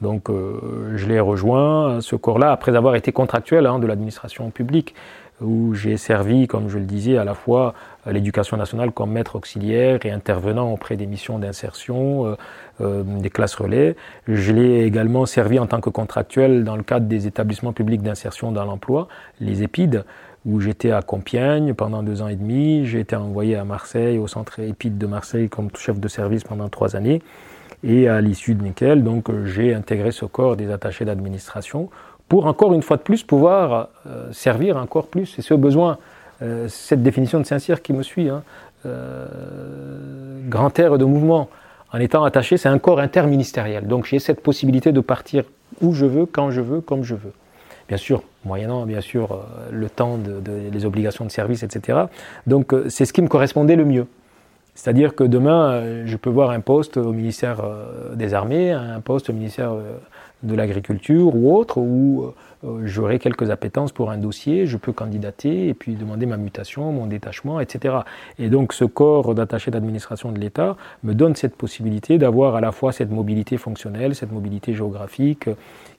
Donc 0.00 0.28
je 0.28 1.06
l'ai 1.06 1.20
rejoint, 1.20 2.00
ce 2.00 2.16
corps-là, 2.16 2.50
après 2.50 2.74
avoir 2.74 2.96
été 2.96 3.12
contractuel 3.12 3.66
hein, 3.66 3.78
de 3.78 3.86
l'administration 3.86 4.50
publique 4.50 4.96
où 5.40 5.74
j'ai 5.74 5.96
servi, 5.96 6.46
comme 6.46 6.68
je 6.68 6.78
le 6.78 6.84
disais, 6.84 7.18
à 7.18 7.24
la 7.24 7.34
fois 7.34 7.74
l'éducation 8.06 8.56
nationale 8.56 8.92
comme 8.92 9.12
maître 9.12 9.36
auxiliaire 9.36 10.04
et 10.04 10.10
intervenant 10.10 10.72
auprès 10.72 10.96
des 10.96 11.06
missions 11.06 11.38
d'insertion, 11.38 12.26
euh, 12.26 12.36
euh, 12.80 13.02
des 13.02 13.30
classes 13.30 13.54
relais. 13.54 13.96
Je 14.28 14.52
l'ai 14.52 14.84
également 14.84 15.26
servi 15.26 15.58
en 15.58 15.66
tant 15.66 15.80
que 15.80 15.90
contractuel 15.90 16.64
dans 16.64 16.76
le 16.76 16.82
cadre 16.82 17.06
des 17.06 17.26
établissements 17.26 17.72
publics 17.72 18.02
d'insertion 18.02 18.52
dans 18.52 18.64
l'emploi, 18.64 19.08
les 19.40 19.62
EPID, 19.62 20.04
où 20.46 20.60
j'étais 20.60 20.92
à 20.92 21.02
Compiègne 21.02 21.74
pendant 21.74 22.02
deux 22.02 22.22
ans 22.22 22.28
et 22.28 22.36
demi. 22.36 22.86
J'ai 22.86 23.00
été 23.00 23.16
envoyé 23.16 23.56
à 23.56 23.64
Marseille, 23.64 24.18
au 24.18 24.28
centre 24.28 24.60
EPID 24.60 24.96
de 24.96 25.06
Marseille, 25.06 25.48
comme 25.48 25.68
chef 25.76 25.98
de 25.98 26.08
service 26.08 26.44
pendant 26.44 26.68
trois 26.68 26.96
années. 26.96 27.20
Et 27.84 28.08
à 28.08 28.20
l'issue 28.20 28.54
de 28.54 28.62
nickel, 28.62 29.04
donc 29.04 29.30
j'ai 29.44 29.74
intégré 29.74 30.10
ce 30.10 30.24
corps 30.24 30.56
des 30.56 30.70
attachés 30.70 31.04
d'administration 31.04 31.90
pour 32.28 32.46
encore 32.46 32.74
une 32.74 32.82
fois 32.82 32.96
de 32.96 33.02
plus 33.02 33.22
pouvoir 33.22 33.88
servir 34.32 34.76
encore 34.76 35.06
plus. 35.06 35.38
Et 35.38 35.42
ce 35.42 35.54
besoin, 35.54 35.98
cette 36.68 37.02
définition 37.02 37.38
de 37.38 37.44
Saint-Cyr 37.44 37.82
qui 37.82 37.92
me 37.92 38.02
suit, 38.02 38.28
hein, 38.28 38.42
grand 40.48 40.78
air 40.78 40.98
de 40.98 41.04
mouvement, 41.04 41.48
en 41.92 41.98
étant 41.98 42.24
attaché, 42.24 42.56
c'est 42.56 42.68
un 42.68 42.78
corps 42.78 43.00
interministériel. 43.00 43.86
Donc 43.86 44.06
j'ai 44.06 44.18
cette 44.18 44.40
possibilité 44.40 44.92
de 44.92 45.00
partir 45.00 45.44
où 45.80 45.92
je 45.92 46.06
veux, 46.06 46.26
quand 46.26 46.50
je 46.50 46.60
veux, 46.60 46.80
comme 46.80 47.02
je 47.04 47.14
veux. 47.14 47.32
Bien 47.88 47.96
sûr, 47.96 48.22
moyennant 48.44 48.84
bien 48.84 49.00
sûr 49.00 49.32
euh, 49.32 49.36
le 49.70 49.88
temps, 49.88 50.18
de, 50.18 50.40
les 50.72 50.84
obligations 50.84 51.24
de 51.24 51.30
service, 51.30 51.62
etc. 51.62 52.00
Donc 52.46 52.72
euh, 52.72 52.88
c'est 52.88 53.04
ce 53.04 53.12
qui 53.12 53.22
me 53.22 53.28
correspondait 53.28 53.76
le 53.76 53.84
mieux. 53.84 54.06
C'est-à-dire 54.74 55.14
que 55.14 55.24
demain, 55.24 55.70
euh, 55.70 56.02
je 56.04 56.16
peux 56.16 56.28
voir 56.28 56.50
un 56.50 56.60
poste 56.60 56.96
au 56.96 57.12
ministère 57.12 57.62
des 58.14 58.34
Armées, 58.34 58.72
un 58.72 59.00
poste 59.00 59.30
au 59.30 59.32
ministère 59.32 59.72
de 60.46 60.54
l'Agriculture 60.54 61.34
ou 61.34 61.54
autre, 61.56 61.78
où 61.78 62.32
j'aurai 62.84 63.18
quelques 63.18 63.50
appétences 63.50 63.92
pour 63.92 64.10
un 64.10 64.18
dossier, 64.18 64.66
je 64.66 64.76
peux 64.76 64.92
candidater 64.92 65.68
et 65.68 65.74
puis 65.74 65.94
demander 65.94 66.26
ma 66.26 66.36
mutation, 66.36 66.90
mon 66.92 67.06
détachement, 67.06 67.60
etc. 67.60 67.96
Et 68.38 68.48
donc 68.48 68.72
ce 68.72 68.84
corps 68.84 69.34
d'attaché 69.34 69.70
d'administration 69.70 70.32
de 70.32 70.38
l'État 70.38 70.76
me 71.04 71.14
donne 71.14 71.36
cette 71.36 71.54
possibilité 71.54 72.18
d'avoir 72.18 72.56
à 72.56 72.60
la 72.60 72.72
fois 72.72 72.92
cette 72.92 73.10
mobilité 73.10 73.56
fonctionnelle, 73.56 74.14
cette 74.14 74.32
mobilité 74.32 74.74
géographique, 74.74 75.48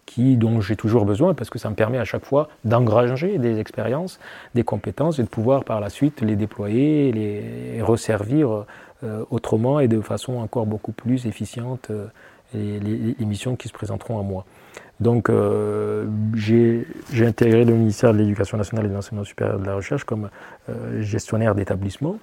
qui, 0.08 0.38
dont 0.38 0.62
j'ai 0.62 0.76
toujours 0.76 1.06
besoin 1.06 1.34
parce 1.36 1.50
que 1.50 1.60
ça 1.60 1.70
me 1.70 1.76
permet 1.76 2.00
à 2.00 2.06
chaque 2.06 2.26
fois 2.26 2.48
d'engranger 2.64 3.38
des 3.38 3.60
expériences, 3.60 4.20
des 4.56 4.64
compétences 4.64 5.20
et 5.20 5.24
de 5.24 5.28
pouvoir 5.28 5.64
par 5.64 5.80
la 5.80 5.90
suite 5.90 6.22
les 6.22 6.36
déployer, 6.36 7.12
les 7.12 7.82
resservir 7.82 8.66
euh, 9.04 9.24
autrement 9.30 9.80
et 9.80 9.88
de 9.88 10.02
façon 10.02 10.38
encore 10.38 10.66
beaucoup 10.66 10.94
plus 10.94 11.28
efficiente 11.28 11.90
euh, 11.92 12.08
les, 12.54 13.16
missions 13.20 13.56
qui 13.56 13.68
se 13.68 13.74
présenteront 13.74 14.20
à 14.20 14.24
moi. 14.24 14.46
Donc 15.00 15.30
euh, 15.30 16.08
j'ai 16.36 16.86
intégré 17.20 17.66
le 17.66 17.74
ministère 17.74 18.14
de 18.14 18.18
l'Éducation 18.20 18.58
nationale 18.58 18.86
et 18.86 18.90
de 18.90 18.94
l'enseignement 18.94 19.26
supérieur 19.26 19.60
de 19.60 19.66
la 19.66 19.76
recherche 19.76 20.04
comme 20.06 20.30
gestionnaire 21.00 21.56
d'établissement 21.56 22.18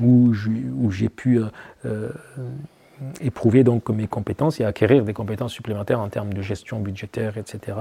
où 0.00 0.32
j'ai 0.32 1.08
pu 1.10 1.40
éprouver 3.20 3.64
donc 3.64 3.88
mes 3.90 4.06
compétences 4.06 4.60
et 4.60 4.64
acquérir 4.64 5.04
des 5.04 5.12
compétences 5.12 5.52
supplémentaires 5.52 6.00
en 6.00 6.08
termes 6.08 6.32
de 6.32 6.42
gestion 6.42 6.80
budgétaire, 6.80 7.36
etc. 7.38 7.76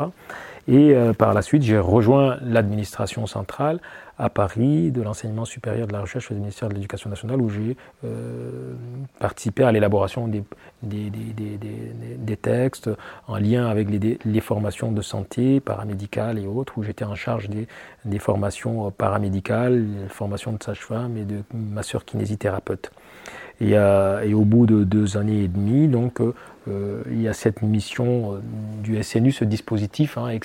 Et 0.68 0.94
euh, 0.94 1.14
par 1.14 1.34
la 1.34 1.42
suite, 1.42 1.64
j'ai 1.64 1.80
rejoint 1.80 2.38
l'administration 2.44 3.26
centrale 3.26 3.80
à 4.20 4.30
Paris 4.30 4.92
de 4.92 5.02
l'enseignement 5.02 5.46
supérieur 5.46 5.88
de 5.88 5.94
la 5.94 6.02
recherche 6.02 6.32
du 6.32 6.38
ministère 6.38 6.70
de 6.70 6.76
l'Éducation 6.76 7.10
nationale 7.10 7.42
où 7.42 7.50
j'ai 7.50 7.76
euh, 8.06 8.74
participé 9.20 9.64
à 9.64 9.72
l'élaboration 9.72 10.28
des, 10.28 10.44
des, 10.84 11.10
des, 11.10 11.58
des, 12.18 12.38
textes 12.38 12.90
en 13.28 13.38
lien 13.38 13.66
avec 13.68 13.90
les, 13.90 14.20
les, 14.24 14.42
formations 14.42 14.92
de 14.92 15.02
santé 15.02 15.60
paramédicales 15.60 16.38
et 16.38 16.46
autres, 16.46 16.78
où 16.78 16.84
j'étais 16.84 17.06
en 17.06 17.16
charge 17.16 17.50
des, 17.50 18.20
formations 18.20 18.92
paramédicales, 18.92 19.74
les 19.74 20.10
formations 20.10 20.52
de 20.52 20.62
sage-femme 20.62 21.18
et 21.18 21.24
de 21.24 21.42
masseur 21.54 22.06
kinésithérapeute. 22.06 22.92
Et, 23.60 23.72
et, 23.72 24.34
au 24.34 24.46
bout 24.46 24.68
de 24.68 24.84
deux 24.84 25.18
années 25.18 25.44
et 25.44 25.48
demie, 25.48 25.88
donc, 25.88 26.20
euh, 26.68 27.02
il 27.10 27.22
y 27.22 27.28
a 27.28 27.34
cette 27.34 27.62
mission 27.64 28.36
euh, 28.36 28.40
du 28.84 29.02
SNU, 29.02 29.32
ce 29.32 29.44
dispositif 29.44 30.18
hein, 30.18 30.38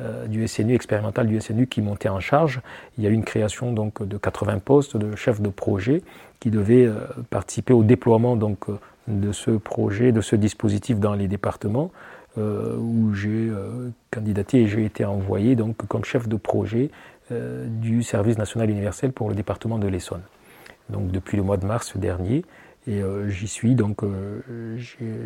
euh, 0.00 0.26
du 0.26 0.46
SNU 0.48 0.74
expérimental 0.74 1.28
du 1.28 1.40
SNU 1.40 1.68
qui 1.68 1.82
montait 1.82 2.08
en 2.08 2.20
charge. 2.20 2.60
Il 2.98 3.04
y 3.04 3.06
a 3.06 3.10
eu 3.10 3.12
une 3.12 3.24
création 3.24 3.72
donc 3.72 4.02
de 4.02 4.16
80 4.16 4.58
postes 4.58 4.96
de 4.96 5.14
chefs 5.14 5.40
de 5.40 5.48
projet 5.48 6.02
qui 6.40 6.50
devaient 6.50 6.90
participer 7.30 7.72
au 7.72 7.84
déploiement 7.84 8.34
donc 8.34 8.66
de 9.06 9.30
ce 9.30 9.52
projet, 9.52 10.10
de 10.10 10.20
ce 10.20 10.34
dispositif 10.34 10.98
dans 10.98 11.14
les 11.14 11.28
départements. 11.28 11.92
où 12.36 13.14
j'ai 13.14 13.52
candidaté 14.10 14.62
et 14.62 14.66
j'ai 14.66 14.84
été 14.84 15.04
envoyé 15.04 15.54
donc 15.54 15.76
comme 15.86 16.04
chef 16.04 16.26
de 16.26 16.36
projet 16.36 16.90
du 17.30 18.02
service 18.02 18.38
national 18.38 18.70
universel 18.70 19.12
pour 19.12 19.28
le 19.28 19.36
département 19.36 19.78
de 19.78 19.86
l'Essonne 19.86 20.22
donc 20.88 21.12
depuis 21.12 21.36
le 21.36 21.42
mois 21.42 21.56
de 21.56 21.66
mars 21.66 21.96
dernier. 21.96 22.44
Et 22.88 23.00
euh, 23.00 23.28
j'y 23.28 23.46
suis, 23.46 23.74
donc 23.74 24.02
euh, 24.02 24.40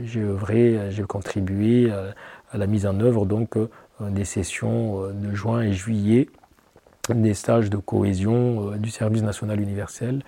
j'ai 0.04 0.20
œuvré, 0.20 0.78
j'ai 0.90 1.04
contribué 1.04 1.90
à, 1.90 2.59
la 2.59 2.66
mise 2.66 2.86
en 2.86 3.00
œuvre 3.00 3.24
donc, 3.24 3.57
euh, 3.57 3.68
des 4.00 4.24
sessions 4.24 5.09
de 5.09 5.34
juin 5.34 5.62
et 5.62 5.72
juillet, 5.72 6.28
des 7.09 7.34
stages 7.34 7.70
de 7.70 7.78
cohésion 7.78 8.72
du 8.72 8.90
service 8.90 9.22
national 9.22 9.61
universel 9.61 10.22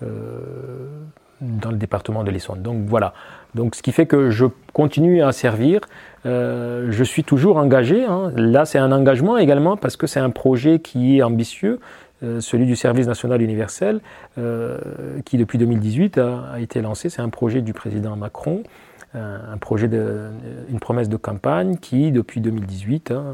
dans 0.00 1.70
le 1.70 1.76
département 1.76 2.24
de 2.24 2.30
l'Essonne. 2.32 2.62
Donc 2.62 2.86
voilà. 2.86 3.14
Donc 3.54 3.76
ce 3.76 3.82
qui 3.82 3.92
fait 3.92 4.06
que 4.06 4.30
je 4.30 4.46
continue 4.72 5.22
à 5.22 5.30
servir. 5.30 5.82
je 6.24 7.02
suis 7.04 7.22
toujours 7.22 7.58
engagé. 7.58 8.04
Hein. 8.04 8.32
Là, 8.34 8.64
c'est 8.64 8.78
un 8.78 8.90
engagement 8.90 9.38
également 9.38 9.76
parce 9.76 9.96
que 9.96 10.08
c'est 10.08 10.20
un 10.20 10.30
projet 10.30 10.80
qui 10.80 11.18
est 11.18 11.22
ambitieux. 11.22 11.78
Euh, 12.22 12.40
celui 12.40 12.66
du 12.66 12.76
service 12.76 13.06
national 13.06 13.42
universel, 13.42 14.00
euh, 14.38 14.78
qui 15.24 15.38
depuis 15.38 15.58
2018 15.58 16.18
a, 16.18 16.60
été 16.60 16.80
lancé. 16.80 17.10
C'est 17.10 17.22
un 17.22 17.28
projet 17.28 17.62
du 17.62 17.72
président 17.72 18.14
Macron, 18.16 18.62
euh, 19.14 19.38
un 19.52 19.58
projet 19.58 19.88
de, 19.88 20.28
une 20.70 20.78
promesse 20.78 21.08
de 21.08 21.16
campagne 21.16 21.76
qui, 21.76 22.12
depuis 22.12 22.40
2018, 22.40 23.10
hein, 23.10 23.24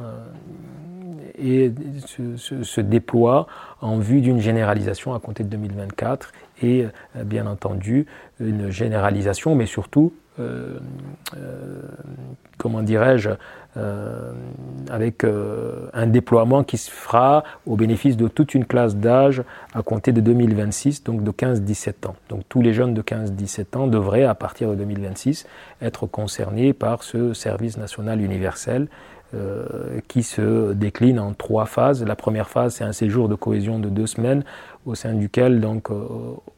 et 1.39 1.73
se, 2.07 2.81
déploie 2.81 3.47
en 3.81 3.99
vue 3.99 4.21
d'une 4.21 4.41
généralisation 4.41 5.15
à 5.15 5.21
compter 5.21 5.45
de 5.45 5.51
2024 5.51 6.33
et 6.63 6.87
bien 7.25 7.47
entendu 7.47 8.07
une 8.41 8.71
généralisation, 8.71 9.55
mais 9.55 9.67
surtout 9.67 10.13
euh, 10.41 10.79
euh, 11.37 11.81
comment 12.59 12.83
dirais-je, 12.83 13.31
euh, 13.77 14.33
avec 14.91 15.25
un 15.93 16.07
déploiement 16.07 16.65
qui 16.65 16.79
se 16.79 16.91
fera 16.91 17.45
au 17.67 17.77
bénéfice 17.77 18.17
de 18.17 18.27
toute 18.29 18.55
une 18.55 18.65
classe 18.65 18.97
d'âge 18.97 19.43
à 19.75 19.83
compter 19.83 20.13
de 20.13 20.21
2026, 20.21 21.05
donc 21.05 21.23
de 21.23 21.31
15-17 21.31 22.09
ans. 22.09 22.17
Donc 22.29 22.43
tous 22.49 22.63
les 22.63 22.73
jeunes 22.73 22.95
de 22.95 23.03
15-17 23.03 23.77
ans 23.77 23.87
devraient, 23.87 24.25
à 24.25 24.35
partir 24.35 24.71
de 24.71 24.75
2026, 24.77 25.47
être 25.83 26.07
concernés 26.07 26.73
par 26.73 27.03
ce 27.03 27.35
service 27.35 27.77
national 27.77 28.21
universel 28.21 28.89
qui 30.09 30.23
se 30.23 30.73
décline 30.73 31.21
en 31.21 31.35
trois 31.35 31.67
phases. 31.67 32.03
La 32.03 32.17
première 32.17 32.49
phase, 32.49 32.77
c'est 32.77 32.85
un 32.85 32.93
séjour 32.93 33.29
de 33.29 33.35
cohésion 33.35 33.79
de 33.79 33.89
deux 33.89 34.07
semaines 34.07 34.43
au 34.89 34.95
sein 34.95 35.13
duquel, 35.13 35.61
donc, 35.61 35.91
euh, 35.91 36.07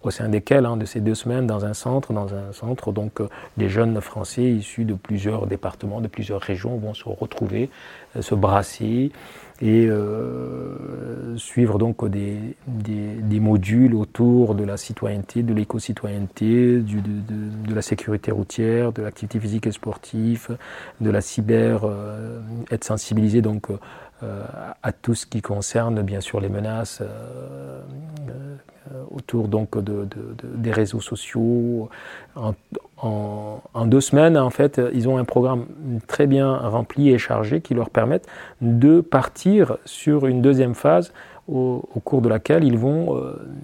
au 0.03 0.11
sein 0.11 0.29
desquels, 0.29 0.65
hein, 0.65 0.77
de 0.77 0.85
ces 0.85 1.01
deux 1.01 1.15
semaines, 1.17 1.47
dans 1.47 1.65
un 1.65 1.75
centre, 1.75 2.13
dans 2.13 2.33
un 2.33 2.53
centre, 2.53 2.93
donc, 2.93 3.21
euh, 3.21 3.29
des 3.57 3.69
jeunes 3.69 4.01
Français 4.01 4.45
issus 4.45 4.85
de 4.85 4.95
plusieurs 4.95 5.47
départements, 5.47 6.01
de 6.01 6.09
plusieurs 6.09 6.41
régions 6.41 6.77
vont 6.77 6.95
se 6.95 7.09
retrouver, 7.09 7.71
euh, 8.17 8.23
se 8.23 8.35
brasser 8.35 9.11
et 9.61 9.89
suivre 11.37 11.79
donc 11.79 12.09
des, 12.09 12.57
des, 12.67 13.41
modules 13.41 13.95
autour 13.95 14.55
de 14.55 14.65
la 14.65 14.77
citoyenneté, 14.77 15.43
de 15.43 15.53
l'éco-citoyenneté, 15.53 16.79
de, 16.79 17.01
de, 17.01 17.69
de, 17.69 17.75
la 17.75 17.83
sécurité 17.83 18.31
routière, 18.31 18.93
de 18.93 19.03
l'activité 19.03 19.39
physique 19.39 19.67
et 19.67 19.73
sportive, 19.73 20.57
de 21.01 21.11
la 21.11 21.21
cyber, 21.21 21.85
être 22.71 22.85
sensibilisé 22.85 23.43
donc 23.43 23.71
euh, 23.71 23.79
à 24.23 24.93
tout 24.93 25.15
ce 25.15 25.27
qui 25.27 25.43
concerne 25.43 26.03
bien 26.03 26.21
sûr 26.21 26.41
les 26.41 26.49
menaces 26.49 27.01
euh, 27.01 27.81
euh, 28.93 29.03
autour 29.11 29.49
donc 29.49 29.79
de, 29.83 30.07
des 30.43 30.73
réseaux 30.73 31.01
sociaux. 31.01 31.89
En, 33.03 33.87
deux 33.87 34.01
semaines, 34.01 34.37
en 34.37 34.51
fait, 34.51 34.81
ils 34.93 35.09
ont 35.09 35.17
un 35.17 35.25
programme 35.25 35.67
très 36.07 36.27
bien 36.27 36.55
rempli 36.57 37.11
et 37.11 37.19
chargé 37.19 37.61
qui 37.61 37.75
leur 37.75 37.91
permettent 37.91 38.29
de 38.61 39.01
partir 39.01 39.79
sur 39.85 40.27
une 40.27 40.43
deuxième 40.43 40.75
phase 40.75 41.13
au, 41.49 41.83
cours 42.05 42.21
de 42.21 42.29
laquelle 42.29 42.63
ils 42.63 42.79
vont 42.79 43.21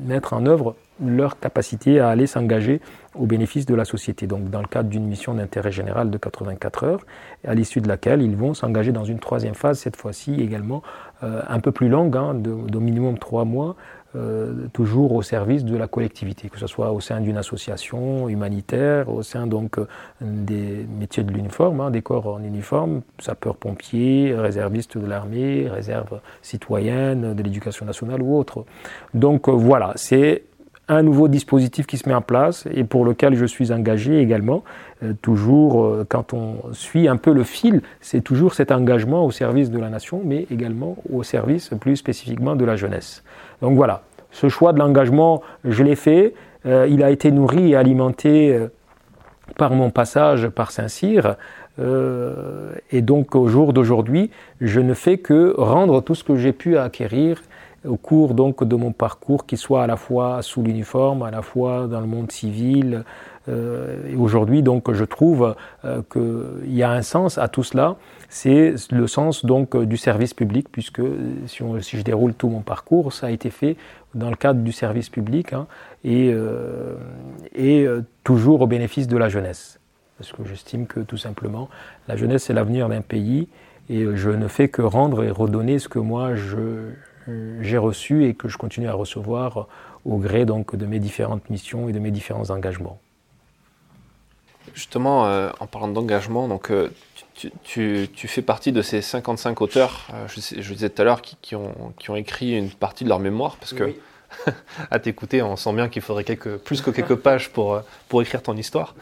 mettre 0.07 0.33
en 0.33 0.47
œuvre 0.47 0.75
leur 1.05 1.39
capacité 1.39 2.01
à 2.01 2.09
aller 2.09 2.27
s'engager 2.27 2.81
au 3.15 3.27
bénéfice 3.27 3.67
de 3.67 3.75
la 3.75 3.85
société. 3.85 4.27
Donc 4.27 4.51
dans 4.51 4.61
le 4.61 4.67
cadre 4.67 4.89
d'une 4.89 5.07
mission 5.07 5.35
d'intérêt 5.35 5.73
général 5.73 6.11
de 6.11 6.19
84 6.19 6.85
heures, 6.85 7.07
à 7.47 7.55
l'issue 7.55 7.81
de 7.81 7.89
laquelle 7.89 8.23
ils 8.23 8.37
vont 8.37 8.55
s'engager 8.55 8.93
dans 8.93 9.05
une 9.05 9.19
troisième 9.19 9.55
phase, 9.55 9.79
cette 9.79 9.97
fois-ci 9.97 10.35
également 10.41 10.83
euh, 11.23 11.43
un 11.49 11.61
peu 11.61 11.73
plus 11.73 11.89
longue, 11.89 12.17
hein, 12.17 12.35
de, 12.35 12.79
minimum 12.79 13.19
trois 13.19 13.45
mois, 13.45 13.77
euh, 14.15 14.69
toujours 14.73 15.13
au 15.13 15.23
service 15.23 15.65
de 15.65 15.77
la 15.77 15.89
collectivité, 15.89 16.49
que 16.49 16.59
ce 16.59 16.67
soit 16.67 16.93
au 16.93 17.01
sein 17.01 17.21
d'une 17.21 17.37
association 17.37 18.29
humanitaire, 18.29 19.11
au 19.11 19.23
sein 19.23 19.47
donc 19.47 19.79
euh, 19.79 19.87
des 20.21 20.87
métiers 20.99 21.25
de 21.25 21.33
l'uniforme, 21.33 21.81
hein, 21.81 21.91
des 21.91 22.03
corps 22.03 22.27
en 22.27 22.43
uniforme, 22.43 23.03
sapeurs-pompiers, 23.19 24.35
réservistes 24.35 24.97
de 24.97 25.07
l'armée, 25.07 25.69
réserve 25.69 26.21
citoyenne, 26.41 27.35
de 27.35 27.43
l'éducation 27.43 27.85
nationale 27.85 28.23
ou 28.23 28.37
autre. 28.39 28.65
Donc 29.13 29.49
voilà, 29.49 29.93
c'est 29.97 30.45
un 30.89 31.03
nouveau 31.03 31.29
dispositif 31.29 31.87
qui 31.87 31.99
se 31.99 32.09
met 32.09 32.15
en 32.15 32.23
place 32.23 32.67
et 32.73 32.85
pour 32.85 33.05
lequel 33.05 33.35
je 33.35 33.45
suis 33.45 33.73
engagé 33.73 34.21
également. 34.21 34.63
Euh, 35.03 35.13
toujours, 35.21 35.85
euh, 35.85 36.07
quand 36.09 36.33
on 36.33 36.73
suit 36.73 37.09
un 37.09 37.17
peu 37.17 37.33
le 37.33 37.43
fil, 37.43 37.83
c'est 38.01 38.21
toujours 38.21 38.55
cet 38.55 38.71
engagement 38.71 39.25
au 39.25 39.31
service 39.31 39.71
de 39.71 39.79
la 39.79 39.89
nation, 39.89 40.23
mais 40.25 40.47
également 40.51 40.97
au 41.13 41.23
service 41.23 41.71
plus 41.81 41.97
spécifiquement 41.97 42.55
de 42.55 42.65
la 42.65 42.77
jeunesse. 42.77 43.25
Donc 43.63 43.77
voilà, 43.77 44.03
ce 44.31 44.49
choix 44.49 44.73
de 44.73 44.79
l'engagement, 44.79 45.43
je 45.65 45.83
l'ai 45.83 45.97
fait. 45.97 46.35
Euh, 46.67 46.87
il 46.89 47.03
a 47.03 47.11
été 47.11 47.33
nourri 47.33 47.73
et 47.73 47.77
alimenté 47.77 48.59
par 49.57 49.73
mon 49.73 49.91
passage 49.91 50.49
par 50.49 50.71
Saint-Cyr, 50.71 51.37
et 51.79 53.03
donc 53.03 53.37
au 53.37 53.49
jour 53.49 53.73
d'aujourd'hui, 53.73 54.31
je 54.61 54.81
ne 54.81 54.93
fais 54.93 55.19
que 55.19 55.55
rendre 55.57 56.01
tout 56.01 56.15
ce 56.15 56.25
que 56.25 56.37
j'ai 56.37 56.53
pu 56.53 56.79
acquérir 56.79 57.43
au 57.87 57.97
cours 57.97 58.35
donc 58.35 58.65
de 58.65 58.77
mon 58.77 58.93
parcours, 58.93 59.47
qui 59.47 59.57
soit 59.57 59.83
à 59.83 59.87
la 59.87 59.97
fois 59.97 60.43
sous 60.43 60.63
l'uniforme, 60.63 61.23
à 61.23 61.31
la 61.31 61.43
fois 61.43 61.87
dans 61.87 62.01
le 62.01 62.07
monde 62.07 62.31
civil. 62.31 63.05
Euh, 63.49 63.97
et 64.11 64.17
aujourd'hui, 64.17 64.63
donc, 64.63 64.93
je 64.93 65.05
trouve 65.05 65.55
euh, 65.85 66.03
qu'il 66.13 66.75
y 66.75 66.83
a 66.83 66.91
un 66.91 67.03
sens 67.03 67.39
à 67.39 67.49
tout 67.49 67.63
cela. 67.63 67.97
C'est 68.29 68.75
le 68.91 69.07
sens 69.07 69.45
donc 69.45 69.77
du 69.77 69.97
service 69.97 70.35
public, 70.35 70.69
puisque 70.71 71.03
si, 71.47 71.63
si, 71.81 71.97
je 71.97 72.03
déroule 72.03 72.35
tout 72.35 72.49
mon 72.49 72.61
parcours, 72.61 73.13
ça 73.13 73.29
a 73.29 73.31
été 73.31 73.51
fait 73.51 73.77
dans 74.15 74.31
le 74.31 74.37
cadre 74.37 74.61
du 74.61 74.73
service 74.73 75.09
public 75.09 75.53
hein, 75.53 75.67
et, 76.05 76.33
euh, 76.33 76.95
et 77.55 77.87
toujours 78.25 78.63
au 78.63 78.67
bénéfice 78.67 79.07
de 79.07 79.17
la 79.17 79.29
jeunesse. 79.29 79.79
Parce 80.19 80.33
que 80.33 80.45
j'estime 80.45 80.87
que 80.87 81.01
tout 81.01 81.19
simplement, 81.19 81.69
la 82.09 82.17
jeunesse 82.17 82.45
c'est 82.45 82.55
l'avenir 82.55 82.89
d'un 82.89 83.03
pays 83.03 83.49
et 83.89 84.07
je 84.15 84.31
ne 84.31 84.49
fais 84.49 84.69
que 84.69 84.83
rendre 84.83 85.23
et 85.23 85.31
redonner 85.31 85.79
ce 85.79 85.89
que 85.89 85.99
moi 85.99 86.35
je, 86.35 86.91
j'ai 87.61 87.79
reçu 87.79 88.27
et 88.27 88.35
que 88.35 88.49
je 88.49 88.57
continue 88.57 88.89
à 88.89 88.93
recevoir 88.93 89.69
au 90.05 90.19
gré 90.19 90.45
donc, 90.45 90.77
de 90.77 90.87
mes 90.87 90.99
différentes 90.99 91.51
missions 91.51 91.89
et 91.89 91.93
de 91.93 91.99
mes 91.99 92.11
différents 92.11 92.51
engagements. 92.51 93.01
Justement, 94.75 95.27
euh, 95.27 95.51
en 95.61 95.67
parlant 95.67 95.89
d'engagement, 95.89 96.49
donc, 96.49 96.71
euh, 96.71 96.91
tu, 97.65 98.09
fais 98.15 98.43
partie 98.43 98.73
de 98.73 98.83
ces 98.83 99.01
55 99.01 99.61
auteurs, 99.61 100.07
euh, 100.13 100.27
je, 100.29 100.61
je, 100.61 100.75
disais 100.75 100.91
tout 100.91 101.03
à 101.03 101.05
l'heure, 101.05 101.23
qui, 101.23 101.55
ont, 101.55 101.93
qui, 101.99 102.11
ont, 102.11 102.17
écrit 102.17 102.57
une 102.57 102.71
partie 102.71 103.05
de 103.05 103.09
leur 103.09 103.19
mémoire, 103.19 103.57
parce 103.57 103.73
que 103.73 103.95
à 104.91 104.99
t'écouter, 104.99 105.43
on 105.43 105.57
sent 105.57 105.73
bien 105.73 105.89
qu'il 105.89 106.03
faudrait 106.03 106.25
quelques, 106.25 106.57
plus 106.59 106.83
que 106.83 106.91
quelques 106.91 107.15
pages 107.15 107.51
pour, 107.51 107.81
pour 108.09 108.23
écrire 108.23 108.43
ton 108.43 108.57
histoire 108.57 108.95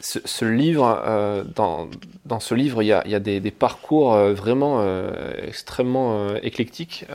ce, 0.00 0.44
livre, 0.44 1.02
euh, 1.06 1.44
dans, 1.54 2.40
ce 2.40 2.54
livre, 2.54 2.82
il 2.82 2.86
y 2.86 2.92
a, 2.92 3.20
des, 3.20 3.50
parcours 3.50 4.14
euh, 4.14 4.32
vraiment 4.32 4.80
euh, 4.80 5.32
extrêmement 5.46 6.34
éclectiques, 6.36 7.06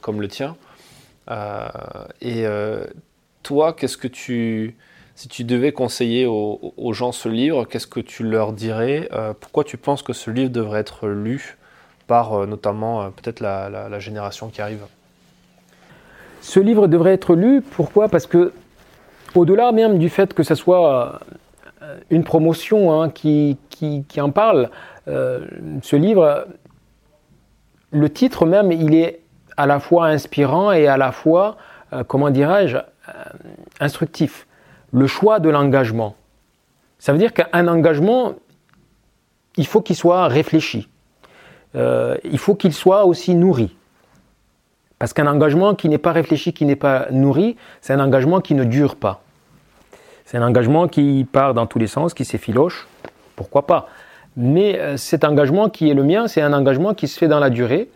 comme 0.00 0.20
le 0.20 0.28
tien. 0.28 0.56
et 2.20 2.44
toi, 3.42 3.72
qu'est-ce 3.72 3.96
que 3.96 4.08
tu, 4.08 4.76
si 5.14 5.28
tu 5.28 5.44
devais 5.44 5.72
conseiller 5.72 6.26
aux, 6.26 6.92
gens 6.92 7.12
ce 7.12 7.28
livre, 7.28 7.64
qu'est-ce 7.64 7.86
que 7.86 8.00
tu 8.00 8.22
leur 8.24 8.52
dirais 8.52 9.08
Pourquoi 9.40 9.64
tu 9.64 9.76
penses 9.76 10.02
que 10.02 10.12
ce 10.12 10.30
livre 10.30 10.50
devrait 10.50 10.80
être 10.80 11.08
lu 11.08 11.56
par 12.06 12.46
notamment 12.46 13.10
peut-être 13.10 13.40
la, 13.40 13.98
génération 13.98 14.48
qui 14.48 14.60
arrive? 14.60 14.84
Ce 16.40 16.60
livre 16.60 16.86
devrait 16.86 17.14
être 17.14 17.34
lu, 17.34 17.62
pourquoi? 17.62 18.08
Parce 18.08 18.26
que 18.26 18.52
au-delà 19.34 19.72
même 19.72 19.98
du 19.98 20.08
fait 20.08 20.32
que 20.32 20.42
ce 20.42 20.54
soit 20.54 21.20
une 22.10 22.24
promotion 22.24 23.00
hein, 23.00 23.10
qui, 23.10 23.56
qui, 23.70 24.20
en 24.20 24.30
parle. 24.30 24.70
Euh, 25.06 25.46
ce 25.82 25.96
livre, 25.96 26.46
le 27.90 28.10
titre 28.10 28.46
même, 28.46 28.72
il 28.72 28.94
est 28.94 29.20
à 29.56 29.66
la 29.66 29.80
fois 29.80 30.06
inspirant 30.06 30.72
et 30.72 30.86
à 30.86 30.96
la 30.96 31.12
fois, 31.12 31.56
euh, 31.92 32.04
comment 32.04 32.30
dirais-je, 32.30 32.78
instructif. 33.80 34.46
Le 34.92 35.06
choix 35.06 35.40
de 35.40 35.48
l'engagement. 35.48 36.14
Ça 36.98 37.12
veut 37.12 37.18
dire 37.18 37.32
qu'un 37.32 37.68
engagement, 37.68 38.34
il 39.56 39.66
faut 39.66 39.80
qu'il 39.80 39.96
soit 39.96 40.28
réfléchi. 40.28 40.88
il 41.74 42.38
faut 42.38 42.54
qu'il 42.54 42.72
soit 42.72 43.04
aussi 43.04 43.34
nourri. 43.34 43.76
Parce 44.98 45.12
qu'un 45.12 45.26
engagement 45.26 45.74
qui 45.74 45.88
n'est 45.88 45.98
pas 45.98 46.12
réfléchi, 46.12 46.52
qui 46.52 46.64
n'est 46.64 46.76
pas 46.76 47.06
nourri, 47.10 47.56
c'est 47.80 47.92
un 47.92 48.00
engagement 48.00 48.40
qui 48.40 48.54
ne 48.54 48.64
dure 48.64 48.96
pas. 48.96 49.22
C'est 50.30 50.36
un 50.36 50.46
engagement 50.46 50.88
qui 50.88 51.26
part 51.32 51.54
dans 51.54 51.64
tous 51.64 51.78
les 51.78 51.86
sens, 51.86 52.12
qui 52.12 52.26
s'effiloche, 52.26 52.86
pourquoi 53.34 53.66
pas? 53.66 53.88
Mais 54.36 54.78
euh, 54.78 54.98
cet 54.98 55.24
engagement 55.24 55.70
qui 55.70 55.88
est 55.88 55.94
le 55.94 56.02
mien, 56.04 56.28
c'est 56.28 56.42
un 56.42 56.52
engagement 56.52 56.92
qui 56.92 57.08
se 57.08 57.18
fait 57.18 57.28
dans 57.28 57.40
la 57.40 57.48
durée 57.48 57.88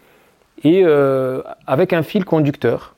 et 0.64 0.80
euh, 0.83 1.43
avec 1.66 1.93
un 1.93 2.03
fil 2.03 2.24
conducteur. 2.24 2.95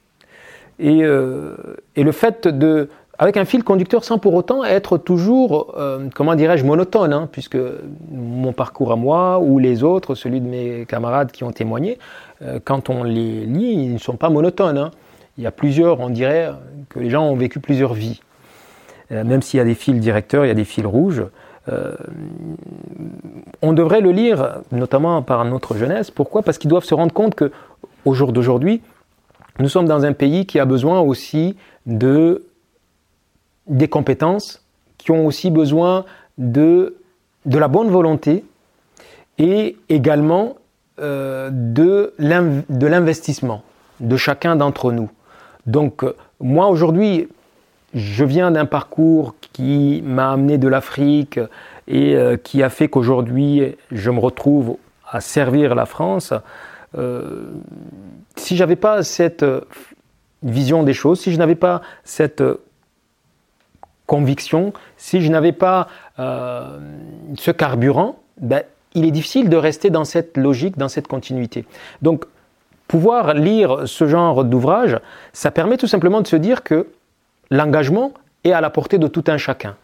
Et, 0.78 1.02
euh, 1.02 1.56
et, 1.96 2.04
le 2.04 2.12
fait 2.12 2.46
de, 2.46 2.88
avec 3.18 3.36
un 3.36 3.44
fil 3.44 3.64
conducteur 3.64 4.04
sans 4.04 4.18
pour 4.18 4.34
autant 4.34 4.62
être 4.62 4.98
toujours, 4.98 5.74
comment 6.14 6.36
dirais-je, 6.36 6.64
monotone, 6.64 7.12
hein, 7.12 7.28
puisque 7.32 7.58
mon 8.12 8.52
parcours 8.52 8.92
à 8.92 8.96
moi 8.96 9.40
ou 9.40 9.58
les 9.58 9.82
autres, 9.82 10.14
celui 10.14 10.40
de 10.40 10.46
mes 10.46 10.86
camarades 10.86 11.32
qui 11.32 11.42
ont 11.42 11.50
témoigné, 11.50 11.98
quand 12.62 12.88
on 12.88 13.02
les 13.02 13.46
lit, 13.46 13.72
ils 13.72 13.94
ne 13.94 13.98
sont 13.98 14.16
pas 14.16 14.30
monotones. 14.30 14.78
Hein. 14.78 14.90
Il 15.38 15.42
y 15.42 15.46
a 15.48 15.50
plusieurs, 15.50 15.98
on 15.98 16.10
dirait 16.10 16.52
que 16.88 17.00
les 17.00 17.10
gens 17.10 17.24
ont 17.24 17.34
vécu 17.34 17.58
plusieurs 17.58 17.94
vies. 17.94 18.20
Euh, 19.12 19.24
même 19.24 19.42
s'il 19.42 19.58
y 19.58 19.60
a 19.60 19.64
des 19.64 19.74
fils 19.74 20.00
directeurs, 20.00 20.44
il 20.44 20.48
y 20.48 20.50
a 20.50 20.54
des 20.54 20.64
fils 20.64 20.86
rouges. 20.86 21.24
Euh, 21.68 21.94
on 23.62 23.72
devrait 23.72 24.00
le 24.00 24.10
lire, 24.10 24.60
notamment 24.72 25.22
par 25.22 25.44
notre 25.44 25.76
jeunesse. 25.76 26.10
Pourquoi? 26.10 26.42
Parce 26.42 26.58
qu'ils 26.58 26.70
doivent 26.70 26.84
se 26.84 26.94
rendre 26.94 27.12
compte 27.12 27.34
que, 27.34 27.50
au 28.04 28.14
jour 28.14 28.32
d'aujourd'hui, 28.32 28.82
nous 29.58 29.68
sommes 29.68 29.86
dans 29.86 30.04
un 30.04 30.12
pays 30.12 30.46
qui 30.46 30.58
a 30.58 30.64
besoin 30.64 31.00
aussi 31.00 31.56
de 31.86 32.46
des 33.66 33.88
compétences, 33.88 34.62
qui 34.98 35.10
ont 35.10 35.24
aussi 35.26 35.50
besoin 35.50 36.04
de, 36.36 36.96
de 37.46 37.58
la 37.58 37.68
bonne 37.68 37.88
volonté 37.88 38.44
et 39.38 39.78
également 39.88 40.56
euh, 41.00 41.48
de 41.50 42.12
l'investissement 42.18 43.62
de 44.00 44.16
chacun 44.16 44.56
d'entre 44.56 44.92
nous. 44.92 45.08
Donc 45.66 46.04
moi 46.40 46.68
aujourd'hui, 46.68 47.28
je 47.94 48.24
viens 48.24 48.50
d'un 48.50 48.66
parcours 48.66 49.34
qui 49.52 50.02
m'a 50.04 50.32
amené 50.32 50.58
de 50.58 50.68
l'Afrique 50.68 51.38
et 51.86 52.16
euh, 52.16 52.36
qui 52.36 52.62
a 52.62 52.70
fait 52.70 52.88
qu'aujourd'hui 52.88 53.76
je 53.92 54.10
me 54.10 54.18
retrouve 54.18 54.76
à 55.08 55.20
servir 55.20 55.74
la 55.74 55.86
France. 55.86 56.32
Euh, 56.96 57.44
si 58.36 58.56
j'avais 58.56 58.76
pas 58.76 59.02
cette 59.02 59.44
vision 60.42 60.82
des 60.82 60.92
choses, 60.92 61.20
si 61.20 61.32
je 61.32 61.38
n'avais 61.38 61.54
pas 61.54 61.82
cette 62.04 62.42
conviction, 64.06 64.72
si 64.96 65.20
je 65.20 65.30
n'avais 65.30 65.52
pas 65.52 65.88
euh, 66.18 66.78
ce 67.36 67.50
carburant, 67.50 68.18
ben, 68.40 68.62
il 68.94 69.04
est 69.04 69.10
difficile 69.10 69.48
de 69.48 69.56
rester 69.56 69.90
dans 69.90 70.04
cette 70.04 70.36
logique, 70.36 70.76
dans 70.76 70.88
cette 70.88 71.08
continuité. 71.08 71.64
Donc, 72.02 72.26
pouvoir 72.86 73.34
lire 73.34 73.88
ce 73.88 74.06
genre 74.06 74.44
d'ouvrage, 74.44 75.00
ça 75.32 75.50
permet 75.50 75.76
tout 75.76 75.86
simplement 75.86 76.20
de 76.20 76.26
se 76.26 76.36
dire 76.36 76.62
que 76.62 76.86
l'engagement 77.50 78.12
est 78.44 78.52
à 78.52 78.60
la 78.60 78.70
portée 78.70 78.98
de 78.98 79.06
tout 79.06 79.24
un 79.26 79.38
chacun. 79.38 79.76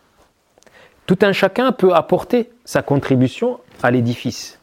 Tout 1.06 1.18
un 1.22 1.32
chacun 1.32 1.72
peut 1.72 1.94
apporter 1.94 2.50
sa 2.64 2.82
contribution 2.82 3.58
à 3.82 3.90
l'édifice. 3.90 4.58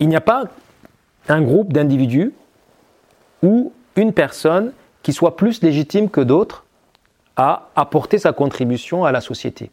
Il 0.00 0.08
n'y 0.08 0.16
a 0.16 0.20
pas 0.20 0.44
un 1.28 1.42
groupe 1.42 1.72
d'individus 1.72 2.32
ou 3.42 3.72
une 3.96 4.12
personne 4.12 4.72
qui 5.02 5.12
soit 5.12 5.36
plus 5.36 5.62
légitime 5.62 6.10
que 6.10 6.20
d'autres 6.20 6.64
à 7.36 7.68
apporter 7.76 8.18
sa 8.18 8.32
contribution 8.32 9.04
à 9.04 9.12
la 9.12 9.20
société. 9.20 9.70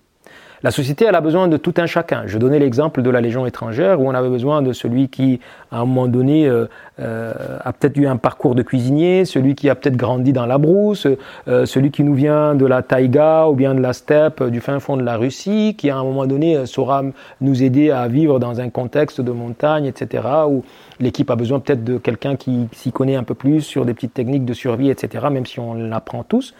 La 0.64 0.72
société, 0.72 1.06
elle 1.06 1.16
a 1.16 1.22
besoin 1.22 1.48
de 1.48 1.58
tout 1.58 1.74
un 1.78 1.86
chacun. 1.86 2.24
Je 2.28 2.38
donnais 2.38 2.60
l'exemple 2.60 3.02
de 3.02 3.10
la 3.10 3.22
Légion 3.22 3.46
étrangère 3.46 4.00
où 4.00 4.08
on 4.08 4.14
avait 4.14 4.30
besoin 4.30 4.62
de 4.62 4.74
celui 4.74 5.10
qui, 5.10 5.40
à 5.72 5.78
un 5.78 5.86
moment 5.86 6.08
donné, 6.08 6.48
euh, 6.48 6.66
euh, 7.00 7.34
a 7.64 7.74
peut-être 7.74 7.98
eu 7.98 8.08
un 8.08 8.16
parcours 8.16 8.56
de 8.56 8.64
cuisinier, 8.64 9.26
celui 9.26 9.56
qui 9.56 9.70
a 9.70 9.76
peut-être 9.76 9.98
grandi 9.98 10.32
dans 10.32 10.46
la 10.46 10.58
brousse, 10.58 11.08
euh, 11.48 11.66
celui 11.66 11.92
qui 11.92 12.04
nous 12.04 12.14
vient 12.14 12.56
de 12.56 12.66
la 12.66 12.82
taïga 12.84 13.48
ou 13.48 13.54
bien 13.54 13.76
de 13.76 13.82
la 13.82 13.94
steppe 13.94 14.44
du 14.44 14.62
fin 14.62 14.80
fond 14.80 14.96
de 14.96 15.04
la 15.04 15.18
Russie, 15.18 15.76
qui 15.78 15.90
à 15.90 15.98
un 15.98 16.04
moment 16.04 16.26
donné 16.26 16.66
saura 16.66 17.04
nous 17.42 17.64
aider 17.64 17.92
à 17.92 18.08
vivre 18.08 18.40
dans 18.40 18.62
un 18.62 18.70
contexte 18.70 19.20
de 19.20 19.32
montagne, 19.32 19.86
etc. 19.86 20.24
Où 20.48 20.64
l'équipe 21.00 21.30
a 21.30 21.36
besoin 21.36 21.60
peut-être 21.60 21.84
de 21.84 21.98
quelqu'un 21.98 22.38
qui 22.38 22.68
s'y 22.72 22.92
connaît 22.92 23.16
un 23.16 23.24
peu 23.24 23.36
plus 23.36 23.62
sur 23.62 23.86
des 23.86 23.94
petites 23.94 24.14
techniques 24.14 24.46
de 24.46 24.54
survie, 24.54 24.90
etc. 24.90 25.26
Même 25.30 25.46
si 25.46 25.60
on 25.60 25.74
l'apprend 25.74 26.24
tous. 26.24 26.54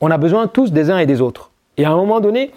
On 0.00 0.10
a 0.10 0.16
besoin 0.16 0.46
tous 0.46 0.72
des 0.72 0.90
uns 0.90 0.98
et 0.98 1.06
des 1.06 1.20
autres. 1.20 1.50
Et 1.76 1.84
à 1.84 1.90
un 1.90 1.96
moment 1.96 2.20
donné, 2.20 2.52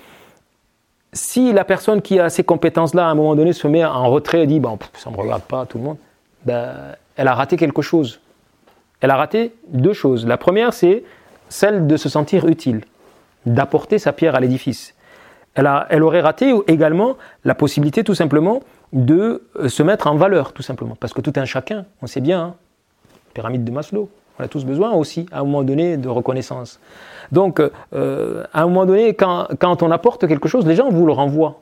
si 1.13 1.51
la 1.53 1.65
personne 1.65 2.01
qui 2.01 2.19
a 2.19 2.29
ces 2.29 2.43
compétences-là, 2.43 3.07
à 3.07 3.09
un 3.09 3.15
moment 3.15 3.35
donné, 3.35 3.53
se 3.53 3.67
met 3.67 3.83
en 3.83 4.09
retrait 4.09 4.43
et 4.43 4.47
dit 4.47 4.59
bon, 4.59 4.77
ça 4.93 5.09
ne 5.09 5.15
me 5.15 5.21
regarde 5.21 5.43
pas, 5.43 5.65
tout 5.65 5.77
le 5.77 5.83
monde, 5.83 5.97
ben, 6.45 6.95
elle 7.15 7.27
a 7.27 7.35
raté 7.35 7.57
quelque 7.57 7.81
chose. 7.81 8.21
Elle 9.01 9.11
a 9.11 9.17
raté 9.17 9.53
deux 9.67 9.93
choses. 9.93 10.25
La 10.25 10.37
première, 10.37 10.73
c'est 10.73 11.03
celle 11.49 11.87
de 11.87 11.97
se 11.97 12.07
sentir 12.07 12.47
utile, 12.47 12.81
d'apporter 13.45 13.99
sa 13.99 14.13
pierre 14.13 14.35
à 14.35 14.39
l'édifice. 14.39 14.95
Elle, 15.53 15.69
elle 15.89 16.03
aurait 16.03 16.21
raté 16.21 16.53
également 16.67 17.17
la 17.43 17.55
possibilité, 17.55 18.03
tout 18.03 18.15
simplement, 18.15 18.61
de 18.93 19.43
euh, 19.57 19.67
se 19.67 19.83
mettre 19.83 20.07
en 20.07 20.15
valeur, 20.15 20.53
tout 20.53 20.61
simplement. 20.61 20.95
Parce 20.97 21.13
que 21.13 21.21
tout 21.21 21.33
un 21.35 21.45
chacun, 21.45 21.85
on 22.01 22.07
sait 22.07 22.21
bien, 22.21 22.41
hein, 22.41 22.55
pyramide 23.33 23.63
de 23.63 23.71
Maslow, 23.71 24.09
on 24.39 24.43
a 24.43 24.47
tous 24.47 24.65
besoin 24.65 24.91
aussi, 24.91 25.25
à 25.31 25.39
un 25.39 25.43
moment 25.43 25.63
donné, 25.63 25.97
de 25.97 26.09
reconnaissance. 26.09 26.79
Donc, 27.31 27.59
euh, 27.59 28.43
à 28.53 28.61
un 28.61 28.65
moment 28.65 28.85
donné, 28.85 29.13
quand, 29.13 29.83
on 29.83 29.91
apporte 29.91 30.27
quelque 30.27 30.47
chose, 30.47 30.65
les 30.65 30.75
gens 30.75 30.89
vous 30.89 31.05
le 31.05 31.13
renvoient, 31.13 31.59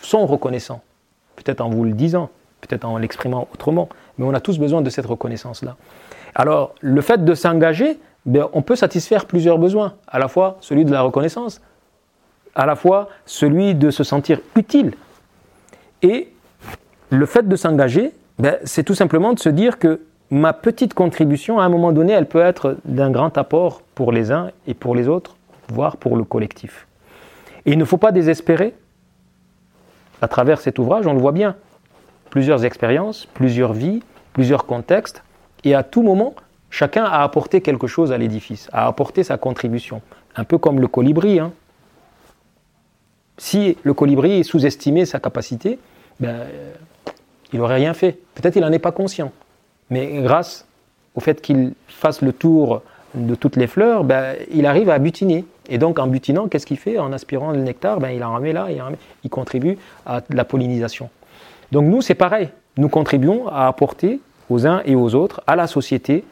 sont 0.00 0.26
reconnaissants. 0.26 0.82
Peut-être 1.36 1.60
en 1.60 1.68
vous 1.70 1.84
le 1.84 1.92
disant, 1.92 2.30
peut-être 2.60 2.84
en 2.84 2.98
l'exprimant 2.98 3.48
autrement, 3.54 3.88
mais 4.18 4.24
on 4.24 4.34
a 4.34 4.40
tous 4.40 4.58
besoin 4.58 4.82
de 4.82 4.90
cette 4.90 5.06
reconnaissance-là. 5.06 5.76
Alors, 6.34 6.74
le 6.80 7.00
fait 7.00 7.24
de 7.24 7.34
s'engager, 7.34 7.98
ben, 8.26 8.48
on 8.52 8.62
peut 8.62 8.76
satisfaire 8.76 9.26
plusieurs 9.26 9.58
besoins, 9.58 9.94
à 10.06 10.18
la 10.18 10.28
fois 10.28 10.58
celui 10.60 10.84
de 10.84 10.92
la 10.92 11.02
reconnaissance 11.02 11.60
à 12.54 12.66
la 12.66 12.76
fois 12.76 13.08
celui 13.26 13.74
de 13.74 13.90
se 13.90 14.04
sentir 14.04 14.40
utile. 14.56 14.92
Et 16.02 16.32
le 17.10 17.26
fait 17.26 17.48
de 17.48 17.56
s'engager, 17.56 18.12
ben, 18.38 18.56
c'est 18.64 18.84
tout 18.84 18.94
simplement 18.94 19.32
de 19.32 19.38
se 19.38 19.48
dire 19.48 19.78
que 19.78 20.00
ma 20.30 20.52
petite 20.52 20.94
contribution, 20.94 21.58
à 21.58 21.64
un 21.64 21.68
moment 21.68 21.92
donné, 21.92 22.12
elle 22.12 22.26
peut 22.26 22.40
être 22.40 22.76
d'un 22.84 23.10
grand 23.10 23.36
apport 23.36 23.82
pour 23.94 24.12
les 24.12 24.30
uns 24.30 24.50
et 24.66 24.74
pour 24.74 24.94
les 24.94 25.08
autres, 25.08 25.36
voire 25.68 25.96
pour 25.96 26.16
le 26.16 26.24
collectif. 26.24 26.86
Et 27.66 27.72
il 27.72 27.78
ne 27.78 27.84
faut 27.84 27.98
pas 27.98 28.12
désespérer. 28.12 28.74
À 30.22 30.28
travers 30.28 30.60
cet 30.60 30.78
ouvrage, 30.78 31.06
on 31.06 31.14
le 31.14 31.20
voit 31.20 31.32
bien. 31.32 31.56
Plusieurs 32.30 32.64
expériences, 32.64 33.26
plusieurs 33.26 33.72
vies, 33.72 34.02
plusieurs 34.32 34.66
contextes, 34.66 35.22
et 35.64 35.74
à 35.74 35.82
tout 35.82 36.02
moment, 36.02 36.34
chacun 36.70 37.04
a 37.04 37.22
apporté 37.22 37.60
quelque 37.60 37.86
chose 37.86 38.12
à 38.12 38.18
l'édifice, 38.18 38.68
a 38.72 38.86
apporté 38.86 39.24
sa 39.24 39.36
contribution. 39.36 40.00
Un 40.36 40.44
peu 40.44 40.58
comme 40.58 40.80
le 40.80 40.86
colibri. 40.86 41.40
Hein. 41.40 41.52
Si 43.36 43.76
le 43.82 43.94
colibri 43.94 44.44
sous-estimait 44.44 45.06
sa 45.06 45.18
capacité, 45.18 45.78
ben, 46.20 46.46
il 47.52 47.58
n'aurait 47.58 47.76
rien 47.76 47.94
fait. 47.94 48.18
Peut-être 48.34 48.56
il 48.56 48.62
n'en 48.62 48.70
est 48.70 48.78
pas 48.78 48.92
conscient. 48.92 49.32
Mais 49.90 50.22
grâce 50.22 50.66
au 51.14 51.20
fait 51.20 51.40
qu'il 51.40 51.74
fasse 51.88 52.22
le 52.22 52.32
tour 52.32 52.82
de 53.14 53.34
toutes 53.34 53.56
les 53.56 53.66
fleurs, 53.66 54.04
ben, 54.04 54.36
il 54.52 54.66
arrive 54.66 54.88
à 54.90 54.98
butiner. 54.98 55.44
Et 55.68 55.78
donc 55.78 55.98
en 55.98 56.06
butinant, 56.06 56.48
qu'est-ce 56.48 56.66
qu'il 56.66 56.78
fait? 56.78 56.98
En 56.98 57.12
aspirant 57.12 57.50
le 57.50 57.60
nectar, 57.60 57.98
ben, 57.98 58.10
il 58.10 58.22
en 58.22 58.34
remet 58.34 58.52
là, 58.52 58.68
il, 59.24 59.30
contribue 59.30 59.78
à 60.06 60.22
la 60.30 60.44
pollinisation. 60.44 61.10
Donc 61.72 61.84
nous, 61.84 62.02
c'est 62.02 62.14
pareil. 62.14 62.50
Nous 62.76 62.88
contribuons 62.88 63.48
à 63.48 63.66
apporter 63.66 64.20
aux 64.48 64.66
uns 64.66 64.82
et 64.84 64.94
aux 64.94 65.14
autres, 65.14 65.42
à 65.46 65.56
la 65.56 65.66
société, 65.66 66.24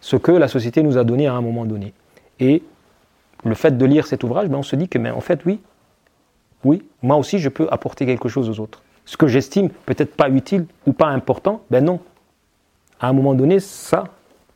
ce 0.00 0.16
que 0.16 0.32
la 0.32 0.48
société 0.48 0.82
nous 0.82 0.98
a 0.98 1.04
donné 1.04 1.26
à 1.26 1.34
un 1.34 1.40
moment 1.40 1.64
donné. 1.64 1.92
Et 2.40 2.62
le 3.44 3.54
fait 3.54 3.76
de 3.76 3.84
lire 3.84 4.06
cet 4.06 4.24
ouvrage, 4.24 4.48
ben, 4.48 4.58
on 4.58 4.62
se 4.62 4.76
dit 4.76 4.88
que, 4.88 4.98
en 5.12 5.20
fait, 5.20 5.40
oui, 5.44 5.60
oui, 6.64 6.82
moi 7.02 7.16
aussi, 7.16 7.38
je 7.38 7.48
peux 7.48 7.66
apporter 7.70 8.06
quelque 8.06 8.28
chose 8.28 8.48
aux 8.48 8.60
autres. 8.60 8.82
Ce 9.04 9.16
que 9.16 9.26
j'estime 9.26 9.68
peut-être 9.84 10.14
pas 10.14 10.28
utile 10.28 10.66
ou 10.86 10.92
pas 10.92 11.08
important, 11.08 11.62
ben 11.70 11.84
non, 11.84 11.98
à 13.02 13.08
un 13.08 13.12
moment 13.12 13.34
donné, 13.34 13.58
ça 13.58 14.04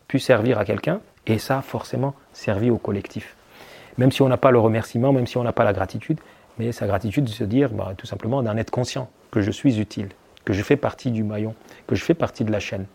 pu 0.06 0.20
servir 0.20 0.58
à 0.58 0.64
quelqu'un 0.64 1.00
et 1.26 1.38
ça 1.38 1.58
a 1.58 1.62
forcément 1.62 2.14
servi 2.32 2.70
au 2.70 2.78
collectif. 2.78 3.36
Même 3.98 4.12
si 4.12 4.22
on 4.22 4.28
n'a 4.28 4.36
pas 4.36 4.52
le 4.52 4.60
remerciement, 4.60 5.12
même 5.12 5.26
si 5.26 5.36
on 5.36 5.42
n'a 5.42 5.52
pas 5.52 5.64
la 5.64 5.72
gratitude, 5.72 6.18
mais 6.58 6.70
sa 6.70 6.86
gratitude 6.86 7.24
de 7.24 7.30
se 7.30 7.42
dire 7.42 7.70
bah, 7.70 7.92
tout 7.98 8.06
simplement 8.06 8.42
d'en 8.44 8.56
être 8.56 8.70
conscient 8.70 9.10
que 9.32 9.40
je 9.40 9.50
suis 9.50 9.80
utile, 9.80 10.10
que 10.44 10.52
je 10.52 10.62
fais 10.62 10.76
partie 10.76 11.10
du 11.10 11.24
maillon, 11.24 11.54
que 11.88 11.96
je 11.96 12.04
fais 12.04 12.14
partie 12.14 12.44
de 12.44 12.52
la 12.52 12.60
chaîne. 12.60 12.86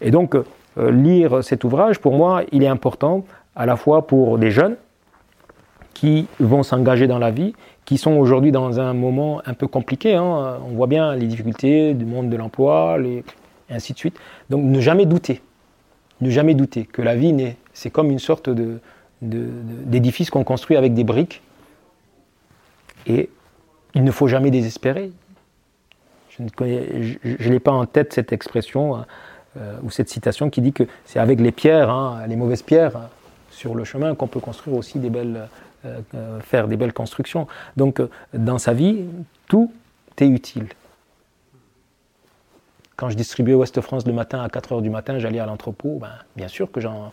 Et 0.00 0.12
donc, 0.12 0.36
euh, 0.36 0.90
lire 0.92 1.42
cet 1.42 1.64
ouvrage, 1.64 1.98
pour 1.98 2.16
moi, 2.16 2.44
il 2.52 2.62
est 2.62 2.68
important 2.68 3.24
à 3.56 3.66
la 3.66 3.74
fois 3.74 4.06
pour 4.06 4.38
des 4.38 4.52
jeunes 4.52 4.76
qui 5.92 6.28
vont 6.38 6.62
s'engager 6.62 7.08
dans 7.08 7.18
la 7.18 7.32
vie, 7.32 7.52
qui 7.84 7.98
sont 7.98 8.12
aujourd'hui 8.12 8.52
dans 8.52 8.78
un 8.78 8.94
moment 8.94 9.42
un 9.44 9.54
peu 9.54 9.66
compliqué. 9.66 10.14
Hein. 10.14 10.58
On 10.64 10.74
voit 10.76 10.86
bien 10.86 11.16
les 11.16 11.26
difficultés 11.26 11.94
du 11.94 12.04
monde 12.04 12.30
de 12.30 12.36
l'emploi, 12.36 12.96
les, 12.98 13.24
et 13.70 13.74
ainsi 13.74 13.92
de 13.92 13.98
suite. 13.98 14.18
Donc 14.50 14.64
ne 14.64 14.80
jamais 14.80 15.06
douter, 15.06 15.42
ne 16.20 16.30
jamais 16.30 16.54
douter 16.54 16.84
que 16.84 17.02
la 17.02 17.16
vie, 17.16 17.34
c'est 17.72 17.90
comme 17.90 18.10
une 18.10 18.18
sorte 18.18 18.50
de, 18.50 18.80
d'édifice 19.22 20.30
qu'on 20.30 20.44
construit 20.44 20.76
avec 20.76 20.94
des 20.94 21.04
briques. 21.04 21.42
Et 23.06 23.30
il 23.94 24.04
ne 24.04 24.10
faut 24.10 24.28
jamais 24.28 24.50
désespérer. 24.50 25.12
Je 26.30 26.42
ne 27.50 27.58
pas 27.58 27.72
en 27.72 27.86
tête 27.86 28.12
cette 28.12 28.32
expression 28.32 29.04
euh, 29.56 29.76
ou 29.82 29.90
cette 29.90 30.08
citation 30.08 30.50
qui 30.50 30.60
dit 30.60 30.72
que 30.72 30.84
c'est 31.04 31.18
avec 31.18 31.40
les 31.40 31.52
pierres, 31.52 31.90
hein, 31.90 32.22
les 32.28 32.36
mauvaises 32.36 32.62
pierres 32.62 32.96
euh, 32.96 33.06
sur 33.50 33.74
le 33.74 33.82
chemin 33.84 34.14
qu'on 34.14 34.26
peut 34.28 34.40
construire 34.40 34.76
aussi 34.76 34.98
des 34.98 35.10
belles, 35.10 35.48
euh, 35.84 36.40
faire 36.40 36.68
des 36.68 36.76
belles 36.76 36.92
constructions. 36.92 37.48
Donc 37.76 38.00
dans 38.34 38.58
sa 38.58 38.72
vie, 38.72 39.04
tout 39.48 39.72
est 40.18 40.28
utile. 40.28 40.66
Quand 42.98 43.10
je 43.10 43.16
distribuais 43.16 43.54
Ouest 43.54 43.80
France 43.80 44.04
le 44.08 44.12
matin 44.12 44.42
à 44.42 44.48
4 44.48 44.74
h 44.74 44.82
du 44.82 44.90
matin, 44.90 45.20
j'allais 45.20 45.38
à 45.38 45.46
l'entrepôt, 45.46 45.98
ben, 46.00 46.10
bien 46.34 46.48
sûr 46.48 46.68
que 46.68 46.80
j'en, 46.80 47.12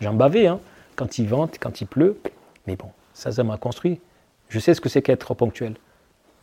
j'en 0.00 0.14
bavais, 0.14 0.46
hein, 0.46 0.60
quand 0.94 1.18
il 1.18 1.26
vente, 1.26 1.56
quand 1.58 1.80
il 1.80 1.88
pleut. 1.88 2.20
Mais 2.68 2.76
bon, 2.76 2.86
ça, 3.12 3.32
ça 3.32 3.42
m'a 3.42 3.56
construit. 3.56 4.00
Je 4.48 4.60
sais 4.60 4.74
ce 4.74 4.80
que 4.80 4.88
c'est 4.88 5.02
qu'être 5.02 5.34
ponctuel. 5.34 5.74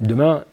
Demain, 0.01 0.43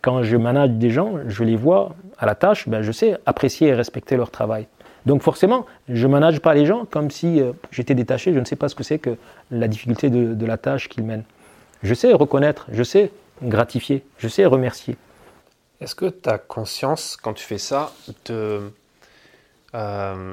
quand 0.00 0.22
je 0.22 0.34
manage 0.38 0.70
des 0.70 0.88
gens, 0.88 1.18
je 1.28 1.44
les 1.44 1.56
vois 1.56 1.94
à 2.16 2.24
la 2.24 2.34
tâche, 2.34 2.70
ben, 2.70 2.80
je 2.80 2.90
sais 2.90 3.18
apprécier 3.26 3.68
et 3.68 3.74
respecter 3.74 4.16
leur 4.16 4.30
travail. 4.30 4.66
Donc 5.04 5.20
forcément, 5.20 5.66
je 5.90 6.06
ne 6.06 6.12
manage 6.12 6.40
pas 6.40 6.54
les 6.54 6.64
gens 6.64 6.86
comme 6.86 7.10
si 7.10 7.38
euh, 7.42 7.52
j'étais 7.70 7.94
détaché, 7.94 8.32
je 8.32 8.40
ne 8.40 8.46
sais 8.46 8.56
pas 8.56 8.70
ce 8.70 8.74
que 8.74 8.82
c'est 8.82 8.98
que 8.98 9.18
la 9.50 9.68
difficulté 9.68 10.08
de 10.08 10.46
la 10.46 10.56
tâche 10.56 10.88
qu'ils 10.88 11.04
mènent. 11.04 11.24
Je 11.82 11.92
sais 11.92 12.14
reconnaître, 12.14 12.66
je 12.72 12.82
sais 12.82 13.12
gratifier, 13.42 14.04
je 14.16 14.28
sais 14.28 14.46
remercier. 14.46 14.96
Est-ce 15.82 15.96
que 15.96 16.06
tu 16.06 16.28
as 16.28 16.38
conscience, 16.38 17.16
quand 17.16 17.34
tu 17.34 17.44
fais 17.44 17.58
ça, 17.58 17.92
de, 18.26 18.70
euh, 19.74 20.32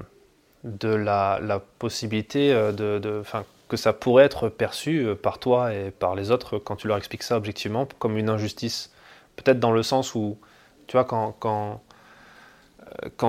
de 0.63 0.89
la, 0.89 1.59
possibilité 1.80 2.53
euh, 2.53 2.71
de, 2.71 2.99
de 2.99 3.23
que 3.67 3.76
ça 3.76 3.91
pourrait 3.91 4.26
être 4.26 4.49
perçu 4.49 4.99
euh, 4.99 5.15
par 5.15 5.39
toi 5.39 5.73
et 5.73 5.89
par 5.89 6.13
les 6.13 6.30
autres 6.30 6.59
quand 6.59 6.76
tu 6.76 6.88
leur 6.88 6.97
expliques 6.97 7.23
ça 7.23 7.35
objectivement 7.35 7.88
comme 7.97 8.15
une 8.17 8.30
injustice? 8.30 8.91
Peut-être 9.38 9.59
dans 9.59 9.71
le 9.71 9.81
sens 9.81 10.13
où, 10.13 10.38
tu 10.85 10.97
vois, 10.97 11.05
quand 11.05 11.81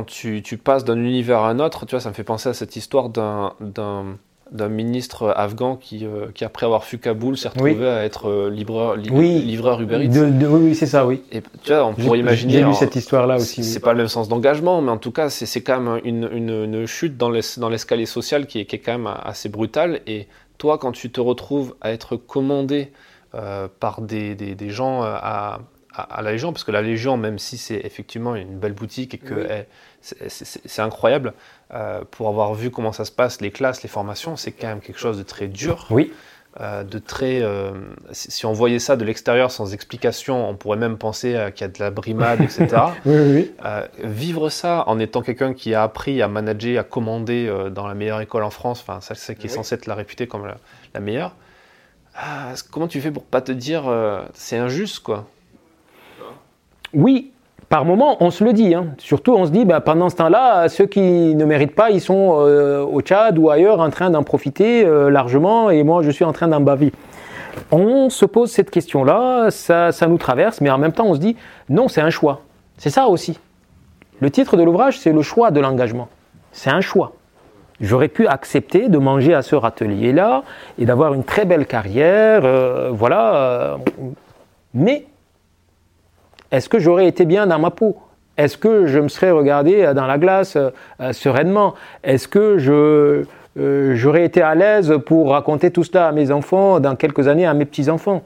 tu, 0.06 0.42
tu 0.42 0.58
passes 0.58 0.84
d'un 0.84 0.98
univers 0.98 1.38
à 1.40 1.48
un 1.48 1.58
autre, 1.58 1.86
tu 1.86 1.92
vois, 1.92 2.00
ça 2.00 2.10
me 2.10 2.14
fait 2.14 2.24
penser 2.24 2.50
à 2.50 2.54
cette 2.54 2.76
histoire 2.76 3.08
d'un 3.08 4.18
d'un 4.52 4.68
ministre 4.68 5.32
afghan 5.36 5.76
qui, 5.76 6.04
euh, 6.04 6.26
qui, 6.34 6.44
après 6.44 6.66
avoir 6.66 6.84
fui 6.84 6.98
Kaboul, 6.98 7.36
s'est 7.36 7.48
retrouvé 7.48 7.88
à 7.88 8.04
être 8.04 8.28
euh, 8.28 8.50
livreur, 8.50 8.96
livreur 8.96 9.80
Uber 9.80 10.04
Eats. 10.04 10.46
oui, 10.48 10.74
c'est 10.74 10.86
ça, 10.86 11.06
oui. 11.06 11.22
Et 11.30 11.40
tu 11.62 11.72
vois, 11.72 11.86
on 11.86 11.94
pourrait 11.94 12.18
imaginer. 12.18 12.54
J'ai 12.54 12.64
lu 12.64 12.74
cette 12.74 12.96
histoire-là 12.96 13.36
aussi. 13.36 13.62
C'est 13.62 13.80
pas 13.80 13.92
le 13.92 13.98
même 13.98 14.08
sens 14.08 14.28
d'engagement, 14.28 14.82
mais 14.82 14.90
en 14.90 14.98
tout 14.98 15.12
cas, 15.12 15.30
c'est 15.30 15.62
quand 15.62 15.80
même 15.80 16.00
une, 16.04 16.28
une, 16.32 16.64
une 16.64 16.86
chute 16.86 17.16
dans 17.16 17.30
l'escalier 17.30 18.06
social 18.06 18.46
qui 18.46 18.60
est, 18.60 18.64
qui 18.64 18.76
est, 18.76 18.80
quand 18.80 18.98
même 18.98 19.12
assez 19.22 19.48
brutale. 19.48 20.00
Et 20.06 20.26
toi, 20.58 20.78
quand 20.78 20.92
tu 20.92 21.10
te 21.10 21.20
retrouves 21.20 21.74
à 21.80 21.92
être 21.92 22.16
commandé 22.16 22.92
euh, 23.34 23.68
par 23.78 24.00
des, 24.00 24.34
des, 24.34 24.56
des 24.56 24.70
gens 24.70 25.02
à, 25.02 25.60
à, 25.94 26.22
la 26.22 26.32
Légion, 26.32 26.52
parce 26.52 26.64
que 26.64 26.72
la 26.72 26.82
Légion, 26.82 27.16
même 27.16 27.38
si 27.38 27.56
c'est 27.56 27.80
effectivement 27.84 28.34
une 28.34 28.58
belle 28.58 28.72
boutique 28.72 29.14
et 29.14 29.18
que 29.18 29.64
c'est 30.00 30.82
incroyable, 30.82 31.34
euh, 31.72 32.02
pour 32.10 32.28
avoir 32.28 32.54
vu 32.54 32.70
comment 32.70 32.92
ça 32.92 33.04
se 33.04 33.12
passe, 33.12 33.40
les 33.40 33.50
classes, 33.50 33.82
les 33.82 33.88
formations, 33.88 34.36
c'est 34.36 34.52
quand 34.52 34.66
même 34.66 34.80
quelque 34.80 34.98
chose 34.98 35.18
de 35.18 35.22
très 35.22 35.46
dur. 35.46 35.86
Oui. 35.90 36.12
Euh, 36.60 36.82
de 36.82 36.98
très, 36.98 37.42
euh, 37.42 37.70
si 38.10 38.44
on 38.44 38.52
voyait 38.52 38.80
ça 38.80 38.96
de 38.96 39.04
l'extérieur 39.04 39.52
sans 39.52 39.72
explication, 39.72 40.48
on 40.48 40.56
pourrait 40.56 40.78
même 40.78 40.98
penser 40.98 41.38
qu'il 41.54 41.64
y 41.64 41.70
a 41.70 41.72
de 41.72 41.78
la 41.78 41.92
brimade, 41.92 42.40
etc. 42.40 42.66
oui, 43.04 43.14
oui. 43.16 43.52
vivre 44.02 44.48
ça 44.48 44.82
en 44.88 44.98
étant 44.98 45.22
quelqu'un 45.22 45.54
qui 45.54 45.74
a 45.74 45.84
appris 45.84 46.22
à 46.22 46.26
manager, 46.26 46.80
à 46.80 46.82
commander 46.82 47.48
dans 47.72 47.86
la 47.86 47.94
meilleure 47.94 48.20
école 48.20 48.42
en 48.42 48.50
France, 48.50 48.84
enfin, 48.84 48.98
c'est 49.00 49.36
qui 49.36 49.46
est 49.46 49.50
censé 49.50 49.76
être 49.76 49.86
la 49.86 49.94
réputée 49.94 50.26
comme 50.26 50.44
la, 50.44 50.56
la 50.92 50.98
meilleure. 50.98 51.36
comment 52.72 52.88
tu 52.88 53.00
fais 53.00 53.12
pour 53.12 53.24
pas 53.24 53.42
te 53.42 53.52
dire 53.52 53.84
c'est 54.34 54.58
injuste, 54.58 55.04
quoi? 55.04 55.28
Oui, 56.92 57.30
par 57.70 57.84
moment, 57.84 58.16
on 58.18 58.30
se 58.30 58.42
le 58.42 58.52
dit. 58.52 58.74
Hein. 58.74 58.88
Surtout, 58.98 59.32
on 59.32 59.46
se 59.46 59.52
dit, 59.52 59.64
bah, 59.64 59.80
pendant 59.80 60.10
ce 60.10 60.16
temps-là, 60.16 60.68
ceux 60.68 60.86
qui 60.86 61.00
ne 61.36 61.44
méritent 61.44 61.76
pas, 61.76 61.90
ils 61.90 62.00
sont 62.00 62.38
euh, 62.40 62.82
au 62.82 63.00
Tchad 63.00 63.38
ou 63.38 63.48
ailleurs 63.48 63.78
en 63.78 63.90
train 63.90 64.10
d'en 64.10 64.24
profiter 64.24 64.84
euh, 64.84 65.08
largement, 65.08 65.70
et 65.70 65.84
moi, 65.84 66.02
je 66.02 66.10
suis 66.10 66.24
en 66.24 66.32
train 66.32 66.48
d'en 66.48 66.60
baver. 66.60 66.92
On 67.70 68.10
se 68.10 68.24
pose 68.26 68.50
cette 68.50 68.72
question-là, 68.72 69.52
ça, 69.52 69.92
ça 69.92 70.08
nous 70.08 70.18
traverse, 70.18 70.60
mais 70.60 70.68
en 70.68 70.78
même 70.78 70.90
temps, 70.90 71.06
on 71.06 71.14
se 71.14 71.20
dit, 71.20 71.36
non, 71.68 71.86
c'est 71.86 72.00
un 72.00 72.10
choix. 72.10 72.40
C'est 72.76 72.90
ça 72.90 73.06
aussi. 73.06 73.38
Le 74.18 74.30
titre 74.32 74.56
de 74.56 74.64
l'ouvrage, 74.64 74.98
c'est 74.98 75.12
le 75.12 75.22
choix 75.22 75.52
de 75.52 75.60
l'engagement. 75.60 76.08
C'est 76.50 76.70
un 76.70 76.80
choix. 76.80 77.12
J'aurais 77.80 78.08
pu 78.08 78.26
accepter 78.26 78.88
de 78.88 78.98
manger 78.98 79.32
à 79.32 79.42
ce 79.42 79.54
râtelier-là 79.54 80.42
et 80.76 80.86
d'avoir 80.86 81.14
une 81.14 81.22
très 81.22 81.44
belle 81.44 81.66
carrière, 81.66 82.42
euh, 82.44 82.90
voilà. 82.92 83.78
mais 84.74 85.06
est-ce 86.52 86.68
que 86.68 86.78
j'aurais 86.78 87.06
été 87.06 87.24
bien 87.24 87.46
dans 87.46 87.58
ma 87.58 87.70
peau? 87.70 87.96
Est-ce 88.36 88.56
que 88.56 88.86
je 88.86 88.98
me 88.98 89.08
serais 89.08 89.30
regardé 89.30 89.92
dans 89.94 90.06
la 90.06 90.18
glace 90.18 90.56
euh, 90.56 91.12
sereinement? 91.12 91.74
Est-ce 92.02 92.26
que 92.26 92.58
je, 92.58 93.24
euh, 93.58 93.94
j'aurais 93.94 94.24
été 94.24 94.40
à 94.40 94.54
l'aise 94.54 94.94
pour 95.04 95.30
raconter 95.30 95.70
tout 95.70 95.84
cela 95.84 96.08
à 96.08 96.12
mes 96.12 96.30
enfants 96.30 96.80
dans 96.80 96.96
quelques 96.96 97.28
années, 97.28 97.46
à 97.46 97.54
mes 97.54 97.66
petits-enfants? 97.66 98.22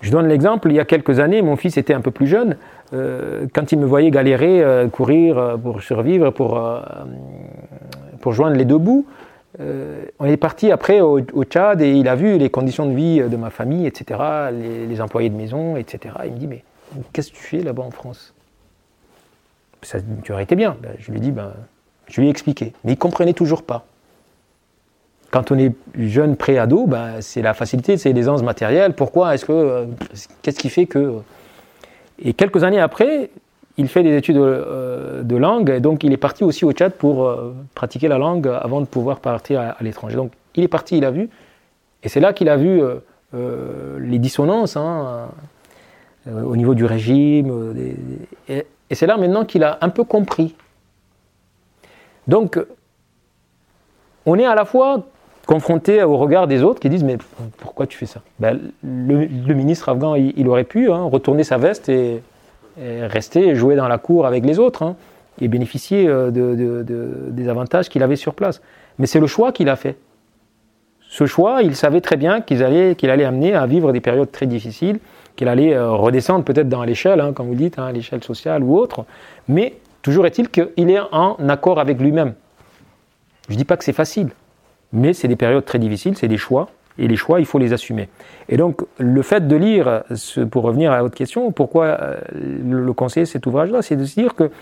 Je 0.00 0.12
donne 0.12 0.28
l'exemple, 0.28 0.68
il 0.70 0.76
y 0.76 0.80
a 0.80 0.84
quelques 0.84 1.18
années, 1.18 1.42
mon 1.42 1.56
fils 1.56 1.76
était 1.76 1.94
un 1.94 2.00
peu 2.00 2.10
plus 2.10 2.26
jeune. 2.26 2.56
Euh, 2.94 3.46
quand 3.52 3.72
il 3.72 3.78
me 3.80 3.86
voyait 3.86 4.10
galérer, 4.10 4.62
courir 4.92 5.58
pour 5.60 5.82
survivre, 5.82 6.30
pour, 6.30 6.62
pour 8.20 8.32
joindre 8.32 8.56
les 8.56 8.64
deux 8.64 8.78
bouts, 8.78 9.06
on 9.58 10.26
est 10.26 10.36
parti 10.36 10.70
après 10.70 11.00
au, 11.00 11.20
Tchad 11.20 11.80
et 11.80 11.90
il 11.90 12.08
a 12.08 12.14
vu 12.14 12.38
les 12.38 12.50
conditions 12.50 12.86
de 12.86 12.94
vie 12.94 13.20
de 13.20 13.36
ma 13.36 13.50
famille, 13.50 13.86
etc., 13.86 14.20
les, 14.52 14.86
les 14.86 15.00
employés 15.00 15.30
de 15.30 15.36
maison, 15.36 15.76
etc. 15.76 16.14
Il 16.26 16.32
me 16.32 16.36
dit, 16.36 16.46
mais 16.46 16.62
Qu'est-ce 17.12 17.30
que 17.30 17.36
tu 17.36 17.42
fais 17.42 17.62
là-bas 17.62 17.82
en 17.82 17.90
France 17.90 18.34
ça, 19.82 19.98
Tu 20.22 20.32
aurais 20.32 20.42
été 20.42 20.56
bien. 20.56 20.76
Ben, 20.82 20.92
je 20.98 21.10
lui 21.10 21.18
ai 21.18 21.20
dit, 21.20 21.30
ben, 21.30 21.52
je 22.08 22.20
lui 22.20 22.28
ai 22.28 22.30
expliqué. 22.30 22.72
Mais 22.84 22.92
il 22.92 22.96
ne 22.96 23.00
comprenait 23.00 23.32
toujours 23.32 23.62
pas. 23.62 23.86
quand 25.30 25.50
on 25.50 25.58
est 25.58 25.72
jeune 25.98 26.36
pré-ado, 26.36 26.86
ben, 26.86 27.20
c'est 27.20 27.42
la 27.42 27.54
facilité, 27.54 27.96
c'est 27.96 28.12
l'aisance 28.12 28.42
matérielle. 28.42 28.94
Pourquoi 28.94 29.34
est-ce 29.34 29.44
que. 29.44 29.86
Qu'est-ce 30.42 30.58
qui 30.58 30.70
fait 30.70 30.86
que. 30.86 31.20
Et 32.22 32.32
quelques 32.32 32.64
années 32.64 32.80
après, 32.80 33.30
il 33.76 33.88
fait 33.88 34.02
des 34.02 34.16
études 34.16 34.36
de 34.36 35.36
langue, 35.36 35.68
et 35.68 35.80
donc 35.80 36.02
il 36.02 36.12
est 36.12 36.16
parti 36.16 36.44
aussi 36.44 36.64
au 36.64 36.72
Tchad 36.72 36.92
pour 36.92 37.30
pratiquer 37.74 38.08
la 38.08 38.16
langue 38.16 38.48
avant 38.48 38.80
de 38.80 38.86
pouvoir 38.86 39.20
partir 39.20 39.60
à, 39.60 39.76
l'étranger. 39.82 40.16
Donc 40.16 40.32
il 40.54 40.64
est 40.64 40.68
parti, 40.68 40.96
il 40.96 41.04
a 41.04 41.10
vu, 41.10 41.28
et 42.02 42.08
c'est 42.08 42.20
là 42.20 42.32
qu'il 42.32 42.48
a 42.48 42.56
vu 42.56 42.80
les 43.34 44.18
dissonances 44.18 44.78
hein, 44.78 45.28
au 46.26 46.56
niveau 46.56 46.74
du 46.74 46.84
régime, 46.84 47.74
et 48.48 48.64
c'est 48.94 49.06
là 49.06 49.16
maintenant 49.16 49.44
qu'il 49.44 49.62
a 49.62 49.78
un 49.80 49.88
peu 49.88 50.04
compris 50.04 50.54
donc, 52.26 52.58
on 54.24 54.38
est 54.38 54.46
à 54.46 54.54
la 54.54 54.64
fois 54.64 55.04
confronté 55.46 56.02
au 56.02 56.16
regard 56.16 56.48
des 56.48 56.62
autres 56.62 56.80
qui 56.80 56.88
disent 56.88 57.04
Mais 57.04 57.18
pourquoi 57.58 57.86
tu 57.86 57.96
fais 57.96 58.06
ça? 58.06 58.20
Ben, 58.40 58.58
le, 58.82 59.54
ministre 59.54 59.88
afghan, 59.88 60.14
il, 60.16 60.48
aurait 60.48 60.64
pu 60.64 60.90
hein, 60.90 61.04
retourner 61.04 61.44
sa 61.44 61.56
veste 61.56 61.88
et, 61.88 62.22
rester 62.78 63.54
jouer 63.54 63.74
dans 63.74 63.88
la 63.88 63.96
cour 63.96 64.26
avec 64.26 64.44
les 64.44 64.58
autres 64.58 64.82
hein, 64.82 64.96
et 65.40 65.48
bénéficier 65.48 66.06
euh, 66.08 66.30
des 67.30 67.48
avantages 67.48 67.88
qu'il 67.88 68.02
avait 68.02 68.16
sur 68.16 68.34
place. 68.34 68.60
Mais 68.98 69.06
c'est 69.06 69.20
le 69.20 69.26
choix 69.26 69.52
qu'il 69.52 69.68
a 69.68 69.76
fait. 69.76 69.96
Ce 71.08 71.24
choix, 71.24 71.62
il 71.62 71.76
savait 71.76 72.00
très 72.00 72.16
bien 72.16 72.40
qu'il 72.40 72.62
allait 72.62 73.24
amener 73.24 73.54
à 73.54 73.64
vivre 73.66 73.92
des 73.92 74.00
périodes 74.00 74.30
très 74.30 74.46
difficiles, 74.46 74.98
qu'il 75.36 75.48
allait 75.48 75.74
euh, 75.74 75.92
redescendre 75.92 76.44
peut-être 76.44 76.68
dans 76.68 76.82
l'échelle, 76.82 77.20
hein, 77.20 77.32
comme 77.32 77.46
vous 77.48 77.54
dites, 77.54 77.76
l'échelle 77.92 78.24
sociale 78.24 78.62
ou 78.62 78.76
autre. 78.76 79.04
Mais 79.48 79.74
Toujours 80.06 80.24
est-il 80.24 80.50
qu'il 80.50 80.88
est 80.88 81.00
en 81.10 81.34
accord 81.48 81.80
avec 81.80 82.00
lui-même. 82.00 82.34
Je 83.48 83.54
ne 83.54 83.58
dis 83.58 83.64
pas 83.64 83.76
que 83.76 83.82
c'est 83.82 83.92
facile, 83.92 84.28
mais 84.92 85.12
c'est 85.12 85.26
des 85.26 85.34
périodes 85.34 85.64
très 85.64 85.80
difficiles, 85.80 86.16
c'est 86.16 86.28
des 86.28 86.36
choix, 86.36 86.68
et 86.96 87.08
les 87.08 87.16
choix, 87.16 87.40
il 87.40 87.44
faut 87.44 87.58
les 87.58 87.72
assumer. 87.72 88.08
Et 88.48 88.56
donc, 88.56 88.82
le 88.98 89.20
fait 89.22 89.48
de 89.48 89.56
lire, 89.56 90.04
pour 90.52 90.62
revenir 90.62 90.92
à 90.92 91.02
votre 91.02 91.16
question, 91.16 91.50
pourquoi 91.50 91.86
euh, 91.86 92.14
le 92.32 92.92
conseiller 92.92 93.26
cet 93.26 93.46
ouvrage-là, 93.46 93.82
c'est 93.82 93.96
de 93.96 94.04
se 94.04 94.14
dire 94.14 94.36
que 94.36 94.52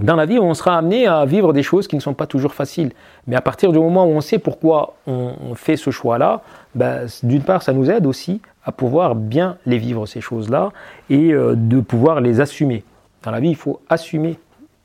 dans 0.00 0.16
la 0.16 0.26
vie, 0.26 0.38
on 0.38 0.52
sera 0.52 0.76
amené 0.76 1.06
à 1.06 1.24
vivre 1.24 1.52
des 1.52 1.62
choses 1.62 1.88
qui 1.88 1.96
ne 1.96 2.00
sont 2.00 2.12
pas 2.12 2.26
toujours 2.26 2.54
faciles. 2.54 2.92
Mais 3.26 3.36
à 3.36 3.40
partir 3.40 3.72
du 3.72 3.78
moment 3.78 4.04
où 4.04 4.10
on 4.10 4.20
sait 4.20 4.38
pourquoi 4.38 4.94
on, 5.06 5.54
fait 5.54 5.76
ce 5.76 5.90
choix-là, 5.90 6.42
ben, 6.74 7.06
d'une 7.22 7.42
part, 7.42 7.62
ça 7.62 7.72
nous 7.72 7.90
aide 7.90 8.06
aussi 8.06 8.42
à 8.64 8.72
pouvoir 8.72 9.14
bien 9.14 9.56
les 9.64 9.78
vivre, 9.78 10.06
ces 10.06 10.20
choses-là, 10.20 10.70
et 11.08 11.32
euh, 11.32 11.54
de 11.56 11.80
pouvoir 11.80 12.20
les 12.20 12.40
assumer. 12.40 12.84
Dans 13.22 13.30
la 13.30 13.40
vie, 13.40 13.50
il 13.50 13.56
faut 13.56 13.80
assumer 13.88 14.38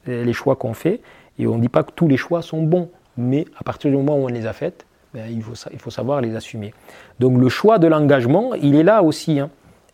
les 0.08 0.34
choix 0.34 0.56
qu'on 0.56 0.74
fait. 0.74 1.02
Et 1.40 1.48
on 1.48 1.58
ne 1.58 1.62
dit 1.62 1.70
pas 1.70 1.84
que 1.84 1.92
tous 1.92 2.08
les 2.08 2.18
choix 2.18 2.42
sont 2.42 2.62
bons, 2.62 2.90
mais 3.18 3.46
à 3.58 3.64
partir 3.64 3.92
du 3.92 3.98
moment 3.98 4.18
où 4.18 4.26
on 4.26 4.28
les 4.28 4.46
a 4.46 4.54
faits, 4.54 4.86
ben, 5.14 5.26
il, 5.30 5.44
faut, 5.44 5.90
savoir 5.90 6.22
les 6.22 6.36
assumer. 6.36 6.74
Donc 7.20 7.38
le 7.38 7.50
choix 7.50 7.80
de 7.80 7.88
l'engagement, 7.88 8.54
il 8.54 8.76
est 8.76 8.84
là 8.84 9.04
aussi. 9.04 9.40
Hein. 9.40 9.50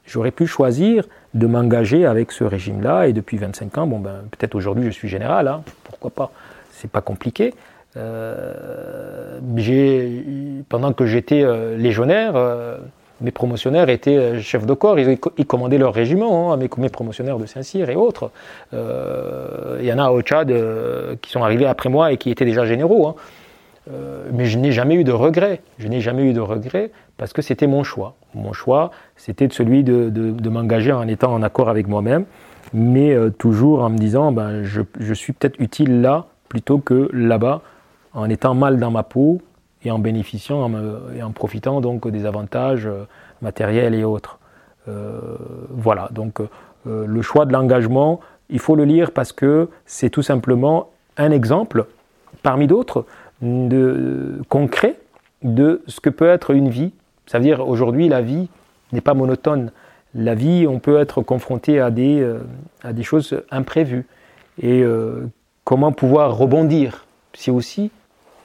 J'aurais 0.05 0.31
pu 0.31 0.45
choisir 0.45 1.05
de 1.33 1.47
m'engager 1.47 2.05
avec 2.05 2.31
ce 2.31 2.43
régime-là, 2.43 3.07
et 3.07 3.13
depuis 3.13 3.37
25 3.37 3.77
ans, 3.77 3.87
bon 3.87 3.99
ben, 3.99 4.23
peut-être 4.31 4.55
aujourd'hui 4.55 4.85
je 4.85 4.91
suis 4.91 5.07
général, 5.07 5.47
hein, 5.47 5.63
pourquoi 5.83 6.11
pas, 6.11 6.31
c'est 6.71 6.89
pas 6.89 7.01
compliqué. 7.01 7.53
Euh, 7.97 9.39
pendant 10.69 10.93
que 10.93 11.05
j'étais 11.05 11.43
euh, 11.43 11.77
légionnaire, 11.77 12.35
euh, 12.35 12.77
mes 13.21 13.31
promotionnaires 13.31 13.89
étaient 13.89 14.39
chefs 14.41 14.65
de 14.65 14.73
corps, 14.73 14.99
ils, 14.99 15.17
commandaient 15.47 15.79
leur 15.79 15.93
régiment, 15.93 16.53
hein, 16.53 16.57
mes, 16.57 16.89
promotionnaires 16.89 17.39
de 17.39 17.47
Saint-Cyr 17.47 17.89
et 17.89 17.95
autres. 17.95 18.29
Il 18.73 19.85
y 19.85 19.91
en 19.91 19.97
a 19.97 20.11
au 20.11 20.21
Tchad 20.21 20.53
qui 21.21 21.31
sont 21.31 21.43
arrivés 21.43 21.65
après 21.65 21.89
moi 21.89 22.11
et 22.11 22.17
qui 22.17 22.29
étaient 22.29 22.45
déjà 22.45 22.65
généraux. 22.65 23.07
Hein. 23.07 23.15
mais 24.33 24.45
je 24.45 24.59
n'ai 24.59 24.71
jamais 24.71 24.93
eu 24.93 25.03
de 25.03 25.11
regret. 25.11 25.61
Je 25.79 25.87
n'ai 25.87 25.99
jamais 25.99 26.25
eu 26.25 26.33
de 26.33 26.41
regret 26.41 26.91
parce 27.17 27.33
que 27.33 27.41
c'était 27.41 27.67
mon 27.67 27.83
choix. 27.83 28.15
Mon 28.35 28.53
choix, 28.53 28.91
c'était 29.15 29.47
celui 29.51 29.83
de, 29.83 30.49
m'engager 30.49 30.91
en 30.91 31.07
étant 31.07 31.33
en 31.33 31.41
accord 31.41 31.69
avec 31.69 31.87
moi-même, 31.87 32.25
mais 32.73 33.15
toujours 33.37 33.83
en 33.83 33.89
me 33.89 33.97
disant, 33.97 34.31
ben, 34.31 34.63
je, 34.63 34.81
je 34.99 35.13
suis 35.13 35.33
peut-être 35.33 35.59
utile 35.59 36.01
là 36.01 36.27
plutôt 36.49 36.77
que 36.77 37.09
là-bas, 37.13 37.61
en 38.13 38.29
étant 38.29 38.53
mal 38.53 38.79
dans 38.79 38.91
ma 38.91 39.03
peau, 39.03 39.41
et 39.83 39.91
en 39.91 39.99
bénéficiant 39.99 40.69
et 41.15 41.23
en 41.23 41.31
profitant 41.31 41.81
donc 41.81 42.07
des 42.07 42.25
avantages 42.25 42.87
euh, 42.87 43.05
matériels 43.41 43.95
et 43.95 44.03
autres. 44.03 44.39
Euh, 44.87 45.19
voilà, 45.69 46.09
donc 46.11 46.39
euh, 46.39 47.05
le 47.05 47.21
choix 47.21 47.45
de 47.45 47.53
l'engagement, 47.53 48.19
il 48.49 48.59
faut 48.59 48.75
le 48.75 48.85
lire 48.85 49.11
parce 49.11 49.33
que 49.33 49.69
c'est 49.85 50.09
tout 50.09 50.21
simplement 50.21 50.89
un 51.17 51.31
exemple 51.31 51.85
parmi 52.43 52.67
d'autres 52.67 53.05
de, 53.41 54.41
concret 54.49 54.99
de 55.43 55.81
ce 55.87 55.99
que 55.99 56.09
peut 56.09 56.27
être 56.27 56.51
une 56.51 56.69
vie. 56.69 56.93
Ça 57.27 57.37
veut 57.37 57.43
dire 57.43 57.67
aujourd'hui 57.67 58.09
la 58.09 58.21
vie 58.21 58.49
n'est 58.91 59.01
pas 59.01 59.13
monotone. 59.13 59.71
La 60.15 60.33
vie, 60.33 60.65
on 60.67 60.79
peut 60.79 60.99
être 60.99 61.21
confronté 61.21 61.79
à 61.79 61.91
des, 61.91 62.25
à 62.81 62.93
des 62.93 63.03
choses 63.03 63.43
imprévues. 63.51 64.07
Et 64.63 64.83
comment 65.63 65.91
pouvoir 65.91 66.35
rebondir? 66.35 67.05
C'est 67.33 67.51
aussi 67.51 67.91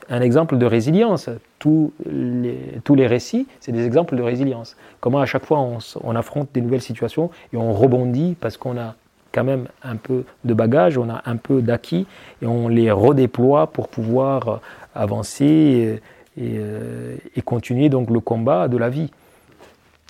un 0.08 0.20
exemple 0.20 0.58
de 0.58 0.66
résilience. 0.66 1.30
Tous 1.58 1.92
les, 2.04 2.58
tous 2.84 2.94
les 2.94 3.06
récits, 3.06 3.46
c'est 3.60 3.72
des 3.72 3.86
exemples 3.86 4.16
de 4.16 4.22
résilience. 4.22 4.76
Comment 5.00 5.20
à 5.20 5.26
chaque 5.26 5.46
fois 5.46 5.60
on, 5.60 6.16
affronte 6.16 6.48
des 6.52 6.60
nouvelles 6.60 6.82
situations 6.82 7.30
et 7.52 7.56
on 7.56 7.72
rebondit 7.72 8.36
parce 8.40 8.56
qu'on 8.56 8.76
a 8.76 8.94
quand 9.30 9.44
même 9.44 9.68
un 9.82 9.96
peu 9.96 10.24
de 10.44 10.54
bagages, 10.54 10.98
on 10.98 11.08
a 11.08 11.22
un 11.24 11.36
peu 11.36 11.62
d'acquis 11.62 12.06
et 12.42 12.46
on 12.46 12.68
les 12.68 12.90
redéploie 12.90 13.68
pour 13.68 13.88
pouvoir 13.88 14.60
avancer 14.94 16.02
et, 16.36 16.56
euh, 16.56 17.16
continuer 17.44 17.88
donc 17.88 18.10
le 18.10 18.20
combat 18.20 18.68
de 18.68 18.76
la 18.76 18.88
vie. 18.88 19.10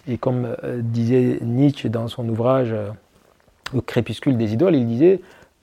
Et 0.08 0.18
comme 0.18 0.56
euh, 0.64 0.80
disait 0.82 1.38
Nietzsche 1.42 1.88
dans 1.88 2.08
son 2.08 2.28
ouvrage 2.28 2.72
euh, 2.72 2.90
Le 3.72 3.80
crépuscule 3.80 4.36
des 4.36 4.52
idoles, 4.52 4.76
il 4.76 4.86
disait, 4.86 5.20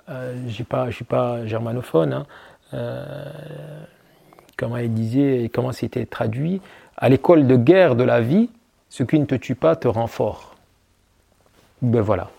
je 0.08 0.46
ne 0.46 0.92
suis 0.92 1.04
pas 1.04 1.46
germanophone, 1.46 2.26
hein, 2.74 2.80
comment 4.58 4.78
il 4.78 4.94
disait 4.94 5.44
et 5.44 5.50
comment 5.50 5.72
c'était 5.72 6.06
traduit, 6.06 6.62
à 6.98 7.10
l'école 7.10 7.46
de 7.46 7.56
guerre 7.56 7.96
de 7.96 8.04
la 8.04 8.20
vie, 8.20 8.50
ce 8.90 9.04
qui 9.04 9.20
ne 9.20 9.26
te 9.26 9.36
tue 9.36 9.56
pas 9.56 9.76
te 9.76 9.88
rend 9.88 10.08
fort. 10.08 10.56
Ben 11.82 12.02
voilà. 12.02 12.30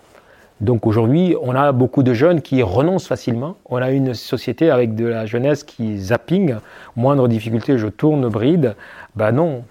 Donc 0.61 0.87
aujourd'hui, 0.87 1.35
on 1.41 1.55
a 1.55 1.73
beaucoup 1.73 2.03
de 2.03 2.12
jeunes 2.12 2.43
qui 2.43 2.62
renoncent 2.62 3.07
facilement. 3.07 3.57
On 3.65 3.77
a 3.77 3.91
une 3.91 4.12
société 4.12 4.70
avec 4.70 4.95
de 4.95 5.07
la 5.07 5.24
jeunesse 5.24 5.65
qui 5.65 5.99
zapping, 5.99 6.57
moindre 6.97 7.28
difficulté, 7.28 7.78
je 7.78 7.87
tourne 7.87 8.28
bride. 8.28 8.77
Ben 9.16 9.32
non. 9.32 9.65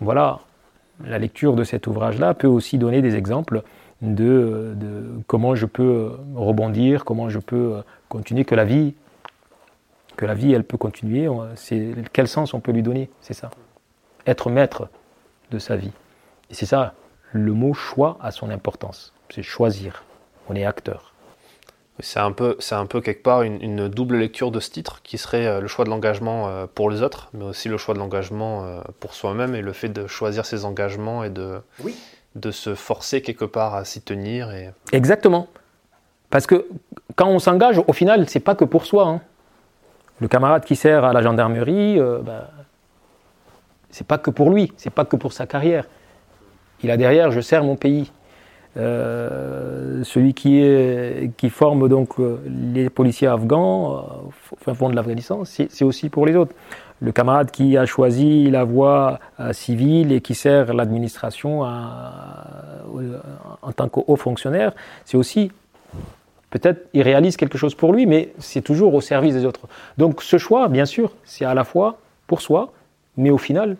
Voilà. 0.00 0.40
La 1.06 1.18
lecture 1.18 1.54
de 1.54 1.62
cet 1.62 1.86
ouvrage-là 1.86 2.34
peut 2.34 2.48
aussi 2.48 2.78
donner 2.78 3.02
des 3.02 3.14
exemples 3.14 3.62
de, 4.02 4.74
comment 5.28 5.54
je 5.54 5.66
peux 5.66 6.12
rebondir, 6.34 7.04
comment 7.04 7.28
je 7.28 7.38
peux 7.38 7.82
continuer, 8.08 8.44
que 8.44 8.54
la 8.54 8.64
vie 8.64 8.94
que 10.16 10.26
la 10.26 10.34
vie, 10.34 10.52
elle 10.52 10.64
peut 10.64 10.76
continuer. 10.76 11.28
C'est 11.54 11.94
quel 12.12 12.26
sens 12.26 12.52
on 12.52 12.58
peut 12.58 12.72
lui 12.72 12.82
donner? 12.82 13.08
C'est 13.20 13.34
ça. 13.34 13.50
Être 14.26 14.50
maître 14.50 14.88
de 15.52 15.60
sa 15.60 15.76
vie. 15.76 15.92
Et 16.50 16.54
c'est 16.54 16.66
ça, 16.66 16.94
le 17.32 17.52
mot 17.52 17.72
choix 17.72 18.18
a 18.20 18.32
son 18.32 18.50
importance. 18.50 19.14
C'est 19.30 19.44
choisir. 19.44 20.02
On 20.48 20.54
est 20.54 20.64
acteur. 20.64 21.12
C'est 22.00 22.20
un 22.20 22.30
peu, 22.30 22.56
c'est 22.60 22.76
un 22.76 22.86
peu 22.86 23.00
quelque 23.00 23.24
part 23.24 23.42
une, 23.42 23.88
double 23.88 24.18
lecture 24.18 24.52
de 24.52 24.60
ce 24.60 24.70
titre 24.70 25.00
qui 25.02 25.18
serait 25.18 25.46
euh, 25.46 25.60
le 25.60 25.66
choix 25.66 25.84
de 25.84 25.90
l'engagement 25.90 26.48
euh, 26.48 26.66
pour 26.72 26.90
les 26.90 27.02
autres, 27.02 27.28
mais 27.32 27.44
aussi 27.44 27.68
le 27.68 27.76
choix 27.76 27.92
de 27.92 27.98
l'engagement 27.98 28.64
euh, 28.64 28.80
pour 29.00 29.14
soi-même 29.14 29.56
et 29.56 29.62
le 29.62 29.72
fait 29.72 29.88
de 29.88 30.06
choisir 30.06 30.46
ses 30.46 30.64
engagements 30.64 31.24
et 31.24 31.30
de, 31.30 31.60
de 32.36 32.50
se 32.52 32.76
forcer 32.76 33.20
quelque 33.20 33.44
part 33.44 33.74
à 33.74 33.84
s'y 33.84 34.00
tenir. 34.00 34.52
Et... 34.52 34.70
Exactement. 34.92 35.48
Parce 36.30 36.46
que 36.46 36.66
quand 37.16 37.28
on 37.28 37.38
s'engage, 37.38 37.80
au 37.86 37.92
final, 37.92 38.28
c'est 38.28 38.40
pas 38.40 38.54
que 38.54 38.64
pour 38.64 38.86
soi. 38.86 39.06
Hein. 39.06 39.20
Le 40.20 40.28
camarade 40.28 40.64
qui 40.64 40.76
sert 40.76 41.04
à 41.04 41.12
la 41.12 41.22
gendarmerie, 41.22 41.98
euh, 41.98 42.20
ben, 42.20 42.44
c'est 43.90 44.06
pas 44.06 44.18
que 44.18 44.30
pour 44.30 44.50
lui, 44.50 44.72
c'est 44.76 44.90
pas 44.90 45.04
que 45.04 45.16
pour 45.16 45.32
sa 45.32 45.46
carrière. 45.46 45.84
Il 46.82 46.90
a 46.90 46.96
derrière, 46.96 47.30
je 47.30 47.40
sers 47.40 47.64
mon 47.64 47.76
pays. 47.76 48.12
Euh, 48.76 49.87
celui 50.02 50.34
qui, 50.34 51.50
forme 51.50 51.88
donc 51.88 52.18
euh, 52.18 52.38
les 52.46 52.90
policiers 52.90 53.28
afghans 53.28 54.04
au 54.66 54.74
fond 54.74 54.88
de 54.90 54.94
l'Afghanistan, 54.94 55.44
c'est 55.44 55.84
aussi 55.84 56.08
pour 56.08 56.26
les 56.26 56.36
autres. 56.36 56.54
Le 57.00 57.12
camarade 57.12 57.50
qui 57.52 57.76
a 57.76 57.86
choisi 57.86 58.50
la 58.50 58.64
voie 58.64 59.20
civile 59.52 60.10
et 60.10 60.20
qui 60.20 60.34
sert 60.34 60.74
l'administration 60.74 61.62
en 61.62 61.72
tant 63.76 63.88
que 63.88 64.00
haut 64.04 64.16
fonctionnaire, 64.16 64.72
c'est 65.04 65.16
aussi 65.16 65.52
Peut-être 66.50 66.88
il 66.94 67.02
réalise 67.02 67.36
quelque 67.36 67.58
chose 67.58 67.74
pour 67.74 67.92
lui, 67.92 68.06
mais 68.06 68.32
c'est 68.38 68.62
toujours 68.62 68.94
au 68.94 69.00
service 69.00 69.34
des 69.34 69.44
autres. 69.44 69.68
Donc 69.98 70.22
ce 70.22 70.38
choix, 70.38 70.68
bien 70.68 70.86
sûr, 70.86 71.12
c'est 71.24 71.44
à 71.44 71.54
la 71.54 71.64
fois 71.64 71.98
pour 72.26 72.40
soi, 72.40 72.72
mais 73.16 73.30
au 73.30 73.38
final, 73.38 73.76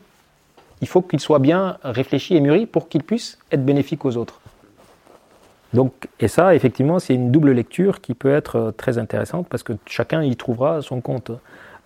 il 0.81 0.89
faut 0.89 1.01
qu'il 1.01 1.21
soit 1.21 1.39
bien 1.39 1.79
réfléchi 1.83 2.37
et 2.37 2.41
mûri 2.41 2.67
pour 2.67 2.89
qu'il 2.89 3.03
puisse 3.03 3.39
être 3.51 3.65
bénéfique 3.65 4.05
aux 4.05 4.17
autres. 4.17 4.41
Donc, 5.75 6.09
et 6.19 6.29
ça, 6.29 6.55
effectivement, 6.55 6.99
c'est 6.99 7.15
une 7.15 7.31
double 7.31 7.53
lecture 7.53 8.01
qui 8.01 8.15
peut 8.15 8.33
être 8.33 8.57
euh, 8.57 8.71
très 8.73 8.99
intéressante 8.99 9.47
parce 9.49 9.63
que 9.63 9.75
chacun 9.87 10.23
y 10.23 10.37
trouvera 10.37 10.83
son 10.83 11.01
compte 11.01 11.33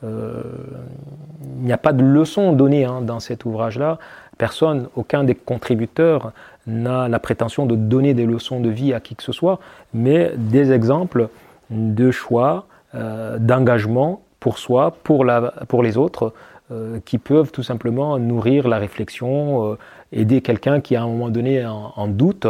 il 0.05 1.65
n'y 1.65 1.73
a 1.73 1.79
pas 1.79 1.93
de 1.93 2.03
leçon 2.03 2.53
donnée 2.53 2.85
hein, 2.85 3.03
dans 3.03 3.21
cet 3.21 3.45
ouvrage-là. 3.45 3.99
Personne, 4.37 4.89
aucun 4.97 5.23
des 5.23 5.37
contributeurs 5.37 6.33
n'a 6.67 7.09
la 7.09 7.19
prétention 7.19 7.67
de 7.67 7.77
donner 7.77 8.15
des 8.15 8.27
leçons 8.27 8.61
de 8.61 8.69
vie 8.69 8.93
à 8.95 9.01
qui 9.01 9.15
que 9.15 9.23
ce 9.23 9.33
soit, 9.33 9.61
mais 9.95 10.33
des 10.37 10.73
exemples 10.73 11.29
de 11.71 12.11
choix, 12.11 12.67
euh, 12.95 13.39
d'engagement 13.39 14.23
pour 14.41 14.59
soi, 14.59 14.97
pour, 15.03 15.25
la, 15.25 15.55
pour 15.69 15.83
les 15.83 15.97
autres, 15.97 16.33
euh, 16.71 16.99
qui 17.05 17.19
peuvent 17.19 17.53
tout 17.53 17.63
simplement 17.63 18.19
nourrir 18.19 18.69
la 18.69 18.79
réflexion, 18.79 19.73
euh, 19.73 19.79
aider 20.13 20.41
quelqu'un 20.41 20.81
qui 20.81 20.97
à 20.97 21.03
un 21.03 21.07
moment 21.07 21.29
donné 21.29 21.65
en, 21.65 21.93
en 21.97 22.09
doute, 22.09 22.47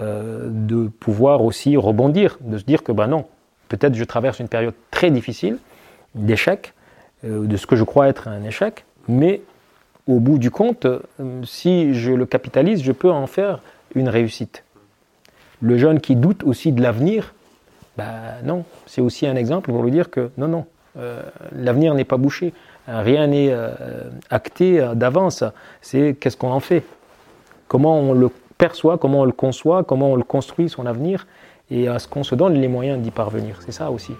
de 0.00 0.88
pouvoir 0.88 1.42
aussi 1.42 1.76
rebondir, 1.76 2.38
de 2.40 2.58
se 2.58 2.64
dire 2.64 2.82
que 2.82 2.92
ben 2.92 3.06
non, 3.06 3.26
peut-être 3.68 3.94
je 3.94 4.04
traverse 4.04 4.40
une 4.40 4.48
période 4.48 4.74
très 4.90 5.10
difficile, 5.10 5.58
d'échec, 6.14 6.72
de 7.24 7.56
ce 7.56 7.66
que 7.66 7.76
je 7.76 7.84
crois 7.84 8.08
être 8.08 8.28
un 8.28 8.42
échec, 8.42 8.84
mais 9.08 9.42
au 10.10 10.18
bout 10.18 10.38
du 10.38 10.50
compte, 10.50 10.86
euh, 10.86 11.00
si 11.44 11.94
je 11.94 12.12
le 12.12 12.26
capitalise, 12.26 12.82
je 12.82 12.92
peux 12.92 13.10
en 13.10 13.26
faire 13.26 13.60
une 13.94 14.08
réussite. 14.08 14.64
Le 15.60 15.78
jeune 15.78 16.00
qui 16.00 16.16
doute 16.16 16.42
aussi 16.44 16.72
de 16.72 16.82
l'avenir, 16.82 17.34
ben 17.96 18.14
non, 18.44 18.64
c'est 18.86 19.00
aussi 19.00 19.26
un 19.26 19.36
exemple 19.36 19.70
pour 19.70 19.82
lui 19.82 19.90
dire 19.90 20.10
que 20.10 20.30
non, 20.38 20.48
non, 20.48 20.66
euh, 20.98 21.22
l'avenir 21.52 21.94
n'est 21.94 22.04
pas 22.04 22.16
bouché, 22.16 22.52
rien 22.88 23.26
n'est 23.28 23.50
euh, 23.50 23.70
acté 24.30 24.84
d'avance, 24.94 25.44
c'est 25.82 26.16
qu'est-ce 26.18 26.36
qu'on 26.36 26.50
en 26.50 26.60
fait, 26.60 26.82
comment 27.68 28.00
on 28.00 28.12
le 28.12 28.30
perçoit, 28.60 28.98
comment 28.98 29.22
on 29.22 29.24
le 29.24 29.32
conçoit, 29.32 29.82
comment 29.82 30.12
on 30.12 30.16
le 30.16 30.22
construit 30.22 30.68
son 30.68 30.86
avenir, 30.86 31.26
et 31.70 31.88
à 31.88 31.98
ce 31.98 32.06
qu'on 32.06 32.22
se 32.22 32.34
donne 32.36 32.54
les 32.54 32.68
moyens 32.68 33.00
d'y 33.00 33.10
parvenir, 33.10 33.56
c'est 33.64 33.72
ça 33.72 33.90
aussi. 33.90 34.12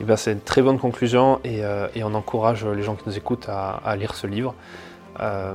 Eh 0.00 0.04
ben, 0.04 0.16
c'est 0.16 0.32
une 0.32 0.40
très 0.40 0.62
bonne 0.62 0.78
conclusion 0.78 1.40
et, 1.42 1.62
on 2.04 2.14
encourage 2.14 2.64
les 2.64 2.82
gens 2.82 2.94
qui 2.94 3.02
nous 3.06 3.16
écoutent 3.16 3.48
à 3.48 3.96
lire 3.96 4.14
ce 4.14 4.28
livre. 4.28 4.54
Euh, 5.20 5.52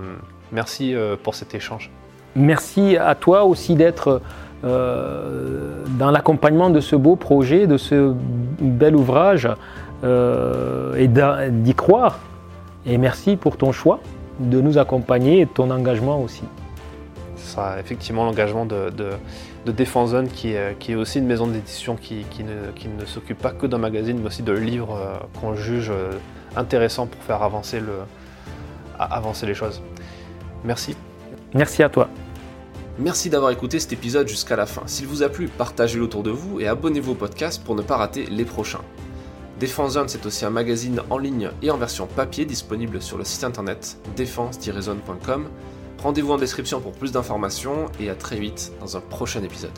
merci 0.52 0.94
euh, 0.94 1.16
pour 1.22 1.36
cet 1.36 1.56
échange. 1.56 1.90
Merci 2.36 2.98
à 2.98 3.16
toi 3.16 3.44
aussi 3.44 3.76
d'être 3.76 4.22
euh, 4.64 5.84
dans 6.00 6.12
l'accompagnement 6.12 6.70
de 6.70 6.80
ce 6.80 6.96
beau 6.96 7.16
projet, 7.16 7.68
de 7.68 7.78
ce 7.78 8.14
bel 8.60 8.96
ouvrage 8.96 9.48
et 10.04 11.08
d'y 11.08 11.76
croire. 11.76 12.20
Et 12.86 12.98
merci 12.98 13.38
pour 13.38 13.56
ton 13.56 13.72
choix 13.72 14.00
de 14.40 14.60
nous 14.60 14.78
accompagner 14.78 15.42
et 15.42 15.46
ton 15.46 15.72
engagement 15.72 16.20
aussi. 16.20 16.44
Ce 17.54 17.58
sera 17.58 17.80
effectivement 17.80 18.26
l'engagement 18.26 18.66
de, 18.66 18.90
de, 18.90 19.86
Zone, 19.86 20.28
qui 20.28 20.54
est, 20.54 20.76
qui 20.80 20.94
est, 20.94 20.96
aussi 20.96 21.20
une 21.20 21.28
maison 21.28 21.46
d'édition 21.46 21.96
qui, 21.96 22.26
ne, 22.40 22.98
ne 23.00 23.06
s'occupe 23.06 23.38
pas 23.38 23.52
que 23.52 23.68
d'un 23.68 23.78
magazine, 23.78 24.18
mais 24.20 24.26
aussi 24.26 24.42
de 24.42 24.54
livres 24.54 25.00
qu'on 25.40 25.54
juge 25.54 25.92
intéressants 26.56 27.06
pour 27.06 27.22
faire 27.22 27.44
avancer 27.44 27.80
le, 27.80 28.00
avancer 28.98 29.46
les 29.46 29.54
choses. 29.54 29.84
Merci. 30.64 30.96
Merci 31.54 31.84
à 31.84 31.90
toi. 31.90 32.10
Merci 32.98 33.30
d'avoir 33.30 33.52
écouté 33.52 33.80
cet 33.80 33.94
épisode 33.94 34.28
jusqu'à 34.28 34.56
la 34.56 34.66
fin. 34.66 34.82
S'il 34.88 35.06
vous 35.06 35.22
a 35.22 35.30
plu, 35.30 35.48
partagez-le 35.48 36.04
autour 36.04 36.24
de 36.24 36.32
vous 36.32 36.60
et 36.60 36.68
abonnez-vous 36.68 37.12
au 37.12 37.16
podcast 37.16 37.64
pour 37.64 37.76
ne 37.76 37.84
pas 37.84 37.98
rater 37.98 38.26
les 38.26 38.46
prochains. 38.46 38.82
Défense 39.60 39.92
Zone, 39.92 40.10
c'est 40.10 40.26
aussi 40.26 40.44
un 40.44 40.50
magazine 40.50 41.02
en 41.12 41.20
ligne 41.20 41.52
et 41.62 41.70
en 41.70 41.78
version 41.78 42.08
papier 42.08 42.46
disponible 42.46 43.00
sur 43.00 43.20
le 43.20 43.24
site 43.24 43.44
internet 43.44 43.98
défense-zone.com. 44.16 45.48
Rendez-vous 46.04 46.34
en 46.34 46.38
description 46.38 46.82
pour 46.82 46.92
plus 46.92 47.14
d'informations 47.14 47.86
et 47.98 48.10
à 48.10 48.16
très 48.16 48.38
vite 48.38 48.74
dans 48.82 48.98
un 48.98 49.00
prochain 49.00 49.42
épisode. 49.42 49.72